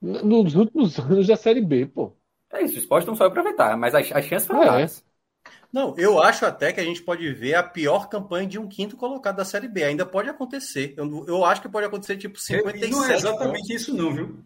nos 0.00 0.54
últimos 0.56 0.98
anos 0.98 1.26
da 1.28 1.36
Série 1.36 1.60
B, 1.64 1.86
pô. 1.86 2.16
É 2.50 2.62
isso, 2.62 2.76
o 2.76 2.78
esporte 2.78 3.06
não 3.06 3.14
soube 3.16 3.30
aproveitar, 3.32 3.76
mas 3.76 3.94
as, 3.94 4.10
as 4.12 4.24
chances 4.26 4.46
foram 4.46 4.62
É. 4.62 4.86
Não, 5.72 5.94
eu 5.98 6.20
acho 6.22 6.46
até 6.46 6.72
que 6.72 6.80
a 6.80 6.84
gente 6.84 7.02
pode 7.02 7.32
ver 7.34 7.54
a 7.54 7.62
pior 7.62 8.08
campanha 8.08 8.46
de 8.48 8.58
um 8.58 8.68
quinto 8.68 8.96
colocado 8.96 9.36
da 9.36 9.44
Série 9.44 9.68
B. 9.68 9.84
Ainda 9.84 10.06
pode 10.06 10.28
acontecer. 10.28 10.94
Eu, 10.96 11.26
eu 11.26 11.44
acho 11.44 11.60
que 11.62 11.68
pode 11.68 11.86
acontecer 11.86 12.16
tipo 12.16 12.38
E 12.48 12.86
57 12.86 12.86
não 12.86 13.04
é 13.04 13.12
pontos. 13.12 13.14
exatamente 13.14 13.72
isso, 13.74 13.94
não, 13.94 14.12
viu? 14.14 14.44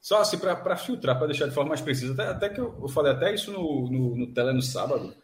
Só 0.00 0.20
assim, 0.20 0.38
para 0.38 0.76
filtrar, 0.76 1.16
para 1.16 1.28
deixar 1.28 1.46
de 1.46 1.54
forma 1.54 1.70
mais 1.70 1.80
precisa, 1.80 2.12
até, 2.12 2.26
até 2.28 2.48
que 2.48 2.60
eu, 2.60 2.76
eu 2.82 2.88
falei 2.88 3.12
até 3.12 3.32
isso 3.32 3.52
no, 3.52 3.88
no, 3.88 4.16
no 4.16 4.34
tele 4.34 4.52
no 4.52 4.60
sábado, 4.62 5.14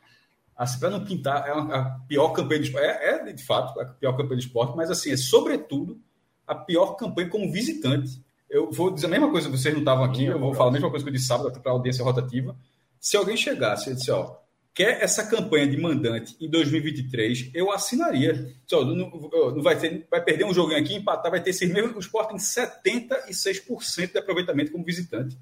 assim, 0.58 0.78
para 0.80 0.90
não 0.90 1.04
pintar, 1.04 1.48
é 1.48 1.52
uma- 1.52 1.74
a 1.74 1.84
pior 2.08 2.30
campanha 2.32 2.60
do 2.60 2.66
esporte, 2.66 2.84
é, 2.86 3.28
é, 3.28 3.32
de 3.32 3.44
fato 3.44 3.80
a 3.80 3.84
pior 3.86 4.12
campanha 4.12 4.36
do 4.36 4.42
esporte, 4.42 4.76
mas 4.76 4.90
assim, 4.90 5.12
é 5.12 5.16
sobretudo 5.16 5.98
a 6.46 6.54
pior 6.54 6.96
campanha 6.96 7.28
como 7.28 7.50
visitante. 7.52 8.20
Eu 8.50 8.70
vou 8.72 8.90
dizer 8.90 9.06
a 9.06 9.10
mesma 9.10 9.30
coisa, 9.30 9.48
vocês 9.48 9.72
não 9.72 9.80
estavam 9.82 10.04
aqui, 10.04 10.24
eu 10.24 10.38
vou 10.38 10.52
falar 10.54 10.70
a 10.70 10.72
mesma 10.72 10.90
coisa 10.90 11.04
que 11.04 11.10
eu 11.10 11.12
disse 11.14 11.26
sábado 11.26 11.60
para 11.60 11.70
a 11.70 11.74
audiência 11.74 12.02
rotativa. 12.04 12.56
Se 12.98 13.16
alguém 13.16 13.36
chegasse 13.36 13.90
e 13.90 13.94
disse, 13.94 14.10
ó, 14.10 14.34
quer 14.74 15.02
essa 15.02 15.26
campanha 15.26 15.66
de 15.68 15.76
mandante 15.76 16.34
em 16.40 16.48
2023, 16.48 17.50
eu 17.54 17.70
assinaria. 17.70 18.54
Só, 18.66 18.84
não, 18.84 19.10
não 19.54 19.62
vai, 19.62 19.78
ter, 19.78 20.06
vai 20.10 20.22
perder 20.22 20.44
um 20.44 20.54
joguinho 20.54 20.80
aqui, 20.80 20.94
empatar, 20.94 21.30
vai 21.30 21.42
ter 21.42 21.50
esses 21.50 21.70
mesmos. 21.70 21.94
O 21.96 21.98
Sport 22.00 22.28
tem 22.30 22.38
76% 22.38 24.12
de 24.12 24.18
aproveitamento 24.18 24.72
como 24.72 24.84
visitante. 24.84 25.36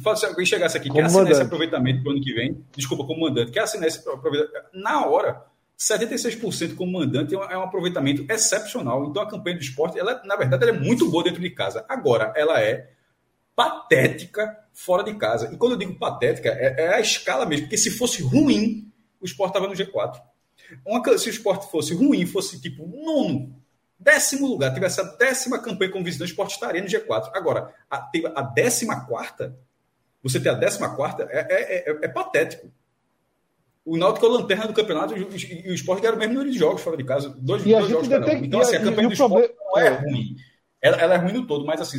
Fala, 0.00 0.16
se 0.16 0.24
alguém 0.24 0.46
chegasse 0.46 0.76
aqui, 0.76 0.88
Como 0.88 1.00
quer 1.00 1.06
assinar 1.06 1.30
esse 1.30 1.42
aproveitamento 1.42 2.02
para 2.02 2.10
o 2.10 2.12
ano 2.12 2.22
que 2.22 2.32
vem, 2.32 2.64
desculpa, 2.74 3.04
como 3.04 3.20
mandante, 3.20 3.50
quer 3.50 3.60
assinar 3.60 3.88
esse 3.88 3.98
aproveitamento, 4.08 4.68
na 4.72 5.06
hora, 5.06 5.44
76% 5.78 6.76
como 6.76 6.92
mandante 6.92 7.34
é 7.34 7.38
um, 7.38 7.42
é 7.42 7.58
um 7.58 7.62
aproveitamento 7.62 8.24
excepcional. 8.30 9.04
Então 9.04 9.22
a 9.22 9.28
campanha 9.28 9.56
do 9.56 9.62
esporte, 9.62 9.98
ela, 9.98 10.22
na 10.24 10.36
verdade, 10.36 10.62
ela 10.62 10.76
é 10.76 10.80
muito 10.80 11.10
boa 11.10 11.24
dentro 11.24 11.40
de 11.40 11.50
casa. 11.50 11.84
Agora, 11.88 12.32
ela 12.36 12.60
é 12.60 12.90
patética 13.54 14.56
fora 14.72 15.02
de 15.02 15.14
casa. 15.14 15.52
E 15.52 15.56
quando 15.56 15.72
eu 15.72 15.78
digo 15.78 15.98
patética, 15.98 16.48
é, 16.48 16.84
é 16.84 16.94
a 16.94 17.00
escala 17.00 17.44
mesmo, 17.44 17.66
porque 17.66 17.76
se 17.76 17.90
fosse 17.90 18.22
ruim, 18.22 18.90
o 19.20 19.26
Sport 19.26 19.50
estava 19.50 19.68
no 19.68 19.74
G4. 19.74 20.20
Uma, 20.86 21.18
se 21.18 21.28
o 21.28 21.32
Sport 21.32 21.70
fosse 21.70 21.94
ruim, 21.94 22.24
fosse 22.26 22.60
tipo 22.60 22.86
nono, 22.86 23.54
décimo 23.98 24.46
lugar, 24.46 24.72
tivesse 24.72 25.00
a 25.00 25.04
décima 25.04 25.58
campanha 25.58 25.90
como 25.90 26.04
visitante, 26.04 26.30
o 26.30 26.32
Sport 26.32 26.50
estaria 26.50 26.80
no 26.80 26.88
G4. 26.88 27.30
Agora, 27.34 27.74
a, 27.90 28.10
a 28.36 28.42
décima 28.42 29.04
quarta, 29.06 29.56
você 30.22 30.38
ter 30.40 30.50
a 30.50 30.54
décima 30.54 30.94
quarta 30.94 31.26
é, 31.30 31.38
é, 31.50 31.90
é, 31.90 31.98
é 32.04 32.08
patético. 32.08 32.70
O 33.84 33.96
Náutico 33.96 34.24
é 34.26 34.28
o 34.28 34.32
lanterna 34.32 34.66
do 34.68 34.72
campeonato 34.72 35.16
e 35.18 35.24
o, 35.24 35.28
e 35.36 35.70
o 35.70 35.74
Sport 35.74 36.00
ganha 36.00 36.14
o 36.14 36.18
mesmo 36.18 36.34
número 36.34 36.52
de 36.52 36.58
jogos 36.58 36.82
fora 36.82 36.96
de 36.96 37.02
casa. 37.04 37.30
Dois, 37.38 37.64
dois 37.64 37.88
jogos 37.88 38.06
cada 38.08 38.26
um. 38.26 38.44
Então, 38.44 38.60
assim, 38.60 38.76
a 38.76 38.80
campanha 38.82 39.08
do 39.08 39.14
Sport 39.14 39.30
problema- 39.32 39.54
não 39.66 39.78
é 39.78 39.86
é. 39.86 39.90
ruim. 39.90 40.36
Ela, 40.80 40.96
ela 40.98 41.14
é 41.14 41.16
ruim 41.16 41.32
no 41.32 41.46
todo, 41.46 41.64
mas 41.66 41.80
assim, 41.80 41.98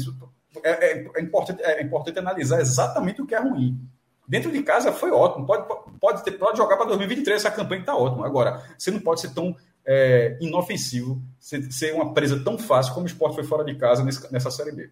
é, 0.64 0.70
é- 0.70 1.12
é 1.18 1.22
importante, 1.22 1.62
é 1.62 1.82
importante 1.84 2.20
analisar 2.20 2.62
exatamente 2.62 3.22
o 3.22 3.26
que 3.26 3.36
é 3.36 3.40
ruim. 3.40 3.78
Dentro 4.26 4.50
de 4.50 4.64
casa 4.64 4.94
foi 4.94 5.12
ótimo. 5.12 5.46
Pode, 5.46 5.68
pode, 6.00 6.24
ter, 6.24 6.32
pode 6.34 6.58
jogar 6.58 6.78
para 6.78 6.86
2023, 6.86 7.42
essa 7.42 7.52
campanha 7.52 7.82
está 7.82 7.96
ótima. 7.98 8.26
Agora, 8.26 8.64
você 8.78 8.90
não 8.90 9.00
pode 9.02 9.20
ser 9.20 9.34
tão 9.34 9.54
é, 9.86 10.38
inofensivo, 10.40 11.22
ser, 11.38 11.62
ser 11.70 11.94
uma 11.94 12.14
presa 12.14 12.42
tão 12.42 12.58
fácil 12.58 12.94
como 12.94 13.04
o 13.06 13.08
esporte 13.10 13.36
foi 13.36 13.44
fora 13.44 13.66
de 13.66 13.76
casa 13.76 14.02
nesse- 14.06 14.32
nessa 14.32 14.50
Série 14.50 14.72
B. 14.72 14.90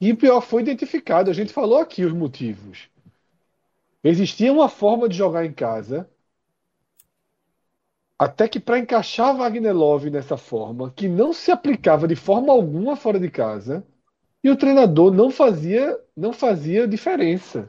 E 0.00 0.12
o 0.12 0.16
pior 0.16 0.40
foi 0.40 0.62
identificado. 0.62 1.30
A 1.30 1.34
gente 1.34 1.52
falou 1.52 1.78
aqui 1.78 2.04
os 2.04 2.12
motivos. 2.12 2.88
Existia 4.02 4.52
uma 4.52 4.68
forma 4.68 5.08
de 5.08 5.16
jogar 5.16 5.44
em 5.44 5.52
casa, 5.52 6.08
até 8.18 8.48
que 8.48 8.58
para 8.60 8.78
encaixar 8.78 9.36
Wagner 9.36 9.74
Love 9.74 10.10
nessa 10.10 10.36
forma, 10.36 10.90
que 10.90 11.08
não 11.08 11.32
se 11.32 11.50
aplicava 11.50 12.08
de 12.08 12.16
forma 12.16 12.52
alguma 12.52 12.96
fora 12.96 13.18
de 13.20 13.30
casa, 13.30 13.84
E 14.44 14.50
o 14.50 14.56
treinador 14.56 15.12
não 15.12 15.30
fazia, 15.30 15.98
não 16.16 16.32
fazia 16.32 16.86
diferença. 16.88 17.68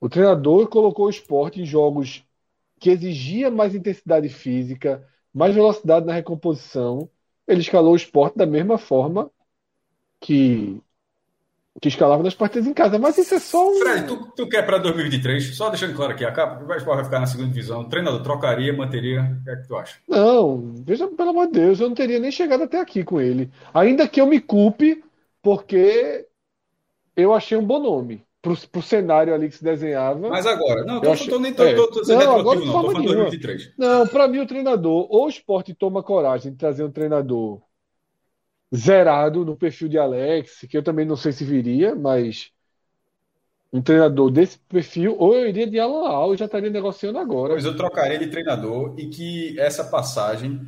O 0.00 0.08
treinador 0.08 0.68
colocou 0.68 1.06
o 1.06 1.10
esporte 1.10 1.60
em 1.60 1.66
jogos 1.66 2.24
que 2.80 2.90
exigia 2.90 3.50
mais 3.50 3.74
intensidade 3.74 4.28
física, 4.28 5.06
mais 5.34 5.54
velocidade 5.54 6.06
na 6.06 6.12
recomposição. 6.14 7.10
Ele 7.48 7.60
escalou 7.60 7.94
o 7.94 7.96
esporte 7.96 8.38
da 8.38 8.46
mesma 8.46 8.78
forma 8.78 9.30
que 10.20 10.82
que 11.80 11.88
escalava 11.88 12.22
nas 12.22 12.34
partidas 12.34 12.66
em 12.66 12.74
casa. 12.74 12.98
Mas 12.98 13.16
isso 13.18 13.34
é 13.34 13.38
só 13.38 13.70
um. 13.70 13.78
Fred, 13.78 14.06
tu, 14.06 14.32
tu 14.36 14.48
quer 14.48 14.62
para 14.62 14.78
2023? 14.78 15.56
Só 15.56 15.70
deixando 15.70 15.94
claro 15.94 16.12
aqui, 16.12 16.24
a 16.24 16.32
capa, 16.32 16.62
o 16.62 16.76
Sport 16.76 16.96
vai 16.96 17.04
ficar 17.04 17.20
na 17.20 17.26
segunda 17.26 17.48
divisão. 17.48 17.80
O 17.80 17.88
treinador 17.88 18.22
trocaria, 18.22 18.72
manteria. 18.72 19.22
O 19.40 19.44
que 19.44 19.50
é 19.50 19.56
que 19.56 19.68
tu 19.68 19.76
acha? 19.76 19.98
Não, 20.08 20.74
veja, 20.84 21.08
pelo 21.08 21.30
amor 21.30 21.46
de 21.46 21.52
Deus, 21.52 21.80
eu 21.80 21.88
não 21.88 21.94
teria 21.94 22.18
nem 22.18 22.30
chegado 22.30 22.64
até 22.64 22.80
aqui 22.80 23.02
com 23.04 23.20
ele. 23.20 23.50
Ainda 23.72 24.08
que 24.08 24.20
eu 24.20 24.26
me 24.26 24.40
culpe, 24.40 25.02
porque 25.42 26.26
eu 27.16 27.32
achei 27.32 27.56
um 27.56 27.64
bom 27.64 27.80
nome. 27.80 28.24
Pro, 28.40 28.56
pro 28.68 28.82
cenário 28.82 29.32
ali 29.32 29.48
que 29.48 29.56
se 29.56 29.62
desenhava. 29.62 30.28
Mas 30.28 30.44
agora, 30.46 30.84
não, 30.84 31.00
eu 31.00 31.12
achei... 31.12 31.38
nem 31.38 31.54
tô, 31.54 31.62
é. 31.62 31.74
tô, 31.74 31.86
tô, 31.86 32.02
tô, 32.02 32.12
não, 32.12 32.40
agora 32.40 32.58
não, 32.58 32.66
tô 32.66 32.72
falando 32.72 33.04
2023. 33.04 33.72
Não, 33.78 34.06
para 34.08 34.26
mim 34.26 34.40
o 34.40 34.46
treinador, 34.46 35.06
ou 35.08 35.26
o 35.26 35.28
esporte 35.28 35.72
toma 35.72 36.02
coragem 36.02 36.50
de 36.50 36.58
trazer 36.58 36.82
um 36.82 36.90
treinador 36.90 37.60
zerado 38.74 39.44
no 39.44 39.56
perfil 39.56 39.88
de 39.88 39.98
Alex, 39.98 40.66
que 40.68 40.76
eu 40.76 40.82
também 40.82 41.04
não 41.04 41.16
sei 41.16 41.32
se 41.32 41.44
viria, 41.44 41.94
mas 41.94 42.50
um 43.72 43.80
treinador 43.80 44.30
desse 44.30 44.58
perfil, 44.58 45.16
ou 45.18 45.34
eu 45.34 45.48
iria 45.48 45.66
de 45.66 45.78
Alan 45.78 46.08
Al 46.08 46.36
já 46.36 46.44
estaria 46.44 46.70
negociando 46.70 47.18
agora. 47.18 47.54
Pois 47.54 47.64
eu 47.64 47.76
trocaria 47.76 48.18
de 48.18 48.26
treinador 48.26 48.94
e 48.98 49.08
que 49.08 49.58
essa 49.58 49.84
passagem 49.84 50.60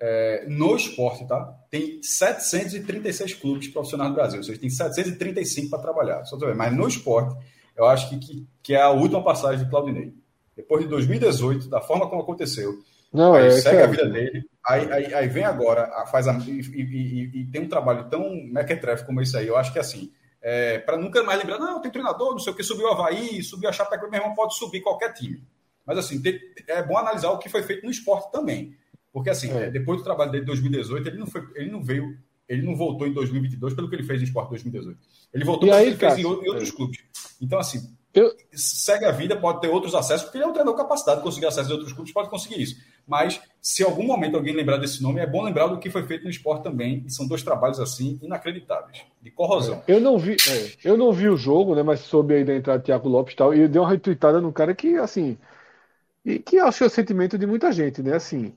é, 0.00 0.46
no 0.48 0.76
esporte, 0.76 1.26
tá? 1.26 1.52
Tem 1.70 2.00
736 2.02 3.34
clubes 3.34 3.68
profissionais 3.68 4.10
do 4.10 4.14
Brasil, 4.14 4.38
ou 4.38 4.44
seja, 4.44 4.60
tem 4.60 4.70
735 4.70 5.70
para 5.70 5.80
trabalhar. 5.80 6.24
Só 6.24 6.38
mas 6.54 6.76
no 6.76 6.86
esporte, 6.86 7.36
eu 7.76 7.84
acho 7.86 8.08
que, 8.08 8.18
que, 8.18 8.46
que, 8.62 8.74
é 8.74 8.82
a 8.82 8.90
última 8.90 9.22
passagem 9.22 9.64
de 9.64 9.70
Claudinei. 9.70 10.14
Depois 10.56 10.84
de 10.84 10.90
2018, 10.90 11.68
da 11.68 11.80
forma 11.80 12.08
como 12.08 12.22
aconteceu, 12.22 12.78
não, 13.12 13.34
aí 13.34 13.46
é, 13.46 13.50
segue 13.52 13.82
a 13.82 13.86
vida 13.86 14.08
dele. 14.08 14.44
Aí, 14.66 14.92
aí, 14.92 15.14
aí, 15.14 15.28
vem 15.28 15.44
agora, 15.44 15.88
faz 16.06 16.28
a, 16.28 16.34
e, 16.34 16.60
e, 16.60 16.82
e, 16.82 17.40
e, 17.40 17.46
tem 17.46 17.62
um 17.62 17.68
trabalho 17.68 18.08
tão 18.10 18.30
mequetrefe 18.52 19.06
como 19.06 19.20
esse 19.20 19.36
aí. 19.36 19.46
Eu 19.46 19.56
acho 19.56 19.72
que 19.72 19.78
assim, 19.78 20.12
é, 20.42 20.78
para 20.78 20.98
nunca 20.98 21.22
mais 21.22 21.38
lembrar, 21.38 21.58
não, 21.58 21.80
tem 21.80 21.90
treinador, 21.90 22.32
não 22.32 22.38
sei 22.38 22.52
o 22.52 22.56
que, 22.56 22.62
subiu 22.62 22.86
o 22.86 22.90
Havaí, 22.90 23.42
subiu 23.42 23.68
a 23.68 23.72
Chapecoense, 23.72 24.10
meu 24.10 24.20
irmão 24.20 24.34
pode 24.34 24.56
subir 24.56 24.82
qualquer 24.82 25.14
time. 25.14 25.42
Mas 25.86 25.98
assim, 25.98 26.20
tem, 26.20 26.38
é 26.66 26.82
bom 26.82 26.98
analisar 26.98 27.30
o 27.30 27.38
que 27.38 27.48
foi 27.48 27.62
feito 27.62 27.84
no 27.84 27.90
esporte 27.90 28.30
também. 28.30 28.76
Porque 29.10 29.30
assim, 29.30 29.50
é. 29.50 29.70
depois 29.70 30.00
do 30.00 30.04
trabalho 30.04 30.30
dele 30.30 30.44
de 30.44 30.48
2018, 30.48 31.08
ele 31.08 31.18
não, 31.18 31.26
foi, 31.26 31.48
ele 31.54 31.70
não 31.70 31.82
veio, 31.82 32.18
ele 32.46 32.62
não 32.62 32.76
voltou 32.76 33.06
em 33.06 33.12
2022 33.12 33.72
pelo 33.72 33.88
que 33.88 33.96
ele 33.96 34.04
fez 34.04 34.20
no 34.20 34.26
esporte 34.26 34.50
2018. 34.50 34.98
Ele 35.32 35.44
voltou 35.44 35.66
pelo 35.66 35.80
que 35.80 35.86
ele 35.86 35.96
fez 35.96 36.18
em, 36.18 36.22
em 36.22 36.24
outros 36.26 36.70
clubes. 36.70 36.98
Então 37.40 37.58
assim, 37.58 37.96
eu... 38.14 38.34
Segue 38.52 39.04
a 39.04 39.12
vida, 39.12 39.36
pode 39.36 39.60
ter 39.60 39.68
outros 39.68 39.94
acessos, 39.94 40.24
porque 40.24 40.38
ele 40.38 40.44
é 40.44 40.48
um 40.48 40.52
treinador 40.52 40.76
capacitado 40.76 41.18
de 41.18 41.24
conseguir 41.24 41.46
acesso 41.46 41.68
de 41.68 41.74
outros 41.74 41.92
clubes, 41.92 42.12
pode 42.12 42.30
conseguir 42.30 42.60
isso. 42.60 42.76
Mas, 43.08 43.40
se 43.60 43.82
em 43.82 43.86
algum 43.86 44.04
momento 44.04 44.36
alguém 44.36 44.54
lembrar 44.54 44.76
desse 44.76 45.02
nome, 45.02 45.18
é 45.18 45.26
bom 45.26 45.42
lembrar 45.42 45.66
do 45.68 45.78
que 45.78 45.88
foi 45.88 46.06
feito 46.06 46.24
no 46.24 46.30
esporte 46.30 46.62
também, 46.62 47.02
e 47.06 47.10
são 47.10 47.26
dois 47.26 47.42
trabalhos 47.42 47.80
assim 47.80 48.18
inacreditáveis, 48.22 49.02
de 49.22 49.30
corrosão. 49.30 49.82
Eu 49.88 49.98
não 49.98 50.18
vi, 50.18 50.36
é, 50.48 50.72
eu 50.84 50.96
não 50.96 51.10
vi 51.10 51.28
o 51.28 51.36
jogo, 51.36 51.74
né? 51.74 51.82
Mas 51.82 52.00
soube 52.00 52.34
aí 52.34 52.44
da 52.44 52.54
entrada 52.54 52.78
de 52.78 52.84
Thiago 52.84 53.08
Lopes 53.08 53.32
e 53.32 53.36
tal, 53.36 53.54
e 53.54 53.66
deu 53.66 53.82
uma 53.82 53.90
retweetada 53.90 54.42
num 54.42 54.52
cara 54.52 54.74
que, 54.74 54.96
assim, 54.96 55.38
e 56.24 56.38
que 56.38 56.58
acho 56.58 56.78
que 56.78 56.84
é 56.84 56.86
o 56.86 56.90
sentimento 56.90 57.38
de 57.38 57.46
muita 57.46 57.72
gente, 57.72 58.02
né? 58.02 58.14
Assim, 58.14 58.52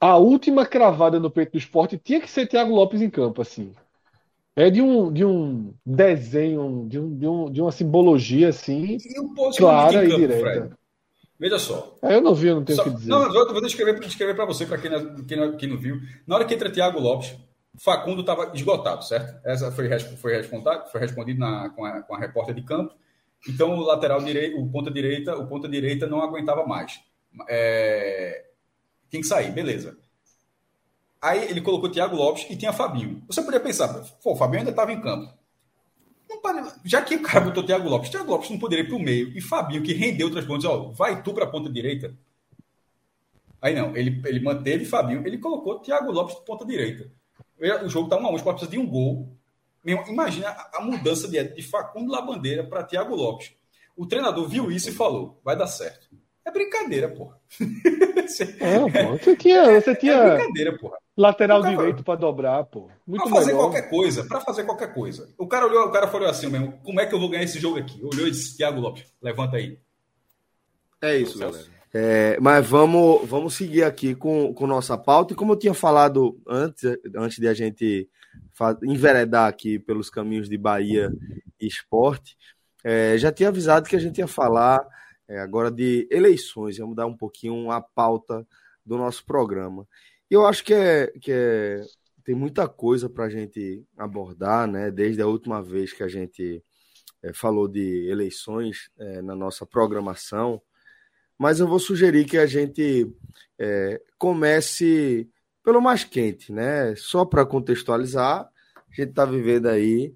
a 0.00 0.16
última 0.16 0.64
cravada 0.64 1.18
no 1.18 1.30
peito 1.30 1.52
do 1.52 1.58
esporte 1.58 1.98
tinha 1.98 2.20
que 2.20 2.30
ser 2.30 2.46
Thiago 2.46 2.72
Lopes 2.72 3.02
em 3.02 3.10
campo, 3.10 3.42
assim. 3.42 3.72
É 4.54 4.70
de 4.70 4.80
um, 4.80 5.12
de 5.12 5.24
um 5.24 5.74
desenho, 5.84 6.86
de, 6.88 7.00
um, 7.00 7.16
de, 7.16 7.26
um, 7.26 7.50
de 7.50 7.60
uma 7.60 7.72
simbologia 7.72 8.50
assim, 8.50 8.96
e 8.96 9.56
clara 9.56 10.04
e 10.04 10.14
direta. 10.14 10.40
Fred? 10.40 10.83
Veja 11.44 11.58
só. 11.58 11.94
É, 12.00 12.14
eu 12.14 12.22
não 12.22 12.34
vi, 12.34 12.48
não 12.48 12.64
tenho 12.64 12.80
o 12.80 12.84
que 12.84 12.88
dizer. 12.88 13.10
Não, 13.10 13.22
eu 13.34 13.52
vou 13.52 13.60
descrever, 13.60 14.00
descrever 14.00 14.34
para 14.34 14.46
você, 14.46 14.64
para 14.64 14.78
quem, 14.78 14.90
quem, 15.26 15.56
quem, 15.58 15.68
não 15.68 15.76
viu. 15.76 16.00
Na 16.26 16.36
hora 16.36 16.46
que 16.46 16.54
entra 16.54 16.72
Thiago 16.72 16.98
Lopes, 16.98 17.36
Facundo 17.78 18.22
estava 18.22 18.50
esgotado, 18.54 19.04
certo? 19.04 19.46
Essa 19.46 19.70
foi, 19.70 19.86
foi, 20.16 20.36
respondido, 20.38 20.84
foi 20.90 21.00
respondido 21.02 21.38
na, 21.38 21.68
com, 21.68 21.84
a, 21.84 22.00
com 22.00 22.14
a 22.14 22.18
repórter 22.18 22.54
de 22.54 22.62
campo. 22.62 22.94
Então, 23.46 23.76
o 23.76 23.82
lateral 23.82 24.22
direito, 24.22 24.58
o 24.58 24.66
ponta 24.70 24.90
direita, 24.90 25.36
o 25.36 25.46
ponta 25.46 25.68
direita 25.68 26.06
não 26.06 26.22
aguentava 26.22 26.66
mais. 26.66 26.98
É... 27.46 28.46
Tem 29.10 29.20
que 29.20 29.26
sair, 29.26 29.52
beleza. 29.52 29.98
Aí 31.20 31.50
ele 31.50 31.60
colocou 31.60 31.90
Thiago 31.90 32.16
Lopes 32.16 32.46
e 32.48 32.56
tinha 32.56 32.72
Fabinho. 32.72 33.22
Você 33.26 33.42
poderia 33.42 33.60
pensar, 33.60 33.92
pô, 34.22 34.32
o 34.32 34.36
Fabinho 34.36 34.60
ainda 34.60 34.70
estava 34.70 34.94
em 34.94 35.00
campo. 35.02 35.30
Já 36.84 37.02
que 37.02 37.16
o 37.16 37.22
cara 37.22 37.44
botou 37.44 37.64
Thiago 37.64 37.88
Lopes, 37.88 38.10
Thiago 38.10 38.30
Lopes 38.30 38.50
não 38.50 38.58
poderia 38.58 38.84
ir 38.84 38.88
para 38.88 38.96
o 38.96 39.02
meio. 39.02 39.36
E 39.36 39.40
Fabinho, 39.40 39.82
que 39.82 39.92
rendeu 39.92 40.26
outras 40.26 40.44
pontas, 40.44 40.64
ó, 40.64 40.90
vai 40.92 41.22
tu 41.22 41.32
para 41.32 41.44
a 41.44 41.50
ponta 41.50 41.70
direita. 41.70 42.14
Aí 43.60 43.74
não, 43.74 43.96
ele, 43.96 44.20
ele 44.26 44.40
manteve 44.40 44.84
Fabinho, 44.84 45.26
ele 45.26 45.38
colocou 45.38 45.80
Thiago 45.80 46.12
Lopes 46.12 46.36
de 46.36 46.44
ponta 46.44 46.64
direita. 46.64 47.10
O 47.84 47.88
jogo 47.88 48.06
está 48.06 48.16
1 48.18 48.26
a 48.26 48.30
1 48.30 48.32
o 48.32 48.36
Sport 48.36 48.56
precisa 48.58 48.70
de 48.70 48.78
um 48.78 48.86
gol. 48.86 49.36
Imagina 49.84 50.48
a 50.72 50.80
mudança 50.80 51.28
de, 51.28 51.42
de 51.42 51.62
Facundo 51.62 52.10
Labandeira 52.10 52.64
para 52.64 52.84
Thiago 52.84 53.14
Lopes. 53.14 53.52
O 53.96 54.06
treinador 54.06 54.48
viu 54.48 54.70
isso 54.70 54.90
e 54.90 54.92
falou: 54.92 55.40
vai 55.44 55.56
dar 55.56 55.66
certo. 55.66 56.08
É 56.44 56.50
brincadeira, 56.50 57.08
porra. 57.08 57.38
É, 58.58 58.78
pô. 58.78 59.18
Você 59.18 59.36
tinha. 59.36 59.80
Você 59.80 59.94
tinha... 59.94 60.12
É 60.14 60.36
brincadeira, 60.36 60.78
porra. 60.78 60.96
Lateral 61.16 61.62
cara, 61.62 61.76
direito 61.76 62.02
para 62.02 62.18
dobrar, 62.18 62.64
pô. 62.64 62.90
Muito 63.06 63.22
pra 63.22 63.36
fazer 63.36 63.52
melhor. 63.52 63.70
qualquer 63.70 63.88
coisa, 63.88 64.24
para 64.24 64.40
fazer 64.40 64.64
qualquer 64.64 64.92
coisa. 64.92 65.28
O 65.38 65.46
cara 65.46 65.66
olhou, 65.66 65.86
o 65.86 65.92
cara 65.92 66.08
falou 66.08 66.28
assim 66.28 66.48
mesmo: 66.48 66.72
como 66.82 67.00
é 67.00 67.06
que 67.06 67.14
eu 67.14 67.20
vou 67.20 67.28
ganhar 67.28 67.44
esse 67.44 67.60
jogo 67.60 67.78
aqui? 67.78 68.00
Olhou 68.02 68.26
e 68.26 68.32
disse: 68.32 68.56
Thiago 68.56 68.80
Lopes, 68.80 69.04
levanta 69.22 69.56
aí. 69.56 69.78
É 71.00 71.16
isso, 71.16 71.38
galera. 71.38 71.64
É, 71.96 72.36
mas 72.40 72.66
vamos, 72.66 73.28
vamos 73.28 73.54
seguir 73.54 73.84
aqui 73.84 74.16
com, 74.16 74.52
com 74.52 74.66
nossa 74.66 74.98
pauta. 74.98 75.32
E 75.32 75.36
como 75.36 75.52
eu 75.52 75.56
tinha 75.56 75.72
falado 75.72 76.40
antes, 76.44 76.82
antes 77.14 77.38
de 77.38 77.46
a 77.46 77.54
gente 77.54 78.08
enveredar 78.82 79.48
aqui 79.48 79.78
pelos 79.78 80.10
caminhos 80.10 80.48
de 80.48 80.58
Bahia 80.58 81.12
e 81.60 81.66
esporte, 81.68 82.36
é, 82.82 83.16
já 83.16 83.30
tinha 83.30 83.48
avisado 83.48 83.88
que 83.88 83.94
a 83.94 84.00
gente 84.00 84.18
ia 84.18 84.26
falar 84.26 84.84
é, 85.28 85.38
agora 85.38 85.70
de 85.70 86.08
eleições, 86.10 86.78
ia 86.78 86.86
mudar 86.86 87.06
um 87.06 87.16
pouquinho 87.16 87.70
a 87.70 87.80
pauta 87.80 88.44
do 88.84 88.98
nosso 88.98 89.24
programa. 89.24 89.86
Eu 90.30 90.46
acho 90.46 90.64
que, 90.64 90.72
é, 90.72 91.06
que 91.20 91.30
é, 91.30 91.82
tem 92.24 92.34
muita 92.34 92.66
coisa 92.68 93.08
para 93.08 93.24
a 93.24 93.30
gente 93.30 93.84
abordar, 93.96 94.66
né? 94.66 94.90
Desde 94.90 95.20
a 95.20 95.26
última 95.26 95.62
vez 95.62 95.92
que 95.92 96.02
a 96.02 96.08
gente 96.08 96.62
é, 97.22 97.32
falou 97.32 97.68
de 97.68 98.08
eleições 98.08 98.90
é, 98.98 99.20
na 99.22 99.34
nossa 99.34 99.66
programação. 99.66 100.60
Mas 101.38 101.60
eu 101.60 101.68
vou 101.68 101.78
sugerir 101.78 102.24
que 102.24 102.38
a 102.38 102.46
gente 102.46 103.12
é, 103.58 104.00
comece 104.18 105.28
pelo 105.62 105.80
mais 105.80 106.04
quente, 106.04 106.52
né? 106.52 106.94
Só 106.96 107.24
para 107.24 107.44
contextualizar, 107.44 108.40
a 108.40 108.94
gente 108.94 109.10
está 109.10 109.24
vivendo 109.24 109.66
aí 109.66 110.14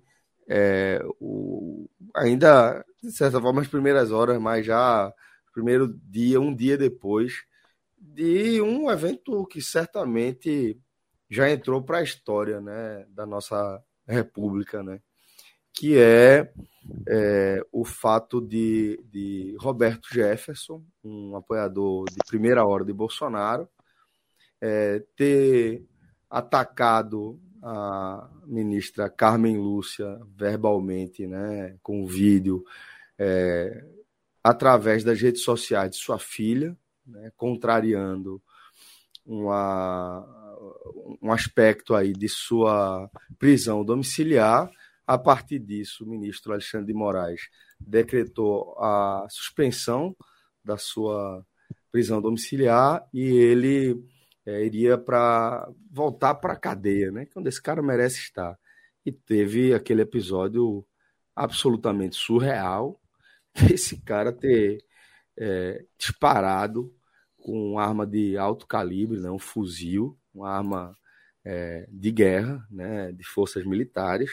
o, 1.21 1.87
ainda, 2.15 2.83
de 3.03 3.13
certa 3.13 3.39
forma, 3.41 3.61
as 3.61 3.69
primeiras 3.69 4.11
horas, 4.11 4.41
mas 4.41 4.65
já 4.65 5.13
primeiro 5.53 5.93
dia, 6.05 6.41
um 6.41 6.55
dia 6.55 6.79
depois 6.79 7.45
de 8.01 8.61
um 8.61 8.91
evento 8.91 9.47
que 9.47 9.61
certamente 9.61 10.81
já 11.31 11.51
entrou 11.51 11.83
para 11.83 11.99
a 11.99 12.03
história 12.03 12.61
né, 12.61 13.07
da 13.11 13.27
nossa 13.27 13.83
república, 14.07 14.83
né, 14.83 15.01
que 15.73 15.99
é, 15.99 16.51
é 17.09 17.63
o 17.71 17.85
fato 17.85 18.41
de, 18.41 18.99
de 19.11 19.57
Roberto 19.61 20.09
Jefferson, 20.13 20.83
um 21.05 21.37
apoiador 21.37 22.07
de 22.11 22.19
primeira 22.27 22.67
hora 22.67 22.85
de 22.85 22.93
Bolsonaro, 22.93 23.69
é, 24.61 25.05
ter 25.15 25.85
atacado 26.29 27.41
a 27.63 28.31
ministra 28.47 29.11
Carmen 29.11 29.57
Lúcia 29.57 30.19
verbalmente, 30.35 31.27
né, 31.27 31.77
com 31.83 32.07
vídeo, 32.07 32.65
é, 33.19 33.85
através 34.43 35.05
das 35.05 35.21
redes 35.21 35.43
sociais 35.43 35.91
de 35.91 35.97
sua 35.97 36.19
filha, 36.19 36.77
né, 37.09 37.33
contrariando 37.37 38.41
uma, 39.25 40.25
um 41.23 41.33
aspecto 41.33 41.95
aí 41.95 42.13
de 42.13 42.29
sua 42.29 43.11
prisão 43.39 43.85
domiciliar. 43.85 44.71
A 45.07 45.17
partir 45.17 45.59
disso, 45.59 46.05
o 46.05 46.09
ministro 46.09 46.53
Alexandre 46.53 46.87
de 46.87 46.95
Moraes 46.95 47.49
decretou 47.81 48.77
a 48.79 49.27
suspensão 49.31 50.15
da 50.63 50.77
sua 50.77 51.45
prisão 51.91 52.21
domiciliar 52.21 53.07
e 53.13 53.23
ele 53.23 54.05
é, 54.45 54.65
iria 54.65 54.99
para 54.99 55.71
voltar 55.91 56.35
para 56.35 56.53
a 56.53 56.59
cadeia, 56.59 57.11
né? 57.11 57.27
Onde 57.37 57.49
esse 57.49 57.63
cara 57.63 57.83
merece 57.83 58.19
estar. 58.19 58.59
E 59.05 59.13
teve 59.13 59.73
aquele 59.73 60.03
episódio 60.03 60.87
absolutamente 61.35 62.17
surreal 62.17 63.01
esse 63.73 64.01
cara 64.03 64.33
ter 64.33 64.85
é, 65.39 65.85
disparado 65.97 66.95
com 67.49 67.73
uma 67.73 67.83
arma 67.83 68.07
de 68.07 68.37
alto 68.37 68.67
calibre, 68.67 69.19
né, 69.19 69.31
um 69.31 69.39
fuzil, 69.39 70.19
uma 70.35 70.51
arma 70.51 70.99
é, 71.43 71.89
de 71.91 72.11
guerra, 72.11 72.63
né, 72.71 73.11
de 73.11 73.25
forças 73.25 73.65
militares, 73.65 74.31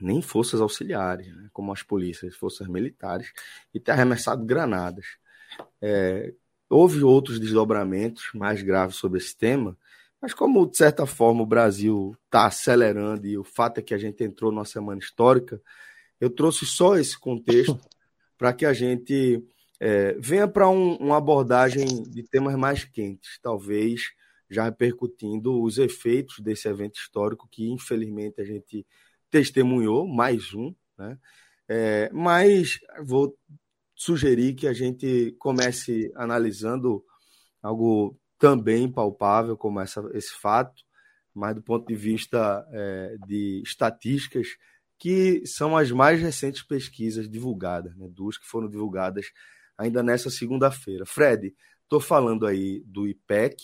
nem 0.00 0.20
forças 0.20 0.60
auxiliares, 0.60 1.28
né, 1.28 1.48
como 1.52 1.72
as 1.72 1.84
polícias, 1.84 2.34
forças 2.34 2.66
militares, 2.66 3.32
e 3.72 3.78
ter 3.78 3.92
arremessado 3.92 4.44
granadas. 4.44 5.06
É, 5.80 6.34
houve 6.68 7.04
outros 7.04 7.38
desdobramentos 7.38 8.28
mais 8.34 8.60
graves 8.60 8.96
sobre 8.96 9.18
esse 9.18 9.36
tema, 9.36 9.78
mas 10.20 10.34
como, 10.34 10.68
de 10.68 10.76
certa 10.76 11.06
forma, 11.06 11.42
o 11.42 11.46
Brasil 11.46 12.16
está 12.24 12.46
acelerando 12.46 13.24
e 13.28 13.38
o 13.38 13.44
fato 13.44 13.78
é 13.78 13.82
que 13.82 13.94
a 13.94 13.98
gente 13.98 14.24
entrou 14.24 14.50
numa 14.50 14.64
semana 14.64 14.98
histórica, 14.98 15.62
eu 16.20 16.28
trouxe 16.28 16.66
só 16.66 16.98
esse 16.98 17.16
contexto 17.16 17.78
para 18.36 18.52
que 18.52 18.66
a 18.66 18.72
gente 18.72 19.44
é, 19.80 20.12
venha 20.20 20.46
para 20.46 20.68
um, 20.68 20.96
uma 20.96 21.16
abordagem 21.16 21.86
de 22.02 22.22
temas 22.22 22.54
mais 22.54 22.84
quentes, 22.84 23.38
talvez 23.42 24.02
já 24.50 24.64
repercutindo 24.64 25.62
os 25.62 25.78
efeitos 25.78 26.40
desse 26.40 26.68
evento 26.68 27.00
histórico 27.00 27.48
que, 27.50 27.70
infelizmente, 27.70 28.40
a 28.40 28.44
gente 28.44 28.86
testemunhou, 29.30 30.06
mais 30.06 30.52
um, 30.52 30.74
né? 30.98 31.18
É, 31.68 32.10
mas 32.12 32.80
vou 33.04 33.38
sugerir 33.94 34.54
que 34.54 34.66
a 34.66 34.72
gente 34.72 35.36
comece 35.38 36.10
analisando 36.16 37.04
algo 37.62 38.18
também 38.38 38.90
palpável 38.90 39.56
como 39.56 39.80
essa, 39.80 40.02
esse 40.12 40.34
fato, 40.34 40.82
mas 41.32 41.54
do 41.54 41.62
ponto 41.62 41.86
de 41.86 41.94
vista 41.94 42.66
é, 42.72 43.16
de 43.24 43.62
estatísticas, 43.64 44.48
que 44.98 45.46
são 45.46 45.76
as 45.76 45.92
mais 45.92 46.20
recentes 46.20 46.62
pesquisas 46.62 47.30
divulgadas, 47.30 47.96
né, 47.96 48.08
duas 48.10 48.36
que 48.36 48.46
foram 48.46 48.68
divulgadas 48.68 49.26
ainda 49.80 50.02
nessa 50.02 50.28
segunda-feira. 50.28 51.06
Fred, 51.06 51.54
estou 51.82 52.00
falando 52.00 52.46
aí 52.46 52.82
do 52.86 53.08
IPEC 53.08 53.56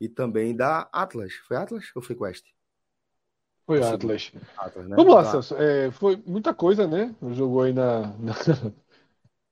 e 0.00 0.08
também 0.08 0.56
da 0.56 0.88
Atlas. 0.90 1.34
Foi 1.46 1.56
Atlas 1.56 1.84
ou 1.94 2.00
foi 2.00 2.16
Quest? 2.16 2.46
Foi 3.66 3.82
Atlas. 3.82 4.32
Atlas 4.56 4.88
né? 4.88 4.96
Vamos 4.96 5.14
lá, 5.14 5.24
Celso. 5.26 5.54
É, 5.56 5.90
foi 5.90 6.16
muita 6.26 6.54
coisa, 6.54 6.86
né? 6.86 7.14
Jogou 7.32 7.62
aí 7.62 7.74
na, 7.74 8.06
na, 8.16 8.34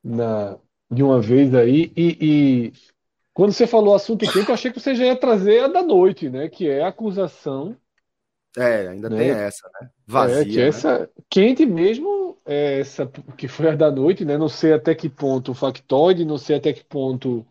na, 0.03 0.59
de 0.91 1.03
uma 1.03 1.21
vez 1.21 1.55
aí. 1.55 1.93
E, 1.95 2.17
e 2.21 2.73
quando 3.35 3.53
você 3.53 3.67
falou 3.67 3.95
assunto 3.95 4.25
quente, 4.33 4.49
eu 4.49 4.55
achei 4.55 4.73
que 4.73 4.81
você 4.81 4.95
já 4.95 5.05
ia 5.05 5.17
trazer 5.17 5.65
a 5.65 5.69
da 5.69 5.83
noite, 5.83 6.31
né? 6.31 6.49
Que 6.49 6.69
é 6.69 6.83
a 6.83 6.89
acusação. 6.89 7.77
É, 8.59 8.89
ainda 8.89 9.09
né? 9.09 9.17
tem 9.17 9.31
essa, 9.31 9.71
né? 9.81 9.89
Vazia. 10.07 10.41
É, 10.41 10.45
que 10.45 10.57
né? 10.57 10.67
essa 10.67 11.11
quente 11.31 11.65
mesmo, 11.65 12.37
é 12.45 12.81
essa 12.81 13.07
que 13.37 13.47
foi 13.47 13.69
a 13.69 13.77
da 13.77 13.91
noite, 13.91 14.25
né? 14.25 14.37
Não 14.37 14.49
sei 14.49 14.73
até 14.73 14.95
que 14.95 15.09
ponto 15.09 15.53
o 15.53 15.55
factoide, 15.55 16.25
não 16.25 16.39
sei 16.39 16.57
até 16.57 16.73
que 16.73 16.85
ponto 16.85 17.47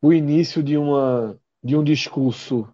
o 0.00 0.12
início 0.12 0.62
de 0.62 0.76
uma 0.78 1.38
de 1.62 1.76
um 1.76 1.82
discurso, 1.82 2.68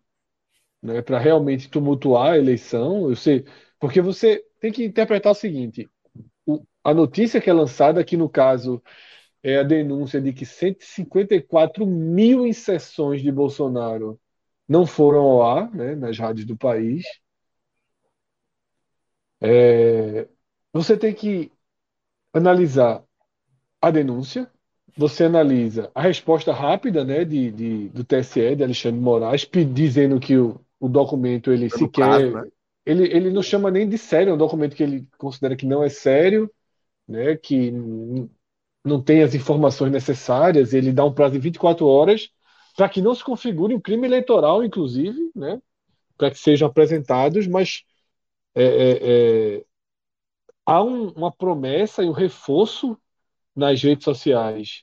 né, 0.83 1.01
para 1.01 1.19
realmente 1.19 1.69
tumultuar 1.71 2.33
a 2.33 2.39
eleição. 2.39 3.09
Eu 3.09 3.17
sei, 3.17 3.45
porque 3.79 4.01
você 4.01 4.45
tem 4.61 4.73
que 4.73 4.85
interpretar 4.85 5.33
o 5.33 5.35
seguinte: 5.35 5.89
o, 6.47 6.63
a 6.85 6.93
notícia 6.95 7.41
que 7.41 7.51
é 7.51 7.53
lançada 7.53 8.01
aqui 8.01 8.17
no 8.17 8.29
caso 8.29 8.83
é 9.43 9.59
a 9.59 9.63
denúncia 9.63 10.21
de 10.21 10.33
que 10.33 10.45
154 10.45 11.87
mil 11.87 12.47
inserções 12.47 13.23
de 13.23 13.33
Bolsonaro 13.33 14.20
não 14.71 14.87
foram 14.87 15.19
ao 15.19 15.43
ar, 15.43 15.75
né, 15.75 15.97
nas 15.97 16.17
rádios 16.17 16.47
do 16.47 16.57
país. 16.57 17.05
É, 19.41 20.29
você 20.73 20.97
tem 20.97 21.13
que 21.13 21.51
analisar 22.33 23.03
a 23.83 23.91
denúncia, 23.91 24.49
você 24.97 25.25
analisa 25.25 25.91
a 25.93 26.01
resposta 26.01 26.53
rápida 26.53 27.05
né, 27.05 27.25
de, 27.25 27.51
de 27.51 27.89
do 27.89 28.05
TSE, 28.05 28.55
de 28.55 28.63
Alexandre 28.63 29.01
Moraes, 29.01 29.45
dizendo 29.75 30.21
que 30.21 30.37
o, 30.37 30.61
o 30.79 30.89
documento 30.89 31.51
ele 31.51 31.69
sequer. 31.69 31.91
Prazo, 31.91 32.31
né? 32.31 32.49
ele, 32.87 33.05
ele 33.13 33.31
não 33.31 33.43
chama 33.43 33.73
nem 33.73 33.89
de 33.89 33.99
sério, 33.99 34.31
é 34.31 34.35
um 34.35 34.39
documento 34.39 34.77
que 34.77 34.85
ele 34.85 35.05
considera 35.19 35.57
que 35.57 35.67
não 35.67 35.83
é 35.83 35.89
sério, 35.89 36.49
né, 37.09 37.35
que 37.37 37.73
não 38.85 39.03
tem 39.03 39.25
as 39.25 39.35
informações 39.35 39.91
necessárias, 39.91 40.73
ele 40.73 40.93
dá 40.93 41.05
um 41.05 41.13
prazo 41.13 41.33
de 41.33 41.41
24 41.41 41.85
horas 41.85 42.31
para 42.81 42.89
que 42.89 43.03
não 43.03 43.15
se 43.15 43.23
configure 43.23 43.75
um 43.75 43.81
crime 43.81 44.07
eleitoral, 44.07 44.65
inclusive, 44.65 45.31
né, 45.37 45.61
para 46.17 46.31
que 46.31 46.39
sejam 46.39 46.67
apresentados, 46.67 47.47
mas 47.47 47.85
é, 48.55 48.65
é, 48.65 49.59
é, 49.59 49.65
há 50.65 50.83
um, 50.83 51.11
uma 51.11 51.31
promessa 51.31 52.03
e 52.03 52.09
um 52.09 52.13
reforço 52.13 52.97
nas 53.55 53.83
redes 53.83 54.05
sociais 54.05 54.83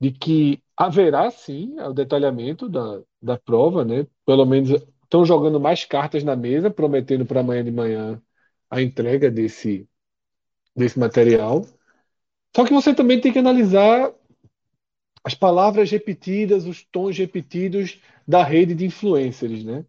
de 0.00 0.10
que 0.10 0.60
haverá 0.76 1.30
sim 1.30 1.78
o 1.78 1.92
detalhamento 1.92 2.68
da, 2.68 3.00
da 3.22 3.38
prova, 3.38 3.84
né? 3.84 4.04
Pelo 4.26 4.44
menos 4.44 4.70
estão 5.04 5.24
jogando 5.24 5.60
mais 5.60 5.84
cartas 5.84 6.24
na 6.24 6.34
mesa, 6.34 6.72
prometendo 6.72 7.24
para 7.24 7.38
amanhã 7.38 7.62
de 7.62 7.70
manhã 7.70 8.20
a 8.68 8.82
entrega 8.82 9.30
desse, 9.30 9.88
desse 10.74 10.98
material. 10.98 11.64
Só 12.54 12.64
que 12.64 12.72
você 12.74 12.92
também 12.92 13.20
tem 13.20 13.32
que 13.32 13.38
analisar 13.38 14.12
as 15.26 15.34
palavras 15.34 15.90
repetidas, 15.92 16.66
os 16.66 16.84
tons 16.84 17.18
repetidos 17.18 18.00
da 18.28 18.44
rede 18.44 18.74
de 18.76 18.86
influencers, 18.86 19.64
né? 19.64 19.86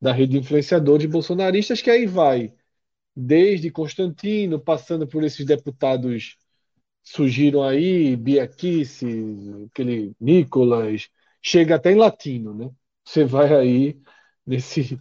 Da 0.00 0.12
rede 0.12 0.32
de 0.34 0.38
influenciadores 0.40 1.06
bolsonaristas, 1.10 1.82
que 1.82 1.90
aí 1.90 2.06
vai 2.06 2.54
desde 3.16 3.70
Constantino, 3.70 4.60
passando 4.60 5.06
por 5.06 5.24
esses 5.24 5.46
deputados 5.46 6.36
surgiram 7.04 7.62
aí, 7.64 8.16
Bia 8.16 8.46
Kicis, 8.48 9.04
aquele 9.70 10.14
Nicolas, 10.20 11.08
chega 11.42 11.76
até 11.76 11.92
em 11.92 11.96
latino, 11.96 12.54
né? 12.54 12.70
Você 13.04 13.24
vai 13.24 13.54
aí 13.54 14.00
nesse 14.46 15.00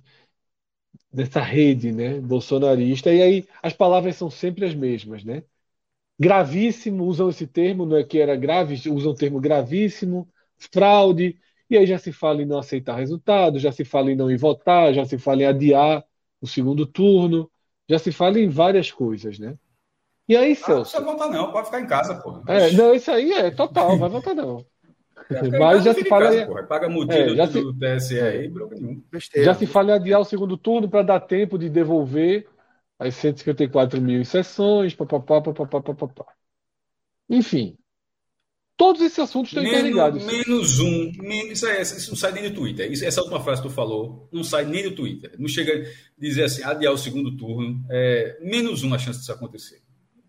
nessa 1.11 1.41
rede, 1.41 1.91
né, 1.91 2.19
bolsonarista, 2.19 3.11
e 3.13 3.21
aí 3.21 3.47
as 3.61 3.73
palavras 3.73 4.15
são 4.15 4.29
sempre 4.29 4.65
as 4.65 4.73
mesmas, 4.75 5.23
né? 5.23 5.43
Gravíssimo, 6.23 7.03
usam 7.03 7.29
esse 7.29 7.45
termo, 7.45 7.85
não 7.85 7.97
é 7.97 8.03
que 8.03 8.19
era 8.19 8.35
grave, 8.35 8.75
usam 8.89 9.11
o 9.11 9.15
termo 9.15 9.39
gravíssimo, 9.39 10.27
fraude, 10.57 11.37
e 11.69 11.77
aí 11.77 11.85
já 11.85 11.97
se 11.97 12.11
fala 12.11 12.41
em 12.41 12.45
não 12.45 12.59
aceitar 12.59 12.97
resultado, 12.97 13.59
já 13.59 13.71
se 13.71 13.83
fala 13.83 14.11
em 14.11 14.15
não 14.15 14.31
ir 14.31 14.37
votar, 14.37 14.93
já 14.93 15.05
se 15.05 15.17
fala 15.17 15.43
em 15.43 15.45
adiar 15.45 16.03
o 16.41 16.47
segundo 16.47 16.85
turno, 16.85 17.49
já 17.89 17.99
se 17.99 18.11
fala 18.11 18.39
em 18.39 18.47
várias 18.47 18.91
coisas, 18.91 19.37
né? 19.39 19.55
E 20.27 20.37
aí, 20.37 20.55
Celso? 20.55 20.95
Ah, 20.95 21.01
não 21.01 21.07
precisa 21.07 21.25
votar 21.27 21.29
não, 21.29 21.51
pode 21.51 21.65
ficar 21.65 21.81
em 21.81 21.87
casa, 21.87 22.15
pô. 22.15 22.41
É, 22.47 22.71
não, 22.71 22.93
isso 22.93 23.11
aí 23.11 23.33
é 23.33 23.51
total, 23.51 23.97
vai 23.97 24.09
votar 24.09 24.33
não. 24.33 24.65
Mas 25.59 25.83
já 25.83 25.93
se 25.93 26.05
fala. 26.05 26.25
Casa, 26.25 26.45
porra. 26.45 26.63
Paga 26.63 26.89
multa 26.89 27.13
é, 27.13 27.33
do, 27.33 27.47
se... 27.47 27.61
do 27.61 27.73
TSE 27.73 28.19
aí. 28.19 28.51
Já 29.43 29.53
se 29.53 29.65
fala 29.65 29.91
em 29.91 29.95
adiar 29.95 30.19
o 30.19 30.25
segundo 30.25 30.57
turno 30.57 30.89
para 30.89 31.01
dar 31.01 31.19
tempo 31.19 31.57
de 31.57 31.69
devolver 31.69 32.47
as 32.99 33.15
154 33.15 34.01
mil 34.01 34.23
sessões, 34.23 34.95
papapá, 34.95 35.41
papapá, 35.41 35.81
papapá. 35.81 36.25
Enfim. 37.29 37.77
Todos 38.75 39.01
esses 39.01 39.19
assuntos 39.19 39.51
estão 39.51 39.63
menos, 39.63 39.79
interligados. 39.79 40.25
Menos 40.25 40.79
um. 40.79 41.11
Menos, 41.19 41.51
isso, 41.51 41.67
é, 41.67 41.81
isso 41.81 42.09
não 42.09 42.17
sai 42.17 42.31
nem 42.31 42.49
do 42.49 42.55
Twitter. 42.55 42.91
Isso, 42.91 43.05
essa 43.05 43.21
última 43.21 43.39
frase 43.39 43.61
que 43.61 43.67
tu 43.67 43.73
falou 43.73 44.27
não 44.31 44.43
sai 44.43 44.65
nem 44.65 44.83
do 44.83 44.95
Twitter. 44.95 45.35
Não 45.37 45.47
chega 45.47 45.73
a 45.73 45.85
dizer 46.19 46.45
assim, 46.45 46.63
adiar 46.63 46.91
o 46.91 46.97
segundo 46.97 47.37
turno. 47.37 47.85
É, 47.89 48.39
menos 48.41 48.83
um 48.83 48.93
a 48.93 48.97
chance 48.97 49.19
disso 49.19 49.31
acontecer. 49.31 49.81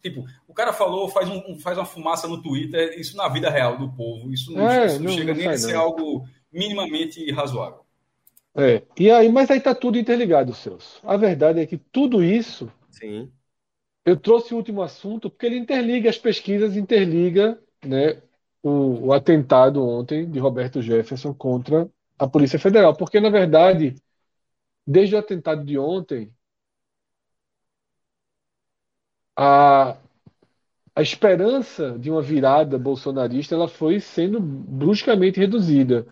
Tipo, 0.03 0.27
o 0.47 0.53
cara 0.53 0.75
falou, 0.75 1.09
faz, 1.09 1.27
um, 1.31 1.59
faz 1.59 1.79
uma 1.79 1.87
fumaça 1.87 2.29
no 2.29 2.43
Twitter, 2.43 3.01
isso 3.01 3.17
na 3.17 3.27
vida 3.27 3.49
real 3.49 3.79
do 3.79 3.91
povo, 3.91 4.31
isso 4.31 4.53
não, 4.53 4.69
é, 4.69 4.85
isso 4.85 4.97
não, 4.97 5.05
não 5.05 5.17
chega 5.17 5.33
não 5.33 5.41
nem 5.41 5.49
a 5.49 5.57
ser 5.57 5.75
algo 5.75 6.29
minimamente 6.53 7.33
razoável. 7.33 7.84
É, 8.57 8.83
e 8.99 9.11
aí, 9.11 9.29
mas 9.31 9.51
aí 9.51 9.61
tá 9.61 9.75
tudo 9.75 9.99
interligado, 9.99 10.55
Celso. 10.55 11.01
A 11.05 11.17
verdade 11.17 11.61
é 11.61 11.67
que 11.67 11.77
tudo 11.77 12.23
isso. 12.23 12.71
Sim. 12.91 13.33
Eu 14.05 14.17
trouxe 14.19 14.55
o 14.55 14.57
último 14.57 14.83
assunto 14.83 15.31
porque 15.31 15.47
ele 15.47 15.59
interliga 15.59 16.11
as 16.11 16.19
pesquisas, 16.19 16.77
interliga 16.77 17.59
né, 17.85 18.23
o, 18.63 19.09
o 19.09 19.13
atentado 19.13 19.83
ontem 19.87 20.31
de 20.31 20.39
Roberto 20.39 20.83
Jefferson 20.83 21.35
contra 21.35 21.89
a 22.19 22.27
Polícia 22.29 22.59
Federal. 22.59 22.95
Porque, 22.97 23.21
na 23.21 23.31
verdade, 23.31 23.95
desde 24.87 25.17
o 25.17 25.19
atentado 25.19 25.65
de 25.65 25.79
ontem, 25.79 26.33
a, 29.37 29.97
a 30.97 31.03
esperança 31.03 31.99
de 31.99 32.11
uma 32.11 32.23
virada 32.23 32.79
bolsonarista 32.79 33.55
ela 33.55 33.69
foi 33.69 34.01
sendo 34.01 34.41
bruscamente 34.41 35.41
reduzida. 35.41 36.07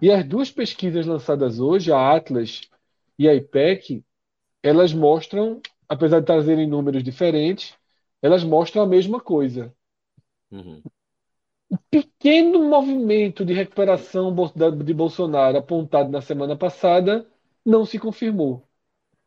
E 0.00 0.10
as 0.10 0.26
duas 0.26 0.50
pesquisas 0.50 1.06
lançadas 1.06 1.58
hoje, 1.58 1.92
a 1.92 2.14
Atlas 2.14 2.62
e 3.18 3.28
a 3.28 3.34
IPEC, 3.34 4.04
elas 4.62 4.92
mostram, 4.92 5.60
apesar 5.88 6.20
de 6.20 6.26
trazerem 6.26 6.66
números 6.66 7.02
diferentes, 7.02 7.74
elas 8.20 8.44
mostram 8.44 8.82
a 8.82 8.86
mesma 8.86 9.20
coisa. 9.20 9.74
Uhum. 10.50 10.82
O 11.68 11.78
pequeno 11.90 12.68
movimento 12.68 13.44
de 13.44 13.52
recuperação 13.52 14.34
de 14.84 14.94
Bolsonaro 14.94 15.58
apontado 15.58 16.10
na 16.10 16.20
semana 16.20 16.56
passada 16.56 17.26
não 17.64 17.84
se 17.84 17.98
confirmou. 17.98 18.62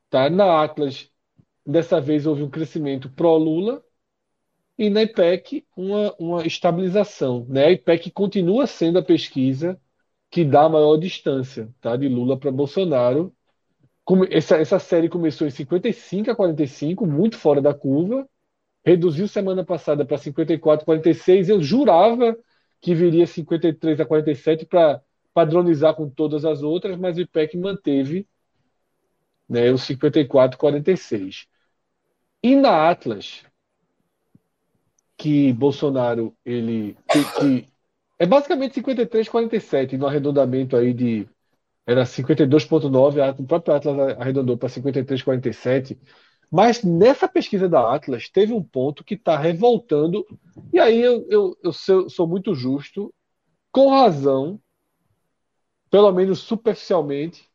Tá? 0.09 0.29
Na 0.29 0.63
Atlas, 0.63 1.11
Dessa 1.69 2.01
vez 2.01 2.25
houve 2.25 2.41
um 2.41 2.49
crescimento 2.49 3.11
pró-Lula 3.11 3.83
e 4.75 4.89
na 4.89 5.03
IPEC 5.03 5.67
uma, 5.77 6.15
uma 6.17 6.47
estabilização. 6.47 7.45
Né? 7.47 7.65
A 7.65 7.71
IPEC 7.73 8.09
continua 8.09 8.65
sendo 8.65 8.97
a 8.97 9.03
pesquisa 9.03 9.79
que 10.29 10.45
dá 10.45 10.63
a 10.63 10.69
maior 10.69 10.97
distância 10.97 11.69
tá? 11.81 11.95
de 11.95 12.07
Lula 12.07 12.37
para 12.37 12.51
Bolsonaro, 12.51 13.33
essa, 14.29 14.57
essa 14.57 14.79
série 14.79 15.09
começou 15.09 15.47
em 15.47 15.51
55 15.51 16.31
a 16.31 16.35
45, 16.35 17.05
muito 17.05 17.37
fora 17.37 17.61
da 17.61 17.73
curva, 17.73 18.27
reduziu 18.83 19.27
semana 19.27 19.63
passada 19.63 20.05
para 20.05 20.17
54 20.17 20.83
a 20.83 20.85
46. 20.85 21.49
Eu 21.49 21.61
jurava 21.61 22.37
que 22.81 22.95
viria 22.95 23.27
53 23.27 23.99
a 23.99 24.05
47 24.05 24.65
para 24.65 25.01
padronizar 25.33 25.95
com 25.95 26.09
todas 26.09 26.43
as 26.45 26.63
outras, 26.63 26.97
mas 26.97 27.17
o 27.17 27.21
IPEC 27.21 27.57
manteve 27.57 28.27
né, 29.47 29.71
o 29.71 29.77
54 29.77 30.55
a 30.55 30.59
46. 30.59 31.47
E 32.41 32.55
na 32.55 32.89
Atlas, 32.89 33.43
que 35.17 35.51
Bolsonaro 35.53 36.35
ele 36.45 36.97
que, 37.09 37.23
que 37.39 37.68
é 38.19 38.25
basicamente 38.25 38.75
53 38.75 39.27
a 39.27 39.31
47 39.31 39.97
no 39.97 40.05
arredondamento 40.05 40.75
aí 40.75 40.93
de 40.93 41.27
era 41.89 42.05
52,9, 42.05 43.39
o 43.39 43.47
próprio 43.47 43.73
Atlas 43.73 44.17
arredondou 44.19 44.55
para 44.55 44.69
53,47. 44.69 45.97
Mas 46.51 46.83
nessa 46.83 47.27
pesquisa 47.27 47.67
da 47.67 47.95
Atlas, 47.95 48.29
teve 48.29 48.53
um 48.53 48.63
ponto 48.63 49.03
que 49.03 49.15
está 49.15 49.35
revoltando, 49.35 50.23
e 50.71 50.79
aí 50.79 51.01
eu, 51.01 51.25
eu, 51.29 51.57
eu 51.63 51.73
sou, 51.73 52.07
sou 52.07 52.27
muito 52.27 52.53
justo, 52.53 53.11
com 53.71 53.89
razão, 53.89 54.61
pelo 55.89 56.11
menos 56.11 56.39
superficialmente, 56.39 57.49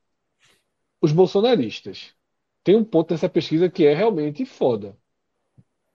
os 1.00 1.12
bolsonaristas. 1.12 2.12
Tem 2.64 2.74
um 2.74 2.84
ponto 2.84 3.12
nessa 3.12 3.28
pesquisa 3.28 3.70
que 3.70 3.86
é 3.86 3.94
realmente 3.94 4.44
foda. 4.44 4.96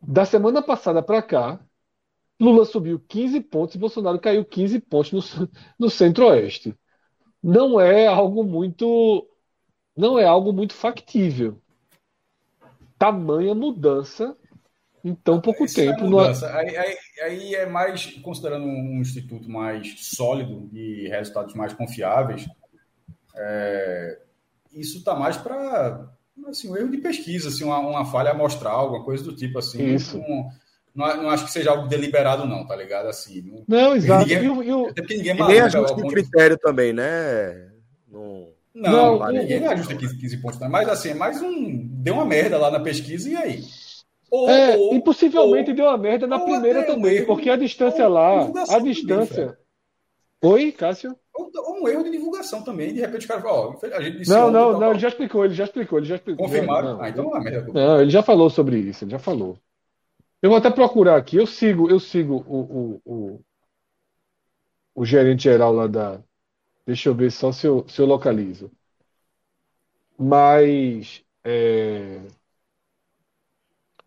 Da 0.02 0.24
semana 0.24 0.62
passada 0.62 1.02
para 1.04 1.22
cá, 1.22 1.60
Lula 2.40 2.66
subiu 2.66 3.00
15 3.08 3.42
pontos 3.42 3.76
e 3.76 3.80
Bolsonaro 3.80 4.20
caiu 4.20 4.46
15 4.46 4.80
pontos 4.80 5.12
no, 5.12 5.50
no 5.78 5.90
centro-oeste 5.90 6.76
não 7.42 7.80
é 7.80 8.08
algo 8.08 8.44
muito 8.44 9.28
não 9.96 10.18
é 10.18 10.26
algo 10.26 10.54
muito 10.54 10.74
factível. 10.74 11.62
Tamanha 12.98 13.54
mudança 13.54 14.36
em 15.04 15.14
tão 15.14 15.42
pouco 15.42 15.66
Isso 15.66 15.76
tempo. 15.76 16.00
É 16.00 16.04
mudança. 16.04 16.56
Aí, 16.56 16.76
aí, 16.78 16.98
aí, 17.22 17.56
é 17.56 17.66
mais, 17.66 18.06
considerando 18.22 18.66
um 18.66 19.02
instituto 19.02 19.50
mais 19.50 19.96
sólido 20.16 20.70
e 20.74 21.08
resultados 21.08 21.54
mais 21.54 21.74
confiáveis, 21.74 22.46
é, 23.36 24.22
isso 24.72 25.00
está 25.00 25.16
mais 25.16 25.36
para 25.38 26.10
assim, 26.48 26.70
um 26.70 26.78
erro 26.78 26.90
de 26.90 26.98
pesquisa, 26.98 27.50
assim, 27.50 27.64
uma, 27.64 27.80
uma 27.80 28.06
falha 28.06 28.32
amostral, 28.32 28.82
alguma 28.82 29.04
coisa 29.04 29.24
do 29.24 29.36
tipo 29.36 29.60
assim. 29.60 29.96
Isso. 29.96 30.18
Um, 30.18 30.50
não, 31.00 31.24
não, 31.24 31.30
acho 31.30 31.46
que 31.46 31.52
seja 31.52 31.72
algo 31.72 31.88
deliberado, 31.88 32.46
não, 32.46 32.68
tá 32.68 32.76
ligado? 32.76 33.08
Assim, 33.08 33.42
não, 33.42 33.64
não 33.68 33.96
exato. 33.96 34.28
Ninguém, 34.28 34.46
eu, 34.46 34.64
eu, 34.64 34.86
até 34.88 35.02
porque 35.02 35.16
ninguém 35.16 35.32
é 35.32 35.48
nem 35.48 35.60
ajusta 35.62 35.94
algum... 35.94 36.08
critério 36.10 36.58
também, 36.58 36.92
né? 36.92 37.72
Não, 38.12 38.50
não, 38.76 39.20
não 39.20 39.32
ninguém 39.32 39.66
ajusta 39.66 39.96
15, 39.96 40.18
15 40.18 40.38
pontos, 40.42 40.60
não. 40.60 40.70
mas 40.70 40.90
assim, 40.90 41.12
é 41.12 41.14
mais 41.14 41.42
um. 41.42 41.88
Deu 42.02 42.16
uma 42.16 42.26
merda 42.26 42.58
lá 42.58 42.70
na 42.70 42.82
pesquisa 42.82 43.30
e 43.30 43.36
aí? 43.36 43.64
Ou, 44.30 44.50
é, 44.50 44.78
ou, 44.78 44.94
e 44.94 45.02
possivelmente 45.02 45.72
ou, 45.72 45.76
deu 45.76 45.86
uma 45.86 45.98
merda 45.98 46.28
na 46.28 46.40
primeira 46.40 46.86
também, 46.86 47.24
um 47.24 47.26
porque 47.26 47.50
a 47.50 47.56
distância 47.56 48.08
lá, 48.08 48.48
a 48.70 48.80
distância. 48.80 49.48
Também, 49.48 49.60
Oi, 50.42 50.72
Cássio? 50.72 51.16
Ou, 51.34 51.50
um 51.82 51.88
erro 51.88 52.04
de 52.04 52.12
divulgação 52.12 52.62
também, 52.62 52.94
de 52.94 53.00
repente 53.00 53.26
o 53.26 53.28
cara 53.28 53.42
fala, 53.42 53.54
ó, 53.54 53.78
a 53.94 54.02
gente 54.02 54.18
disse 54.20 54.32
Não, 54.32 54.52
não, 54.52 54.80
não, 54.80 54.92
ele 54.92 55.00
já 55.00 55.08
explicou, 55.10 55.46
ele 55.46 55.54
já 55.54 55.64
explicou, 55.66 56.00
ele 56.00 56.08
já 56.08 56.16
explicou. 56.16 56.46
Confirmaram? 56.46 56.94
Não, 56.94 57.02
ah, 57.02 57.10
então 57.10 57.24
não 57.24 57.38
é 57.38 57.40
merda. 57.40 57.72
Não, 57.74 58.02
ele 58.02 58.10
já 58.10 58.22
falou 58.22 58.50
sobre 58.50 58.78
isso, 58.78 59.04
ele 59.04 59.12
já 59.12 59.20
falou. 59.20 59.58
Eu 60.42 60.50
vou 60.50 60.58
até 60.60 60.70
procurar 60.70 61.16
aqui. 61.18 61.38
Eu 61.38 61.48
sigo, 61.48 61.90
eu 61.90 62.00
sigo 62.00 62.44
o, 62.48 63.00
o, 63.06 63.36
o, 63.36 63.42
o 64.96 65.04
gerente 65.06 65.44
geral 65.44 65.74
lá 65.74 65.88
da. 65.88 66.22
Deixa 66.88 67.10
eu 67.10 67.16
ver 67.16 67.32
só 67.32 67.52
se 67.52 67.68
eu, 67.68 67.88
se 67.90 68.02
eu 68.02 68.06
localizo. 68.08 68.72
Mas 70.18 71.24
é, 71.44 72.22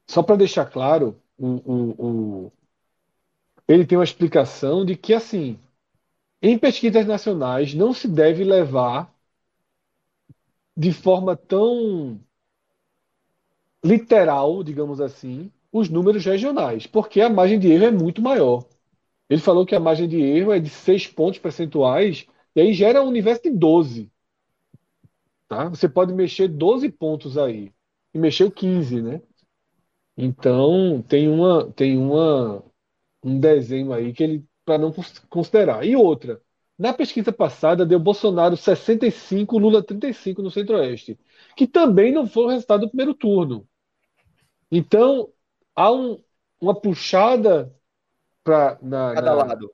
só 0.06 0.22
para 0.22 0.36
deixar 0.36 0.66
claro, 0.66 1.20
o, 1.38 2.44
o, 2.46 2.52
ele 3.66 3.84
tem 3.84 3.98
uma 3.98 4.04
explicação 4.04 4.84
de 4.84 4.94
que 4.96 5.12
assim, 5.12 5.58
em 6.42 6.58
pesquisas 6.58 7.06
nacionais 7.06 7.74
não 7.74 7.92
se 7.94 8.08
deve 8.08 8.44
levar 8.44 9.12
de 10.76 10.92
forma 10.92 11.34
tão 11.36 12.20
literal, 13.84 14.62
digamos 14.64 15.00
assim, 15.00 15.50
os 15.72 15.88
números 15.88 16.24
regionais, 16.24 16.86
porque 16.86 17.20
a 17.20 17.30
margem 17.30 17.58
de 17.58 17.70
erro 17.72 17.86
é 17.86 17.90
muito 17.90 18.20
maior. 18.20 18.64
Ele 19.28 19.40
falou 19.40 19.64
que 19.64 19.74
a 19.74 19.80
margem 19.80 20.06
de 20.06 20.20
erro 20.20 20.52
é 20.52 20.60
de 20.60 20.68
6 20.68 21.08
pontos 21.08 21.38
percentuais, 21.40 22.26
e 22.54 22.60
aí 22.60 22.74
gera 22.74 23.02
um 23.02 23.08
universo 23.08 23.42
de 23.44 23.50
12. 23.50 24.12
Tá? 25.48 25.68
Você 25.70 25.88
pode 25.88 26.12
mexer 26.12 26.48
12 26.48 26.90
pontos 26.90 27.38
aí, 27.38 27.72
e 28.14 28.18
mexeu 28.18 28.50
15, 28.50 29.00
né? 29.02 29.22
Então, 30.16 31.02
tem 31.08 31.28
uma 31.28 31.70
tem 31.72 31.96
uma 31.96 32.62
um 33.24 33.38
desenho 33.40 33.92
aí 33.92 34.12
que 34.12 34.22
ele 34.22 34.44
para 34.64 34.78
não 34.78 34.92
considerar. 35.28 35.86
E 35.86 35.96
outra, 35.96 36.40
na 36.78 36.92
pesquisa 36.92 37.32
passada 37.32 37.86
deu 37.86 37.98
Bolsonaro 37.98 38.56
65, 38.56 39.58
Lula 39.58 39.82
35 39.82 40.42
no 40.42 40.50
Centro-Oeste, 40.50 41.18
que 41.56 41.66
também 41.66 42.12
não 42.12 42.26
foi 42.26 42.44
o 42.44 42.48
resultado 42.48 42.82
do 42.82 42.88
primeiro 42.88 43.14
turno. 43.14 43.66
Então, 44.70 45.30
há 45.74 45.92
um, 45.92 46.22
uma 46.60 46.74
puxada 46.74 47.74
para 48.44 48.76
cada 48.76 49.32
lado. 49.32 49.72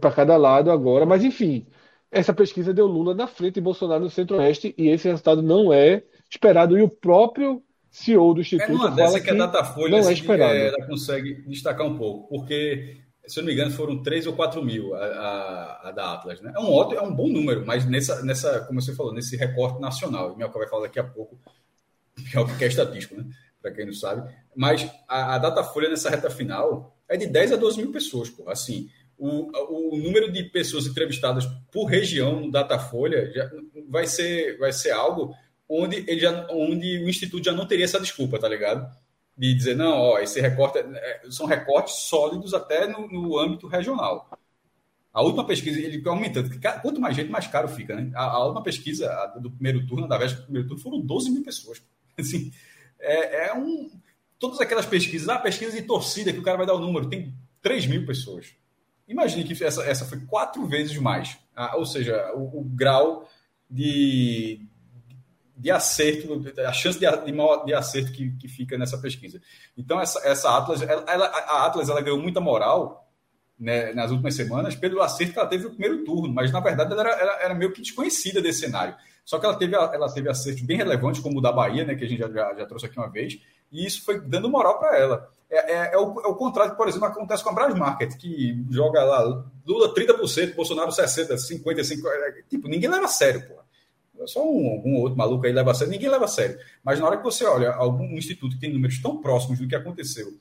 Para 0.00 0.12
cada 0.12 0.36
lado 0.36 0.70
agora, 0.70 1.04
mas 1.04 1.22
enfim, 1.22 1.66
essa 2.10 2.32
pesquisa 2.32 2.72
deu 2.72 2.86
Lula 2.86 3.14
na 3.14 3.26
frente 3.26 3.58
e 3.58 3.62
Bolsonaro 3.62 4.04
no 4.04 4.10
centro-oeste, 4.10 4.74
e 4.78 4.88
esse 4.88 5.08
resultado 5.08 5.42
não 5.42 5.72
é 5.72 6.02
esperado. 6.30 6.78
E 6.78 6.82
o 6.82 6.88
próprio 6.88 7.62
CEO 7.90 8.34
do 8.34 8.40
Instituto. 8.40 8.70
É 8.70 8.74
uma 8.74 8.90
dessa 8.90 9.18
que, 9.18 9.26
que 9.26 9.30
a 9.30 9.34
Datafolha 9.34 9.90
não 9.90 9.98
é 9.98 10.00
assim, 10.00 10.12
esperado. 10.12 10.54
É, 10.54 10.68
ela 10.68 10.86
consegue 10.86 11.42
destacar 11.48 11.86
um 11.86 11.98
pouco, 11.98 12.28
porque, 12.28 12.98
se 13.26 13.38
eu 13.38 13.42
não 13.42 13.48
me 13.48 13.54
engano, 13.54 13.70
foram 13.72 14.02
3 14.02 14.26
ou 14.26 14.32
4 14.32 14.64
mil 14.64 14.94
a, 14.94 15.04
a, 15.04 15.88
a 15.88 15.92
da 15.92 16.12
Atlas. 16.12 16.40
Né? 16.40 16.52
É, 16.56 16.60
um 16.60 16.72
ótimo, 16.72 17.00
é 17.00 17.02
um 17.02 17.14
bom 17.14 17.28
número, 17.28 17.66
mas 17.66 17.84
nessa, 17.84 18.22
nessa, 18.22 18.60
como 18.60 18.80
você 18.80 18.94
falou, 18.94 19.12
nesse 19.12 19.36
recorte 19.36 19.80
nacional. 19.80 20.32
O 20.32 20.36
Minhoca 20.36 20.58
vai 20.58 20.68
falar 20.68 20.82
daqui 20.82 20.98
a 20.98 21.04
pouco, 21.04 21.38
que 22.58 22.64
é 22.64 22.68
estatístico, 22.68 23.16
né? 23.16 23.24
Para 23.64 23.72
quem 23.72 23.86
não 23.86 23.94
sabe. 23.94 24.30
Mas 24.54 24.86
a, 25.08 25.36
a 25.36 25.38
Datafolha 25.38 25.88
nessa 25.88 26.10
reta 26.10 26.28
final 26.28 26.94
é 27.08 27.16
de 27.16 27.26
10 27.26 27.52
a 27.52 27.56
12 27.56 27.78
mil 27.78 27.90
pessoas, 27.90 28.28
pô. 28.28 28.50
Assim, 28.50 28.90
o, 29.16 29.48
o 29.94 29.96
número 29.96 30.30
de 30.30 30.42
pessoas 30.44 30.86
entrevistadas 30.86 31.46
por 31.72 31.86
região 31.86 32.40
no 32.40 32.50
Datafolha 32.50 33.32
já 33.32 33.50
vai 33.88 34.06
ser, 34.06 34.58
vai 34.58 34.70
ser 34.70 34.90
algo 34.90 35.34
onde, 35.66 36.04
ele 36.06 36.20
já, 36.20 36.46
onde 36.50 36.98
o 36.98 37.08
Instituto 37.08 37.42
já 37.42 37.52
não 37.52 37.66
teria 37.66 37.86
essa 37.86 37.98
desculpa, 37.98 38.38
tá 38.38 38.46
ligado? 38.46 38.86
De 39.36 39.54
dizer, 39.54 39.74
não, 39.74 39.96
ó, 39.96 40.18
esse 40.18 40.40
recorte 40.42 40.78
é, 40.78 40.82
é 40.82 41.30
são 41.30 41.46
recortes 41.46 41.94
sólidos 42.00 42.52
até 42.52 42.86
no, 42.86 43.08
no 43.08 43.38
âmbito 43.38 43.66
regional. 43.66 44.28
A 45.10 45.22
última 45.22 45.46
pesquisa, 45.46 45.80
ele 45.80 46.06
aumentando. 46.06 46.50
Quanto 46.82 47.00
mais 47.00 47.16
gente, 47.16 47.30
mais 47.30 47.46
caro 47.46 47.68
fica, 47.68 47.96
né? 47.96 48.10
A, 48.14 48.24
a 48.24 48.44
última 48.44 48.62
pesquisa 48.62 49.08
do 49.40 49.50
primeiro 49.50 49.86
turno, 49.86 50.06
da 50.06 50.18
véspera 50.18 50.42
do 50.42 50.44
primeiro 50.46 50.68
turno, 50.68 50.82
foram 50.82 51.00
12 51.00 51.30
mil 51.30 51.42
pessoas. 51.42 51.82
Assim, 52.18 52.52
é, 53.04 53.48
é 53.48 53.54
um 53.54 53.90
todas 54.38 54.60
aquelas 54.60 54.84
pesquisas, 54.84 55.28
a 55.28 55.36
ah, 55.36 55.38
pesquisa 55.38 55.72
de 55.72 55.82
torcida, 55.82 56.32
que 56.32 56.38
o 56.38 56.42
cara 56.42 56.58
vai 56.58 56.66
dar 56.66 56.74
o 56.74 56.78
número, 56.78 57.08
tem 57.08 57.34
3 57.62 57.86
mil 57.86 58.04
pessoas. 58.04 58.54
Imagine 59.08 59.44
que 59.44 59.64
essa, 59.64 59.82
essa 59.84 60.04
foi 60.04 60.20
quatro 60.20 60.66
vezes 60.66 60.96
mais. 60.98 61.38
Ah, 61.56 61.76
ou 61.76 61.86
seja, 61.86 62.32
o, 62.34 62.60
o, 62.60 62.64
grau 62.64 63.28
de, 63.70 64.60
de 65.56 65.70
acerto, 65.70 66.42
a 66.66 66.72
chance 66.72 66.98
de, 66.98 67.06
de, 67.24 67.32
maior, 67.32 67.64
de 67.64 67.72
acerto 67.72 68.12
que, 68.12 68.32
que 68.32 68.48
fica 68.48 68.76
nessa 68.76 68.98
pesquisa. 68.98 69.40
Então, 69.76 70.00
essa, 70.00 70.20
essa 70.26 70.56
Atlas, 70.56 70.82
ela, 70.82 71.04
ela, 71.08 71.26
a 71.26 71.66
Atlas 71.66 71.88
ela 71.88 72.00
ganhou 72.00 72.18
muita 72.18 72.40
moral 72.40 73.10
né, 73.58 73.92
nas 73.92 74.10
últimas 74.10 74.34
semanas 74.34 74.74
pelo 74.74 75.00
acerto 75.00 75.32
que 75.32 75.38
ela 75.38 75.48
teve 75.48 75.64
no 75.64 75.70
primeiro 75.70 76.04
turno, 76.04 76.32
mas 76.32 76.50
na 76.50 76.60
verdade 76.60 76.92
ela 76.92 77.02
era, 77.02 77.12
ela 77.12 77.32
era 77.40 77.54
meio 77.54 77.72
que 77.72 77.80
desconhecida 77.80 78.42
desse 78.42 78.60
cenário. 78.60 78.94
Só 79.24 79.38
que 79.38 79.46
ela 79.46 79.56
teve, 79.56 79.74
ela 79.74 80.12
teve 80.12 80.28
acertos 80.28 80.62
bem 80.62 80.76
relevantes, 80.76 81.20
como 81.20 81.38
o 81.38 81.42
da 81.42 81.50
Bahia, 81.50 81.84
né, 81.84 81.94
que 81.94 82.04
a 82.04 82.08
gente 82.08 82.18
já, 82.18 82.28
já, 82.28 82.54
já 82.54 82.66
trouxe 82.66 82.86
aqui 82.86 82.98
uma 82.98 83.08
vez, 83.08 83.40
e 83.72 83.86
isso 83.86 84.04
foi 84.04 84.20
dando 84.20 84.50
moral 84.50 84.78
para 84.78 84.98
ela. 84.98 85.28
É, 85.50 85.72
é, 85.72 85.94
é, 85.94 85.98
o, 85.98 86.20
é 86.20 86.28
o 86.28 86.34
contrário 86.34 86.72
que, 86.72 86.76
por 86.76 86.88
exemplo, 86.88 87.06
acontece 87.06 87.42
com 87.42 87.50
a 87.50 87.52
Brás 87.52 87.74
Market, 87.74 88.16
que 88.16 88.64
joga 88.70 89.02
lá 89.02 89.44
Lula 89.66 89.94
30%, 89.94 90.54
Bolsonaro 90.54 90.90
60%, 90.90 91.36
55%. 91.64 92.06
É, 92.06 92.42
tipo, 92.48 92.68
ninguém 92.68 92.90
leva 92.90 93.06
a 93.06 93.08
sério, 93.08 93.46
pô. 93.46 93.54
Só 94.26 94.42
um, 94.42 94.70
algum 94.70 94.96
outro 94.96 95.18
maluco 95.18 95.44
aí 95.44 95.52
leva 95.52 95.72
a 95.72 95.74
sério, 95.74 95.92
ninguém 95.92 96.08
leva 96.08 96.24
a 96.24 96.28
sério. 96.28 96.58
Mas 96.82 96.98
na 96.98 97.06
hora 97.06 97.16
que 97.16 97.22
você 97.22 97.44
olha 97.44 97.72
algum 97.72 98.04
instituto 98.16 98.54
que 98.54 98.60
tem 98.60 98.72
números 98.72 99.00
tão 99.02 99.20
próximos 99.20 99.58
do 99.58 99.68
que 99.68 99.74
aconteceu, 99.74 100.32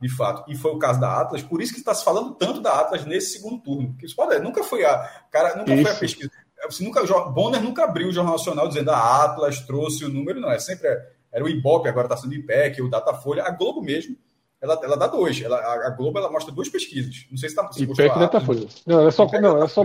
de 0.00 0.08
fato, 0.08 0.50
e 0.50 0.56
foi 0.56 0.72
o 0.72 0.78
caso 0.78 1.00
da 1.00 1.20
Atlas, 1.20 1.42
por 1.42 1.62
isso 1.62 1.72
que 1.72 1.78
está 1.78 1.94
se 1.94 2.04
falando 2.04 2.34
tanto 2.34 2.60
da 2.60 2.80
Atlas 2.80 3.04
nesse 3.04 3.34
segundo 3.34 3.60
turno. 3.62 3.90
Porque 3.90 4.06
isso 4.06 4.16
pode, 4.16 4.38
nunca 4.40 4.62
foi 4.64 4.84
a. 4.84 4.98
Cara, 5.30 5.56
nunca 5.56 5.74
isso. 5.74 5.82
foi 5.82 5.92
a 5.92 5.96
pesquisa. 5.96 6.30
Você 6.66 6.84
nunca, 6.84 7.02
Bonner 7.30 7.62
nunca 7.62 7.84
abriu 7.84 8.08
o 8.08 8.12
Jornal 8.12 8.34
Nacional 8.34 8.68
dizendo 8.68 8.90
a 8.90 8.96
ah, 8.96 9.24
Atlas 9.24 9.60
trouxe 9.60 10.04
o 10.04 10.08
número, 10.08 10.40
não. 10.40 10.50
É 10.50 10.58
sempre. 10.58 10.88
Era 11.30 11.44
o 11.44 11.48
Ibope, 11.48 11.88
agora 11.88 12.06
está 12.06 12.16
sendo 12.16 12.32
o 12.32 12.34
IPEC, 12.34 12.82
o 12.82 12.90
Datafolha. 12.90 13.44
A 13.44 13.50
Globo 13.50 13.80
mesmo, 13.80 14.16
ela, 14.60 14.78
ela 14.82 14.96
dá 14.96 15.06
dois. 15.06 15.40
Ela, 15.40 15.58
a 15.58 15.90
Globo 15.90 16.18
ela 16.18 16.30
mostra 16.30 16.52
duas 16.52 16.68
pesquisas. 16.68 17.26
Não 17.30 17.38
sei 17.38 17.48
se 17.48 17.54
está. 17.58 17.68
IPEC 17.76 18.16
e 18.16 18.18
Datafolha. 18.18 18.66
Não, 18.86 19.06
é 19.06 19.10
só, 19.10 19.26
não, 19.40 19.62
é 19.62 19.66
só, 19.66 19.84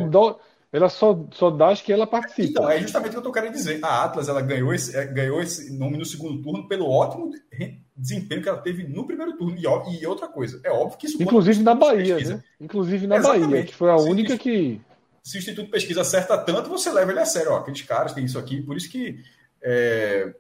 ela 0.72 0.90
só, 0.90 1.26
só 1.32 1.50
dá 1.50 1.70
as 1.70 1.82
que 1.82 1.94
ela 1.94 2.06
participa. 2.06 2.50
Então, 2.50 2.70
é 2.70 2.80
justamente 2.80 3.10
o 3.10 3.12
que 3.12 3.18
eu 3.18 3.22
estou 3.22 3.34
querendo 3.34 3.54
dizer. 3.54 3.80
A 3.82 4.04
Atlas 4.04 4.28
ela 4.28 4.42
ganhou 4.42 4.74
esse, 4.74 4.96
é, 4.96 5.06
ganhou 5.06 5.42
esse 5.42 5.76
nome 5.78 5.98
no 5.98 6.06
segundo 6.06 6.42
turno 6.42 6.68
pelo 6.68 6.90
ótimo 6.90 7.32
desempenho 7.96 8.44
que 8.44 8.50
ela 8.50 8.58
teve 8.58 8.84
no 8.84 9.06
primeiro 9.08 9.38
turno. 9.38 9.58
E, 9.58 9.64
e 10.02 10.06
outra 10.06 10.28
coisa, 10.28 10.60
é 10.64 10.70
óbvio 10.70 10.98
que 10.98 11.08
isso. 11.08 11.22
Inclusive 11.24 11.64
na 11.64 11.74
Bahia, 11.74 12.18
né? 12.18 12.44
Inclusive 12.60 13.08
na 13.08 13.16
Exatamente. 13.16 13.50
Bahia, 13.50 13.66
que 13.66 13.76
foi 13.76 13.90
a 13.90 13.96
única 13.96 14.38
que. 14.38 14.82
Se 15.28 15.38
o 15.38 15.40
Instituto 15.40 15.66
de 15.66 15.72
Pesquisa 15.72 16.00
acerta 16.00 16.38
tanto, 16.38 16.70
você 16.70 16.90
leva 16.90 17.12
ele 17.12 17.20
a 17.20 17.26
sério. 17.26 17.52
Ó, 17.52 17.58
aqueles 17.58 17.82
caras 17.82 18.14
têm 18.14 18.24
isso 18.24 18.40
aqui, 18.40 18.62
por 18.62 18.78
isso 18.78 18.90
que 18.90 19.22
é, 19.62 20.34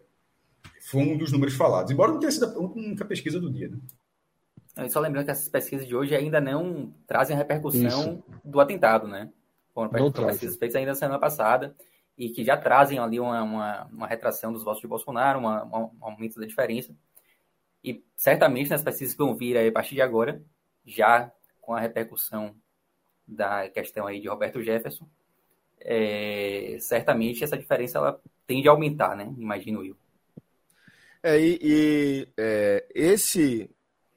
foi 0.79 1.01
um 1.01 1.17
dos 1.17 1.29
números 1.29 1.55
falados. 1.55 1.91
Embora 1.91 2.13
não 2.13 2.19
tenha 2.19 2.31
sido 2.31 2.45
a 2.45 2.57
única 2.57 3.03
pesquisa 3.03 3.37
do 3.37 3.51
dia, 3.51 3.67
né? 3.67 4.87
Só 4.87 5.01
lembrando 5.01 5.25
que 5.25 5.31
essas 5.31 5.49
pesquisas 5.49 5.85
de 5.85 5.93
hoje 5.93 6.15
ainda 6.15 6.39
não 6.39 6.93
trazem 7.05 7.35
a 7.35 7.37
repercussão 7.37 7.83
isso. 7.85 8.23
do 8.45 8.61
atentado, 8.61 9.09
né? 9.09 9.29
Foram 9.73 9.89
pesquisas 9.89 10.55
feitas 10.55 10.77
ainda 10.77 10.91
na 10.91 10.95
semana 10.95 11.19
passada 11.19 11.75
e 12.17 12.29
que 12.29 12.45
já 12.45 12.55
trazem 12.55 12.97
ali 12.97 13.19
uma, 13.19 13.43
uma, 13.43 13.83
uma 13.91 14.07
retração 14.07 14.53
dos 14.53 14.63
votos 14.63 14.79
de 14.79 14.87
Bolsonaro, 14.87 15.39
uma, 15.39 15.65
um 15.65 15.91
aumento 15.99 16.39
da 16.39 16.45
diferença. 16.45 16.95
E 17.83 18.05
certamente 18.15 18.69
nas 18.69 18.81
pesquisas 18.81 19.13
que 19.13 19.19
vão 19.21 19.35
vir 19.35 19.57
aí 19.57 19.67
a 19.67 19.71
partir 19.73 19.95
de 19.95 20.01
agora, 20.01 20.41
já 20.85 21.29
com 21.59 21.73
a 21.73 21.79
repercussão 21.81 22.55
da 23.27 23.67
questão 23.69 24.07
aí 24.07 24.21
de 24.21 24.29
Roberto 24.29 24.61
Jefferson, 24.61 25.07
é, 25.79 26.77
certamente 26.79 27.43
essa 27.43 27.57
diferença 27.57 27.97
ela 27.97 28.21
tende 28.45 28.67
a 28.67 28.71
aumentar, 28.71 29.15
né? 29.15 29.33
Imagino 29.37 29.85
eu. 29.85 29.95
É, 31.21 31.39
e, 31.39 31.59
e 31.61 32.27
é, 32.37 32.85
esse, 32.93 33.69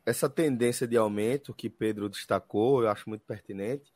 essa 0.06 0.28
tendência 0.28 0.86
de 0.86 0.96
aumento 0.96 1.54
que 1.54 1.68
Pedro 1.68 2.08
destacou, 2.08 2.82
eu 2.82 2.88
acho 2.88 3.08
muito 3.08 3.24
pertinente, 3.24 3.92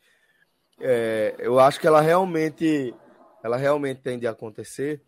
é, 0.81 1.37
eu 1.39 1.61
acho 1.61 1.79
que 1.81 1.87
ela 1.87 2.01
realmente, 2.01 2.95
ela 3.43 3.57
realmente 3.57 4.01
tende 4.01 4.27
a 4.27 4.33
acontecer, 4.33 5.01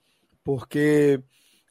porque 0.45 1.21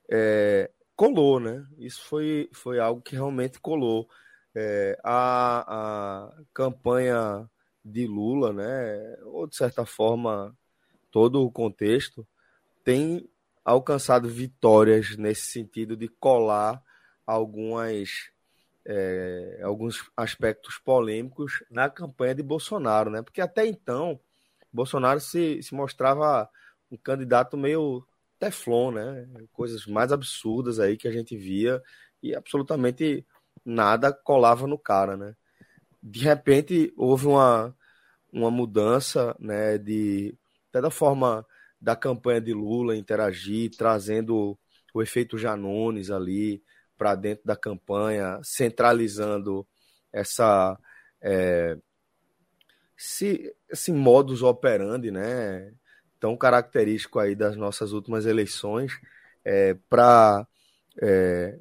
é, 0.09 0.69
colou, 0.95 1.39
né? 1.39 1.65
Isso 1.77 2.03
foi, 2.03 2.49
foi 2.53 2.79
algo 2.79 3.01
que 3.01 3.15
realmente 3.15 3.59
colou. 3.59 4.07
É, 4.53 4.97
a, 5.03 6.27
a 6.29 6.43
campanha 6.53 7.49
de 7.85 8.07
Lula, 8.07 8.51
né, 8.51 9.17
ou 9.25 9.45
de 9.45 9.55
certa 9.55 9.85
forma 9.85 10.57
todo 11.11 11.43
o 11.45 11.51
contexto, 11.51 12.27
tem 12.83 13.29
alcançado 13.63 14.27
vitórias 14.27 15.15
nesse 15.15 15.51
sentido 15.51 15.95
de 15.95 16.07
colar 16.07 16.83
algumas 17.25 18.31
é, 18.87 19.61
alguns 19.63 20.11
aspectos 20.15 20.77
polêmicos 20.77 21.63
na 21.71 21.89
campanha 21.89 22.35
de 22.35 22.43
Bolsonaro, 22.43 23.09
né? 23.09 23.23
Porque 23.23 23.41
até 23.41 23.65
então, 23.65 24.19
Bolsonaro 24.71 25.19
se, 25.19 25.61
se 25.63 25.73
mostrava 25.73 26.47
um 26.91 26.97
candidato 26.97 27.57
meio 27.57 28.05
teflon, 28.37 28.91
né? 28.91 29.27
Coisas 29.51 29.87
mais 29.87 30.11
absurdas 30.11 30.79
aí 30.79 30.97
que 30.97 31.07
a 31.07 31.11
gente 31.11 31.35
via 31.35 31.81
e 32.21 32.35
absolutamente 32.35 33.25
nada 33.63 34.13
colava 34.13 34.67
no 34.67 34.77
cara, 34.77 35.17
né? 35.17 35.35
De 36.07 36.19
repente 36.19 36.93
houve 36.95 37.25
uma, 37.25 37.75
uma 38.31 38.51
mudança, 38.51 39.35
né? 39.39 39.77
De 39.77 40.37
até 40.69 40.81
da 40.81 40.91
forma 40.91 41.45
da 41.81 41.95
campanha 41.95 42.39
de 42.41 42.53
Lula 42.53 42.95
interagir, 42.95 43.71
trazendo 43.75 44.57
o 44.93 45.01
efeito 45.01 45.37
Janones 45.37 46.11
ali, 46.11 46.61
para 46.97 47.15
dentro 47.15 47.45
da 47.45 47.55
campanha, 47.55 48.39
centralizando 48.43 49.67
essa 50.13 50.77
é, 51.21 51.77
esse, 52.97 53.53
esse 53.69 53.91
modus 53.91 54.41
operandi, 54.41 55.11
né, 55.11 55.73
tão 56.19 56.37
característico 56.37 57.19
aí 57.19 57.35
das 57.35 57.55
nossas 57.57 57.91
últimas 57.91 58.25
eleições, 58.25 58.93
é, 59.43 59.75
para 59.89 60.47
é, 61.01 61.57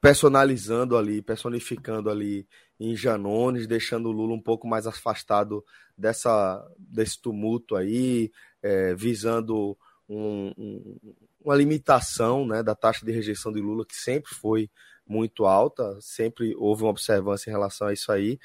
personalizando 0.00 0.96
ali, 0.96 1.22
personificando 1.22 2.10
ali 2.10 2.46
em 2.80 2.96
Janones, 2.96 3.66
deixando 3.66 4.08
o 4.08 4.12
Lula 4.12 4.32
um 4.32 4.40
pouco 4.40 4.66
mais 4.66 4.86
afastado 4.86 5.62
dessa 5.96 6.66
desse 6.78 7.20
tumulto 7.20 7.76
aí, 7.76 8.32
é, 8.62 8.94
visando 8.94 9.76
um, 10.08 10.52
um, 10.56 11.00
uma 11.44 11.54
limitação 11.54 12.46
né, 12.46 12.62
da 12.62 12.74
taxa 12.74 13.04
de 13.04 13.12
rejeição 13.12 13.52
de 13.52 13.60
Lula, 13.60 13.84
que 13.84 13.94
sempre 13.94 14.34
foi 14.34 14.70
muito 15.06 15.44
alta, 15.44 15.98
sempre 16.00 16.54
houve 16.56 16.82
uma 16.82 16.90
observância 16.90 17.50
em 17.50 17.52
relação 17.52 17.88
a 17.88 17.92
isso 17.92 18.10
aí. 18.10 18.38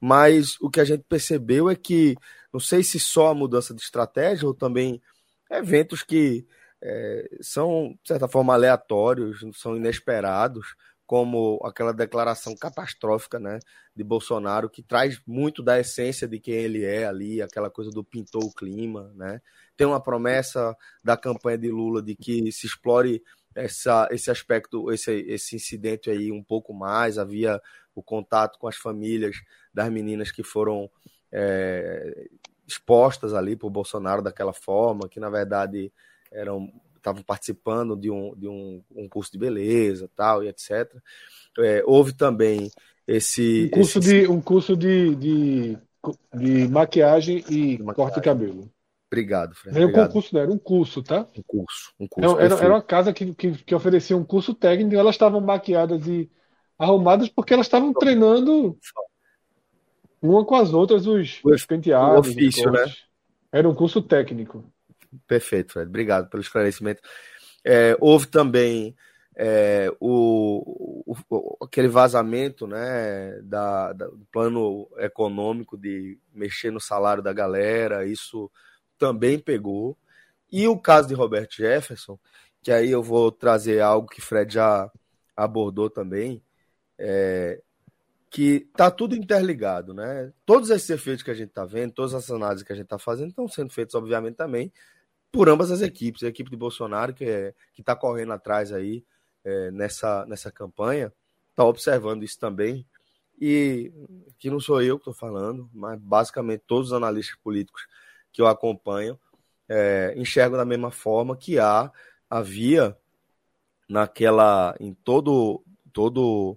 Mas 0.00 0.58
o 0.60 0.70
que 0.70 0.80
a 0.80 0.84
gente 0.84 1.04
percebeu 1.08 1.68
é 1.68 1.76
que, 1.76 2.16
não 2.52 2.60
sei 2.60 2.82
se 2.82 2.98
só 2.98 3.28
a 3.28 3.34
mudança 3.34 3.74
de 3.74 3.82
estratégia 3.82 4.46
ou 4.46 4.54
também 4.54 5.00
eventos 5.50 6.02
que 6.02 6.46
é, 6.82 7.28
são, 7.40 7.98
de 8.02 8.08
certa 8.08 8.28
forma, 8.28 8.52
aleatórios, 8.52 9.44
são 9.54 9.76
inesperados, 9.76 10.74
como 11.14 11.60
aquela 11.64 11.92
declaração 11.92 12.56
catastrófica 12.56 13.38
né, 13.38 13.60
de 13.94 14.02
Bolsonaro, 14.02 14.68
que 14.68 14.82
traz 14.82 15.22
muito 15.24 15.62
da 15.62 15.78
essência 15.78 16.26
de 16.26 16.40
quem 16.40 16.54
ele 16.54 16.84
é 16.84 17.06
ali, 17.06 17.40
aquela 17.40 17.70
coisa 17.70 17.92
do 17.92 18.02
pintou 18.02 18.42
o 18.42 18.52
clima, 18.52 19.12
né? 19.14 19.40
Tem 19.76 19.86
uma 19.86 20.02
promessa 20.02 20.76
da 21.04 21.16
campanha 21.16 21.56
de 21.56 21.70
Lula 21.70 22.02
de 22.02 22.16
que 22.16 22.50
se 22.50 22.66
explore 22.66 23.22
essa, 23.54 24.08
esse 24.10 24.28
aspecto, 24.28 24.90
esse, 24.90 25.12
esse 25.28 25.54
incidente 25.54 26.10
aí 26.10 26.32
um 26.32 26.42
pouco 26.42 26.74
mais, 26.74 27.16
havia 27.16 27.62
o 27.94 28.02
contato 28.02 28.58
com 28.58 28.66
as 28.66 28.74
famílias 28.74 29.36
das 29.72 29.88
meninas 29.92 30.32
que 30.32 30.42
foram 30.42 30.90
é, 31.30 32.26
expostas 32.66 33.34
ali 33.34 33.54
por 33.54 33.70
Bolsonaro 33.70 34.20
daquela 34.20 34.52
forma, 34.52 35.08
que 35.08 35.20
na 35.20 35.30
verdade 35.30 35.92
eram 36.32 36.72
estavam 37.04 37.22
participando 37.22 37.94
de 37.94 38.10
um, 38.10 38.34
de 38.34 38.48
um, 38.48 38.82
um 38.96 39.08
curso 39.08 39.30
de 39.30 39.38
beleza 39.38 40.10
tal 40.16 40.42
e 40.42 40.48
etc. 40.48 40.90
É, 41.58 41.82
houve 41.86 42.14
também 42.14 42.70
esse 43.06 43.66
um 43.66 43.76
curso 43.76 43.98
esse... 43.98 44.08
de 44.08 44.26
um 44.28 44.40
curso 44.40 44.76
de, 44.76 45.14
de, 45.14 45.78
de 46.34 46.68
maquiagem 46.68 47.44
e 47.48 47.76
de 47.76 47.84
corte 47.94 48.16
de 48.16 48.22
cabelo. 48.22 48.70
Obrigado, 49.06 49.54
Fred. 49.54 49.76
Era 49.76 49.86
um 49.86 49.92
concurso, 49.92 50.34
não, 50.34 50.40
era 50.40 50.50
um 50.50 50.58
curso, 50.58 51.02
tá? 51.02 51.28
Um 51.38 51.42
curso, 51.46 51.94
um 52.00 52.08
curso. 52.08 52.40
Era, 52.40 52.54
era 52.56 52.74
uma 52.74 52.82
casa 52.82 53.12
que, 53.12 53.32
que, 53.34 53.52
que, 53.52 53.74
oferecia 53.74 54.16
um 54.16 54.24
curso 54.24 54.54
técnico, 54.54 54.96
elas 54.96 55.14
estavam 55.14 55.40
maquiadas 55.40 56.04
e 56.08 56.28
arrumadas 56.76 57.28
porque 57.28 57.54
elas 57.54 57.66
estavam 57.66 57.92
treinando 57.92 58.76
uma 60.20 60.44
com 60.44 60.56
as 60.56 60.72
outras 60.72 61.06
os, 61.06 61.38
os 61.44 61.64
penteados. 61.64 62.26
O 62.26 62.30
ofício, 62.32 62.72
né? 62.72 62.86
Era 63.52 63.68
um 63.68 63.74
curso 63.74 64.02
técnico. 64.02 64.64
Perfeito, 65.26 65.72
Fred. 65.72 65.88
Obrigado 65.88 66.28
pelo 66.28 66.42
esclarecimento. 66.42 67.02
É, 67.64 67.96
houve 68.00 68.26
também 68.26 68.94
é, 69.36 69.90
o, 69.98 71.14
o, 71.28 71.64
aquele 71.64 71.88
vazamento 71.88 72.66
né, 72.66 73.40
da, 73.42 73.92
da, 73.92 74.06
do 74.06 74.26
plano 74.30 74.88
econômico 74.98 75.76
de 75.76 76.18
mexer 76.32 76.70
no 76.70 76.80
salário 76.80 77.22
da 77.22 77.32
galera, 77.32 78.06
isso 78.06 78.50
também 78.98 79.38
pegou. 79.38 79.96
E 80.52 80.68
o 80.68 80.78
caso 80.78 81.08
de 81.08 81.14
Roberto 81.14 81.56
Jefferson, 81.56 82.18
que 82.62 82.70
aí 82.70 82.90
eu 82.90 83.02
vou 83.02 83.32
trazer 83.32 83.80
algo 83.80 84.08
que 84.08 84.20
Fred 84.20 84.54
já 84.54 84.90
abordou 85.36 85.90
também, 85.90 86.40
é, 86.96 87.60
que 88.30 88.68
tá 88.76 88.90
tudo 88.90 89.16
interligado, 89.16 89.92
né? 89.92 90.32
Todos 90.46 90.70
esses 90.70 90.88
efeitos 90.90 91.24
que 91.24 91.30
a 91.30 91.34
gente 91.34 91.48
está 91.48 91.64
vendo, 91.64 91.92
todas 91.92 92.14
as 92.14 92.30
análises 92.30 92.64
que 92.64 92.72
a 92.72 92.76
gente 92.76 92.86
está 92.86 92.98
fazendo, 92.98 93.30
estão 93.30 93.48
sendo 93.48 93.72
feitos, 93.72 93.94
obviamente, 93.94 94.36
também 94.36 94.72
por 95.34 95.48
ambas 95.48 95.72
as 95.72 95.82
equipes. 95.82 96.22
A 96.22 96.28
equipe 96.28 96.48
de 96.48 96.56
Bolsonaro, 96.56 97.12
que 97.12 97.24
é, 97.24 97.54
está 97.76 97.96
correndo 97.96 98.32
atrás 98.32 98.72
aí 98.72 99.04
é, 99.44 99.68
nessa, 99.72 100.24
nessa 100.26 100.50
campanha, 100.52 101.12
está 101.50 101.64
observando 101.64 102.22
isso 102.22 102.38
também. 102.38 102.86
E 103.40 103.92
que 104.38 104.48
não 104.48 104.60
sou 104.60 104.80
eu 104.80 104.96
que 104.96 105.00
estou 105.00 105.12
falando, 105.12 105.68
mas 105.74 105.98
basicamente 106.00 106.62
todos 106.68 106.88
os 106.88 106.92
analistas 106.92 107.36
políticos 107.42 107.84
que 108.32 108.40
eu 108.40 108.46
acompanho 108.46 109.18
é, 109.68 110.14
enxergam 110.16 110.56
da 110.56 110.64
mesma 110.64 110.92
forma 110.92 111.36
que 111.36 111.58
há 111.58 111.90
havia 112.30 112.96
naquela 113.88 114.76
em 114.78 114.94
todo 114.94 115.64
todo 115.92 116.56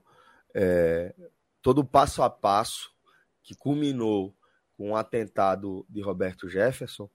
é, 0.54 1.16
todo 1.64 1.84
passo 1.84 2.22
a 2.22 2.30
passo 2.30 2.92
que 3.42 3.56
culminou 3.56 4.36
com 4.78 4.92
o 4.92 4.96
atentado 4.96 5.84
de 5.90 6.00
Roberto 6.00 6.48
Jefferson 6.48 7.10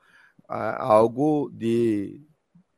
algo 0.52 1.50
de 1.52 2.20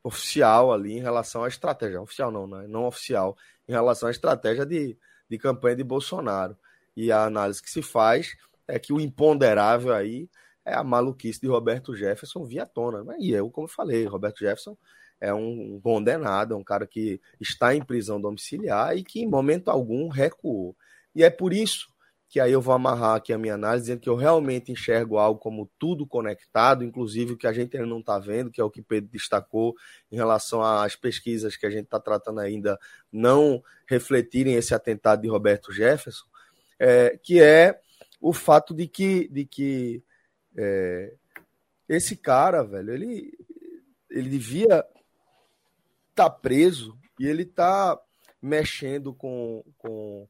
oficial 0.03 0.71
ali 0.71 0.93
em 0.93 1.01
relação 1.01 1.43
à 1.43 1.47
estratégia. 1.47 2.01
Oficial 2.01 2.31
não, 2.31 2.47
né? 2.47 2.65
não 2.67 2.85
oficial, 2.85 3.37
em 3.67 3.71
relação 3.71 4.07
à 4.07 4.11
estratégia 4.11 4.65
de, 4.65 4.97
de 5.29 5.37
campanha 5.37 5.75
de 5.75 5.83
Bolsonaro. 5.83 6.55
E 6.95 7.11
a 7.11 7.23
análise 7.23 7.61
que 7.61 7.69
se 7.69 7.81
faz 7.81 8.35
é 8.67 8.79
que 8.79 8.93
o 8.93 8.99
imponderável 8.99 9.93
aí 9.93 10.29
é 10.63 10.73
a 10.73 10.83
maluquice 10.83 11.41
de 11.41 11.47
Roberto 11.47 11.95
Jefferson 11.95 12.45
via 12.45 12.65
tona. 12.65 13.03
E 13.19 13.31
eu, 13.31 13.49
como 13.49 13.67
falei, 13.67 14.05
Roberto 14.05 14.39
Jefferson 14.39 14.77
é 15.19 15.33
um 15.33 15.79
condenado, 15.81 16.53
é 16.53 16.57
um 16.57 16.63
cara 16.63 16.87
que 16.87 17.21
está 17.39 17.75
em 17.75 17.83
prisão 17.83 18.19
domiciliar 18.19 18.95
e 18.97 19.03
que 19.03 19.21
em 19.21 19.27
momento 19.27 19.69
algum 19.69 20.07
recuou. 20.07 20.75
E 21.13 21.23
é 21.23 21.29
por 21.29 21.53
isso 21.53 21.87
que 22.27 22.39
aí 22.39 22.51
eu 22.51 22.61
vou 22.61 22.73
amarrar 22.73 23.15
aqui 23.15 23.31
a 23.31 23.37
minha 23.37 23.53
análise, 23.53 23.83
dizendo 23.83 24.01
que 24.01 24.09
eu 24.09 24.15
realmente 24.15 24.71
enxergo 24.71 25.17
algo 25.17 25.39
como 25.39 25.69
tudo 25.77 26.07
conectado, 26.07 26.83
inclusive 26.83 27.33
o 27.33 27.37
que 27.37 27.47
a 27.47 27.53
gente 27.53 27.77
ainda 27.77 27.87
não 27.87 27.99
está 27.99 28.19
vendo, 28.19 28.51
que 28.51 28.59
é 28.59 28.63
o 28.63 28.69
que 28.69 28.81
Pedro 28.81 29.09
destacou 29.11 29.75
em 30.11 30.15
relação 30.15 30.61
às 30.61 30.95
pesquisas 30.95 31.55
que 31.55 31.65
a 31.65 31.69
gente 31.69 31.85
está 31.85 31.99
tratando 31.99 32.39
ainda 32.39 32.79
não 33.11 33.63
refletirem 33.87 34.55
esse 34.55 34.73
atentado 34.73 35.21
de 35.21 35.27
Roberto 35.27 35.71
Jefferson, 35.71 36.25
é, 36.79 37.17
que 37.21 37.41
é 37.41 37.79
o 38.19 38.33
fato 38.33 38.73
de 38.73 38.87
que, 38.87 39.27
de 39.29 39.45
que 39.45 40.03
é, 40.57 41.13
esse 41.87 42.17
cara, 42.17 42.63
velho, 42.63 42.91
ele, 42.91 43.37
ele 44.09 44.29
devia 44.29 44.83
estar 46.09 46.29
tá 46.29 46.29
preso 46.29 46.97
e 47.19 47.27
ele 47.27 47.43
está 47.43 47.99
mexendo 48.41 49.13
com, 49.13 49.63
com 49.77 50.27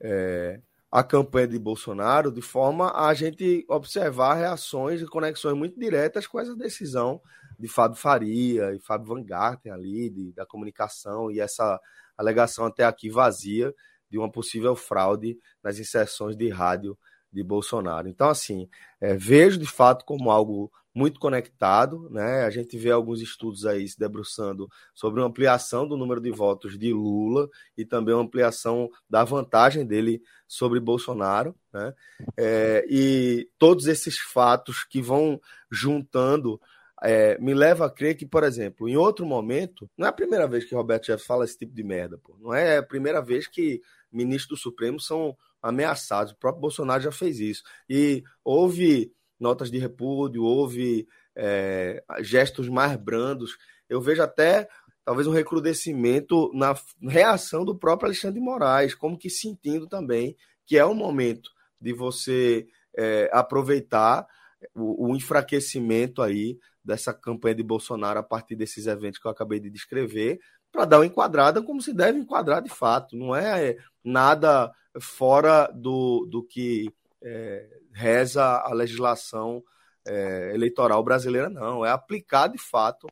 é, 0.00 0.60
a 0.92 1.02
campanha 1.02 1.48
de 1.48 1.58
Bolsonaro 1.58 2.30
de 2.30 2.42
forma 2.42 2.92
a 2.94 3.14
gente 3.14 3.64
observar 3.66 4.34
reações 4.34 5.00
e 5.00 5.06
conexões 5.06 5.56
muito 5.56 5.80
diretas 5.80 6.26
com 6.26 6.38
essa 6.38 6.54
decisão 6.54 7.18
de 7.58 7.66
Fábio 7.66 7.96
Faria 7.96 8.74
e 8.74 8.78
Fábio 8.78 9.08
Van 9.08 9.24
Garten 9.24 9.72
ali, 9.72 10.10
de, 10.10 10.32
da 10.34 10.44
comunicação 10.44 11.30
e 11.30 11.40
essa 11.40 11.80
alegação 12.14 12.66
até 12.66 12.84
aqui 12.84 13.08
vazia 13.08 13.74
de 14.10 14.18
uma 14.18 14.30
possível 14.30 14.76
fraude 14.76 15.38
nas 15.64 15.78
inserções 15.78 16.36
de 16.36 16.50
rádio 16.50 16.98
de 17.32 17.42
Bolsonaro. 17.42 18.06
Então, 18.06 18.28
assim, 18.28 18.68
é, 19.00 19.16
vejo 19.16 19.58
de 19.58 19.66
fato 19.66 20.04
como 20.04 20.30
algo 20.30 20.70
muito 20.94 21.18
conectado, 21.18 22.08
né? 22.10 22.44
A 22.44 22.50
gente 22.50 22.76
vê 22.76 22.90
alguns 22.90 23.20
estudos 23.20 23.64
aí 23.64 23.86
se 23.88 23.98
debruçando 23.98 24.68
sobre 24.94 25.20
uma 25.20 25.26
ampliação 25.26 25.86
do 25.86 25.96
número 25.96 26.20
de 26.20 26.30
votos 26.30 26.78
de 26.78 26.92
Lula 26.92 27.48
e 27.76 27.84
também 27.84 28.14
uma 28.14 28.24
ampliação 28.24 28.90
da 29.08 29.24
vantagem 29.24 29.86
dele 29.86 30.22
sobre 30.46 30.80
Bolsonaro, 30.80 31.54
né? 31.72 31.94
É, 32.36 32.84
e 32.88 33.48
todos 33.58 33.86
esses 33.86 34.18
fatos 34.18 34.84
que 34.84 35.00
vão 35.00 35.40
juntando 35.70 36.60
é, 37.02 37.36
me 37.38 37.52
leva 37.52 37.86
a 37.86 37.90
crer 37.90 38.14
que, 38.14 38.26
por 38.26 38.44
exemplo, 38.44 38.88
em 38.88 38.96
outro 38.96 39.26
momento, 39.26 39.90
não 39.96 40.06
é 40.06 40.10
a 40.10 40.12
primeira 40.12 40.46
vez 40.46 40.64
que 40.64 40.74
Roberto 40.74 41.06
Jefferson 41.06 41.26
fala 41.26 41.44
esse 41.44 41.58
tipo 41.58 41.74
de 41.74 41.82
merda, 41.82 42.18
pô. 42.18 42.36
Não 42.40 42.54
é 42.54 42.76
a 42.76 42.82
primeira 42.82 43.20
vez 43.20 43.48
que 43.48 43.82
ministros 44.12 44.58
do 44.58 44.62
Supremo 44.62 45.00
são 45.00 45.36
ameaçados. 45.60 46.32
O 46.32 46.36
próprio 46.36 46.60
Bolsonaro 46.60 47.02
já 47.02 47.10
fez 47.10 47.40
isso. 47.40 47.62
E 47.88 48.22
houve 48.44 49.12
notas 49.42 49.70
de 49.70 49.78
repúdio, 49.78 50.44
houve 50.44 51.06
é, 51.36 52.02
gestos 52.20 52.68
mais 52.68 52.96
brandos. 52.96 53.58
Eu 53.88 54.00
vejo 54.00 54.22
até 54.22 54.68
talvez 55.04 55.26
um 55.26 55.32
recrudescimento 55.32 56.50
na 56.54 56.74
reação 57.02 57.64
do 57.64 57.76
próprio 57.76 58.06
Alexandre 58.06 58.38
de 58.38 58.44
Moraes, 58.44 58.94
como 58.94 59.18
que 59.18 59.28
sentindo 59.28 59.86
também 59.86 60.36
que 60.64 60.78
é 60.78 60.84
o 60.84 60.94
momento 60.94 61.50
de 61.80 61.92
você 61.92 62.66
é, 62.96 63.28
aproveitar 63.32 64.26
o, 64.74 65.08
o, 65.08 65.16
enfraquecimento 65.16 66.22
aí 66.22 66.58
dessa 66.84 67.12
campanha 67.12 67.56
de 67.56 67.62
Bolsonaro 67.62 68.20
a 68.20 68.22
partir 68.22 68.54
desses 68.54 68.86
eventos 68.86 69.18
que 69.18 69.26
eu 69.26 69.30
acabei 69.30 69.58
de 69.58 69.68
descrever, 69.68 70.40
para 70.70 70.84
dar 70.84 70.98
uma 70.98 71.06
enquadrada 71.06 71.60
como 71.62 71.82
se 71.82 71.92
deve 71.92 72.18
enquadrar 72.18 72.62
de 72.62 72.70
fato. 72.70 73.16
Não 73.16 73.34
é 73.34 73.76
nada 74.02 74.72
fora 75.00 75.70
do, 75.74 76.26
do 76.26 76.42
que 76.42 76.90
é, 77.22 77.68
reza 77.92 78.44
a 78.44 78.72
legislação 78.72 79.62
é, 80.06 80.52
eleitoral 80.54 81.02
brasileira, 81.02 81.48
não. 81.48 81.84
É 81.84 81.90
aplicar 81.90 82.48
de 82.48 82.58
fato 82.58 83.06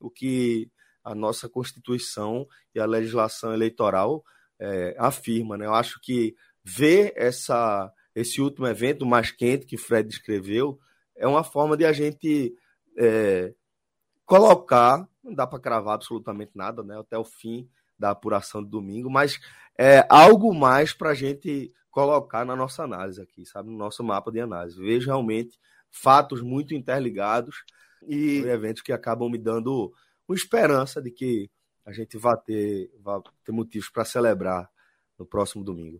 o 0.00 0.10
que 0.10 0.70
a 1.04 1.14
nossa 1.14 1.48
Constituição 1.48 2.46
e 2.74 2.80
a 2.80 2.86
legislação 2.86 3.52
eleitoral 3.52 4.24
é, 4.58 4.94
afirma. 4.98 5.56
Né? 5.56 5.66
Eu 5.66 5.74
acho 5.74 6.00
que 6.00 6.34
ver 6.64 7.12
essa, 7.16 7.92
esse 8.14 8.40
último 8.40 8.66
evento 8.66 9.06
mais 9.06 9.30
quente 9.30 9.66
que 9.66 9.76
Fred 9.76 10.08
descreveu 10.08 10.78
é 11.14 11.26
uma 11.26 11.44
forma 11.44 11.76
de 11.76 11.84
a 11.84 11.92
gente 11.92 12.54
é, 12.98 13.54
colocar, 14.24 15.08
não 15.22 15.32
dá 15.32 15.46
para 15.46 15.60
cravar 15.60 15.94
absolutamente 15.94 16.52
nada, 16.54 16.82
né? 16.82 16.98
até 16.98 17.16
o 17.16 17.24
fim 17.24 17.68
da 17.98 18.10
apuração 18.10 18.62
de 18.62 18.68
domingo, 18.68 19.08
mas 19.08 19.40
é 19.78 20.04
algo 20.08 20.54
mais 20.54 20.92
para 20.92 21.10
a 21.10 21.14
gente 21.14 21.72
colocar 21.96 22.44
na 22.44 22.54
nossa 22.54 22.84
análise 22.84 23.22
aqui, 23.22 23.46
sabe? 23.46 23.70
No 23.70 23.78
nosso 23.78 24.04
mapa 24.04 24.30
de 24.30 24.38
análise. 24.38 24.78
Vejo 24.78 25.06
realmente 25.06 25.58
fatos 25.90 26.42
muito 26.42 26.74
interligados 26.74 27.64
e 28.06 28.40
eventos 28.40 28.82
que 28.82 28.92
acabam 28.92 29.30
me 29.30 29.38
dando 29.38 29.90
uma 30.28 30.36
esperança 30.36 31.00
de 31.00 31.10
que 31.10 31.50
a 31.86 31.92
gente 31.92 32.18
vai 32.18 32.36
ter, 32.36 32.90
vai 33.00 33.18
ter 33.42 33.50
motivos 33.50 33.88
para 33.88 34.04
celebrar 34.04 34.68
no 35.18 35.24
próximo 35.24 35.64
domingo. 35.64 35.98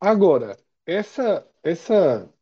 Agora, 0.00 0.56
essa, 0.86 1.44
essa, 1.60 2.32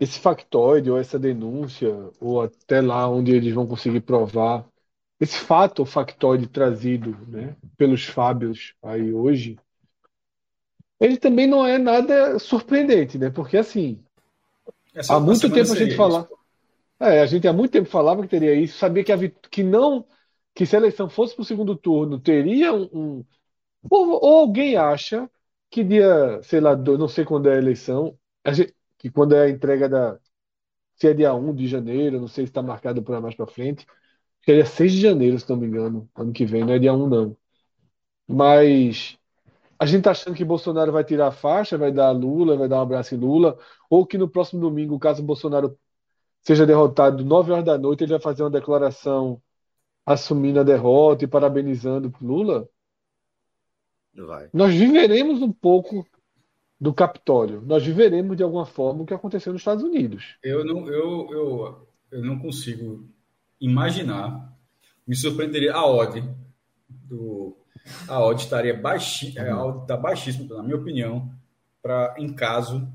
esse 0.00 0.20
factoide 0.20 0.88
ou 0.88 0.96
essa 0.96 1.18
denúncia, 1.18 1.92
ou 2.20 2.42
até 2.42 2.80
lá 2.80 3.08
onde 3.08 3.34
eles 3.34 3.52
vão 3.52 3.66
conseguir 3.66 4.02
provar, 4.02 4.64
esse 5.18 5.36
fato 5.36 5.80
ou 5.80 5.86
factoide 5.86 6.46
trazido 6.46 7.10
né, 7.26 7.56
pelos 7.76 8.04
Fábios 8.04 8.72
aí 8.80 9.12
hoje, 9.12 9.58
ele 11.02 11.16
também 11.16 11.46
não 11.48 11.66
é 11.66 11.78
nada 11.78 12.38
surpreendente, 12.38 13.18
né? 13.18 13.28
Porque 13.28 13.56
assim, 13.56 14.00
Essa, 14.94 15.16
há 15.16 15.20
muito 15.20 15.50
tempo 15.50 15.72
a 15.72 15.76
gente 15.76 15.96
falava. 15.96 16.28
É, 17.00 17.20
a 17.20 17.26
gente 17.26 17.48
há 17.48 17.52
muito 17.52 17.72
tempo 17.72 17.88
falava 17.88 18.22
que 18.22 18.28
teria 18.28 18.54
isso, 18.54 18.78
sabia 18.78 19.02
que, 19.02 19.10
a, 19.10 19.18
que 19.50 19.64
não 19.64 20.06
que 20.54 20.64
se 20.64 20.76
a 20.76 20.78
eleição 20.78 21.08
fosse 21.08 21.34
para 21.34 21.42
o 21.42 21.44
segundo 21.44 21.74
turno, 21.74 22.20
teria 22.20 22.72
um. 22.72 22.88
um 22.92 23.24
ou, 23.90 24.10
ou, 24.22 24.38
alguém 24.40 24.76
acha 24.76 25.28
que 25.68 25.82
dia, 25.82 26.40
sei 26.44 26.60
lá, 26.60 26.74
do, 26.74 26.96
não 26.96 27.08
sei 27.08 27.24
quando 27.24 27.48
é 27.48 27.54
a 27.54 27.58
eleição, 27.58 28.16
a 28.44 28.52
gente, 28.52 28.74
que 28.98 29.10
quando 29.10 29.34
é 29.34 29.46
a 29.46 29.50
entrega 29.50 29.88
da. 29.88 30.18
Se 30.96 31.08
é 31.08 31.14
dia 31.14 31.34
1 31.34 31.54
de 31.54 31.66
janeiro, 31.66 32.20
não 32.20 32.28
sei 32.28 32.44
se 32.46 32.50
está 32.50 32.62
marcado 32.62 33.02
para 33.02 33.20
mais 33.20 33.34
para 33.34 33.46
frente. 33.46 33.86
Seria 34.44 34.64
6 34.66 34.92
de 34.92 35.00
janeiro, 35.00 35.38
se 35.38 35.48
não 35.50 35.56
me 35.56 35.66
engano, 35.66 36.08
ano 36.14 36.32
que 36.32 36.44
vem, 36.46 36.64
não 36.64 36.74
é 36.74 36.78
dia 36.78 36.92
1, 36.94 37.08
não. 37.08 37.36
Mas 38.28 39.18
a 39.82 39.84
gente 39.84 40.04
tá 40.04 40.12
achando 40.12 40.36
que 40.36 40.44
Bolsonaro 40.44 40.92
vai 40.92 41.02
tirar 41.02 41.26
a 41.26 41.32
faixa, 41.32 41.76
vai 41.76 41.90
dar 41.90 42.12
Lula, 42.12 42.56
vai 42.56 42.68
dar 42.68 42.78
um 42.78 42.82
abraço 42.82 43.16
em 43.16 43.18
Lula, 43.18 43.58
ou 43.90 44.06
que 44.06 44.16
no 44.16 44.28
próximo 44.28 44.60
domingo, 44.60 44.96
caso 44.96 45.24
Bolsonaro 45.24 45.76
seja 46.40 46.64
derrotado 46.64 47.24
9 47.24 47.50
horas 47.50 47.64
da 47.64 47.76
noite, 47.76 48.04
ele 48.04 48.12
vai 48.12 48.20
fazer 48.20 48.44
uma 48.44 48.50
declaração 48.50 49.42
assumindo 50.06 50.60
a 50.60 50.62
derrota 50.62 51.24
e 51.24 51.26
parabenizando 51.26 52.14
Lula? 52.20 52.68
Vai. 54.14 54.48
Nós 54.52 54.72
viveremos 54.72 55.42
um 55.42 55.50
pouco 55.50 56.06
do 56.80 56.94
Capitólio. 56.94 57.60
Nós 57.62 57.84
viveremos 57.84 58.36
de 58.36 58.44
alguma 58.44 58.64
forma 58.64 59.02
o 59.02 59.06
que 59.06 59.14
aconteceu 59.14 59.52
nos 59.52 59.62
Estados 59.62 59.82
Unidos. 59.82 60.38
Eu 60.44 60.64
não, 60.64 60.86
eu, 60.86 61.28
eu, 61.32 61.88
eu 62.12 62.24
não 62.24 62.38
consigo 62.38 63.04
imaginar. 63.60 64.56
Me 65.04 65.16
surpreenderia 65.16 65.74
a 65.74 65.84
odd 65.84 66.22
do 66.88 67.56
a 68.08 68.20
odd 68.20 68.40
estaria 68.40 68.76
baixi, 68.76 69.34
é, 69.38 69.44
tá 69.86 69.96
baixíssima, 69.96 70.56
na 70.56 70.62
minha 70.62 70.76
opinião, 70.76 71.30
para 71.82 72.14
em 72.18 72.32
caso 72.32 72.88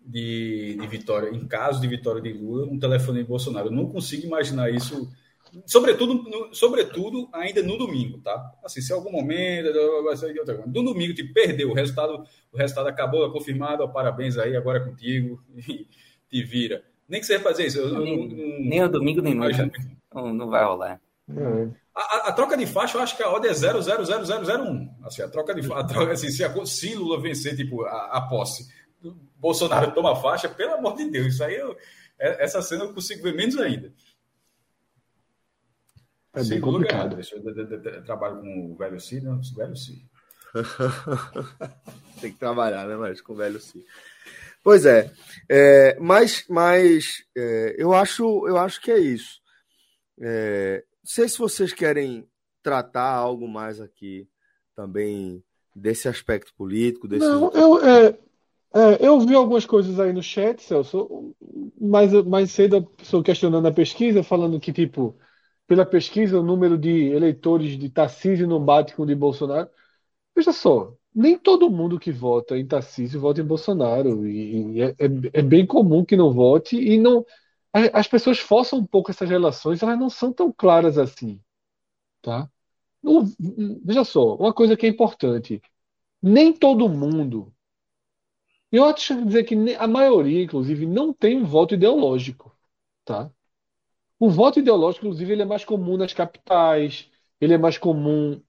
de, 0.00 0.76
de, 0.80 0.86
vitória, 0.86 1.28
em 1.30 1.46
caso 1.46 1.80
de 1.80 1.86
vitória 1.86 2.20
de 2.20 2.32
Lula, 2.32 2.66
um 2.66 2.78
telefone 2.78 3.22
de 3.22 3.28
Bolsonaro. 3.28 3.68
Eu 3.68 3.72
não 3.72 3.88
consigo 3.88 4.26
imaginar 4.26 4.70
isso, 4.70 5.10
sobretudo, 5.66 6.14
no, 6.14 6.54
sobretudo 6.54 7.28
ainda 7.32 7.62
no 7.62 7.76
domingo, 7.76 8.18
tá? 8.18 8.52
Assim, 8.64 8.80
se 8.80 8.92
algum 8.92 9.12
momento 9.12 9.72
vai 10.04 10.16
ser 10.16 10.38
outra 10.38 10.54
coisa. 10.54 10.70
No 10.70 10.84
domingo 10.84 11.14
te 11.14 11.24
perdeu, 11.24 11.70
o 11.70 11.74
resultado, 11.74 12.24
o 12.52 12.56
resultado 12.56 12.88
acabou, 12.88 13.26
é 13.26 13.30
confirmado, 13.30 13.88
parabéns 13.92 14.38
aí, 14.38 14.56
agora 14.56 14.78
é 14.78 14.84
contigo, 14.84 15.42
e 15.56 15.86
te 16.30 16.42
vira. 16.42 16.82
Nem 17.08 17.20
que 17.20 17.26
você 17.26 17.34
vai 17.34 17.52
fazer 17.52 17.66
isso. 17.66 17.78
Eu, 17.78 17.98
nem, 18.00 18.28
nem 18.60 18.80
no 18.80 18.88
domingo, 18.88 19.20
nem 19.20 19.34
no 19.34 19.44
não, 20.14 20.32
não 20.32 20.48
vai 20.48 20.64
rolar. 20.64 21.00
É. 21.36 21.82
A, 21.94 22.28
a, 22.28 22.32
troca 22.32 22.56
de 22.56 22.66
faixa, 22.66 22.96
eu 22.96 23.02
acho 23.02 23.16
que 23.16 23.22
a 23.22 23.30
odd 23.30 23.46
é 23.46 23.52
0,00001. 23.52 25.04
Assim, 25.04 25.22
a 25.22 25.28
troca 25.28 25.54
de 25.54 25.62
faixa, 25.62 25.86
troca, 25.88 26.12
assim, 26.12 26.30
se, 26.30 26.44
a, 26.44 26.66
se 26.66 26.94
Lula 26.94 27.20
vencer 27.20 27.56
tipo, 27.56 27.84
a, 27.84 28.18
a, 28.18 28.20
posse, 28.28 28.66
Bolsonaro 29.36 29.92
toma 29.92 30.12
a 30.12 30.16
faixa, 30.16 30.48
pelo 30.48 30.74
amor 30.74 30.96
de 30.96 31.10
Deus, 31.10 31.34
isso 31.34 31.44
aí 31.44 31.56
eu, 31.56 31.76
é, 32.18 32.44
essa 32.44 32.62
cena 32.62 32.84
eu 32.84 32.94
consigo 32.94 33.22
ver 33.22 33.34
menos 33.34 33.58
ainda. 33.58 33.92
É 36.34 36.42
bem 36.44 36.60
complicado. 36.60 37.18
Eu, 37.20 38.04
trabalho 38.04 38.40
com 38.40 38.72
o 38.72 38.76
velho 38.76 38.98
C, 38.98 39.20
não, 39.20 39.38
o 39.38 39.54
velho 39.54 39.76
C. 39.76 39.92
Tem 42.20 42.32
que 42.32 42.38
trabalhar, 42.38 42.86
né, 42.86 42.96
mas 42.96 43.20
com 43.20 43.32
o 43.34 43.36
velho 43.36 43.60
C. 43.60 43.84
Pois 44.62 44.86
é, 44.86 45.10
é 45.48 45.98
mas, 45.98 46.44
mas 46.48 47.24
é, 47.36 47.74
eu, 47.76 47.92
acho, 47.92 48.46
eu 48.46 48.56
acho 48.56 48.80
que 48.80 48.90
é 48.90 48.98
isso. 48.98 49.42
É, 50.20 50.84
não 51.02 51.10
sei 51.10 51.28
se 51.28 51.38
vocês 51.38 51.72
querem 51.72 52.26
tratar 52.62 53.12
algo 53.12 53.48
mais 53.48 53.80
aqui 53.80 54.28
também 54.74 55.42
desse 55.74 56.08
aspecto 56.08 56.54
político. 56.54 57.08
Desse... 57.08 57.26
Não, 57.26 57.50
eu, 57.50 57.84
é, 57.84 58.18
é, 58.74 59.06
eu 59.06 59.18
vi 59.20 59.34
algumas 59.34 59.66
coisas 59.66 59.98
aí 59.98 60.12
no 60.12 60.22
chat, 60.22 60.62
Celso, 60.62 61.34
mais, 61.80 62.12
mais 62.24 62.52
cedo 62.52 62.76
a 62.76 62.82
pessoa 62.82 63.22
questionando 63.22 63.66
a 63.66 63.72
pesquisa, 63.72 64.22
falando 64.22 64.60
que, 64.60 64.72
tipo, 64.72 65.16
pela 65.66 65.84
pesquisa, 65.84 66.38
o 66.38 66.42
número 66.42 66.78
de 66.78 67.08
eleitores 67.08 67.76
de 67.76 67.88
Tarcísio 67.90 68.46
não 68.46 68.64
bate 68.64 68.94
com 68.94 69.02
o 69.02 69.06
de 69.06 69.14
Bolsonaro. 69.14 69.68
Veja 70.36 70.52
só, 70.52 70.94
nem 71.14 71.36
todo 71.36 71.68
mundo 71.68 71.98
que 71.98 72.12
vota 72.12 72.56
em 72.56 72.66
Tarcísio 72.66 73.20
vota 73.20 73.40
em 73.40 73.44
Bolsonaro. 73.44 74.26
E, 74.26 74.76
e 74.76 74.82
é, 74.82 74.88
é, 74.98 75.06
é 75.32 75.42
bem 75.42 75.66
comum 75.66 76.04
que 76.04 76.16
não 76.16 76.32
vote. 76.32 76.76
E 76.76 76.96
não 76.96 77.26
as 77.72 78.06
pessoas 78.06 78.38
forçam 78.38 78.78
um 78.80 78.86
pouco 78.86 79.10
essas 79.10 79.28
relações, 79.28 79.82
elas 79.82 79.98
não 79.98 80.10
são 80.10 80.32
tão 80.32 80.52
claras 80.52 80.98
assim. 80.98 81.40
Tá? 82.22 82.50
Veja 83.84 84.04
só, 84.04 84.36
uma 84.36 84.52
coisa 84.52 84.76
que 84.76 84.86
é 84.86 84.88
importante. 84.88 85.60
Nem 86.22 86.52
todo 86.52 86.88
mundo. 86.88 87.52
Eu 88.70 88.84
acho 88.84 89.16
que 89.16 89.24
dizer 89.24 89.44
que 89.44 89.54
a 89.76 89.86
maioria, 89.86 90.42
inclusive, 90.42 90.86
não 90.86 91.12
tem 91.12 91.36
um 91.36 91.44
voto 91.44 91.74
ideológico. 91.74 92.56
Tá? 93.04 93.30
O 94.18 94.30
voto 94.30 94.60
ideológico, 94.60 95.06
inclusive, 95.06 95.32
ele 95.32 95.42
é 95.42 95.44
mais 95.44 95.64
comum 95.64 95.96
nas 95.96 96.12
capitais, 96.12 97.10
ele 97.40 97.54
é 97.54 97.58
mais 97.58 97.78
comum 97.78 98.40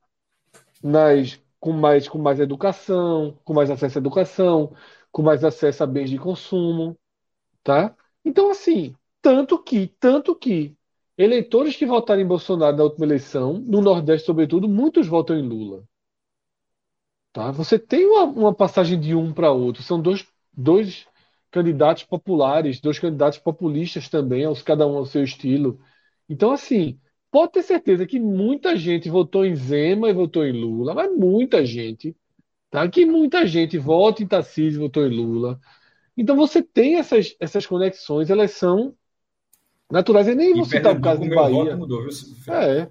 nas 0.83 1.41
com 1.63 1.71
mais, 1.71 2.09
com 2.09 2.17
mais 2.19 2.39
educação, 2.41 3.39
com 3.45 3.53
mais 3.53 3.71
acesso 3.71 3.97
à 3.97 4.01
educação, 4.01 4.75
com 5.11 5.21
mais 5.21 5.45
acesso 5.45 5.83
a 5.83 5.87
bens 5.87 6.09
de 6.09 6.17
consumo, 6.19 6.99
tá? 7.63 7.95
Então, 8.25 8.51
assim, 8.51 8.95
tanto 9.23 9.57
que, 9.57 9.87
tanto 10.01 10.35
que 10.35 10.75
eleitores 11.17 11.77
que 11.77 11.85
votaram 11.85 12.21
em 12.21 12.27
Bolsonaro 12.27 12.75
na 12.75 12.83
última 12.83 13.05
eleição, 13.05 13.53
no 13.53 13.81
Nordeste 13.81 14.25
sobretudo, 14.25 14.67
muitos 14.67 15.07
votam 15.07 15.39
em 15.39 15.41
Lula. 15.41 15.85
Tá? 17.31 17.49
Você 17.51 17.79
tem 17.79 18.05
uma, 18.05 18.23
uma 18.25 18.53
passagem 18.53 18.99
de 18.99 19.15
um 19.15 19.33
para 19.33 19.49
outro, 19.49 19.81
são 19.81 19.99
dois, 20.01 20.27
dois 20.51 21.07
candidatos 21.49 22.03
populares, 22.03 22.81
dois 22.81 22.99
candidatos 22.99 23.39
populistas 23.39 24.09
também, 24.09 24.43
cada 24.65 24.85
um 24.85 24.97
ao 24.97 25.05
seu 25.05 25.23
estilo. 25.23 25.79
Então, 26.27 26.51
assim, 26.51 26.99
pode 27.31 27.53
ter 27.53 27.63
certeza 27.63 28.05
que 28.05 28.19
muita 28.19 28.75
gente 28.75 29.09
votou 29.09 29.45
em 29.45 29.55
Zema 29.55 30.09
e 30.09 30.13
votou 30.13 30.45
em 30.45 30.51
Lula, 30.51 30.93
mas 30.93 31.15
muita 31.15 31.65
gente, 31.65 32.15
tá? 32.69 32.87
Que 32.89 33.05
muita 33.05 33.47
gente 33.47 33.77
vota 33.77 34.21
em 34.21 34.27
Tarcísio 34.27 34.79
e 34.79 34.83
votou 34.83 35.07
em 35.07 35.15
Lula. 35.15 35.59
Então 36.17 36.35
você 36.35 36.61
tem 36.61 36.95
essas, 36.97 37.35
essas 37.39 37.65
conexões, 37.65 38.29
elas 38.29 38.51
são 38.51 38.95
naturais. 39.91 40.27
E 40.27 40.35
nem 40.35 40.53
vou 40.53 40.65
citar 40.65 40.95
o 40.95 41.01
caso 41.01 41.21
de 41.21 41.29
Bahia. 41.29 41.75
Mudou, 41.75 42.01
viu? 42.01 42.09
É. 42.53 42.89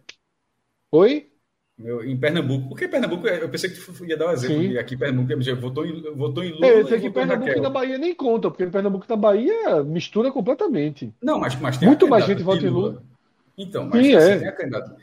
Oi? 0.91 1.33
Meu, 1.79 2.05
em 2.05 2.17
Pernambuco, 2.17 2.69
porque 2.69 2.87
Pernambuco, 2.87 3.27
eu 3.27 3.49
pensei 3.49 3.71
que 3.71 3.81
tu 3.81 4.05
ia 4.05 4.17
dar 4.17 4.29
um 4.29 4.33
exemplo. 4.33 4.63
Sim. 4.63 4.77
Aqui 4.77 4.95
em 4.95 4.99
Pernambuco, 4.99 5.61
votou 5.61 5.87
em, 5.87 6.15
votou 6.15 6.45
em 6.45 6.53
Lula. 6.53 6.67
É, 6.67 6.81
esse 6.81 6.95
aqui 6.95 7.11
Pernambuco 7.11 7.51
e 7.51 7.61
na 7.61 7.71
Bahia 7.71 7.99
nem 7.99 8.15
conta, 8.15 8.51
porque 8.51 8.67
Pernambuco 8.67 9.05
e 9.05 9.11
na 9.11 9.17
Bahia 9.17 9.83
mistura 9.83 10.31
completamente. 10.31 11.13
Não, 11.21 11.41
mas, 11.41 11.59
mas 11.59 11.81
Muito 11.81 12.07
mais 12.07 12.27
gente 12.27 12.43
vota 12.43 12.65
em 12.65 12.69
Lula. 12.69 12.89
Lula. 12.91 13.03
Então, 13.57 13.89
mas 13.89 14.07
Sim, 14.07 14.15
assim, 14.15 14.31
é. 14.31 14.39
tem 14.39 14.49
a 14.49 14.53
candidata. 14.53 14.97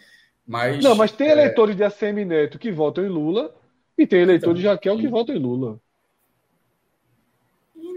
Mas, 0.48 0.84
não, 0.84 0.95
mas 0.95 1.11
tem 1.11 1.28
é... 1.28 1.32
eleitores 1.32 1.76
de 1.76 1.84
ACM 1.84 2.26
Neto 2.26 2.57
que 2.57 2.72
votam 2.72 3.03
em 3.03 3.10
Lula 3.10 3.53
e 3.98 4.07
tem 4.07 4.22
eleitores 4.22 4.60
então, 4.60 4.61
de 4.61 4.68
Raquel 4.68 4.98
que 4.98 5.07
votam 5.07 5.36
em 5.36 5.40
Lula. 5.40 5.80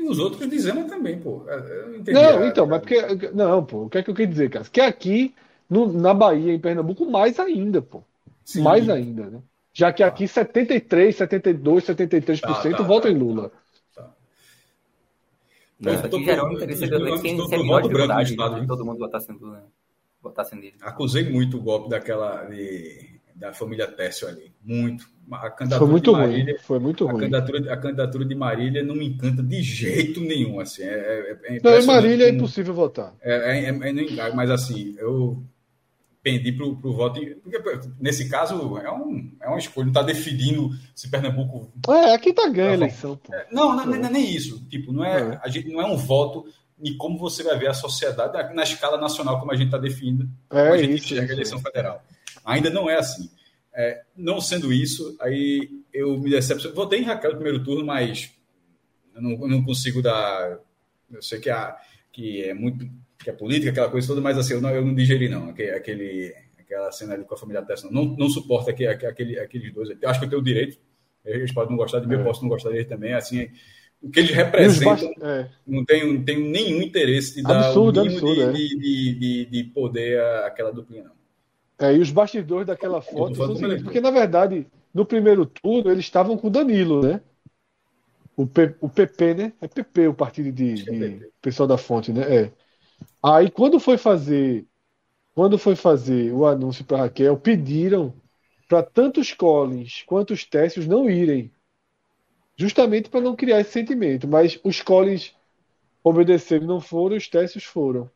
E 0.02 0.08
os 0.08 0.18
outros 0.18 0.48
dizendo 0.48 0.88
também, 0.88 1.18
pô. 1.18 1.44
não, 2.08 2.46
então, 2.46 2.66
mas 2.66 2.80
porque. 2.80 3.30
Não, 3.32 3.64
pô, 3.64 3.84
o 3.84 3.90
que 3.90 3.98
é 3.98 4.02
que 4.02 4.10
eu 4.10 4.14
quero 4.14 4.30
dizer, 4.30 4.50
cara? 4.50 4.64
Que 4.64 4.80
aqui, 4.80 5.34
no, 5.70 5.92
na 5.92 6.12
Bahia, 6.12 6.52
em 6.52 6.58
Pernambuco, 6.58 7.08
mais 7.08 7.38
ainda, 7.38 7.80
pô. 7.80 8.02
Sim. 8.44 8.62
Mais 8.62 8.88
ainda, 8.88 9.30
né? 9.30 9.40
Já 9.72 9.92
que 9.92 10.02
aqui 10.02 10.26
73, 10.26 11.16
72, 11.16 11.84
73% 11.84 12.40
tá, 12.40 12.76
tá, 12.76 12.82
votam 12.82 13.10
tá, 13.10 13.16
em 13.16 13.18
Lula. 13.18 13.52
Tá. 13.94 14.10
Não, 15.80 15.94
isso 15.94 16.06
aqui 16.06 16.24
gerou 16.24 16.48
um 16.48 16.52
interesse 16.52 16.88
de 16.88 17.20
quem 17.20 17.48
tem 17.48 17.66
maior 17.66 17.82
dificuldade 17.82 18.60
de 18.60 18.66
todo 18.66 18.84
mundo 18.84 18.98
votar 18.98 19.20
em 19.22 19.38
Lula. 19.38 19.58
Né? 19.58 19.62
votasse 20.22 20.54
nele. 20.54 20.74
Acusei 20.80 21.28
muito 21.28 21.58
o 21.58 21.60
golpe 21.60 21.90
daquela 21.90 22.44
de, 22.44 23.11
da 23.34 23.52
família 23.52 23.86
Tércio 23.86 24.28
ali. 24.28 24.52
Muito. 24.62 25.10
A 25.30 25.50
candidatura 25.50 25.78
foi 25.78 25.88
muito 25.88 26.12
Marília, 26.12 26.44
ruim. 26.44 26.62
Foi 26.62 26.78
muito 26.78 27.08
a 27.08 27.12
ruim. 27.12 27.20
Candidatura, 27.20 27.72
a 27.72 27.76
candidatura 27.76 28.24
de 28.24 28.34
Marília 28.34 28.82
não 28.82 28.94
me 28.94 29.06
encanta 29.06 29.42
de 29.42 29.62
jeito 29.62 30.20
nenhum. 30.20 30.60
Assim, 30.60 30.82
é, 30.82 31.38
é, 31.44 31.56
é 31.56 31.60
não, 31.62 31.78
em 31.78 31.86
Marília 31.86 32.26
é 32.26 32.30
impossível 32.30 32.74
votar. 32.74 33.14
É, 33.22 33.58
é, 33.58 33.68
é, 33.68 34.32
mas 34.34 34.50
assim, 34.50 34.94
eu 34.98 35.42
pendi 36.22 36.52
para 36.52 36.66
o 36.66 36.92
voto. 36.92 37.20
Porque, 37.42 37.60
nesse 38.00 38.28
caso, 38.28 38.78
é, 38.78 38.90
um, 38.92 39.32
é 39.40 39.48
uma 39.48 39.58
escolha, 39.58 39.86
não 39.86 39.92
está 39.92 40.02
definindo 40.02 40.70
se 40.94 41.10
Pernambuco. 41.10 41.72
É, 41.88 42.14
aqui 42.14 42.30
está 42.30 42.48
ganhando 42.48 42.72
a 42.82 42.86
eleição. 42.86 43.16
Pô. 43.16 43.32
Não, 43.50 43.76
não, 43.76 43.86
não, 43.86 43.94
é 43.94 44.10
nem 44.10 44.34
isso. 44.34 44.64
Tipo, 44.68 44.92
não 44.92 45.04
é, 45.04 45.40
A 45.42 45.48
gente, 45.48 45.68
não 45.68 45.80
é 45.80 45.86
um 45.86 45.96
voto 45.96 46.46
e 46.82 46.94
como 46.94 47.16
você 47.16 47.44
vai 47.44 47.56
ver 47.56 47.68
a 47.68 47.74
sociedade 47.74 48.52
na 48.54 48.62
escala 48.64 48.98
nacional, 48.98 49.38
como 49.38 49.52
a 49.52 49.54
gente 49.54 49.66
está 49.66 49.78
definindo, 49.78 50.28
é 50.50 50.68
a 50.68 50.76
gente 50.76 50.96
isso, 50.96 51.14
enxerga 51.14 51.32
a 51.32 51.34
eleição 51.34 51.60
federal. 51.60 52.02
Ainda 52.44 52.70
não 52.70 52.88
é 52.88 52.96
assim. 52.96 53.30
É, 53.74 54.02
não 54.14 54.40
sendo 54.40 54.72
isso, 54.72 55.16
aí 55.20 55.70
eu 55.92 56.18
me 56.18 56.30
decepciono. 56.30 56.74
Votei 56.76 57.00
em 57.00 57.04
Raquel 57.04 57.30
no 57.30 57.36
primeiro 57.36 57.64
turno, 57.64 57.84
mas 57.86 58.30
eu 59.14 59.22
não, 59.22 59.30
eu 59.32 59.48
não 59.48 59.64
consigo 59.64 60.02
dar. 60.02 60.58
Eu 61.10 61.22
sei 61.22 61.40
que, 61.40 61.48
a, 61.48 61.76
que 62.12 62.42
é 62.42 62.54
muito. 62.54 62.86
que 63.18 63.30
é 63.30 63.32
política, 63.32 63.70
aquela 63.70 63.90
coisa 63.90 64.06
toda, 64.06 64.20
mas 64.20 64.36
assim, 64.36 64.54
eu 64.54 64.60
não, 64.60 64.70
eu 64.70 64.84
não 64.84 64.94
digeri, 64.94 65.28
não. 65.28 65.48
Aquele, 65.48 66.34
aquela 66.58 66.92
cena 66.92 67.14
ali 67.14 67.24
com 67.24 67.34
a 67.34 67.38
família 67.38 67.62
Tessa, 67.62 67.90
não, 67.90 68.04
não, 68.04 68.16
não 68.16 68.28
suporto 68.28 68.70
aquele, 68.70 68.88
aquele, 68.88 69.38
aqueles 69.38 69.72
dois. 69.72 69.88
Eu 70.00 70.08
acho 70.08 70.18
que 70.20 70.26
eu 70.26 70.30
tenho 70.30 70.42
o 70.42 70.44
direito. 70.44 70.78
Eles 71.24 71.52
podem 71.52 71.70
não 71.70 71.76
gostar 71.76 72.00
de 72.00 72.08
mim, 72.08 72.16
é. 72.16 72.18
eu 72.18 72.24
posso 72.24 72.42
não 72.42 72.48
gostar 72.48 72.70
deles 72.70 72.88
também. 72.88 73.14
Assim, 73.14 73.48
o 74.02 74.10
que 74.10 74.20
eles 74.20 74.32
representam, 74.32 75.12
é. 75.22 75.48
não, 75.66 75.84
tenho, 75.84 76.12
não 76.12 76.24
tenho 76.24 76.40
nenhum 76.50 76.82
interesse 76.82 77.36
de 77.36 77.42
dar 77.42 77.66
absurdo, 77.66 78.00
o 78.00 78.04
mínimo 78.04 78.28
absurdo, 78.28 78.52
de, 78.52 78.64
é. 78.64 78.68
de, 78.76 79.14
de, 79.14 79.46
de, 79.46 79.64
poder 79.64 80.20
àquela 80.44 80.72
duplinha, 80.72 81.04
não. 81.04 81.21
É, 81.78 81.94
e 81.94 81.98
os 81.98 82.10
bastidores 82.10 82.66
daquela 82.66 83.00
foto 83.00 83.34
são 83.36 83.56
seguintes, 83.56 83.82
porque, 83.82 84.00
na 84.00 84.10
verdade, 84.10 84.66
no 84.94 85.04
primeiro 85.04 85.44
turno, 85.46 85.90
eles 85.90 86.04
estavam 86.04 86.36
com 86.36 86.48
o 86.48 86.50
Danilo, 86.50 87.02
né? 87.02 87.20
O, 88.36 88.46
P, 88.46 88.74
o 88.80 88.88
PP, 88.88 89.34
né? 89.34 89.52
É 89.60 89.68
PP 89.68 90.08
o 90.08 90.14
partido 90.14 90.52
de, 90.52 90.74
de 90.74 91.30
pessoal 91.40 91.66
da 91.66 91.76
fonte, 91.76 92.12
né? 92.12 92.44
É. 92.44 92.52
Aí, 93.22 93.50
quando 93.50 93.80
foi 93.80 93.98
fazer 93.98 94.66
quando 95.34 95.58
foi 95.58 95.74
fazer 95.74 96.32
o 96.32 96.44
anúncio 96.46 96.84
para 96.84 96.98
Raquel, 96.98 97.38
pediram 97.38 98.12
para 98.68 98.82
tanto 98.82 99.20
os 99.20 99.32
Collins 99.32 100.02
quanto 100.06 100.34
os 100.34 100.44
Técios 100.44 100.86
não 100.86 101.08
irem 101.08 101.50
justamente 102.56 103.08
para 103.08 103.20
não 103.20 103.34
criar 103.34 103.60
esse 103.60 103.72
sentimento. 103.72 104.28
Mas 104.28 104.58
os 104.62 104.80
Collins 104.82 105.34
obedeceram 106.04 106.66
não 106.66 106.80
foram, 106.80 107.16
os 107.16 107.28
Tessios 107.28 107.64
foram. 107.64 108.10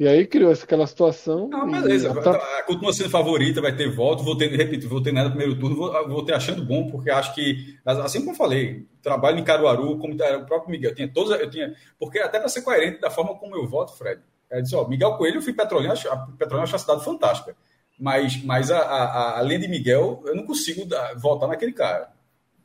E 0.00 0.08
aí 0.08 0.26
criou 0.26 0.50
aquela 0.50 0.86
situação. 0.86 1.46
Não, 1.48 1.70
beleza. 1.70 2.14
Tá... 2.22 2.62
Continua 2.62 2.90
sendo 2.90 3.10
favorita, 3.10 3.60
vai 3.60 3.76
ter 3.76 3.94
voto. 3.94 4.24
Vou 4.24 4.34
ter, 4.34 4.48
repito, 4.48 4.88
vou 4.88 5.02
ter 5.02 5.12
nada 5.12 5.28
no 5.28 5.36
primeiro 5.36 5.60
turno, 5.60 5.76
vou, 5.76 6.08
vou 6.08 6.24
ter 6.24 6.32
achando 6.32 6.64
bom, 6.64 6.90
porque 6.90 7.10
acho 7.10 7.34
que, 7.34 7.78
assim 7.84 8.20
como 8.20 8.30
eu 8.30 8.34
falei, 8.34 8.86
trabalho 9.02 9.38
em 9.38 9.44
Caruaru, 9.44 9.98
como 9.98 10.16
tá, 10.16 10.38
o 10.38 10.46
próprio 10.46 10.70
Miguel, 10.70 10.94
tinha 10.94 11.06
todos, 11.06 11.38
eu 11.38 11.50
tinha. 11.50 11.74
Porque 11.98 12.18
até 12.18 12.38
para 12.38 12.48
ser 12.48 12.62
coerente 12.62 12.98
da 12.98 13.10
forma 13.10 13.34
como 13.34 13.54
eu 13.54 13.68
voto, 13.68 13.92
Fred. 13.92 14.22
É 14.48 14.62
dizer, 14.62 14.76
ó, 14.76 14.88
Miguel 14.88 15.18
Coelho, 15.18 15.36
eu 15.36 15.42
fui 15.42 15.52
petrolina, 15.52 15.92
a 15.92 16.16
Petrolina 16.16 16.62
acho 16.62 16.72
uma 16.72 16.78
cidade 16.78 17.04
fantástica. 17.04 17.54
Mas, 17.98 18.42
mas 18.42 18.70
a, 18.70 18.78
a, 18.78 19.04
a, 19.04 19.38
além 19.38 19.60
de 19.60 19.68
Miguel, 19.68 20.22
eu 20.24 20.34
não 20.34 20.46
consigo 20.46 20.86
dar, 20.86 21.14
votar 21.18 21.46
naquele 21.46 21.72
cara. 21.72 22.10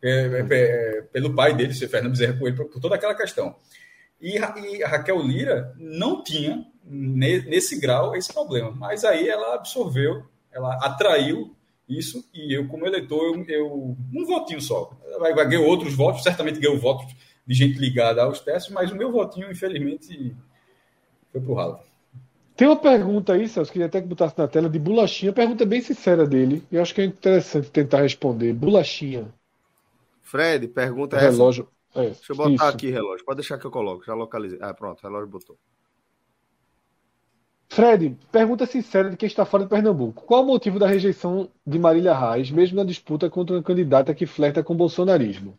É, 0.01 0.09
é, 0.09 0.45
é, 0.49 1.01
pelo 1.11 1.35
pai 1.35 1.53
dele, 1.53 1.73
ser 1.73 1.89
Fernando 1.89 2.13
Bezerra 2.13 2.39
Coelho, 2.39 2.55
por, 2.55 2.65
por 2.67 2.79
toda 2.79 2.95
aquela 2.95 3.13
questão. 3.13 3.57
E, 4.21 4.37
e, 4.37 4.83
a 4.83 4.87
Raquel 4.87 5.21
Lira 5.21 5.73
não 5.77 6.23
tinha, 6.23 6.65
ne, 6.83 7.41
nesse 7.41 7.79
grau, 7.79 8.15
esse 8.15 8.33
problema. 8.33 8.71
Mas 8.71 9.03
aí 9.03 9.27
ela 9.27 9.55
absorveu, 9.55 10.23
ela 10.51 10.75
atraiu 10.85 11.55
isso, 11.87 12.27
e 12.33 12.57
eu, 12.57 12.67
como 12.67 12.85
eleitor, 12.85 13.21
eu, 13.21 13.45
eu 13.47 13.97
um 14.13 14.25
votinho 14.25 14.61
só. 14.61 14.91
Ganhar 15.19 15.61
outros 15.61 15.93
votos, 15.93 16.23
certamente 16.23 16.59
ganhou 16.59 16.79
votos 16.79 17.13
de 17.45 17.53
gente 17.53 17.77
ligada 17.77 18.23
aos 18.23 18.39
testes, 18.39 18.73
mas 18.73 18.91
o 18.91 18.95
meu 18.95 19.11
votinho, 19.11 19.51
infelizmente, 19.51 20.35
foi 21.31 21.41
pro 21.41 21.53
ralo. 21.53 21.79
Tem 22.55 22.67
uma 22.67 22.77
pergunta 22.77 23.33
aí, 23.33 23.47
Celso, 23.47 23.71
queria 23.71 23.87
até 23.87 24.01
que 24.01 24.07
botasse 24.07 24.37
na 24.37 24.47
tela, 24.47 24.69
de 24.69 24.79
Bolachinha, 24.79 25.33
pergunta 25.33 25.65
bem 25.65 25.81
sincera 25.81 26.25
dele, 26.25 26.63
e 26.71 26.77
eu 26.77 26.81
acho 26.81 26.95
que 26.95 27.01
é 27.01 27.05
interessante 27.05 27.69
tentar 27.69 28.01
responder. 28.01 28.53
Bolachinha. 28.53 29.27
Fred, 30.21 30.67
pergunta 30.69 31.17
relógio. 31.17 31.67
É, 31.95 32.09
Deixa 32.09 32.33
eu 32.33 32.35
botar 32.35 32.51
isso. 32.51 32.63
aqui 32.65 32.89
relógio. 32.89 33.25
Pode 33.25 33.37
deixar 33.37 33.57
que 33.57 33.65
eu 33.65 33.71
coloco. 33.71 34.05
Já 34.05 34.13
localizei. 34.13 34.59
Ah, 34.61 34.73
pronto, 34.73 35.01
relógio 35.01 35.27
botou. 35.27 35.57
Fred, 37.69 38.17
pergunta 38.31 38.65
sincera 38.65 39.09
de 39.09 39.17
quem 39.17 39.27
está 39.27 39.43
fora 39.45 39.63
de 39.63 39.69
Pernambuco. 39.69 40.23
Qual 40.23 40.43
o 40.43 40.47
motivo 40.47 40.79
da 40.79 40.87
rejeição 40.87 41.49
de 41.65 41.79
Marília 41.79 42.13
Reis, 42.13 42.51
mesmo 42.51 42.77
na 42.77 42.83
disputa 42.83 43.29
contra 43.29 43.55
uma 43.55 43.63
candidata 43.63 44.13
que 44.13 44.25
flerta 44.25 44.63
com 44.63 44.73
o 44.73 44.77
bolsonarismo? 44.77 45.57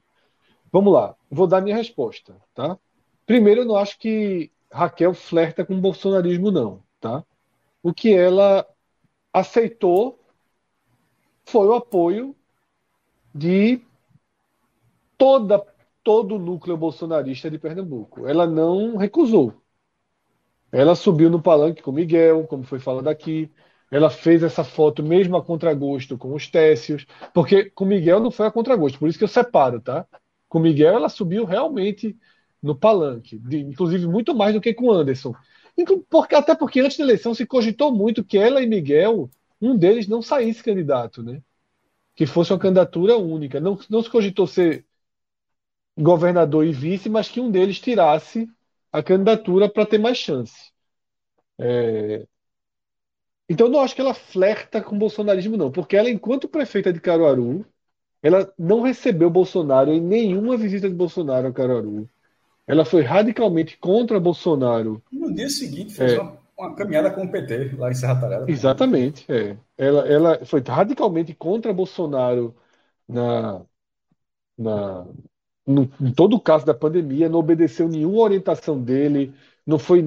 Vamos 0.73 0.93
lá, 0.93 1.15
vou 1.31 1.47
dar 1.47 1.61
minha 1.61 1.77
resposta, 1.77 2.37
tá? 2.55 2.79
Primeiro, 3.27 3.63
eu 3.63 3.65
não 3.65 3.77
acho 3.77 3.99
que 3.99 4.51
Raquel 4.71 5.15
flerta 5.15 5.65
com 5.65 5.75
o 5.75 5.81
bolsonarismo, 5.81 6.51
não, 6.51 6.83
tá? 7.01 7.25
O 7.83 7.93
que 7.93 8.15
ela 8.15 8.67
aceitou 9.33 10.19
foi 11.45 11.67
o 11.67 11.75
apoio 11.75 12.35
de 13.35 13.81
toda, 15.19 15.63
todo 16.07 16.37
o 16.37 16.39
núcleo 16.39 16.77
bolsonarista 16.77 17.51
de 17.51 17.59
Pernambuco. 17.59 18.29
Ela 18.29 18.47
não 18.47 18.97
recusou. 18.97 19.61
Ela 20.71 20.95
subiu 20.95 21.29
no 21.29 21.43
palanque 21.43 21.83
com 21.83 21.91
Miguel, 21.91 22.47
como 22.47 22.63
foi 22.63 22.79
falado 22.79 23.09
aqui. 23.09 23.51
ela 23.91 24.09
fez 24.09 24.45
essa 24.45 24.63
foto 24.63 25.03
mesmo 25.03 25.37
a 25.37 25.45
contragosto 25.45 26.17
com 26.17 26.33
os 26.33 26.49
Técios, 26.49 27.07
porque 27.35 27.71
com 27.71 27.85
Miguel 27.85 28.21
não 28.21 28.31
foi 28.31 28.47
a 28.47 28.53
contragosto, 28.53 29.01
por 29.01 29.09
isso 29.09 29.19
que 29.19 29.25
eu 29.25 29.29
separo, 29.29 29.81
tá? 29.81 30.07
Com 30.49 30.61
Miguel 30.61 30.95
ela 30.95 31.09
subiu 31.09 31.45
realmente 31.45 32.17
no 32.63 32.77
palanque, 32.77 33.37
de, 33.41 33.59
inclusive 33.59 34.07
muito 34.07 34.33
mais 34.33 34.55
do 34.55 34.61
que 34.61 34.73
com 34.75 34.93
Anderson. 34.93 35.35
Porque, 36.09 36.37
até 36.37 36.55
porque 36.55 36.81
antes 36.81 36.99
da 36.99 37.05
eleição 37.05 37.35
se 37.35 37.45
cogitou 37.47 37.93
muito 37.93 38.25
que 38.25 38.39
ela 38.39 38.63
e 38.63 38.67
Miguel, 38.69 39.29
um 39.61 39.77
deles 39.77 40.07
não 40.07 40.23
saísse 40.23 40.63
candidato, 40.63 41.21
né? 41.21 41.43
Que 42.15 42.27
fosse 42.27 42.53
uma 42.53 42.61
candidatura 42.61 43.17
única. 43.17 43.59
Não, 43.61 43.77
não 43.91 44.03
se 44.03 44.11
cogitou 44.11 44.47
ser 44.47 44.87
governador 45.97 46.65
e 46.67 46.73
vice, 46.73 47.09
mas 47.09 47.29
que 47.29 47.41
um 47.41 47.51
deles 47.51 47.81
tirasse 47.81 48.49
a 48.93 49.03
candidatura 49.03 49.69
para 49.69 49.87
ter 49.87 49.99
mais 49.99 50.19
chance. 50.19 50.71
É... 51.59 52.27
Então, 53.49 53.69
não 53.69 53.81
acho 53.81 53.95
que 53.95 54.01
ela 54.01 54.15
flerta 54.15 54.83
com 54.83 54.97
o 54.97 54.99
bolsonarismo, 54.99 55.57
não, 55.57 55.71
porque 55.71 55.97
ela, 55.97 56.11
enquanto 56.11 56.49
prefeita 56.49 56.93
de 56.93 57.01
Caruaru, 57.01 57.65
ela 58.23 58.53
não 58.59 58.83
recebeu 58.83 59.31
Bolsonaro 59.31 59.93
em 59.93 60.01
nenhuma 60.01 60.57
visita 60.57 60.89
de 60.89 60.95
Bolsonaro 60.95 61.47
a 61.47 61.53
Caruaru. 61.53 62.09
Ela 62.67 62.85
foi 62.85 63.03
radicalmente 63.03 63.79
contra 63.79 64.19
Bolsonaro. 64.19 65.01
No 65.13 65.33
dia 65.33 65.49
seguinte, 65.49 65.95
fez 65.95 66.15
é, 66.15 66.21
uma, 66.21 66.37
uma, 66.59 66.75
caminhada 66.75 67.11
com 67.13 67.25
o 67.25 67.31
PT 67.31 67.77
lá 67.77 67.91
em 67.91 67.95
Serra 67.95 68.21
Talhada. 68.21 68.51
Exatamente. 68.51 69.25
É. 69.31 69.57
Ela, 69.79 70.09
ela 70.09 70.45
foi 70.45 70.61
radicalmente 70.61 71.33
contra 71.35 71.73
Bolsonaro 71.73 72.57
na, 73.09 73.63
na, 74.59 75.07
no, 75.67 75.91
em 76.01 76.13
todo 76.13 76.37
o 76.37 76.41
caso 76.41 76.65
da 76.65 76.75
pandemia, 76.75 77.29
não 77.29 77.41
obedeceu 77.41 77.89
nenhuma 77.89 78.21
orientação 78.21 78.81
dele, 78.81 79.35
não 79.67 79.79
foi, 79.79 80.05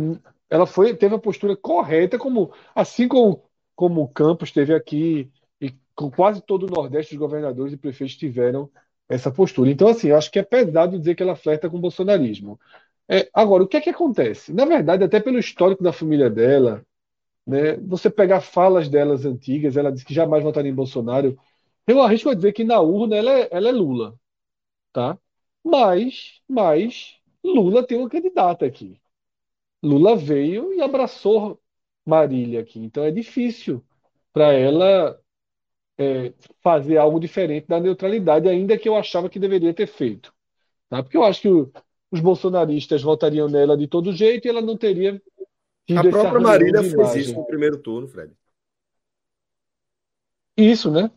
ela 0.49 0.65
foi, 0.65 0.95
teve 0.95 1.15
a 1.15 1.19
postura 1.19 1.55
correta, 1.55 2.17
como 2.17 2.51
assim 2.73 3.07
como, 3.07 3.43
como 3.75 4.01
o 4.03 4.07
Campos 4.07 4.51
teve 4.51 4.73
aqui 4.73 5.29
e 5.59 5.73
com 5.95 6.09
quase 6.09 6.41
todo 6.41 6.63
o 6.65 6.69
Nordeste 6.69 7.13
os 7.13 7.19
governadores 7.19 7.73
e 7.73 7.77
prefeitos 7.77 8.15
tiveram 8.15 8.69
essa 9.09 9.31
postura. 9.31 9.69
Então, 9.69 9.87
assim, 9.87 10.09
eu 10.09 10.17
acho 10.17 10.31
que 10.31 10.39
é 10.39 10.43
pesado 10.43 10.97
dizer 10.97 11.15
que 11.15 11.23
ela 11.23 11.35
flerta 11.35 11.69
com 11.69 11.77
o 11.77 11.81
bolsonarismo. 11.81 12.59
É, 13.07 13.27
agora, 13.33 13.63
o 13.63 13.67
que 13.67 13.77
é 13.77 13.81
que 13.81 13.89
acontece? 13.89 14.53
Na 14.53 14.65
verdade, 14.65 15.03
até 15.03 15.19
pelo 15.19 15.39
histórico 15.39 15.83
da 15.83 15.91
família 15.91 16.29
dela, 16.29 16.85
né, 17.45 17.75
você 17.77 18.09
pegar 18.09 18.41
falas 18.41 18.87
delas 18.87 19.25
antigas, 19.25 19.75
ela 19.77 19.91
disse 19.91 20.05
que 20.05 20.13
jamais 20.13 20.43
votaria 20.43 20.71
em 20.71 20.75
Bolsonaro. 20.75 21.37
Eu 21.87 22.01
arrisco 22.01 22.29
a 22.29 22.35
dizer 22.35 22.53
que 22.53 22.63
na 22.63 22.79
urna 22.79 23.15
ela 23.15 23.31
é, 23.31 23.49
ela 23.51 23.69
é 23.69 23.71
Lula, 23.71 24.15
tá? 24.93 25.17
Mas, 25.63 26.41
mas 26.47 27.19
Lula 27.43 27.85
tem 27.85 27.97
uma 27.97 28.09
candidata 28.09 28.65
aqui. 28.65 28.99
Lula 29.81 30.15
veio 30.15 30.73
e 30.73 30.81
abraçou 30.81 31.59
Marília 32.05 32.61
aqui. 32.61 32.79
Então 32.79 33.03
é 33.03 33.11
difícil 33.11 33.83
para 34.33 34.53
ela 34.53 35.19
é, 35.97 36.33
fazer 36.61 36.97
algo 36.97 37.19
diferente 37.19 37.67
da 37.67 37.79
neutralidade, 37.79 38.47
ainda 38.47 38.77
que 38.77 38.87
eu 38.87 38.95
achava 38.95 39.29
que 39.29 39.39
deveria 39.39 39.73
ter 39.73 39.87
feito. 39.87 40.33
Tá? 40.89 41.03
Porque 41.03 41.17
eu 41.17 41.23
acho 41.23 41.41
que 41.41 41.49
o, 41.49 41.71
os 42.11 42.19
bolsonaristas 42.19 43.01
votariam 43.01 43.47
nela 43.47 43.77
de 43.77 43.87
todo 43.87 44.13
jeito 44.13 44.45
e 44.45 44.49
ela 44.49 44.61
não 44.61 44.77
teria. 44.77 45.21
A 45.95 46.03
própria 46.03 46.39
Marília 46.39 46.83
fez 46.83 47.15
isso 47.15 47.35
no 47.35 47.45
primeiro 47.45 47.77
turno, 47.77 48.07
Fred. 48.07 48.31
Isso, 50.55 50.91
né? 50.91 51.09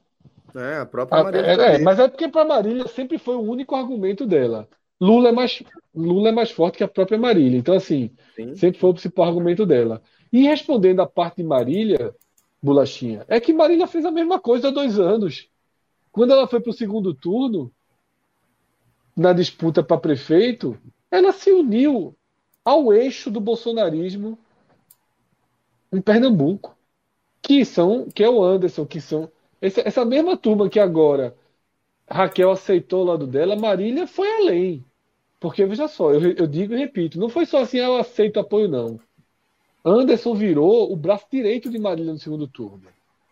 É, 0.55 0.79
a 0.79 0.87
própria 0.87 1.21
ah, 1.21 1.25
Marília. 1.25 1.47
É, 1.47 1.75
é, 1.75 1.79
mas 1.79 1.99
é 1.99 2.09
porque 2.09 2.29
para 2.29 2.45
Marília 2.45 2.87
sempre 2.89 3.19
foi 3.19 3.37
o 3.37 3.43
único 3.43 3.75
argumento 3.75 4.27
dela. 4.27 4.69
Lula 5.01 5.31
é 5.31 5.33
mais, 5.33 5.63
Lula 5.95 6.29
é 6.29 6.33
mais 6.33 6.51
forte 6.51 6.79
que 6.79 6.85
a 6.85 6.89
própria 6.89 7.19
Marília. 7.19 7.59
Então, 7.59 7.75
assim, 7.75 8.11
Sim. 8.37 8.55
sempre 8.55 8.79
foi 8.79 8.91
o 8.91 8.95
principal 8.95 9.27
argumento 9.27 9.67
dela. 9.67 10.01
E 10.33 10.43
respondendo 10.43 11.01
a 11.01 11.07
parte 11.07 11.37
de 11.39 11.45
Marília, 11.45 12.15
Bolachinha, 12.63 13.25
é 13.27 13.41
que 13.41 13.53
Marília 13.53 13.87
fez 13.87 14.05
a 14.05 14.11
mesma 14.11 14.39
coisa 14.39 14.69
há 14.69 14.71
dois 14.71 14.99
anos. 14.99 15.49
Quando 16.13 16.33
ela 16.33 16.47
foi 16.47 16.61
para 16.61 16.71
o 16.71 16.75
segundo 16.75 17.13
turno, 17.13 17.73
na 19.17 19.33
disputa 19.33 19.83
para 19.83 19.99
prefeito, 19.99 20.79
ela 21.11 21.33
se 21.33 21.51
uniu 21.51 22.17
ao 22.65 22.93
eixo 22.93 23.31
do 23.31 23.41
bolsonarismo 23.41 24.39
em 25.93 26.01
Pernambuco, 26.01 26.77
que 27.43 27.65
são 27.65 28.09
que 28.09 28.23
é 28.23 28.31
o 28.31 28.43
Anderson, 28.43 28.87
que 28.87 29.01
são 29.01 29.31
essa, 29.63 30.05
mesma 30.05 30.37
turma 30.37 30.69
que 30.69 30.81
agora 30.81 31.37
Raquel 32.11 32.51
aceitou 32.51 33.03
o 33.03 33.07
lado 33.07 33.27
dela, 33.27 33.57
Marília 33.57 34.07
foi 34.07 34.29
além. 34.29 34.85
Porque, 35.41 35.65
veja 35.65 35.89
só, 35.89 36.13
eu, 36.13 36.33
eu 36.33 36.47
digo 36.47 36.75
e 36.75 36.79
repito, 36.79 37.19
não 37.19 37.29
foi 37.29 37.47
só 37.47 37.63
assim, 37.63 37.81
ah, 37.81 37.85
eu 37.85 37.97
aceito 37.97 38.41
apoio, 38.41 38.69
não. 38.69 39.01
Anderson 39.85 40.35
virou 40.35 40.93
o 40.93 40.97
braço 40.97 41.27
direito 41.31 41.71
de 41.71 41.79
Marília 41.79 42.13
no 42.13 42.19
segundo 42.19 42.47
turno. 42.47 42.83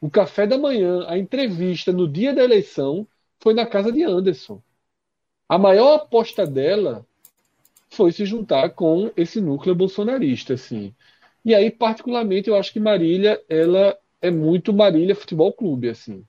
O 0.01 0.11
café 0.11 0.47
da 0.47 0.57
manhã, 0.57 1.05
a 1.07 1.19
entrevista 1.19 1.93
no 1.93 2.09
dia 2.09 2.33
da 2.35 2.43
eleição, 2.43 3.07
foi 3.39 3.55
na 3.55 3.67
casa 3.67 3.93
de 3.93 4.03
Anderson. 4.03 4.61
A 5.49 5.59
maior 5.59 5.97
aposta 5.97 6.47
dela 6.47 7.05
foi 7.91 8.13
se 8.13 8.25
juntar 8.25 8.71
com 8.71 9.11
esse 9.17 9.41
núcleo 9.41 9.75
bolsonarista, 9.75 10.55
assim. 10.55 10.95
E 11.45 11.55
aí, 11.55 11.71
particularmente, 11.71 12.49
eu 12.49 12.57
acho 12.57 12.73
que 12.73 12.81
Marília, 12.81 13.43
ela 13.49 13.97
é 14.23 14.31
muito 14.31 14.73
Marília 14.73 15.15
Futebol 15.15 15.53
Clube, 15.53 15.89
assim. 15.91 16.25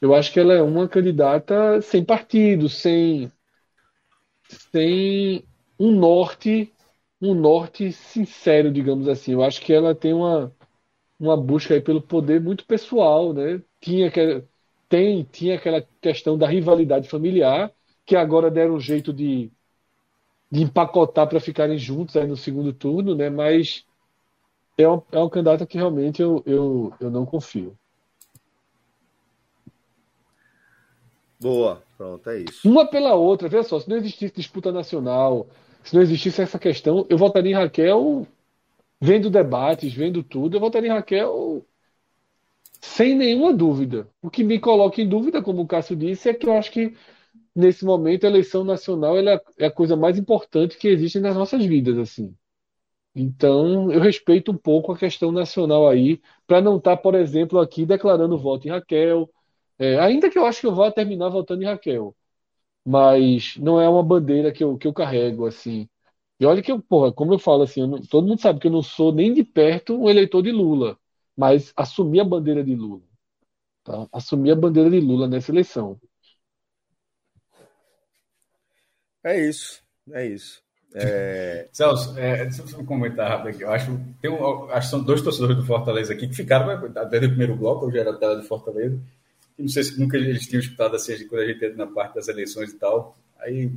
Eu 0.00 0.14
acho 0.14 0.32
que 0.32 0.40
ela 0.40 0.54
é 0.54 0.62
uma 0.62 0.88
candidata 0.88 1.82
sem 1.82 2.04
partido, 2.04 2.68
sem 2.68 3.32
sem 4.72 5.44
um 5.78 5.92
norte, 5.92 6.72
um 7.20 7.34
norte 7.34 7.92
sincero, 7.92 8.72
digamos 8.72 9.08
assim. 9.08 9.32
Eu 9.32 9.42
acho 9.42 9.60
que 9.60 9.72
ela 9.72 9.94
tem 9.94 10.12
uma 10.12 10.54
uma 11.20 11.36
busca 11.36 11.74
aí 11.74 11.80
pelo 11.82 12.02
poder 12.02 12.40
muito 12.42 12.66
pessoal, 12.66 13.32
né? 13.34 13.62
Tinha 13.80 14.10
que 14.10 14.44
tem 14.88 15.24
tinha 15.24 15.56
aquela 15.56 15.82
questão 16.00 16.38
da 16.38 16.48
rivalidade 16.48 17.08
familiar 17.08 17.72
que 18.06 18.16
agora 18.16 18.50
deram 18.50 18.74
um 18.76 18.80
jeito 18.80 19.12
de, 19.12 19.52
de 20.50 20.62
empacotar 20.62 21.28
para 21.28 21.40
ficarem 21.40 21.78
juntos 21.78 22.16
aí 22.16 22.26
no 22.26 22.36
segundo 22.36 22.72
turno, 22.72 23.14
né? 23.14 23.30
Mas 23.30 23.84
é 24.82 24.90
um, 24.90 25.02
é 25.12 25.18
um 25.18 25.28
candidato 25.28 25.66
que 25.66 25.78
realmente 25.78 26.20
eu, 26.22 26.42
eu, 26.46 26.92
eu 27.00 27.10
não 27.10 27.26
confio. 27.26 27.76
Boa, 31.40 31.82
pronto, 31.96 32.28
é 32.28 32.40
isso. 32.40 32.68
Uma 32.68 32.86
pela 32.86 33.14
outra, 33.14 33.48
veja 33.48 33.64
só, 33.64 33.80
se 33.80 33.88
não 33.88 33.96
existisse 33.96 34.34
disputa 34.34 34.70
nacional, 34.70 35.46
se 35.82 35.94
não 35.94 36.02
existisse 36.02 36.42
essa 36.42 36.58
questão, 36.58 37.06
eu 37.08 37.16
votaria 37.16 37.52
em 37.52 37.54
Raquel 37.54 38.26
vendo 39.00 39.30
debates, 39.30 39.94
vendo 39.94 40.22
tudo, 40.22 40.56
eu 40.56 40.60
votaria 40.60 40.90
em 40.90 40.92
Raquel 40.92 41.64
sem 42.80 43.14
nenhuma 43.14 43.52
dúvida. 43.52 44.08
O 44.22 44.30
que 44.30 44.44
me 44.44 44.58
coloca 44.58 45.00
em 45.00 45.08
dúvida, 45.08 45.42
como 45.42 45.62
o 45.62 45.66
Cássio 45.66 45.96
disse, 45.96 46.28
é 46.28 46.34
que 46.34 46.46
eu 46.46 46.52
acho 46.52 46.70
que 46.70 46.94
nesse 47.54 47.84
momento 47.84 48.24
a 48.24 48.28
eleição 48.28 48.64
nacional 48.64 49.16
é 49.18 49.66
a 49.66 49.70
coisa 49.70 49.96
mais 49.96 50.18
importante 50.18 50.76
que 50.76 50.88
existe 50.88 51.18
nas 51.20 51.34
nossas 51.34 51.64
vidas, 51.64 51.98
assim. 51.98 52.34
Então, 53.14 53.90
eu 53.92 54.00
respeito 54.00 54.52
um 54.52 54.56
pouco 54.56 54.92
a 54.92 54.98
questão 54.98 55.32
nacional 55.32 55.88
aí, 55.88 56.20
para 56.46 56.60
não 56.60 56.76
estar, 56.78 56.96
tá, 56.96 57.02
por 57.02 57.14
exemplo, 57.14 57.58
aqui 57.58 57.84
declarando 57.84 58.38
voto 58.38 58.66
em 58.68 58.70
Raquel. 58.70 59.28
É, 59.78 59.98
ainda 59.98 60.30
que 60.30 60.38
eu 60.38 60.46
acho 60.46 60.60
que 60.60 60.66
eu 60.66 60.74
vá 60.74 60.90
terminar 60.92 61.28
votando 61.30 61.62
em 61.62 61.66
Raquel. 61.66 62.14
Mas 62.84 63.56
não 63.58 63.80
é 63.80 63.88
uma 63.88 64.02
bandeira 64.02 64.52
que 64.52 64.64
eu, 64.64 64.78
que 64.78 64.86
eu 64.86 64.92
carrego, 64.94 65.46
assim. 65.46 65.88
E 66.40 66.46
olha 66.46 66.62
que 66.62 66.72
eu, 66.72 66.82
porra, 66.82 67.12
como 67.12 67.34
eu 67.34 67.38
falo 67.38 67.64
assim, 67.64 67.82
eu 67.82 67.86
não, 67.88 68.02
todo 68.02 68.26
mundo 68.28 68.40
sabe 68.40 68.60
que 68.60 68.66
eu 68.68 68.72
não 68.72 68.82
sou 68.82 69.12
nem 69.12 69.34
de 69.34 69.44
perto 69.44 69.96
um 69.96 70.10
eleitor 70.10 70.42
de 70.42 70.52
Lula, 70.52 70.98
mas 71.36 71.72
assumi 71.76 72.20
a 72.20 72.24
bandeira 72.24 72.64
de 72.64 72.74
Lula. 72.74 73.02
Tá? 73.84 74.08
Assumi 74.12 74.50
a 74.50 74.56
bandeira 74.56 74.90
de 74.90 75.00
Lula 75.00 75.28
nessa 75.28 75.52
eleição. 75.52 76.00
É 79.24 79.38
isso, 79.48 79.82
é 80.12 80.26
isso. 80.26 80.62
É... 80.94 81.68
Celso, 81.72 82.18
é, 82.18 82.44
deixa 82.44 82.62
eu 82.76 82.84
comentar 82.84 83.28
rápido 83.28 83.48
aqui. 83.48 83.62
Eu 83.62 83.70
acho, 83.70 84.00
tem 84.20 84.30
um, 84.30 84.70
acho 84.70 84.88
que 84.88 84.90
são 84.90 85.02
dois 85.02 85.22
torcedores 85.22 85.56
do 85.56 85.64
Fortaleza 85.64 86.12
aqui 86.12 86.26
que 86.28 86.34
ficaram 86.34 86.66
desde 87.08 87.26
o 87.26 87.30
primeiro 87.30 87.56
bloco, 87.56 87.86
eu 87.86 87.92
já 87.92 88.00
era 88.00 88.14
tela 88.14 88.36
do 88.36 88.42
Fortaleza. 88.42 88.98
Não 89.58 89.68
sei 89.68 89.84
se 89.84 90.00
nunca 90.00 90.16
eles 90.16 90.46
tinham 90.46 90.60
escutado 90.60 90.96
assim, 90.96 91.26
quando 91.28 91.42
a 91.42 91.46
gente 91.46 91.64
entra 91.64 91.76
na 91.76 91.86
parte 91.86 92.14
das 92.14 92.28
eleições 92.28 92.72
e 92.72 92.78
tal. 92.78 93.16
Aí 93.38 93.70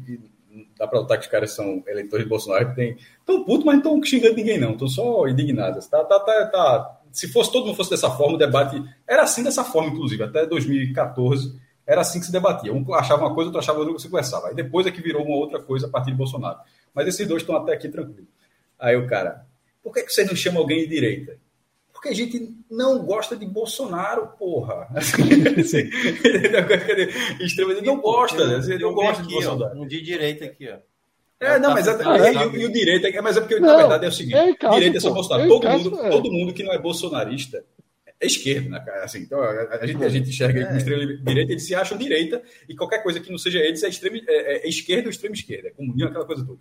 dá 0.78 0.88
para 0.88 1.02
notar 1.02 1.18
que 1.18 1.26
os 1.26 1.32
caras 1.32 1.52
são 1.52 1.84
eleitores 1.88 2.26
de 2.26 2.30
Bolsonaro 2.30 2.70
que 2.70 2.76
tem. 2.76 2.98
Estão 3.20 3.44
putos, 3.44 3.66
mas 3.66 3.76
não 3.76 3.98
estão 3.98 4.04
xingando 4.04 4.36
ninguém, 4.36 4.60
não. 4.60 4.72
Estão 4.72 4.88
só 4.88 5.28
indignados. 5.28 5.88
Tá, 5.88 6.04
tá, 6.04 6.20
tá, 6.20 6.46
tá. 6.48 7.00
Se 7.12 7.28
fosse 7.28 7.52
todo 7.52 7.66
mundo 7.66 7.76
fosse 7.76 7.92
dessa 7.92 8.10
forma, 8.10 8.36
o 8.36 8.38
debate. 8.40 8.82
Era 9.08 9.24
assim 9.24 9.44
dessa 9.44 9.64
forma, 9.64 9.90
inclusive, 9.90 10.24
até 10.24 10.46
2014 10.46 11.62
era 11.86 12.02
assim 12.02 12.20
que 12.20 12.26
se 12.26 12.32
debatia. 12.32 12.74
Um 12.74 12.94
achava 12.94 13.24
uma 13.24 13.34
coisa, 13.34 13.50
outro 13.50 13.60
achava 13.60 13.80
outra, 13.80 13.94
você 13.94 14.08
conversava. 14.08 14.48
Aí 14.48 14.56
depois 14.56 14.88
é 14.88 14.92
que 14.92 15.02
virou 15.02 15.24
uma 15.24 15.36
outra 15.36 15.60
coisa 15.60 15.88
a 15.88 15.90
partir 15.90 16.12
de 16.12 16.18
Bolsonaro. 16.18 16.60
Mas 16.94 17.08
esses 17.08 17.28
dois 17.28 17.42
estão 17.42 17.56
até 17.56 17.74
aqui 17.74 17.90
tranquilos. 17.90 18.30
Aí 18.80 18.96
o 18.96 19.08
cara, 19.08 19.46
por 19.82 19.94
que, 19.94 20.04
que 20.04 20.14
você 20.14 20.24
não 20.26 20.36
chama 20.36 20.60
alguém 20.60 20.82
de 20.82 20.88
direita? 20.88 21.38
Porque 21.92 22.10
a 22.10 22.14
gente 22.14 22.54
não 22.70 23.06
gosta 23.06 23.36
de 23.36 23.46
Bolsonaro, 23.46 24.28
porra. 24.38 24.90
Extremamente 27.40 27.86
não 27.86 28.02
gosta, 28.02 28.46
né? 28.46 28.58
Você 28.58 28.78
não 28.78 28.94
gosta 28.94 29.24
de 29.24 29.34
Bolsonaro. 29.34 29.82
Um 29.82 29.88
de 29.88 30.02
direita 30.02 30.46
aqui, 30.46 30.70
ó. 30.70 30.78
É, 31.40 31.60
não, 31.60 31.72
mas, 31.72 31.88
é, 31.88 31.92
e, 31.92 32.62
e, 32.62 32.66
o 32.66 32.72
direito, 32.72 33.22
mas 33.22 33.36
é 33.36 33.42
porque, 33.42 33.60
não, 33.60 33.68
na 33.68 33.78
verdade, 33.78 34.06
é 34.06 34.08
o 34.08 34.12
seguinte: 34.12 34.38
direita 34.74 34.98
é 34.98 35.00
só 35.00 35.12
Bolsonaro. 35.12 35.50
Todo 35.50 35.70
mundo, 35.70 35.92
todo 36.10 36.32
mundo 36.32 36.54
que 36.54 36.64
não 36.64 36.72
é 36.72 36.80
bolsonarista 36.80 37.66
é 38.24 38.26
esquerdo, 38.28 38.70
né, 38.70 38.80
cara? 38.80 39.04
Assim, 39.04 39.20
então, 39.20 39.42
a, 39.42 39.80
a, 39.82 39.86
gente, 39.86 40.04
a 40.04 40.10
gente 40.10 40.30
enxerga 40.30 40.60
ele 40.60 40.68
como 40.68 40.78
extrema 40.78 41.06
direita, 41.06 41.52
eles 41.52 41.68
se 41.68 41.76
acham 41.76 41.98
direita, 41.98 42.42
e 42.70 42.76
qualquer 42.76 43.04
coisa 43.04 43.20
que 43.20 43.30
não 43.30 43.38
seja 43.38 43.60
eles 43.60 43.84
é, 43.84 43.90
extrema, 43.90 44.18
é, 44.28 44.66
é 44.66 44.70
esquerda 44.70 45.04
ou 45.08 45.10
extrema 45.10 45.36
esquerda, 45.36 45.68
é 45.68 45.72
comunismo, 45.72 46.10
aquela 46.10 46.26
coisa 46.26 46.46
toda. 46.46 46.60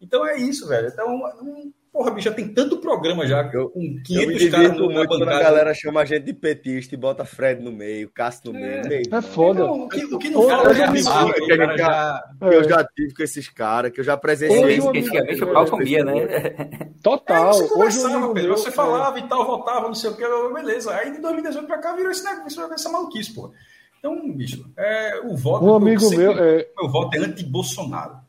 Então 0.00 0.26
é 0.26 0.36
isso, 0.36 0.68
velho. 0.68 0.88
Então, 0.88 1.08
um, 1.42 1.72
porra, 1.92 2.10
bicho, 2.10 2.28
já 2.28 2.34
tem 2.34 2.48
tanto 2.52 2.78
programa 2.78 3.26
já 3.26 3.48
eu, 3.54 3.70
com 3.70 3.80
500 4.04 4.50
caras 4.50 4.76
no 4.76 4.90
muito 4.90 5.06
quando 5.06 5.28
a 5.28 5.38
galera 5.38 5.72
chama 5.72 6.00
a 6.00 6.04
gente 6.04 6.24
de 6.24 6.32
petista 6.32 6.94
e 6.94 6.98
bota 6.98 7.24
Fred 7.24 7.62
no 7.62 7.70
meio, 7.70 8.10
Cássio 8.10 8.52
no 8.52 8.58
meio. 8.58 8.80
É, 8.80 8.88
meio, 8.88 9.14
é 9.14 9.22
foda. 9.22 9.62
Então, 9.62 9.84
o, 9.84 9.88
que, 9.88 10.04
o 10.06 10.18
que 10.18 10.30
não 10.30 10.48
fala 10.48 10.76
é 10.76 10.90
bizarro, 10.90 11.32
que, 11.32 11.40
que, 11.40 11.56
já, 11.56 11.76
já, 11.76 12.24
que 12.38 12.54
eu 12.54 12.68
já 12.68 12.84
tive 12.84 13.14
com 13.14 13.22
esses 13.22 13.48
caras, 13.48 13.92
que 13.92 14.00
eu 14.00 14.04
já 14.04 14.16
presenciei. 14.16 14.80
Antigamente 14.80 15.44
o 15.44 15.52
pau 15.52 15.66
comia, 15.66 16.04
né? 16.04 16.90
Total. 17.00 17.50
É, 17.50 17.52
você 17.52 17.68
conversava, 17.68 18.26
Hoje 18.26 18.34
Pedro, 18.34 18.56
você 18.56 18.70
falava 18.72 19.18
e 19.18 19.28
tal, 19.28 19.46
votava, 19.46 19.86
não 19.86 19.94
sei 19.94 20.10
o 20.10 20.16
que, 20.16 20.24
beleza. 20.52 20.92
Aí 20.94 21.12
de 21.12 21.20
2018 21.20 21.66
pra 21.66 21.78
cá 21.78 21.94
virou 21.94 22.10
esse 22.10 22.24
negócio, 22.24 22.72
essa 22.72 22.88
maluquice, 22.90 23.32
pô. 23.32 23.52
Então, 24.04 24.32
bicho, 24.32 24.70
é, 24.76 25.20
o 25.24 25.36
voto. 25.36 25.64
Um 25.64 25.76
amigo 25.76 26.10
meu. 26.10 26.32
É... 26.32 26.68
Meu 26.76 26.90
voto 26.90 27.16
é 27.16 27.20
anti-Bolsonaro. 27.20 28.23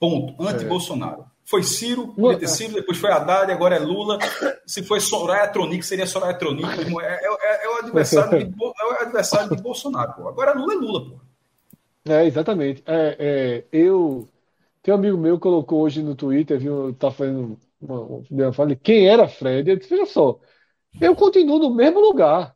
Ponto. 0.00 0.42
Anti-Bolsonaro. 0.42 1.26
Foi 1.44 1.62
Ciro, 1.62 2.08
podia 2.14 2.38
ter 2.38 2.48
Ciro, 2.48 2.74
depois 2.74 2.96
foi 2.96 3.10
Haddad, 3.10 3.52
agora 3.52 3.76
é 3.76 3.78
Lula. 3.78 4.18
Se 4.64 4.82
foi 4.82 4.98
Soraya 4.98 5.46
Tronic, 5.48 5.84
seria 5.84 6.06
Soraya 6.06 6.32
Tronic. 6.38 6.64
É, 6.64 7.26
é, 7.26 7.64
é, 7.64 7.68
o 7.68 7.78
adversário 7.80 8.48
de, 8.48 8.54
é 8.54 8.84
o 8.86 9.02
adversário 9.02 9.54
de 9.54 9.62
Bolsonaro, 9.62 10.14
pô. 10.14 10.28
Agora 10.28 10.58
Lula 10.58 10.72
é 10.72 10.76
Lula, 10.76 11.10
pô. 11.10 11.20
É, 12.08 12.24
exatamente. 12.24 12.82
É, 12.86 13.16
é, 13.18 13.64
eu. 13.72 14.26
Tem 14.82 14.94
um 14.94 14.96
amigo 14.96 15.18
meu 15.18 15.36
que 15.36 15.42
colocou 15.42 15.82
hoje 15.82 16.02
no 16.02 16.14
Twitter, 16.14 16.58
viu? 16.58 16.94
Tá 16.94 17.10
fazendo 17.10 17.58
uma, 17.80 18.22
uma 18.30 18.52
fala, 18.52 18.74
quem 18.74 19.08
era 19.08 19.28
Fred? 19.28 19.68
Eu 19.68 19.76
disse, 19.76 19.90
veja 19.90 20.06
só, 20.06 20.38
eu 21.00 21.14
continuo 21.14 21.58
no 21.58 21.74
mesmo 21.74 22.00
lugar. 22.00 22.54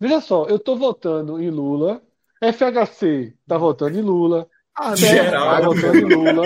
Veja 0.00 0.20
só, 0.20 0.46
eu 0.46 0.58
tô 0.58 0.74
votando 0.76 1.40
em 1.40 1.50
Lula, 1.50 2.02
FHC 2.40 3.34
tá 3.46 3.56
votando 3.56 3.98
em 3.98 4.02
Lula, 4.02 4.48
ah, 4.76 4.94
geral. 4.94 5.50
tá 5.50 5.60
votando 5.60 5.96
em 5.96 6.04
Lula. 6.04 6.42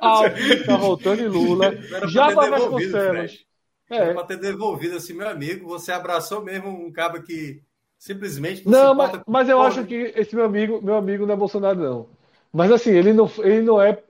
Alckmin 0.00 0.64
tá 0.64 0.76
voltando 0.76 1.22
em 1.22 1.28
Lula. 1.28 1.74
Já 2.08 2.32
para 2.32 2.50
Vasconcelos. 2.50 3.46
É. 3.88 4.12
Para 4.12 4.24
ter 4.24 4.38
devolvido 4.38 4.96
assim, 4.96 5.12
meu 5.12 5.28
amigo, 5.28 5.68
você 5.68 5.92
abraçou 5.92 6.42
mesmo 6.42 6.68
um 6.68 6.90
cabo 6.90 7.22
que 7.22 7.62
simplesmente 7.98 8.66
não, 8.66 8.86
não 8.86 8.94
mas, 8.94 9.20
mas 9.26 9.48
eu 9.48 9.60
acho 9.62 9.84
que 9.84 10.12
esse 10.16 10.34
meu 10.34 10.44
amigo, 10.44 10.82
meu 10.82 10.96
amigo 10.96 11.24
não 11.24 11.34
é 11.34 11.36
Bolsonaro 11.36 11.78
não. 11.78 12.08
Mas 12.52 12.72
assim, 12.72 12.90
ele 12.90 13.12
não, 13.12 13.30
ele 13.38 13.62
não 13.62 13.80
é 13.80 14.02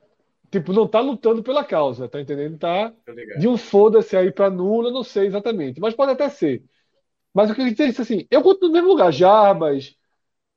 tipo, 0.51 0.72
não 0.72 0.86
tá 0.86 1.01
lutando 1.01 1.43
pela 1.43 1.64
causa, 1.64 2.09
tá 2.09 2.20
entendendo? 2.20 2.59
Tá 2.59 2.93
de 3.38 3.48
um 3.48 3.56
foda-se 3.56 4.16
aí 4.16 4.30
para 4.30 4.47
Lula, 4.47 4.90
não 4.90 5.02
sei 5.02 5.26
exatamente, 5.26 5.80
mas 5.80 5.94
pode 5.94 6.12
até 6.12 6.28
ser. 6.28 6.62
Mas 7.34 7.51
o 7.51 7.55
que 7.55 7.60
eu 7.60 7.70
disse 7.70 8.01
assim, 8.01 8.26
eu 8.30 8.43
conto 8.43 8.66
no 8.66 8.72
mesmo 8.72 8.88
lugar, 8.88 9.12
Jarbas, 9.12 9.95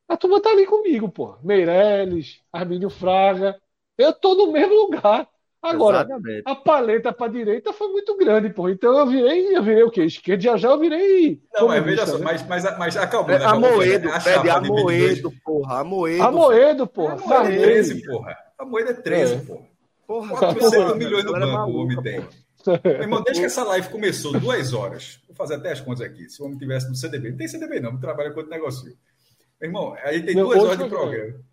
a 0.09 0.17
turma 0.17 0.41
tá 0.41 0.49
ali 0.49 0.65
comigo, 0.65 1.07
pô. 1.07 1.37
Meirelles, 1.43 2.39
Armínio 2.51 2.89
Fraga, 2.89 3.55
eu 3.97 4.11
tô 4.11 4.35
no 4.35 4.51
mesmo 4.51 4.73
lugar. 4.73 5.27
Agora, 5.61 5.99
Exatamente. 5.99 6.43
a 6.45 6.55
paleta 6.55 7.11
para 7.11 7.31
direita 7.31 7.73
foi 7.73 7.89
muito 7.89 8.15
grande, 8.17 8.49
pô. 8.49 8.69
Então 8.69 8.97
eu 8.97 9.05
virei, 9.05 9.55
eu 9.55 9.61
virei 9.61 9.83
o 9.83 9.91
quê? 9.91 10.03
Esquerda 10.03 10.41
já 10.41 10.57
já 10.57 10.69
eu 10.69 10.79
virei. 10.79 11.41
Não, 11.53 11.67
mas 11.67 11.83
veja 11.83 12.07
só, 12.07 12.17
né? 12.17 12.23
mas, 12.23 12.47
mas, 12.47 12.77
mas 12.77 12.97
acalmou. 12.97 13.37
Né? 13.37 13.45
Amoedo, 13.45 14.09
pede 14.23 14.49
Amoedo, 14.49 15.33
porra. 15.43 15.79
Amoedo. 15.81 16.23
Amoedo, 16.23 16.87
porra. 16.87 17.15
Amoedo 17.15 17.51
é 17.51 17.61
13, 17.61 18.05
porra. 18.05 18.49
Moeda 18.65 18.91
é 18.91 18.93
13, 18.93 19.33
é. 19.33 19.37
porra. 19.37 19.69
Porra, 20.07 20.37
400 20.39 20.97
milhões 20.97 21.23
no 21.23 21.33
banco 21.33 21.71
o 21.71 21.75
homem 21.75 22.01
tem. 22.01 22.25
Meu 22.83 23.01
irmão, 23.01 23.21
desde 23.21 23.41
que 23.41 23.45
essa 23.47 23.63
live 23.63 23.89
começou, 23.89 24.37
duas 24.39 24.73
horas, 24.73 25.19
vou 25.27 25.35
fazer 25.35 25.55
até 25.55 25.71
as 25.71 25.81
contas 25.81 26.01
aqui. 26.01 26.27
Se 26.29 26.41
o 26.41 26.45
homem 26.45 26.57
tivesse 26.57 26.89
no 26.89 26.95
CDB, 26.95 27.31
não 27.31 27.37
tem 27.37 27.47
CDB 27.47 27.79
não, 27.79 27.93
não 27.93 27.99
trabalha 27.99 28.31
com 28.31 28.37
outro 28.37 28.51
negócio. 28.51 28.91
Meu 29.61 29.69
irmão, 29.69 29.97
aí 30.03 30.21
tem 30.23 30.35
Meu, 30.35 30.45
duas 30.45 30.63
horas 30.63 30.77
de 30.77 30.89
programa 30.89 31.49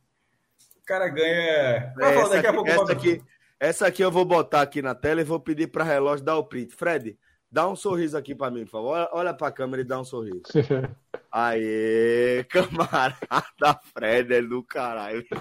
cara 0.87 1.09
ganha. 1.09 1.27
É, 1.28 1.93
essa, 2.01 2.28
daqui 2.31 2.47
a 2.47 2.53
pouco 2.53 2.70
essa, 2.70 2.93
aqui, 2.93 3.23
essa 3.59 3.87
aqui 3.89 4.03
eu 4.03 4.11
vou 4.11 4.24
botar 4.24 4.62
aqui 4.62 4.81
na 4.81 4.95
tela 4.95 5.20
e 5.20 5.24
vou 5.24 5.41
pedir 5.41 5.66
para 5.66 5.85
relógio 5.85 6.24
dar 6.24 6.37
o 6.37 6.45
print. 6.45 6.73
Fred, 6.74 7.19
dá 7.51 7.69
um 7.69 7.74
sorriso 7.74 8.16
aqui 8.16 8.35
para 8.35 8.51
mim, 8.51 8.65
por 8.65 8.70
favor. 8.70 8.91
Olha, 8.93 9.09
olha 9.12 9.35
para 9.35 9.49
a 9.49 9.53
câmera 9.53 9.83
e 9.83 9.85
dá 9.85 10.01
um 10.01 10.05
sorriso. 10.05 10.45
Aê, 11.31 12.45
camarada 12.49 13.81
Fred 13.93 14.33
é 14.33 14.41
do 14.41 14.62
caralho. 14.62 15.27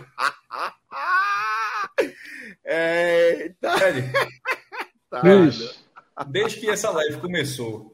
Eita. 2.65 3.77
Fred, 3.77 4.11
tá, 5.09 5.21
desde 6.27 6.59
que 6.59 6.69
essa 6.69 6.89
live 6.89 7.21
começou, 7.21 7.93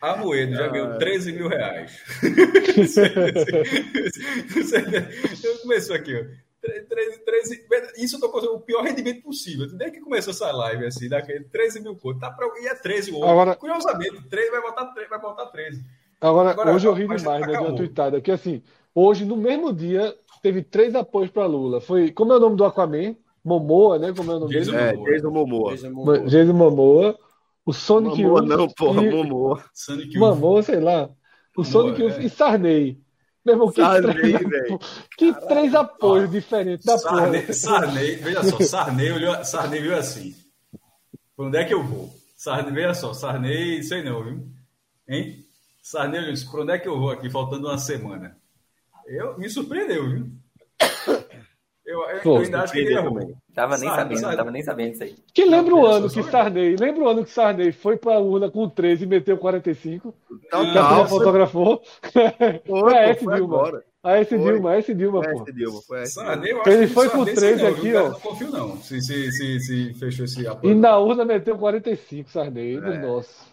a 0.00 0.16
Moedo 0.16 0.54
já 0.54 0.68
ganhou 0.68 0.96
13 0.98 1.32
mil 1.32 1.48
reais. 1.48 2.00
Começou 5.62 5.96
aqui, 5.96 6.16
ó. 6.16 6.24
13, 6.60 7.24
13, 7.24 7.64
isso 7.96 8.16
eu 8.16 8.20
tô 8.20 8.28
com 8.28 8.38
o 8.38 8.60
pior 8.60 8.82
rendimento 8.82 9.22
possível. 9.22 9.66
Desde 9.66 9.96
que 9.96 10.04
começou 10.04 10.32
essa 10.32 10.52
live, 10.52 10.86
assim, 10.86 11.08
daquele 11.08 11.44
13 11.44 11.80
mil 11.80 11.96
conto. 11.96 12.20
Tá 12.20 12.30
pra, 12.30 12.46
e 12.60 12.66
é 12.66 12.74
13 12.74 13.12
o 13.12 13.24
Agora, 13.24 13.56
Curiosamente, 13.56 14.22
13 14.28 14.50
vai 14.50 14.60
botar, 14.60 14.92
vai 15.08 15.20
botar 15.20 15.46
13. 15.46 15.84
Agora, 16.20 16.50
Agora 16.50 16.74
hoje 16.74 16.86
eu 16.86 16.92
ri 16.92 17.08
demais, 17.08 17.46
né, 17.46 17.52
de 17.52 17.58
uma 17.58 17.74
tweetada. 17.74 18.18
Porque 18.18 18.30
assim, 18.30 18.62
hoje, 18.94 19.24
no 19.24 19.36
mesmo 19.36 19.72
dia, 19.72 20.14
teve 20.42 20.62
três 20.62 20.94
apoios 20.94 21.30
para 21.30 21.46
Lula. 21.46 21.80
Foi, 21.80 22.10
como 22.10 22.32
é 22.32 22.36
o 22.36 22.40
nome 22.40 22.56
do 22.56 22.64
Aquaman? 22.64 23.16
Momoa, 23.42 23.98
né? 23.98 24.12
Como 24.14 24.30
é 24.30 24.34
o 24.34 24.40
nome 24.40 24.52
Jason 24.52 24.72
dele? 24.72 24.82
É, 24.82 25.12
Jason 25.12 25.30
Momoa. 25.30 25.72
Jason 25.72 25.90
Momoa. 25.90 26.18
Jason 26.26 26.52
Momoa. 26.52 27.18
O 27.64 27.72
Sonic 27.72 28.22
Momoa, 28.22 28.42
não, 28.42 28.68
porra, 28.68 29.02
e... 29.04 29.10
Sonic 29.74 30.18
Momoa, 30.18 30.62
sei 30.62 30.80
lá. 30.80 31.10
O 31.56 31.64
Sonic 31.64 32.02
é. 32.02 32.24
e 32.24 32.28
Sarney. 32.28 33.00
Meu 33.44 33.54
irmão, 33.54 33.70
que 33.70 33.80
Sarney, 33.80 34.14
três, 34.14 34.78
que 35.16 35.32
três 35.46 35.74
apoios 35.74 36.28
ah, 36.28 36.32
diferentes 36.32 36.84
da 36.84 36.98
Sarney, 36.98 37.40
porra. 37.40 37.52
Sarney, 37.54 38.16
veja 38.16 38.44
só, 38.44 38.60
Sarney 38.60 39.12
olhou, 39.12 39.44
Sarney 39.44 39.80
viu 39.80 39.96
assim. 39.96 40.34
Por 41.36 41.46
onde 41.46 41.58
é 41.58 41.64
que 41.64 41.72
eu 41.72 41.82
vou? 41.82 42.12
Sarney, 42.36 42.72
veja 42.72 42.94
só, 42.94 43.14
Sarney, 43.14 43.82
sei 43.82 44.02
não, 44.02 44.22
viu? 44.22 44.46
Hein? 45.08 45.44
Sarney 45.82 46.20
olhou, 46.20 46.34
por 46.50 46.60
onde 46.60 46.72
é 46.72 46.78
que 46.78 46.88
eu 46.88 46.98
vou 46.98 47.10
aqui, 47.10 47.30
faltando 47.30 47.68
uma 47.68 47.78
semana? 47.78 48.36
Eu, 49.06 49.38
me 49.38 49.48
surpreendeu, 49.48 50.08
viu? 50.08 50.32
Eu, 51.90 52.08
eu, 52.08 52.20
Pô, 52.20 52.36
eu 52.36 52.42
ainda 52.42 52.60
acho 52.60 52.72
que 52.72 52.78
ele 52.78 52.94
errou. 52.94 53.34
Tava 53.52 53.76
nem 53.76 53.88
Sarney, 53.88 54.16
sabendo, 54.16 54.36
tava 54.36 54.50
nem 54.52 54.62
sabendo 54.62 54.92
isso 54.92 55.02
aí. 55.02 55.16
Que 55.34 55.44
lembra 55.44 55.74
o 55.74 55.84
ano 55.84 56.08
que 56.08 56.22
Sarney, 56.22 56.76
lembra 56.76 57.02
o 57.02 57.08
ano 57.08 57.24
que 57.24 57.30
Sarney 57.30 57.72
foi 57.72 57.96
pra 57.96 58.20
urna 58.20 58.48
com 58.48 58.68
13 58.68 59.02
e 59.02 59.06
meteu 59.08 59.36
45? 59.36 60.14
Não, 60.52 60.72
não, 60.72 61.08
fotografou. 61.08 61.82
Foi, 62.64 62.94
é 62.94 63.10
esse 63.10 63.26
Dilma. 63.26 63.56
Agora. 63.56 63.84
A 64.04 64.20
esse 64.20 64.38
Dilma, 64.38 64.70
a 64.70 64.78
esse 64.78 64.94
Dilma, 64.94 65.20
pô. 65.20 65.44
Dilma, 65.52 65.82
foi 65.82 66.06
Sarney, 66.06 66.54
Ele 66.64 66.86
foi 66.86 67.08
com 67.08 67.24
13 67.24 67.66
aqui, 67.66 67.92
ó. 67.96 68.10
Não 68.10 68.20
confio 68.20 68.50
não, 68.50 68.76
se, 68.76 69.00
se, 69.00 69.32
se, 69.32 69.60
se 69.60 69.94
fechou 69.94 70.26
esse 70.26 70.46
apoio. 70.46 70.72
E 70.72 70.76
na 70.76 70.96
urna 70.96 71.24
meteu 71.24 71.58
45, 71.58 72.30
Sarney, 72.30 72.76
é. 72.76 72.98
nossa. 72.98 73.46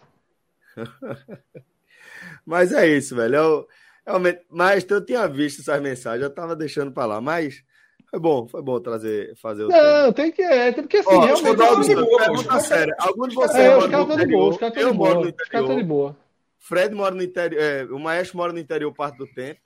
Mas 2.46 2.72
é 2.72 2.86
isso, 2.86 3.16
velho. 3.16 3.34
Eu, 3.34 3.68
realmente, 4.06 4.40
mas 4.48 4.86
eu 4.88 5.04
tinha 5.04 5.26
visto 5.26 5.60
essas 5.60 5.82
mensagens, 5.82 6.22
eu 6.22 6.30
tava 6.30 6.54
deixando 6.54 6.92
pra 6.92 7.04
lá, 7.04 7.20
mas 7.20 7.62
foi 8.10 8.20
bom, 8.20 8.48
foi 8.48 8.62
bom 8.62 8.80
trazer, 8.80 9.36
fazer 9.36 9.64
o. 9.64 9.68
Não, 9.68 10.12
tem 10.12 10.32
que 10.32 10.40
é, 10.40 10.72
porque 10.72 10.98
assim, 10.98 11.14
Ó, 11.14 11.20
realmente. 11.20 11.94
Pergunta 11.94 12.60
séria. 12.60 12.94
Algum 12.98 13.28
de 13.28 13.34
vocês 13.34 13.64
é, 13.64 13.76
mora 13.76 13.88
no 13.88 14.12
interior? 14.14 14.58
Boa, 14.58 14.72
eu 14.76 14.94
moro 14.94 15.20
no 15.20 15.28
interior. 15.28 15.76
De 15.76 15.82
boa. 15.82 16.16
Fred 16.58 16.94
mora 16.94 17.14
no 17.14 17.22
interior. 17.22 17.60
É, 17.60 17.84
o 17.84 17.98
Maestro 17.98 18.38
mora 18.38 18.52
no 18.52 18.58
interior 18.58 18.92
parte 18.94 19.18
do 19.18 19.26
tempo. 19.26 19.60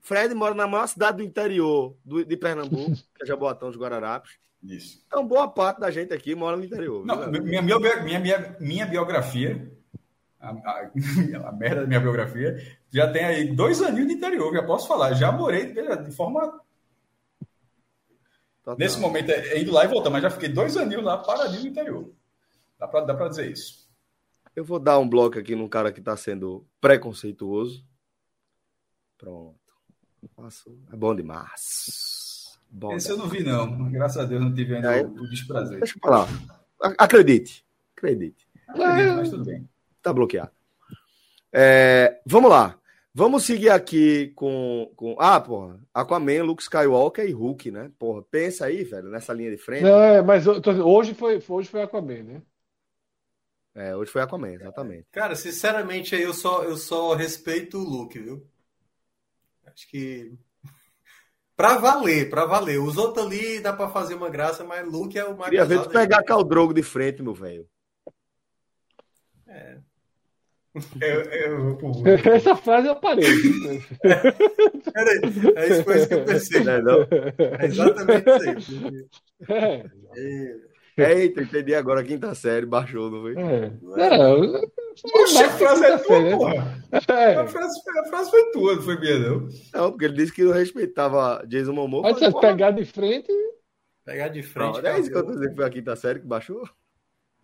Fred 0.00 0.32
mora 0.34 0.54
na 0.54 0.66
maior 0.66 0.86
cidade 0.86 1.18
do 1.18 1.22
interior 1.22 1.96
do, 2.04 2.24
de 2.24 2.36
Pernambuco, 2.36 2.92
que 3.16 3.22
é 3.22 3.26
Jaboatão 3.26 3.68
dos 3.68 3.78
Guararapes. 3.78 4.32
Isso. 4.62 5.02
Então, 5.06 5.26
boa 5.26 5.48
parte 5.48 5.80
da 5.80 5.90
gente 5.90 6.12
aqui 6.12 6.34
mora 6.34 6.56
no 6.56 6.64
interior. 6.64 7.04
Não, 7.04 7.30
minha, 7.30 7.62
minha, 7.62 7.78
minha, 7.78 8.56
minha, 8.60 8.86
biografia, 8.86 9.72
a, 10.38 10.50
a, 10.50 10.90
a, 11.48 11.52
merda 11.52 11.80
da 11.80 11.86
minha 11.86 12.00
biografia, 12.00 12.56
já 12.92 13.10
tem 13.10 13.24
aí 13.24 13.54
dois 13.54 13.82
aninhos 13.82 14.08
de 14.08 14.14
interior, 14.14 14.52
já 14.52 14.62
posso 14.62 14.86
falar. 14.86 15.14
Já 15.14 15.32
morei 15.32 15.72
de 15.72 16.12
forma 16.12 16.60
Total. 18.62 18.78
Nesse 18.78 18.98
momento 18.98 19.30
é, 19.30 19.48
é 19.48 19.60
indo 19.60 19.72
lá 19.72 19.84
e 19.84 19.88
voltar, 19.88 20.10
mas 20.10 20.22
já 20.22 20.30
fiquei 20.30 20.48
dois 20.48 20.76
aninhos 20.76 21.04
lá 21.04 21.18
paradinho 21.18 21.62
no 21.62 21.68
interior. 21.68 22.12
Dá 22.78 22.86
para 22.86 23.04
dá 23.06 23.14
pra 23.14 23.28
dizer 23.28 23.50
isso. 23.50 23.88
Eu 24.54 24.64
vou 24.64 24.78
dar 24.78 24.98
um 24.98 25.08
bloco 25.08 25.38
aqui 25.38 25.54
num 25.54 25.68
cara 25.68 25.92
que 25.92 26.00
está 26.00 26.16
sendo 26.16 26.66
preconceituoso. 26.80 27.84
Pronto. 29.16 29.58
É 30.92 30.96
bom 30.96 31.14
demais. 31.14 32.58
Bom 32.68 32.94
Esse 32.94 33.08
demais. 33.08 33.08
eu 33.08 33.16
não 33.16 33.28
vi, 33.28 33.44
não. 33.44 33.90
Graças 33.90 34.18
a 34.18 34.24
Deus 34.24 34.42
não 34.42 34.52
tive 34.52 34.76
ainda 34.76 34.96
é, 34.96 35.02
o 35.02 35.28
desprazer. 35.28 35.78
Deixa 35.78 35.96
eu 35.96 36.00
falar. 36.00 36.28
Acredite. 36.98 37.64
Acredite. 37.96 38.48
Acredite, 38.68 39.08
é, 39.08 39.14
mas 39.14 39.30
tudo 39.30 39.44
bem. 39.44 39.68
Tá 40.02 40.12
bloqueado. 40.12 40.50
É, 41.52 42.20
vamos 42.26 42.50
lá. 42.50 42.79
Vamos 43.12 43.44
seguir 43.44 43.70
aqui 43.70 44.28
com, 44.36 44.92
com. 44.94 45.16
Ah, 45.18 45.40
porra. 45.40 45.80
Aquaman, 45.92 46.44
Luke 46.44 46.62
Skywalker 46.62 47.28
e 47.28 47.32
Hulk, 47.32 47.70
né? 47.70 47.90
Porra, 47.98 48.22
pensa 48.22 48.66
aí, 48.66 48.84
velho, 48.84 49.08
nessa 49.10 49.32
linha 49.32 49.50
de 49.50 49.56
frente. 49.56 49.82
Não, 49.82 50.00
é, 50.00 50.22
mas 50.22 50.46
hoje 50.46 51.12
foi, 51.14 51.42
hoje 51.48 51.68
foi 51.68 51.82
Aquaman, 51.82 52.22
né? 52.22 52.42
É, 53.74 53.96
hoje 53.96 54.12
foi 54.12 54.22
Aquaman, 54.22 54.52
exatamente. 54.52 55.06
Cara, 55.10 55.34
sinceramente, 55.34 56.14
eu 56.14 56.32
só, 56.32 56.62
eu 56.62 56.76
só 56.76 57.14
respeito 57.14 57.78
o 57.78 57.84
Luke, 57.84 58.18
viu? 58.18 58.46
Acho 59.66 59.88
que. 59.88 60.32
Pra 61.56 61.76
valer, 61.76 62.30
pra 62.30 62.46
valer. 62.46 62.80
Os 62.80 62.96
outros 62.96 63.26
ali 63.26 63.60
dá 63.60 63.70
pra 63.70 63.90
fazer 63.90 64.14
uma 64.14 64.30
graça, 64.30 64.64
mas 64.64 64.90
Luke 64.90 65.18
é 65.18 65.24
o 65.26 65.36
mais. 65.36 65.50
Queria 65.50 65.66
ver 65.66 65.82
tu 65.82 65.90
pegar 65.90 66.22
Caldrogo 66.22 66.72
de 66.72 66.82
frente, 66.82 67.22
meu 67.22 67.34
velho. 67.34 67.68
É. 69.46 69.78
Eu, 71.00 71.20
eu, 71.22 71.76
pô, 71.76 71.90
Essa 72.32 72.54
frase 72.54 72.86
eu 72.88 72.96
parei. 72.96 73.24
Peraí, 74.92 75.20
é 75.56 75.68
isso 75.68 75.84
foi 75.84 75.96
isso 75.96 76.08
que 76.08 76.14
eu 76.14 76.24
pensei. 76.24 76.62
Não 76.64 76.72
é 76.72 76.82
não? 76.82 77.00
É 77.60 77.66
exatamente 77.66 78.24
isso 78.66 78.86
aí. 78.86 79.06
É, 79.48 80.54
É, 80.96 81.12
Eita, 81.20 81.42
entendi 81.42 81.74
agora 81.74 82.00
a 82.00 82.04
quinta 82.04 82.34
série, 82.34 82.66
baixou, 82.66 83.10
não 83.10 83.22
foi? 83.22 83.34
é. 83.36 83.70
Não, 83.82 84.60
Poxa, 85.10 85.46
a 85.46 85.48
frase 85.50 85.84
é 85.84 85.98
tua, 85.98 86.30
porra. 86.38 86.84
É. 87.08 87.34
A 87.36 87.46
frase, 87.46 87.80
a 87.98 88.04
frase 88.08 88.30
foi 88.30 88.50
tua, 88.52 88.74
não 88.76 88.82
foi 88.82 89.00
minha, 89.00 89.18
não. 89.18 89.48
Não, 89.72 89.90
porque 89.92 90.04
ele 90.04 90.14
disse 90.14 90.32
que 90.32 90.42
não 90.44 90.52
respeitava 90.52 91.42
Jason 91.48 91.72
Momoa. 91.72 92.02
Pode 92.02 92.40
pegar 92.40 92.72
de 92.72 92.84
frente. 92.84 93.32
pegar 94.04 94.28
de 94.28 94.42
frente. 94.42 94.82
Não, 94.82 94.90
é 94.90 95.00
isso 95.00 95.10
que 95.10 95.16
eu 95.16 95.24
tô 95.24 95.32
dizendo 95.32 95.50
que 95.50 95.56
foi 95.56 95.64
a 95.64 95.70
quinta 95.70 95.96
série 95.96 96.20
que 96.20 96.26
baixou. 96.26 96.68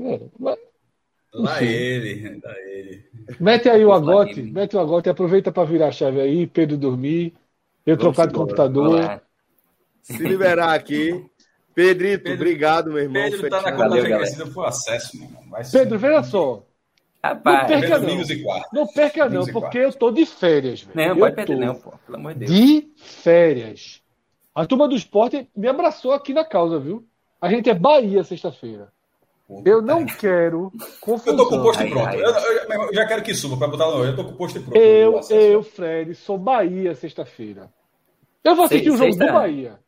é, 0.00 0.20
mas- 0.38 0.58
Lá 1.34 1.62
ele, 1.62 2.40
lá 2.42 2.54
ele. 2.60 3.04
Mete 3.40 3.68
aí 3.68 3.84
o 3.84 3.92
agote, 3.92 4.40
mete 4.42 4.76
o 4.76 4.80
agote, 4.80 5.08
aproveita 5.10 5.52
para 5.52 5.64
virar 5.68 5.88
a 5.88 5.92
chave 5.92 6.20
aí, 6.20 6.46
Pedro 6.46 6.76
dormir, 6.76 7.34
eu 7.84 7.96
Vamos 7.96 8.00
trocar 8.16 8.26
de 8.26 8.32
embora. 8.34 8.46
computador. 8.46 9.22
Se 10.02 10.22
liberar 10.22 10.72
aqui. 10.74 11.24
Pedrito, 11.74 12.22
Pedro- 12.24 12.34
obrigado, 12.40 12.88
meu 12.90 13.02
irmão. 13.02 13.22
Pedro 13.22 13.50
tá 13.50 13.60
na 13.60 13.72
conta 13.72 13.88
Valeu, 13.88 14.02
regressiva 14.04 14.50
por 14.50 14.64
acesso, 14.64 15.16
meu 15.18 15.26
irmão. 15.26 15.42
Vai 15.50 15.62
ser- 15.64 15.78
Pedro, 15.80 15.98
veja 15.98 16.22
só, 16.22 16.62
Rapaz, 17.22 17.60
Não 17.62 17.80
perca, 17.80 17.98
não. 17.98 18.16
não 18.72 18.86
perca 18.86 19.28
não, 19.28 19.46
porque 19.46 19.78
eu 19.78 19.92
tô 19.92 20.12
de 20.12 20.24
férias. 20.24 20.82
velho. 20.82 20.94
não, 20.96 21.04
Eu 21.14 21.16
pode 21.18 21.34
perder, 21.34 21.54
tô 21.58 21.60
não, 21.66 21.74
pô. 21.74 21.92
Pelo 22.06 22.18
amor 22.18 22.34
de 22.34 22.38
Deus. 22.46 22.50
De 22.52 22.88
férias. 22.96 24.00
A 24.54 24.64
turma 24.64 24.86
do 24.88 24.94
esporte 24.94 25.48
me 25.56 25.66
abraçou 25.66 26.12
aqui 26.12 26.32
na 26.32 26.44
causa, 26.44 26.78
viu? 26.78 27.04
A 27.40 27.50
gente 27.50 27.68
é 27.68 27.74
Bahia 27.74 28.22
sexta-feira. 28.22 28.92
Eu 29.64 29.80
não 29.80 30.04
quero 30.04 30.72
Eu 30.74 30.86
confusão. 31.00 31.36
tô 31.36 31.48
com 31.48 31.56
o 31.58 31.62
posto 31.62 31.80
Ai, 31.82 31.88
pronto. 31.90 32.08
ai. 32.08 32.16
Eu, 32.20 32.30
eu- 32.30 32.82
eu 32.88 32.94
já 32.94 33.06
quero 33.06 33.22
que 33.22 33.32
suba 33.34 33.56
pra 33.56 33.68
botar 33.68 33.86
no. 33.90 34.04
Eu 34.04 34.16
tô 34.16 34.24
com 34.24 34.30
o 34.32 34.36
posto 34.36 34.60
pronto. 34.60 34.76
Eu, 34.76 35.20
eu, 35.30 35.62
Fred, 35.62 36.14
sou 36.16 36.36
Bahia 36.36 36.94
sexta-feira. 36.96 37.70
Eu 38.42 38.56
vou 38.56 38.64
assistir 38.64 38.90
o 38.90 38.96
jogo 38.96 39.12
sexta? 39.12 39.26
do 39.26 39.32
Bahia. 39.32 39.78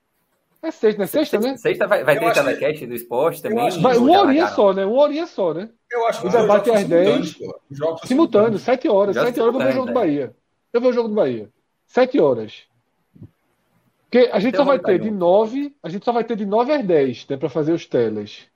É 0.63 0.71
sexta, 0.71 0.99
não 0.99 1.05
é 1.05 1.07
sexta, 1.09 1.39
né? 1.41 1.57
Sexta 1.57 1.87
vai, 1.87 2.03
vai 2.05 2.17
Eu 2.17 2.21
ter 2.21 2.27
acho 2.27 2.41
que- 2.41 2.47
telecast 2.47 2.87
do 2.87 2.95
esporte 2.95 3.43
também. 3.43 3.67
acho 3.67 3.81
Vai, 3.81 3.97
uma 3.97 4.21
horinha 4.21 4.47
só, 4.49 4.73
né? 4.73 4.85
Uma 4.87 5.03
horinha 5.03 5.27
só, 5.27 5.55
né? 5.55 5.69
Eu 5.91 6.07
acho 6.07 6.21
que 6.21 6.27
O 6.27 6.31
debate 6.31 6.67
são 6.67 6.75
às 6.75 6.85
10, 6.85 7.07
simultâneos, 7.07 7.35
pô. 7.35 7.61
Os 7.71 7.79
jogos 7.79 8.01
são 8.01 8.09
Simultâneo, 8.09 8.09
simultâneos. 8.59 8.63
sete 8.63 8.89
horas. 8.89 9.15
Já 9.15 9.25
Sete 9.27 9.41
horas 9.41 9.47
eu 9.47 9.53
vou 9.53 9.63
ver 9.63 9.69
o 9.69 9.73
jogo 9.73 9.87
do 9.87 9.93
Bahia. 9.93 10.35
Eu 10.73 10.81
vou 10.81 10.91
ver 10.91 10.95
o 10.95 10.97
jogo 11.01 11.09
do 11.09 11.15
Bahia. 11.15 11.49
Sete 11.87 12.21
horas. 12.21 12.63
Porque 14.11 14.31
a 14.33 14.39
gente 14.41 14.53
Tem 14.53 14.61
só 14.61 14.65
vai 14.65 14.79
ter 14.79 14.99
de 15.01 15.11
não. 15.11 15.19
nove, 15.19 15.75
a 15.83 15.89
gente 15.89 16.05
só 16.05 16.13
vai 16.13 16.25
ter 16.25 16.35
de 16.37 16.47
nove 16.47 16.73
às 16.73 16.85
dez, 16.85 17.27
né, 17.29 17.37
para 17.37 17.49
fazer 17.49 17.73
os 17.73 17.87
telas. 17.87 18.47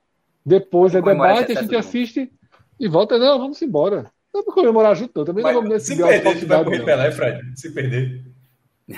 Depois 0.44 0.94
é 0.94 1.00
debate, 1.00 1.52
a 1.52 1.62
gente 1.62 1.76
assiste 1.76 2.30
e 2.78 2.88
volta. 2.88 3.18
Não, 3.18 3.38
vamos 3.38 3.60
embora. 3.62 4.10
Não 4.32 4.42
vamos 4.42 4.54
comemorar 4.54 4.96
junto, 4.96 5.12
não. 5.16 5.24
Também 5.24 5.44
não 5.44 5.52
vamos 5.52 5.68
Mas 5.68 5.88
nesse 5.88 5.94
se 5.94 6.02
perder, 6.02 6.40
tu 6.40 6.46
vai 6.46 6.64
correr 6.64 6.78
não. 6.78 6.84
Pelé, 6.84 7.10
Fred. 7.12 7.60
Se 7.60 7.70
perder. 7.72 8.24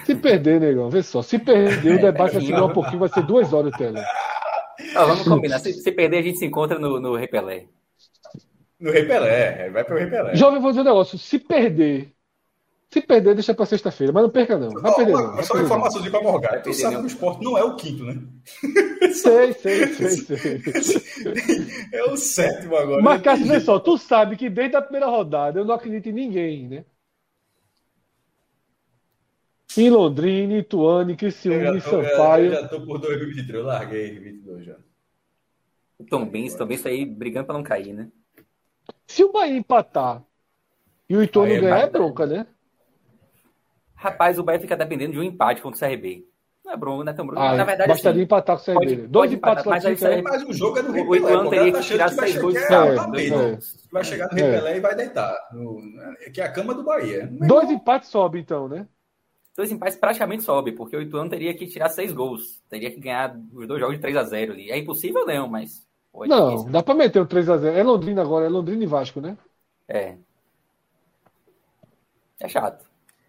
Se 0.05 0.15
perder, 0.15 0.61
negão, 0.61 0.89
vê 0.89 1.03
só. 1.03 1.23
Se 1.23 1.39
perder, 1.39 1.97
o 1.97 2.01
debate 2.01 2.35
vai 2.35 2.43
segurar 2.43 2.67
um 2.67 2.73
pouquinho, 2.75 3.01
vai 3.01 3.09
ser 3.09 3.23
duas 3.23 3.53
horas 3.53 3.73
de 3.73 3.79
tela. 3.79 4.05
Ó, 4.97 5.07
vamos 5.07 5.23
combinar. 5.27 5.59
Se, 5.59 5.73
se 5.73 5.93
perder, 5.93 6.19
a 6.19 6.23
gente 6.23 6.39
se 6.39 6.47
encontra 6.47 6.79
no, 6.79 7.01
no 7.01 7.17
Repelé. 7.17 7.67
No 8.81 8.91
Rei 8.91 9.05
Pelé. 9.05 9.71
Vai 9.71 9.85
pro 9.85 9.97
Rei 9.97 10.07
Pelé. 10.07 10.35
Jovem, 10.35 10.61
vou 10.61 10.71
dizer 10.71 10.83
um 10.83 10.85
negócio. 10.85 11.19
Se 11.19 11.39
perder, 11.39 12.14
se 12.95 13.03
perder, 13.03 13.35
deixa 13.35 13.53
pra 13.53 13.67
sexta-feira. 13.67 14.13
Mas 14.13 14.23
não 14.23 14.31
perca, 14.31 14.57
não. 14.57 14.71
Vai 14.71 14.95
perder, 14.95 15.13
não. 15.13 15.35
Vai 15.35 15.43
Só 15.43 15.55
uma 15.55 15.59
perder, 15.59 15.59
não. 15.59 15.65
informaçãozinha 15.65 16.11
pra 16.13 16.23
Morgar. 16.23 16.63
Tu 16.63 16.73
sabe 16.73 16.95
não. 16.95 17.01
que 17.01 17.07
o 17.07 17.09
esporte 17.09 17.45
não 17.45 17.59
é 17.59 17.65
o 17.65 17.75
quinto, 17.77 18.05
né? 18.05 18.23
Sei, 19.13 19.53
sei, 19.53 19.87
sei, 19.89 20.09
sei. 20.11 20.61
É 21.93 22.05
o 22.05 22.17
sétimo 22.17 22.77
agora. 22.77 23.03
Mas, 23.03 23.21
Cássio, 23.21 23.47
vê 23.47 23.61
só, 23.61 23.81
tu 23.81 23.99
sabe 23.99 24.37
que 24.37 24.49
desde 24.49 24.77
a 24.77 24.83
primeira 24.83 25.07
rodada 25.07 25.59
eu 25.59 25.65
não 25.65 25.75
acredito 25.75 26.09
em 26.09 26.13
ninguém, 26.13 26.69
né? 26.69 26.85
Em 29.77 29.91
Londrina, 29.91 30.55
Ituane, 30.55 31.17
Criciúma, 31.17 31.81
tô, 31.81 32.01
eu 32.01 32.09
Sampaio. 32.09 32.51
já 32.53 32.69
tô 32.69 32.81
por 32.87 32.99
2023. 33.01 33.59
Eu 33.59 33.67
larguei 33.67 34.19
22 34.21 34.67
já. 34.67 34.77
O 35.99 36.05
Tom 36.05 36.27
Benz, 36.27 36.57
Benz 36.57 36.83
tá 36.83 36.89
aí 36.89 37.05
brigando 37.05 37.47
pra 37.47 37.57
não 37.57 37.65
cair, 37.65 37.93
né? 37.93 38.09
Se 39.07 39.25
o 39.25 39.33
Bahia 39.33 39.57
empatar 39.57 40.23
e 41.09 41.17
o 41.17 41.23
Ituano 41.23 41.53
é 41.53 41.61
ganhar, 41.61 41.79
é 41.79 41.91
bronca, 41.91 42.25
né? 42.27 42.47
Rapaz, 44.05 44.39
o 44.39 44.43
Bahia 44.43 44.61
fica 44.61 44.77
dependendo 44.77 45.13
de 45.13 45.19
um 45.19 45.23
empate 45.23 45.63
contra 45.63 45.77
o 45.77 45.81
CRB. 45.91 46.27
Não 46.63 46.73
é 46.73 46.77
bronca, 46.77 47.05
não 47.05 47.13
é 47.13 47.15
tão 47.15 47.27
bronca. 47.27 47.43
Ah, 47.43 47.57
Na 47.57 47.65
verdade, 47.65 47.89
bastaria 47.89 48.11
assim, 48.13 48.25
empatar 48.25 48.57
com 48.57 48.63
o 48.63 48.65
CRB. 48.65 48.79
pode- 48.97 49.07
Dois 49.09 49.33
empates 49.33 49.65
mas 49.65 49.87
aí 49.87 50.23
Mas 50.23 50.43
o 50.43 50.53
jogo 50.53 50.79
é 50.79 50.83
no 50.83 50.93
Rei 50.93 51.03
o. 51.05 51.17
Ituano 51.17 51.51
teria 51.51 51.73
que 51.73 51.81
tirar 51.81 52.09
seis 52.11 52.37
gols 52.39 52.55
é, 52.55 52.67
de 52.69 53.33
é, 53.33 53.53
é. 53.55 53.59
Vai 53.91 54.05
chegar 54.05 54.29
no 54.29 54.35
Rei 54.35 54.45
É. 54.45 54.53
Pelé 54.59 54.77
e 54.77 54.81
vai 54.81 54.95
deitar. 54.95 55.39
No- 55.53 55.81
que 56.35 56.41
é 56.41 56.45
a 56.45 56.53
cama 56.53 56.75
do 56.75 56.83
Bahia. 56.85 57.27
Dois 57.33 57.71
empates 57.71 58.11
sobe, 58.11 58.41
então, 58.41 58.69
né? 58.69 58.87
Dois 59.57 59.71
empates 59.73 59.97
praticamente 59.97 60.43
sobe, 60.43 60.73
porque 60.73 60.97
o 60.97 61.01
Ituano 61.01 61.31
teria 61.31 61.55
que 61.55 61.67
tirar 61.67 61.89
seis 61.89 62.13
gols. 62.13 62.61
Teria 62.69 62.91
que 62.91 63.01
ganhar 63.01 63.35
os 63.55 63.67
dois 63.67 63.81
jogos 63.81 63.97
de 63.97 64.03
3 64.03 64.17
a 64.17 64.25
0 64.25 64.53
ali. 64.53 64.71
É 64.71 64.77
impossível, 64.77 65.25
não, 65.25 65.49
mas. 65.49 65.87
pô, 66.13 66.25
é 66.25 66.29
Não, 66.29 66.51
difícil. 66.51 66.73
dá 66.73 66.83
pra 66.83 66.95
meter 66.95 67.21
o 67.21 67.27
3x0. 67.27 67.73
É 67.75 67.83
Londrina 67.83 68.21
agora, 68.21 68.45
é 68.47 68.49
Londrina 68.49 68.83
e 68.85 68.87
Vasco, 68.87 69.21
né? 69.21 69.37
É. 69.89 70.17
É 72.41 72.49
chato. 72.49 72.85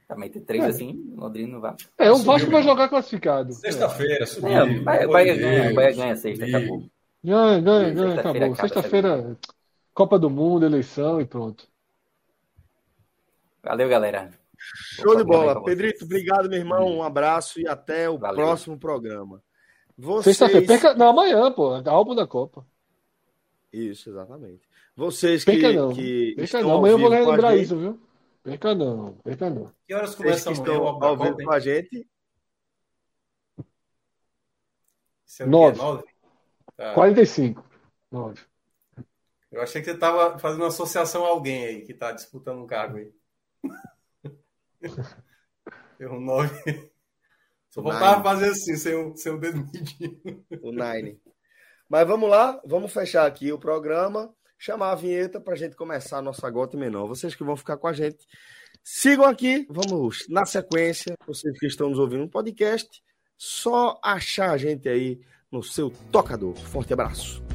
Também 0.08 0.30
ter 0.30 0.42
três 0.42 0.64
É. 0.64 0.68
assim, 0.68 1.14
Londrina 1.16 1.54
não 1.54 1.60
vai. 1.62 1.76
É, 1.98 2.12
o 2.12 2.18
Vasco 2.18 2.52
vai 2.52 2.62
jogar 2.62 2.88
classificado. 2.90 3.54
Sexta-feira, 3.54 4.26
subiu. 4.26 4.50
É, 4.50 4.64
o 4.64 4.84
Bahia, 4.84 5.08
Bahia 5.08 5.36
ganha, 5.36 5.72
o. 5.72 5.74
Bahia 5.76 5.92
ganha 5.96 6.16
sexta, 6.16 6.46
Subiu. 6.46 6.58
acabou. 6.60 6.90
Ganha, 7.24 7.60
ganha, 7.60 7.90
ganha, 7.94 7.94
Sexta-feira 7.94 8.20
acabou. 8.20 8.54
acaba 8.54 8.68
Sexta-feira, 8.68 9.38
Copa 9.94 10.20
do 10.20 10.30
Mundo, 10.30 10.66
eleição 10.66 11.20
e 11.20 11.26
pronto. 11.26 11.68
Valeu, 13.64 13.90
galera. 13.90 14.30
Show 14.58 15.16
de 15.16 15.24
bola. 15.24 15.56
vocês. 15.56 15.66
Pedrito, 15.66 16.06
obrigado, 16.06 16.50
meu 16.50 16.60
irmão. 16.60 16.88
Um 16.98 17.04
abraço 17.04 17.60
e 17.60 17.68
até 17.68 18.10
o 18.10 18.18
Valeu. 18.18 18.36
próximo 18.46 18.78
programa. 18.78 19.42
Vocês... 19.98 20.38
Sexta-feira, 20.38 20.68
perca... 20.68 20.94
não, 20.94 21.10
amanhã, 21.10 21.52
pô, 21.52 21.82
álbum 21.90 22.14
da 22.14 22.28
Copa. 22.28 22.66
Isso, 23.74 24.10
exatamente. 24.10 24.62
Vocês 24.96 25.44
que, 25.44 25.52
Perca 25.52 25.74
não, 25.74 25.94
que 25.94 26.28
perca 26.36 26.44
estão 26.44 26.62
não. 26.62 26.78
Amanhã 26.78 26.94
eu 26.94 27.00
vou 27.00 27.10
lembrar 27.10 27.52
gente, 27.54 27.64
isso, 27.64 27.78
viu? 27.78 28.00
Perca 28.46 28.76
não, 28.76 29.14
perca 29.24 29.50
não. 29.50 29.74
Que 29.88 29.96
horas 29.96 30.12
Vocês 30.12 30.44
começa 30.46 30.54
que 30.54 30.60
amanhã 30.70 30.94
estão 30.94 31.04
ao 31.04 31.18
vivo 31.18 31.38
com 31.38 31.52
a 31.52 31.60
gente, 31.60 32.08
é? 35.40 35.46
Nove. 35.48 35.80
Tá. 36.78 36.94
45. 36.94 37.68
Nove. 38.12 38.40
Eu 39.52 39.64
achei 39.64 39.82
que 39.82 39.90
você 39.90 39.96
estava 39.96 40.38
fazendo 40.38 40.62
uma 40.62 40.68
associação 40.68 41.26
a 41.26 41.30
alguém 41.30 41.66
aí 41.66 41.82
que 41.82 41.92
está 41.92 42.12
disputando 42.12 42.60
um 42.60 42.68
cargo 42.68 42.98
aí. 42.98 43.12
Erro 46.00 46.20
nove. 46.20 46.92
Só 47.72 47.82
faltava 47.82 48.12
Nine. 48.12 48.24
fazer 48.24 48.50
assim, 48.52 48.76
sem 48.76 48.94
o, 48.94 49.18
sem 49.18 49.34
o 49.34 49.40
dedo 49.40 49.58
medindo. 49.58 50.46
o 50.62 50.72
Nine. 50.72 51.20
Mas 51.90 52.08
vamos 52.08 52.30
lá, 52.30 52.62
vamos 52.64 52.94
fechar 52.94 53.26
aqui 53.26 53.52
o 53.52 53.58
programa, 53.58 54.32
chamar 54.66 54.94
a 54.94 54.96
vinheta 54.96 55.40
para 55.40 55.54
a 55.54 55.58
gente 55.58 55.76
começar 55.76 56.18
a 56.18 56.22
nossa 56.24 56.50
gota 56.50 56.76
menor. 56.76 57.06
Vocês 57.06 57.36
que 57.36 57.44
vão 57.44 57.56
ficar 57.56 57.78
com 57.78 57.88
a 57.88 57.94
gente, 57.94 58.26
sigam 58.84 59.26
aqui, 59.26 59.68
vamos 59.70 60.26
na 60.28 60.44
sequência. 60.44 61.16
Vocês 61.28 61.58
que 61.60 61.68
estão 61.68 61.90
nos 61.90 62.00
ouvindo 62.00 62.22
no 62.22 62.30
podcast, 62.30 63.04
só 63.38 64.00
achar 64.04 64.50
a 64.50 64.58
gente 64.58 64.90
aí 64.90 65.22
no 65.52 65.62
seu 65.62 65.92
tocador. 66.12 66.56
Forte 66.56 66.94
abraço. 66.94 67.55